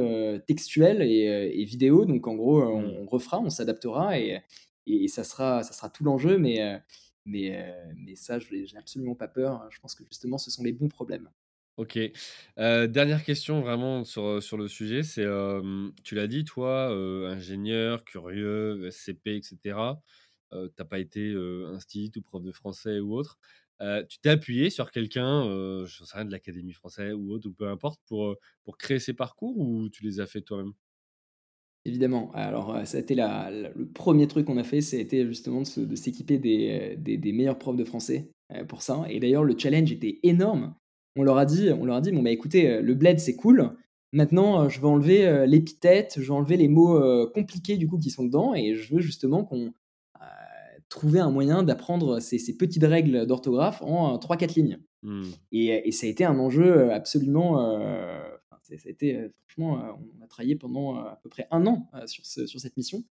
textuel 0.46 1.00
et 1.02 1.52
et 1.54 1.64
vidéo, 1.64 2.04
donc 2.04 2.26
en 2.26 2.34
gros, 2.34 2.62
on 2.62 2.82
mmh. 2.82 2.96
on 3.02 3.06
refera, 3.06 3.40
on 3.40 3.48
s'adaptera 3.48 4.18
et 4.18 4.42
et 4.86 5.08
ça 5.08 5.24
sera 5.24 5.62
ça 5.62 5.72
sera 5.72 5.88
tout 5.88 6.04
l'enjeu, 6.04 6.36
mais 6.36 6.82
mais 7.24 7.74
mais 7.96 8.16
ça, 8.16 8.38
je 8.38 8.54
n'ai 8.54 8.66
absolument 8.76 9.14
pas 9.14 9.28
peur. 9.28 9.66
Je 9.70 9.80
pense 9.80 9.94
que 9.94 10.04
justement, 10.04 10.36
ce 10.36 10.50
sont 10.50 10.62
les 10.62 10.72
bons 10.72 10.88
problèmes. 10.88 11.30
OK. 11.78 11.98
dernière 12.56 13.24
question 13.24 13.60
vraiment 13.62 14.04
sur, 14.04 14.42
sur 14.42 14.56
le 14.58 14.68
sujet, 14.68 15.02
c'est, 15.02 15.24
tu 16.04 16.14
l'as 16.14 16.26
dit 16.26 16.44
toi, 16.44 16.88
ingénieur, 17.30 18.04
curieux, 18.04 18.86
SCP 18.88 19.36
et 19.36 19.42
cetera, 19.42 20.02
tu 20.52 20.84
pas 20.84 20.98
été, 20.98 21.30
euh, 21.30 21.78
ou 22.16 22.22
prof 22.22 22.42
de 22.42 22.52
français 22.52 23.00
ou 23.00 23.14
autre. 23.14 23.38
tu 24.08 24.18
t'es 24.20 24.28
appuyé 24.30 24.68
sur 24.70 24.90
quelqu'un, 24.90 25.44
je 25.86 26.04
sais 26.04 26.16
rien, 26.16 26.24
de 26.26 26.30
l'académie 26.32 26.72
française 26.74 27.14
ou 27.14 27.32
autre 27.32 27.48
ou 27.48 27.52
peu 27.54 27.66
importe 27.68 28.00
pour, 28.06 28.36
pour 28.64 28.76
créer 28.76 28.98
ces 28.98 29.14
parcours 29.14 29.58
ou 29.58 29.88
tu 29.88 30.04
les 30.04 30.20
as 30.20 30.26
fait 30.26 30.42
toi-même? 30.42 30.74
Évidemment. 31.84 32.30
Alors, 32.32 32.86
ça 32.86 32.98
a 32.98 33.00
été 33.00 33.14
la 33.16 33.50
le 33.50 33.88
premier 33.88 34.28
truc 34.28 34.46
qu'on 34.46 34.56
a 34.56 34.62
fait, 34.62 34.80
c'était 34.80 35.26
justement 35.26 35.62
de 35.62 35.96
s'équiper 35.96 36.38
des, 36.38 36.94
des 36.96 37.32
meilleurs 37.32 37.58
profs 37.58 37.76
de 37.76 37.84
français, 37.84 38.30
pour 38.68 38.82
ça 38.82 39.04
et 39.08 39.18
d'ailleurs 39.18 39.42
le 39.42 39.58
challenge 39.58 39.90
était 39.90 40.20
énorme 40.22 40.76
on 41.16 41.22
leur 41.22 41.38
a 41.38 41.46
dit, 41.46 41.70
on 41.70 41.84
leur 41.84 41.96
a 41.96 42.00
dit, 42.00 42.12
bon 42.12 42.22
bah 42.22 42.30
écoutez, 42.30 42.68
euh, 42.68 42.82
le 42.82 42.94
bled 42.94 43.18
c'est 43.18 43.36
cool. 43.36 43.70
Maintenant, 44.12 44.62
euh, 44.62 44.68
je 44.68 44.80
vais 44.80 44.86
enlever 44.86 45.26
euh, 45.26 45.46
l'épithète, 45.46 46.14
je 46.18 46.22
vais 46.26 46.34
enlever 46.34 46.56
les 46.56 46.68
mots 46.68 47.00
compliqués 47.32 47.76
du 47.76 47.88
coup 47.88 47.98
qui 47.98 48.10
sont 48.10 48.24
dedans, 48.24 48.54
et 48.54 48.74
je 48.74 48.94
veux 48.94 49.00
justement 49.00 49.44
qu'on 49.44 49.72
trouve 50.88 51.16
un 51.16 51.30
moyen 51.30 51.62
d'apprendre 51.62 52.20
ces, 52.20 52.54
petites 52.58 52.84
règles 52.84 53.24
d'orthographe 53.26 53.80
en 53.80 54.18
3-4 54.18 54.54
lignes. 54.56 54.78
Mmh. 55.02 55.22
Et, 55.52 55.90
ça 55.90 56.06
a 56.06 56.10
été 56.10 56.22
un 56.26 56.38
enjeu 56.38 56.92
absolument 56.92 57.78
été, 58.74 59.16
euh, 59.16 59.28
franchement, 59.46 59.78
euh, 59.78 59.92
on 60.20 60.24
a 60.24 60.26
travaillé 60.26 60.56
pendant 60.56 60.96
euh, 60.96 61.00
à 61.00 61.20
peu 61.22 61.28
près 61.28 61.46
un 61.50 61.66
an 61.66 61.88
sur, 62.06 62.24
sur 62.24 62.60
cette 62.60 62.76
mission. 62.76 63.04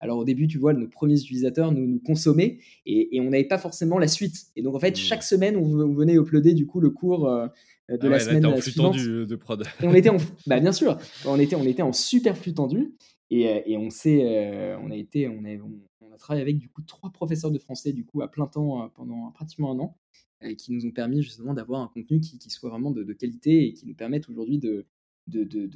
Alors 0.00 0.18
au 0.18 0.24
début, 0.24 0.46
tu 0.46 0.58
vois, 0.58 0.72
nos 0.72 0.88
premiers 0.88 1.20
utilisateurs 1.20 1.72
nous, 1.72 1.86
nous 1.86 2.00
consommaient 2.00 2.58
et, 2.86 3.20
on 3.20 3.30
n'avait 3.30 3.44
pas 3.44 3.58
forcément 3.58 3.98
la 3.98 4.08
suite. 4.08 4.46
Et 4.56 4.62
donc 4.62 4.74
en 4.74 4.80
fait, 4.80 4.96
chaque 4.96 5.20
mmh. 5.20 5.22
semaine, 5.22 5.56
on, 5.56 5.92
venait 5.92 6.14
uploader 6.14 6.54
du 6.54 6.66
coup 6.66 6.80
le 6.80 6.90
cours 6.90 7.28
de 7.28 7.98
ah 8.00 8.08
la 8.08 8.20
semaine 8.20 8.46
en 8.46 8.60
suivante. 8.60 8.94
Tendu 8.94 9.26
de 9.26 9.36
prod. 9.36 9.64
Et 9.82 9.86
on 9.86 9.94
était 9.94 10.10
en, 10.10 10.18
bah, 10.46 10.60
bien 10.60 10.72
sûr, 10.72 10.98
on 11.26 11.38
était, 11.38 11.56
on 11.56 11.64
était 11.64 11.82
en 11.82 11.92
super 11.92 12.36
flux 12.36 12.54
tendu 12.54 12.94
et, 13.30 13.42
et 13.66 13.76
on 13.76 13.90
s'est, 13.90 14.76
on 14.82 14.90
a 14.90 14.96
été, 14.96 15.28
on 15.28 15.44
a, 15.44 15.56
on, 16.00 16.12
a 16.12 16.16
travaillé 16.16 16.42
avec 16.42 16.58
du 16.58 16.68
coup 16.68 16.82
trois 16.82 17.10
professeurs 17.10 17.50
de 17.50 17.58
français 17.58 17.92
du 17.92 18.04
coup 18.04 18.22
à 18.22 18.28
plein 18.28 18.46
temps 18.46 18.90
pendant 18.94 19.30
pratiquement 19.32 19.72
un 19.72 19.78
an 19.80 19.96
et 20.42 20.56
qui 20.56 20.72
nous 20.72 20.86
ont 20.86 20.90
permis 20.90 21.22
justement 21.22 21.54
d'avoir 21.54 21.80
un 21.80 21.88
contenu 21.88 22.20
qui, 22.20 22.38
qui 22.38 22.50
soit 22.50 22.70
vraiment 22.70 22.90
de, 22.90 23.02
de, 23.02 23.12
qualité 23.12 23.66
et 23.66 23.72
qui 23.72 23.86
nous 23.86 23.94
permette 23.94 24.28
aujourd'hui 24.28 24.58
de, 24.58 24.86
de, 25.28 25.44
de, 25.44 25.66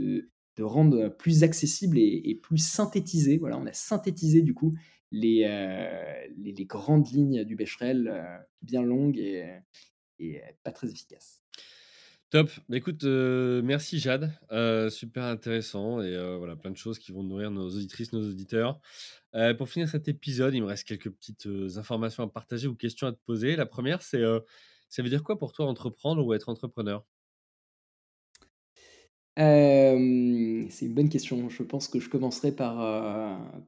de, 0.57 0.63
rendre 0.63 1.09
plus 1.09 1.45
accessible 1.45 1.99
et, 1.99 2.39
plus 2.43 2.59
synthétisé. 2.59 3.39
Voilà, 3.39 3.59
on 3.59 3.67
a 3.67 3.73
synthétisé 3.73 4.43
du 4.43 4.55
coup 4.55 4.77
les, 5.11 5.45
euh, 5.47 6.27
les, 6.39 6.65
grandes 6.65 7.09
lignes 7.09 7.45
du 7.45 7.57
Becherel, 7.57 8.09
euh, 8.09 8.39
bien 8.63 8.83
longues 8.83 9.19
et, 9.19 9.61
et, 10.19 10.41
pas 10.63 10.73
très 10.73 10.91
efficaces. 10.91 11.43
Top. 12.31 12.51
Bah, 12.69 12.79
écoute, 12.79 13.05
euh, 13.05 13.61
merci 13.63 13.99
Jade. 13.99 14.33
super 14.91 15.25
intéressant 15.25 16.01
et 16.01 16.17
voilà, 16.39 16.57
plein 16.57 16.71
de 16.71 16.77
choses 16.77 16.99
qui 16.99 17.13
vont 17.13 17.23
nourrir 17.23 17.51
nos 17.51 17.69
auditrices, 17.69 18.13
nos 18.13 18.27
auditeurs. 18.27 18.81
pour 19.59 19.69
finir 19.69 19.89
cet 19.89 20.09
épisode, 20.09 20.55
il 20.55 20.63
me 20.63 20.67
reste 20.67 20.87
quelques 20.87 21.11
petites 21.11 21.49
informations 21.77 22.23
à 22.23 22.29
partager 22.29 22.69
ou 22.69 22.75
questions 22.75 23.07
à 23.07 23.13
te 23.13 23.21
poser. 23.27 23.57
La 23.57 23.67
première, 23.67 24.03
c'est 24.03 24.23
ça 24.93 25.03
veut 25.03 25.09
dire 25.09 25.25
quoi 25.25 25.39
pour 25.39 25.53
toi 25.53 25.67
entreprendre 25.67 26.23
ou 26.23 26.35
être 26.35 26.51
entrepreneur? 26.51 27.03
C'est 29.37 30.87
une 30.87 30.95
bonne 30.95 31.09
question. 31.09 31.49
Je 31.49 31.63
pense 31.63 31.89
que 31.89 32.01
je 32.01 32.09
commencerai 32.09 32.55
par, 32.55 32.77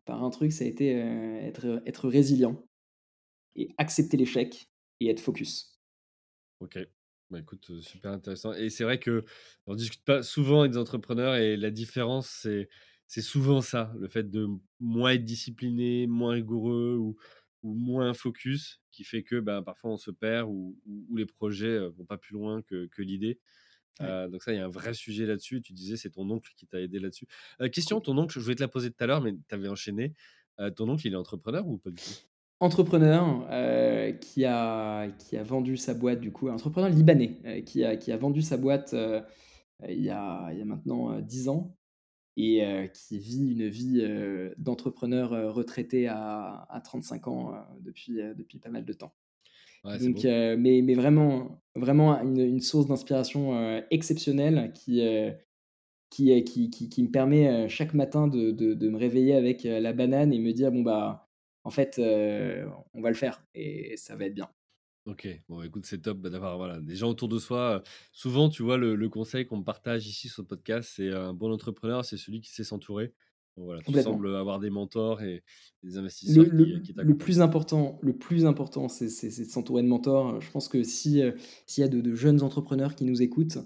par 0.04 0.22
un 0.24 0.30
truc, 0.30 0.52
ça 0.52 0.64
a 0.64 0.66
été, 0.66 0.88
être, 0.90 1.82
être 1.86 2.08
résilient 2.08 2.62
et 3.56 3.70
accepter 3.78 4.16
l'échec 4.16 4.70
et 5.00 5.10
être 5.10 5.20
focus. 5.20 5.80
OK. 6.60 6.78
Bah, 7.30 7.38
écoute, 7.40 7.80
super 7.80 8.12
intéressant 8.12 8.52
et 8.52 8.68
c'est 8.70 8.84
vrai 8.84 8.98
que 9.00 9.24
on 9.66 9.74
discute 9.74 10.04
pas 10.04 10.22
souvent 10.22 10.60
avec 10.60 10.72
des 10.72 10.78
entrepreneurs 10.78 11.34
et 11.36 11.56
la 11.56 11.70
différence, 11.70 12.28
c'est 12.28 12.68
c'est 13.06 13.22
souvent 13.22 13.60
ça, 13.60 13.92
le 13.98 14.08
fait 14.08 14.30
de 14.30 14.48
moins 14.80 15.12
être 15.12 15.24
discipliné, 15.24 16.06
moins 16.06 16.32
rigoureux 16.34 16.96
ou 16.96 17.16
moins 17.62 18.12
focus 18.14 18.80
qui 18.92 19.04
fait 19.04 19.22
que, 19.22 19.40
bah, 19.40 19.62
parfois 19.64 19.90
on 19.92 19.96
se 19.96 20.10
perd 20.10 20.48
ou 20.48 20.78
les 21.16 21.26
projets, 21.26 21.78
vont 21.88 22.04
pas 22.04 22.18
plus 22.18 22.34
loin 22.34 22.62
que 22.62 22.86
que 22.86 23.02
l'idée. 23.02 23.40
Euh, 24.00 24.28
donc 24.28 24.42
ça, 24.42 24.52
il 24.52 24.56
y 24.56 24.60
a 24.60 24.64
un 24.64 24.68
vrai 24.68 24.94
sujet 24.94 25.26
là-dessus. 25.26 25.60
Tu 25.62 25.72
disais, 25.72 25.96
c'est 25.96 26.10
ton 26.10 26.28
oncle 26.30 26.52
qui 26.56 26.66
t'a 26.66 26.80
aidé 26.80 26.98
là-dessus. 26.98 27.26
Euh, 27.60 27.68
question, 27.68 28.00
ton 28.00 28.16
oncle, 28.18 28.32
je 28.38 28.40
voulais 28.40 28.56
te 28.56 28.62
la 28.62 28.68
poser 28.68 28.90
tout 28.90 29.02
à 29.02 29.06
l'heure, 29.06 29.20
mais 29.20 29.34
tu 29.48 29.54
avais 29.54 29.68
enchaîné. 29.68 30.14
Euh, 30.60 30.70
ton 30.70 30.88
oncle, 30.88 31.06
il 31.06 31.12
est 31.12 31.16
entrepreneur 31.16 31.66
ou 31.66 31.78
pas 31.78 31.90
du 31.90 31.96
tout? 31.96 32.12
Entrepreneur 32.60 33.46
qui, 34.20 34.44
a, 34.44 35.08
qui 35.10 35.36
a 35.36 35.42
vendu 35.42 35.76
sa 35.76 35.92
boîte, 35.92 36.20
du 36.20 36.32
coup, 36.32 36.48
entrepreneur 36.48 36.88
libanais 36.88 37.62
qui, 37.66 37.84
a, 37.84 37.96
qui 37.96 38.10
a 38.10 38.16
vendu 38.16 38.42
sa 38.42 38.56
boîte 38.56 38.94
il, 39.86 40.00
y 40.00 40.08
a, 40.08 40.50
il 40.52 40.58
y 40.58 40.62
a 40.62 40.64
maintenant 40.64 41.18
10 41.20 41.48
ans 41.48 41.76
et 42.36 42.90
qui 42.94 43.18
vit 43.18 43.52
une 43.52 43.68
vie 43.68 44.54
d'entrepreneur 44.56 45.52
retraité 45.52 46.06
à, 46.06 46.66
à, 46.70 46.80
35 46.80 47.26
ans 47.26 47.66
depuis, 47.80 48.14
depuis 48.14 48.58
pas 48.60 48.70
mal 48.70 48.84
de 48.84 48.92
temps. 48.94 49.12
Donc, 49.84 50.24
mais, 50.24 50.80
mais, 50.82 50.94
vraiment, 50.94 51.60
vraiment 51.74 52.20
une, 52.22 52.60
source 52.60 52.86
d'inspiration 52.86 53.82
exceptionnelle 53.90 54.72
qui, 54.74 55.02
qui, 56.10 56.44
qui, 56.44 56.70
qui, 56.70 56.88
qui, 56.88 57.02
me 57.02 57.10
permet 57.10 57.68
chaque 57.68 57.94
matin 57.94 58.26
de, 58.26 58.50
de, 58.50 58.74
de, 58.74 58.88
me 58.88 58.96
réveiller 58.96 59.34
avec 59.34 59.64
la 59.64 59.92
banane 59.92 60.32
et 60.32 60.38
me 60.38 60.52
dire 60.52 60.72
bon 60.72 60.82
bah 60.82 61.28
en 61.64 61.70
fait 61.70 61.98
on 61.98 63.02
va 63.02 63.08
le 63.10 63.14
faire 63.14 63.44
et 63.54 63.96
ça 63.96 64.16
va 64.16 64.24
être 64.24 64.34
bien. 64.34 64.48
Ok, 65.06 65.28
bon 65.50 65.62
écoute, 65.62 65.84
c'est 65.84 66.00
top 66.00 66.16
bah, 66.16 66.30
d'avoir 66.30 66.56
voilà, 66.56 66.80
des 66.80 66.96
gens 66.96 67.10
autour 67.10 67.28
de 67.28 67.38
soi. 67.38 67.82
Souvent, 68.10 68.48
tu 68.48 68.62
vois, 68.62 68.78
le, 68.78 69.08
conseil 69.10 69.44
qu'on 69.44 69.62
partage 69.62 70.06
ici 70.06 70.30
sur 70.30 70.42
le 70.42 70.48
podcast, 70.48 70.92
c'est 70.96 71.12
un 71.12 71.34
bon 71.34 71.52
entrepreneur, 71.52 72.02
c'est 72.06 72.16
celui 72.16 72.40
qui 72.40 72.50
sait 72.50 72.64
s'entourer. 72.64 73.12
Voilà, 73.56 73.82
tu 73.82 73.92
sembles 74.02 74.34
avoir 74.34 74.58
des 74.58 74.70
mentors 74.70 75.22
et 75.22 75.42
des 75.82 75.96
investisseurs 75.96 76.44
le, 76.50 76.80
qui, 76.80 76.92
le 76.96 77.16
plus 77.16 77.40
important, 77.40 77.98
le 78.02 78.16
plus 78.16 78.46
important, 78.46 78.88
c'est 78.88 79.06
de 79.06 79.44
s'entourer 79.44 79.82
de 79.82 79.88
mentors. 79.88 80.40
Je 80.40 80.50
pense 80.50 80.68
que 80.68 80.82
si 80.82 81.22
s'il 81.66 81.80
y 81.80 81.84
a 81.84 81.88
de, 81.88 82.14
jeunes 82.14 82.42
entrepreneurs 82.42 82.96
qui 82.96 83.04
nous 83.04 83.22
écoutent, 83.22 83.58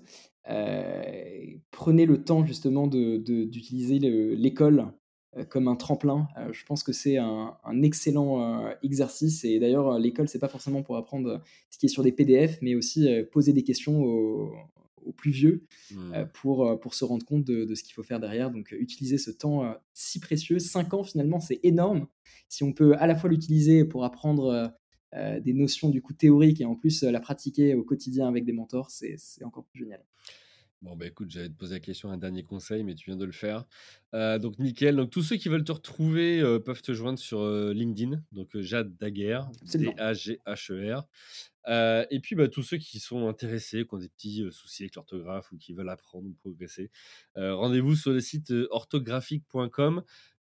prenez 1.71 2.07
le 2.07 2.23
temps 2.23 2.45
justement 2.45 2.87
d'utiliser 2.87 3.99
de, 3.99 4.35
l'école 4.35 4.93
euh, 5.37 5.45
comme 5.45 5.69
un 5.69 5.77
tremplin. 5.77 6.29
Euh, 6.39 6.53
je 6.53 6.65
pense 6.65 6.83
que 6.83 6.93
c'est 6.93 7.19
un, 7.19 7.55
excellent 7.83 8.41
euh, 8.41 8.71
exercice. 8.83 9.45
Et 9.45 9.59
d'ailleurs, 9.59 9.99
l'école, 9.99 10.29
c'est 10.29 10.39
pas 10.39 10.49
forcément 10.49 10.83
pour 10.83 10.97
apprendre 10.97 11.43
ce 11.71 11.79
qui 11.79 11.87
est 11.87 11.91
sur 11.91 12.03
des 12.03 12.13
PDF, 12.13 12.59
mais 12.63 12.75
aussi 12.75 13.09
poser 13.31 13.53
des 13.53 13.63
questions 13.63 14.03
aux, 14.03 14.53
plus 15.13 15.31
vieux 15.31 15.65
mmh. 15.91 16.25
pour, 16.35 16.79
pour 16.81 16.95
se 16.95 17.05
rendre 17.05 17.25
compte 17.25 17.45
de, 17.45 17.75
ce 17.75 17.83
qu'il 17.83 17.95
faut 17.95 18.03
faire 18.03 18.21
derrière. 18.21 18.51
Donc, 18.51 18.75
utiliser 18.79 19.19
ce 19.19 19.31
temps 19.31 19.75
si 19.95 20.21
précieux. 20.21 20.59
Cinq 20.59 20.95
ans, 20.95 21.03
finalement, 21.03 21.41
c'est 21.41 21.61
énorme. 21.63 22.07
Si 22.49 22.65
on 22.65 22.73
peut 22.73 22.95
à 22.99 23.07
la 23.07 23.17
fois 23.17 23.31
l'utiliser 23.31 23.85
pour 23.85 24.05
apprendre 24.05 24.73
des 25.15 25.55
notions 25.55 25.89
du 25.89 26.03
coup 26.03 26.13
théoriques 26.13 26.61
et 26.61 26.65
en 26.65 26.75
plus 26.75 27.03
la 27.03 27.21
pratiquer 27.21 27.75
au 27.75 27.83
quotidien 27.83 28.29
avec 28.29 28.45
des 28.45 28.53
mentors, 28.53 28.91
c'est 28.91 29.17
encore 29.45 29.65
plus 29.65 29.81
génial. 29.81 30.05
Bon, 30.81 30.95
bah 30.95 31.07
écoute, 31.07 31.29
j'allais 31.29 31.49
te 31.49 31.57
poser 31.57 31.75
la 31.75 31.81
question, 31.81 32.09
un 32.13 32.19
dernier 32.19 32.45
conseil, 32.45 32.85
mais 32.85 32.95
tu 32.95 33.07
viens 33.07 33.17
de 33.17 33.25
le 33.25 33.33
faire. 33.33 33.65
Euh, 34.15 34.39
donc, 34.39 34.61
nickel. 34.61 34.95
Donc, 34.95 35.11
tous 35.11 35.23
ceux 35.23 35.35
qui 35.37 35.49
veulent 35.49 35.65
te 35.65 35.73
retrouver 35.73 36.41
euh, 36.41 36.61
peuvent 36.61 36.83
te 36.83 36.93
joindre 36.93 37.19
sur 37.19 37.41
euh, 37.41 37.73
LinkedIn. 37.73 38.23
Donc, 38.31 38.57
Jade 38.61 38.97
Daguerre, 38.97 39.51
D-A-G-H-E-R. 39.75 41.09
et 42.11 42.21
puis, 42.21 42.37
bah, 42.37 42.47
tous 42.47 42.63
ceux 42.63 42.77
qui 42.77 43.01
sont 43.01 43.27
intéressés, 43.27 43.85
qui 43.85 43.95
ont 43.95 43.99
des 43.99 44.09
petits 44.09 44.47
soucis 44.53 44.85
avec 44.85 44.95
l'orthographe 44.95 45.51
ou 45.51 45.59
qui 45.59 45.73
veulent 45.73 45.89
apprendre 45.89 46.29
ou 46.29 46.35
progresser, 46.35 46.93
rendez-vous 47.35 47.97
sur 47.97 48.13
le 48.13 48.21
site 48.21 48.53
orthographique.com. 48.71 50.05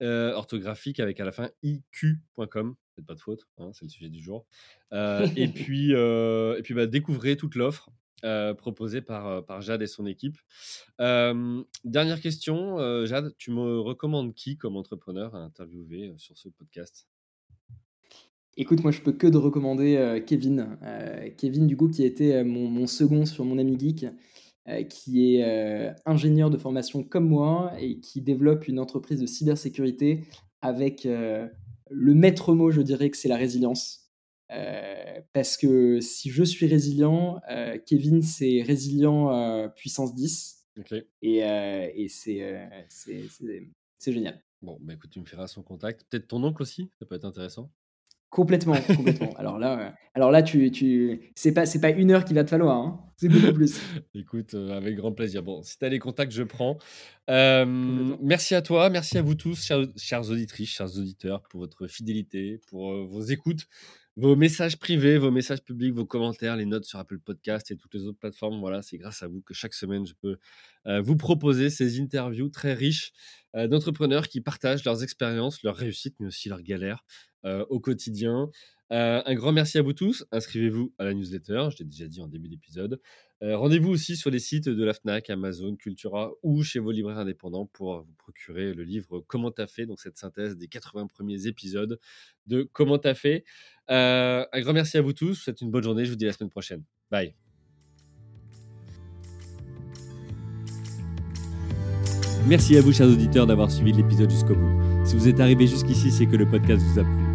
orthographique 0.02 1.00
avec 1.00 1.20
à 1.20 1.26
la 1.26 1.34
fin 1.34 1.52
iq.com. 1.62 2.76
Faites 2.96 3.06
pas 3.06 3.14
de 3.14 3.20
faute, 3.20 3.46
hein, 3.60 3.72
c'est 3.74 3.86
le 3.86 3.90
sujet 3.90 4.10
du 4.10 4.24
jour. 4.24 4.48
et 4.92 5.48
puis, 5.54 5.92
et 5.92 6.62
puis 6.64 6.74
bah, 6.74 6.88
découvrez 6.88 7.38
toute 7.38 7.54
l'offre. 7.54 7.92
Euh, 8.24 8.54
proposé 8.54 9.02
par, 9.02 9.28
euh, 9.28 9.42
par 9.42 9.62
Jade 9.62 9.82
et 9.82 9.88
son 9.88 10.06
équipe. 10.06 10.38
dernière 11.00 12.22
question, 12.22 12.80
euh, 12.80 13.06
Jade, 13.06 13.36
tu 13.38 13.52
me 13.52 13.80
recommandes 13.80 14.34
qui 14.34 14.58
comme 14.58 14.78
entrepreneur 14.78 15.36
à 15.36 15.40
interviewer 15.40 16.14
sur 16.18 16.38
ce 16.38 16.48
podcast? 16.48 17.08
Écoute, 18.56 18.82
moi 18.84 18.92
je 18.92 19.02
peux 19.02 19.12
que 19.12 19.28
de 19.28 19.38
recommander 19.38 20.24
Kevin. 20.26 20.78
Kevin, 21.38 21.68
du 21.68 21.76
coup, 21.76 21.90
qui 21.90 22.06
été 22.06 22.42
mon, 22.44 22.70
mon, 22.70 22.88
second 22.88 23.26
sur 23.26 23.44
mon 23.44 23.58
ami 23.58 23.78
geek, 23.78 24.06
qui 24.90 25.36
est 25.36 25.94
ingénieur 26.06 26.50
de 26.50 26.58
formation 26.58 27.04
comme 27.04 27.28
moi 27.28 27.74
et 27.80 28.00
qui 28.00 28.22
développe 28.22 28.70
une 28.70 28.80
entreprise 28.80 29.20
de 29.20 29.26
cybersécurité 29.26 30.24
avec 30.62 31.04
le 31.04 32.14
maître 32.14 32.54
mot, 32.54 32.72
je 32.72 32.82
dirais 32.82 33.10
que 33.10 33.18
c'est 33.18 33.28
la 33.28 33.36
résilience. 33.36 34.05
Euh, 34.52 35.22
parce 35.34 35.58
que 35.58 36.00
si 36.02 36.30
je 36.30 36.44
suis 36.44 36.68
résilient, 36.68 37.42
euh, 37.50 37.78
Kevin, 37.86 38.22
c'est 38.22 38.62
résilient 38.62 39.34
euh, 39.34 39.68
puissance 39.68 40.14
10. 40.14 40.66
Et, 41.22 41.38
et 41.38 42.08
c'est, 42.10 42.70
c'est, 42.90 44.12
génial. 44.12 44.42
Bon, 44.62 44.78
bah 44.82 44.94
écoute, 44.94 45.10
tu 45.10 45.22
me 45.22 45.26
feras 45.26 45.48
son 45.48 45.64
contact. 45.64 46.06
Peut-être 46.10 46.28
ton 46.28 46.44
oncle 46.44 46.62
aussi, 46.62 46.92
ça 47.00 47.06
peut 47.06 47.16
être 47.16 47.24
intéressant. 47.24 47.72
Complètement, 48.30 48.76
complètement. 48.82 49.32
alors 49.38 49.58
là, 49.58 49.96
alors 50.14 50.32
là, 50.32 50.44
tu, 50.44 50.70
tu, 50.72 51.32
c'est 51.36 51.54
pas, 51.54 51.66
c'est 51.66 51.80
pas 51.80 51.92
une 51.92 52.12
heure 52.12 52.26
qu'il 52.26 52.36
va 52.36 52.44
te 52.44 52.50
falloir, 52.50 52.76
hein. 52.76 53.00
c'est 53.16 53.30
beaucoup 53.30 53.54
plus. 53.54 53.80
Écoute, 54.16 54.54
avec 54.54 54.98
grand 54.98 55.14
plaisir. 55.14 55.44
Bon, 55.44 55.64
si 55.64 55.78
tu 55.78 55.86
as 55.86 55.90
les 55.90 56.00
contacts, 56.00 56.34
je 56.34 56.44
prends. 56.44 56.78
merci 57.30 58.54
à 58.54 58.62
toi, 58.62 58.90
merci 58.90 59.18
à 59.18 59.22
vous 59.22 59.36
tous, 59.36 59.64
chers, 59.64 59.88
chers 59.96 60.30
auditrices, 60.30 60.72
chers 60.72 60.98
auditeurs, 60.98 61.42
pour 61.44 61.62
votre 61.62 61.88
fidélité, 61.88 62.60
pour 62.68 63.06
vos 63.06 63.22
écoutes 63.22 63.66
vos 64.18 64.36
messages 64.36 64.78
privés, 64.78 65.18
vos 65.18 65.32
messages 65.32 65.62
publics, 65.62 65.94
vos 65.94 66.06
commentaires, 66.06 66.56
les 66.56 66.66
notes 66.66 66.86
sur 66.86 67.00
Apple 67.00 67.20
Podcast 67.20 67.70
et 67.72 67.76
toutes 67.76 67.94
les 67.94 68.06
autres 68.06 68.18
plateformes. 68.18 68.60
Voilà, 68.60 68.82
c'est 68.82 68.98
grâce 68.98 69.24
à 69.24 69.28
vous 69.28 69.42
que 69.42 69.54
chaque 69.54 69.74
semaine, 69.74 70.06
je 70.06 70.14
peux 70.14 70.38
euh, 70.88 71.02
vous 71.02 71.18
proposer 71.18 71.70
ces 71.70 72.00
interviews 72.00 72.50
très 72.50 72.74
riches 72.74 73.12
euh, 73.56 73.68
d'entrepreneurs 73.68 74.28
qui 74.28 74.40
partagent 74.40 74.86
leurs 74.86 75.04
expériences, 75.04 75.64
leurs 75.64 75.76
réussites, 75.76 76.16
mais 76.20 76.28
aussi 76.28 76.48
leurs 76.48 76.62
galères 76.62 77.04
au 77.70 77.80
quotidien. 77.80 78.50
un 78.90 79.36
grand 79.36 79.52
merci 79.52 79.78
à 79.78 79.82
vous 79.82 79.94
tous. 79.94 80.26
Inscrivez-vous 80.32 80.94
à 80.98 81.04
la 81.06 81.14
newsletter, 81.14 81.68
je 81.72 81.78
l'ai 81.80 81.86
déjà 81.86 82.08
dit 82.08 82.22
en 82.22 82.28
début 82.28 82.50
d'épisode. 82.50 83.00
Rendez-vous 83.42 83.90
aussi 83.90 84.16
sur 84.16 84.32
les 84.32 84.40
sites 84.40 84.70
de 84.70 84.84
la 84.84 84.94
FNAC, 84.94 85.30
Amazon, 85.30 85.76
Cultura 85.76 86.32
ou 86.42 86.64
chez 86.64 86.80
vos 86.80 86.92
libraires 86.92 87.20
indépendants 87.20 87.66
pour 87.68 88.02
vous 88.02 88.14
procurer 88.18 88.74
le 88.74 88.84
livre 88.84 89.24
Comment 89.28 89.52
t'as 89.52 89.68
fait, 89.68 89.86
donc 89.86 90.00
cette 90.00 90.18
synthèse 90.18 90.58
des 90.58 90.68
80 90.68 91.08
premiers 91.08 91.46
épisodes 91.48 92.00
de 92.48 92.68
Comment 92.74 92.98
t'as 92.98 93.14
fait. 93.14 93.44
un 93.88 94.62
grand 94.62 94.74
merci 94.74 94.98
à 94.98 95.02
vous 95.02 95.14
tous. 95.14 95.28
Vous 95.28 95.34
souhaite 95.36 95.62
une 95.62 95.72
bonne 95.72 95.84
journée. 95.84 96.06
Je 96.06 96.10
vous 96.12 96.16
dis 96.16 96.26
à 96.26 96.30
la 96.30 96.34
semaine 96.34 96.50
prochaine. 96.50 96.84
Bye. 97.12 97.36
Merci 102.48 102.78
à 102.78 102.82
vous, 102.82 102.94
chers 102.94 103.08
auditeurs, 103.08 103.48
d'avoir 103.48 103.72
suivi 103.72 103.92
l'épisode 103.92 104.30
jusqu'au 104.30 104.56
bout. 104.56 105.06
Si 105.06 105.16
vous 105.16 105.28
êtes 105.28 105.40
arrivé 105.40 105.66
jusqu'ici, 105.66 106.12
c'est 106.12 106.28
que 106.28 106.36
le 106.36 106.48
podcast 106.48 106.84
vous 106.84 107.00
a 107.00 107.04
plu. 107.04 107.35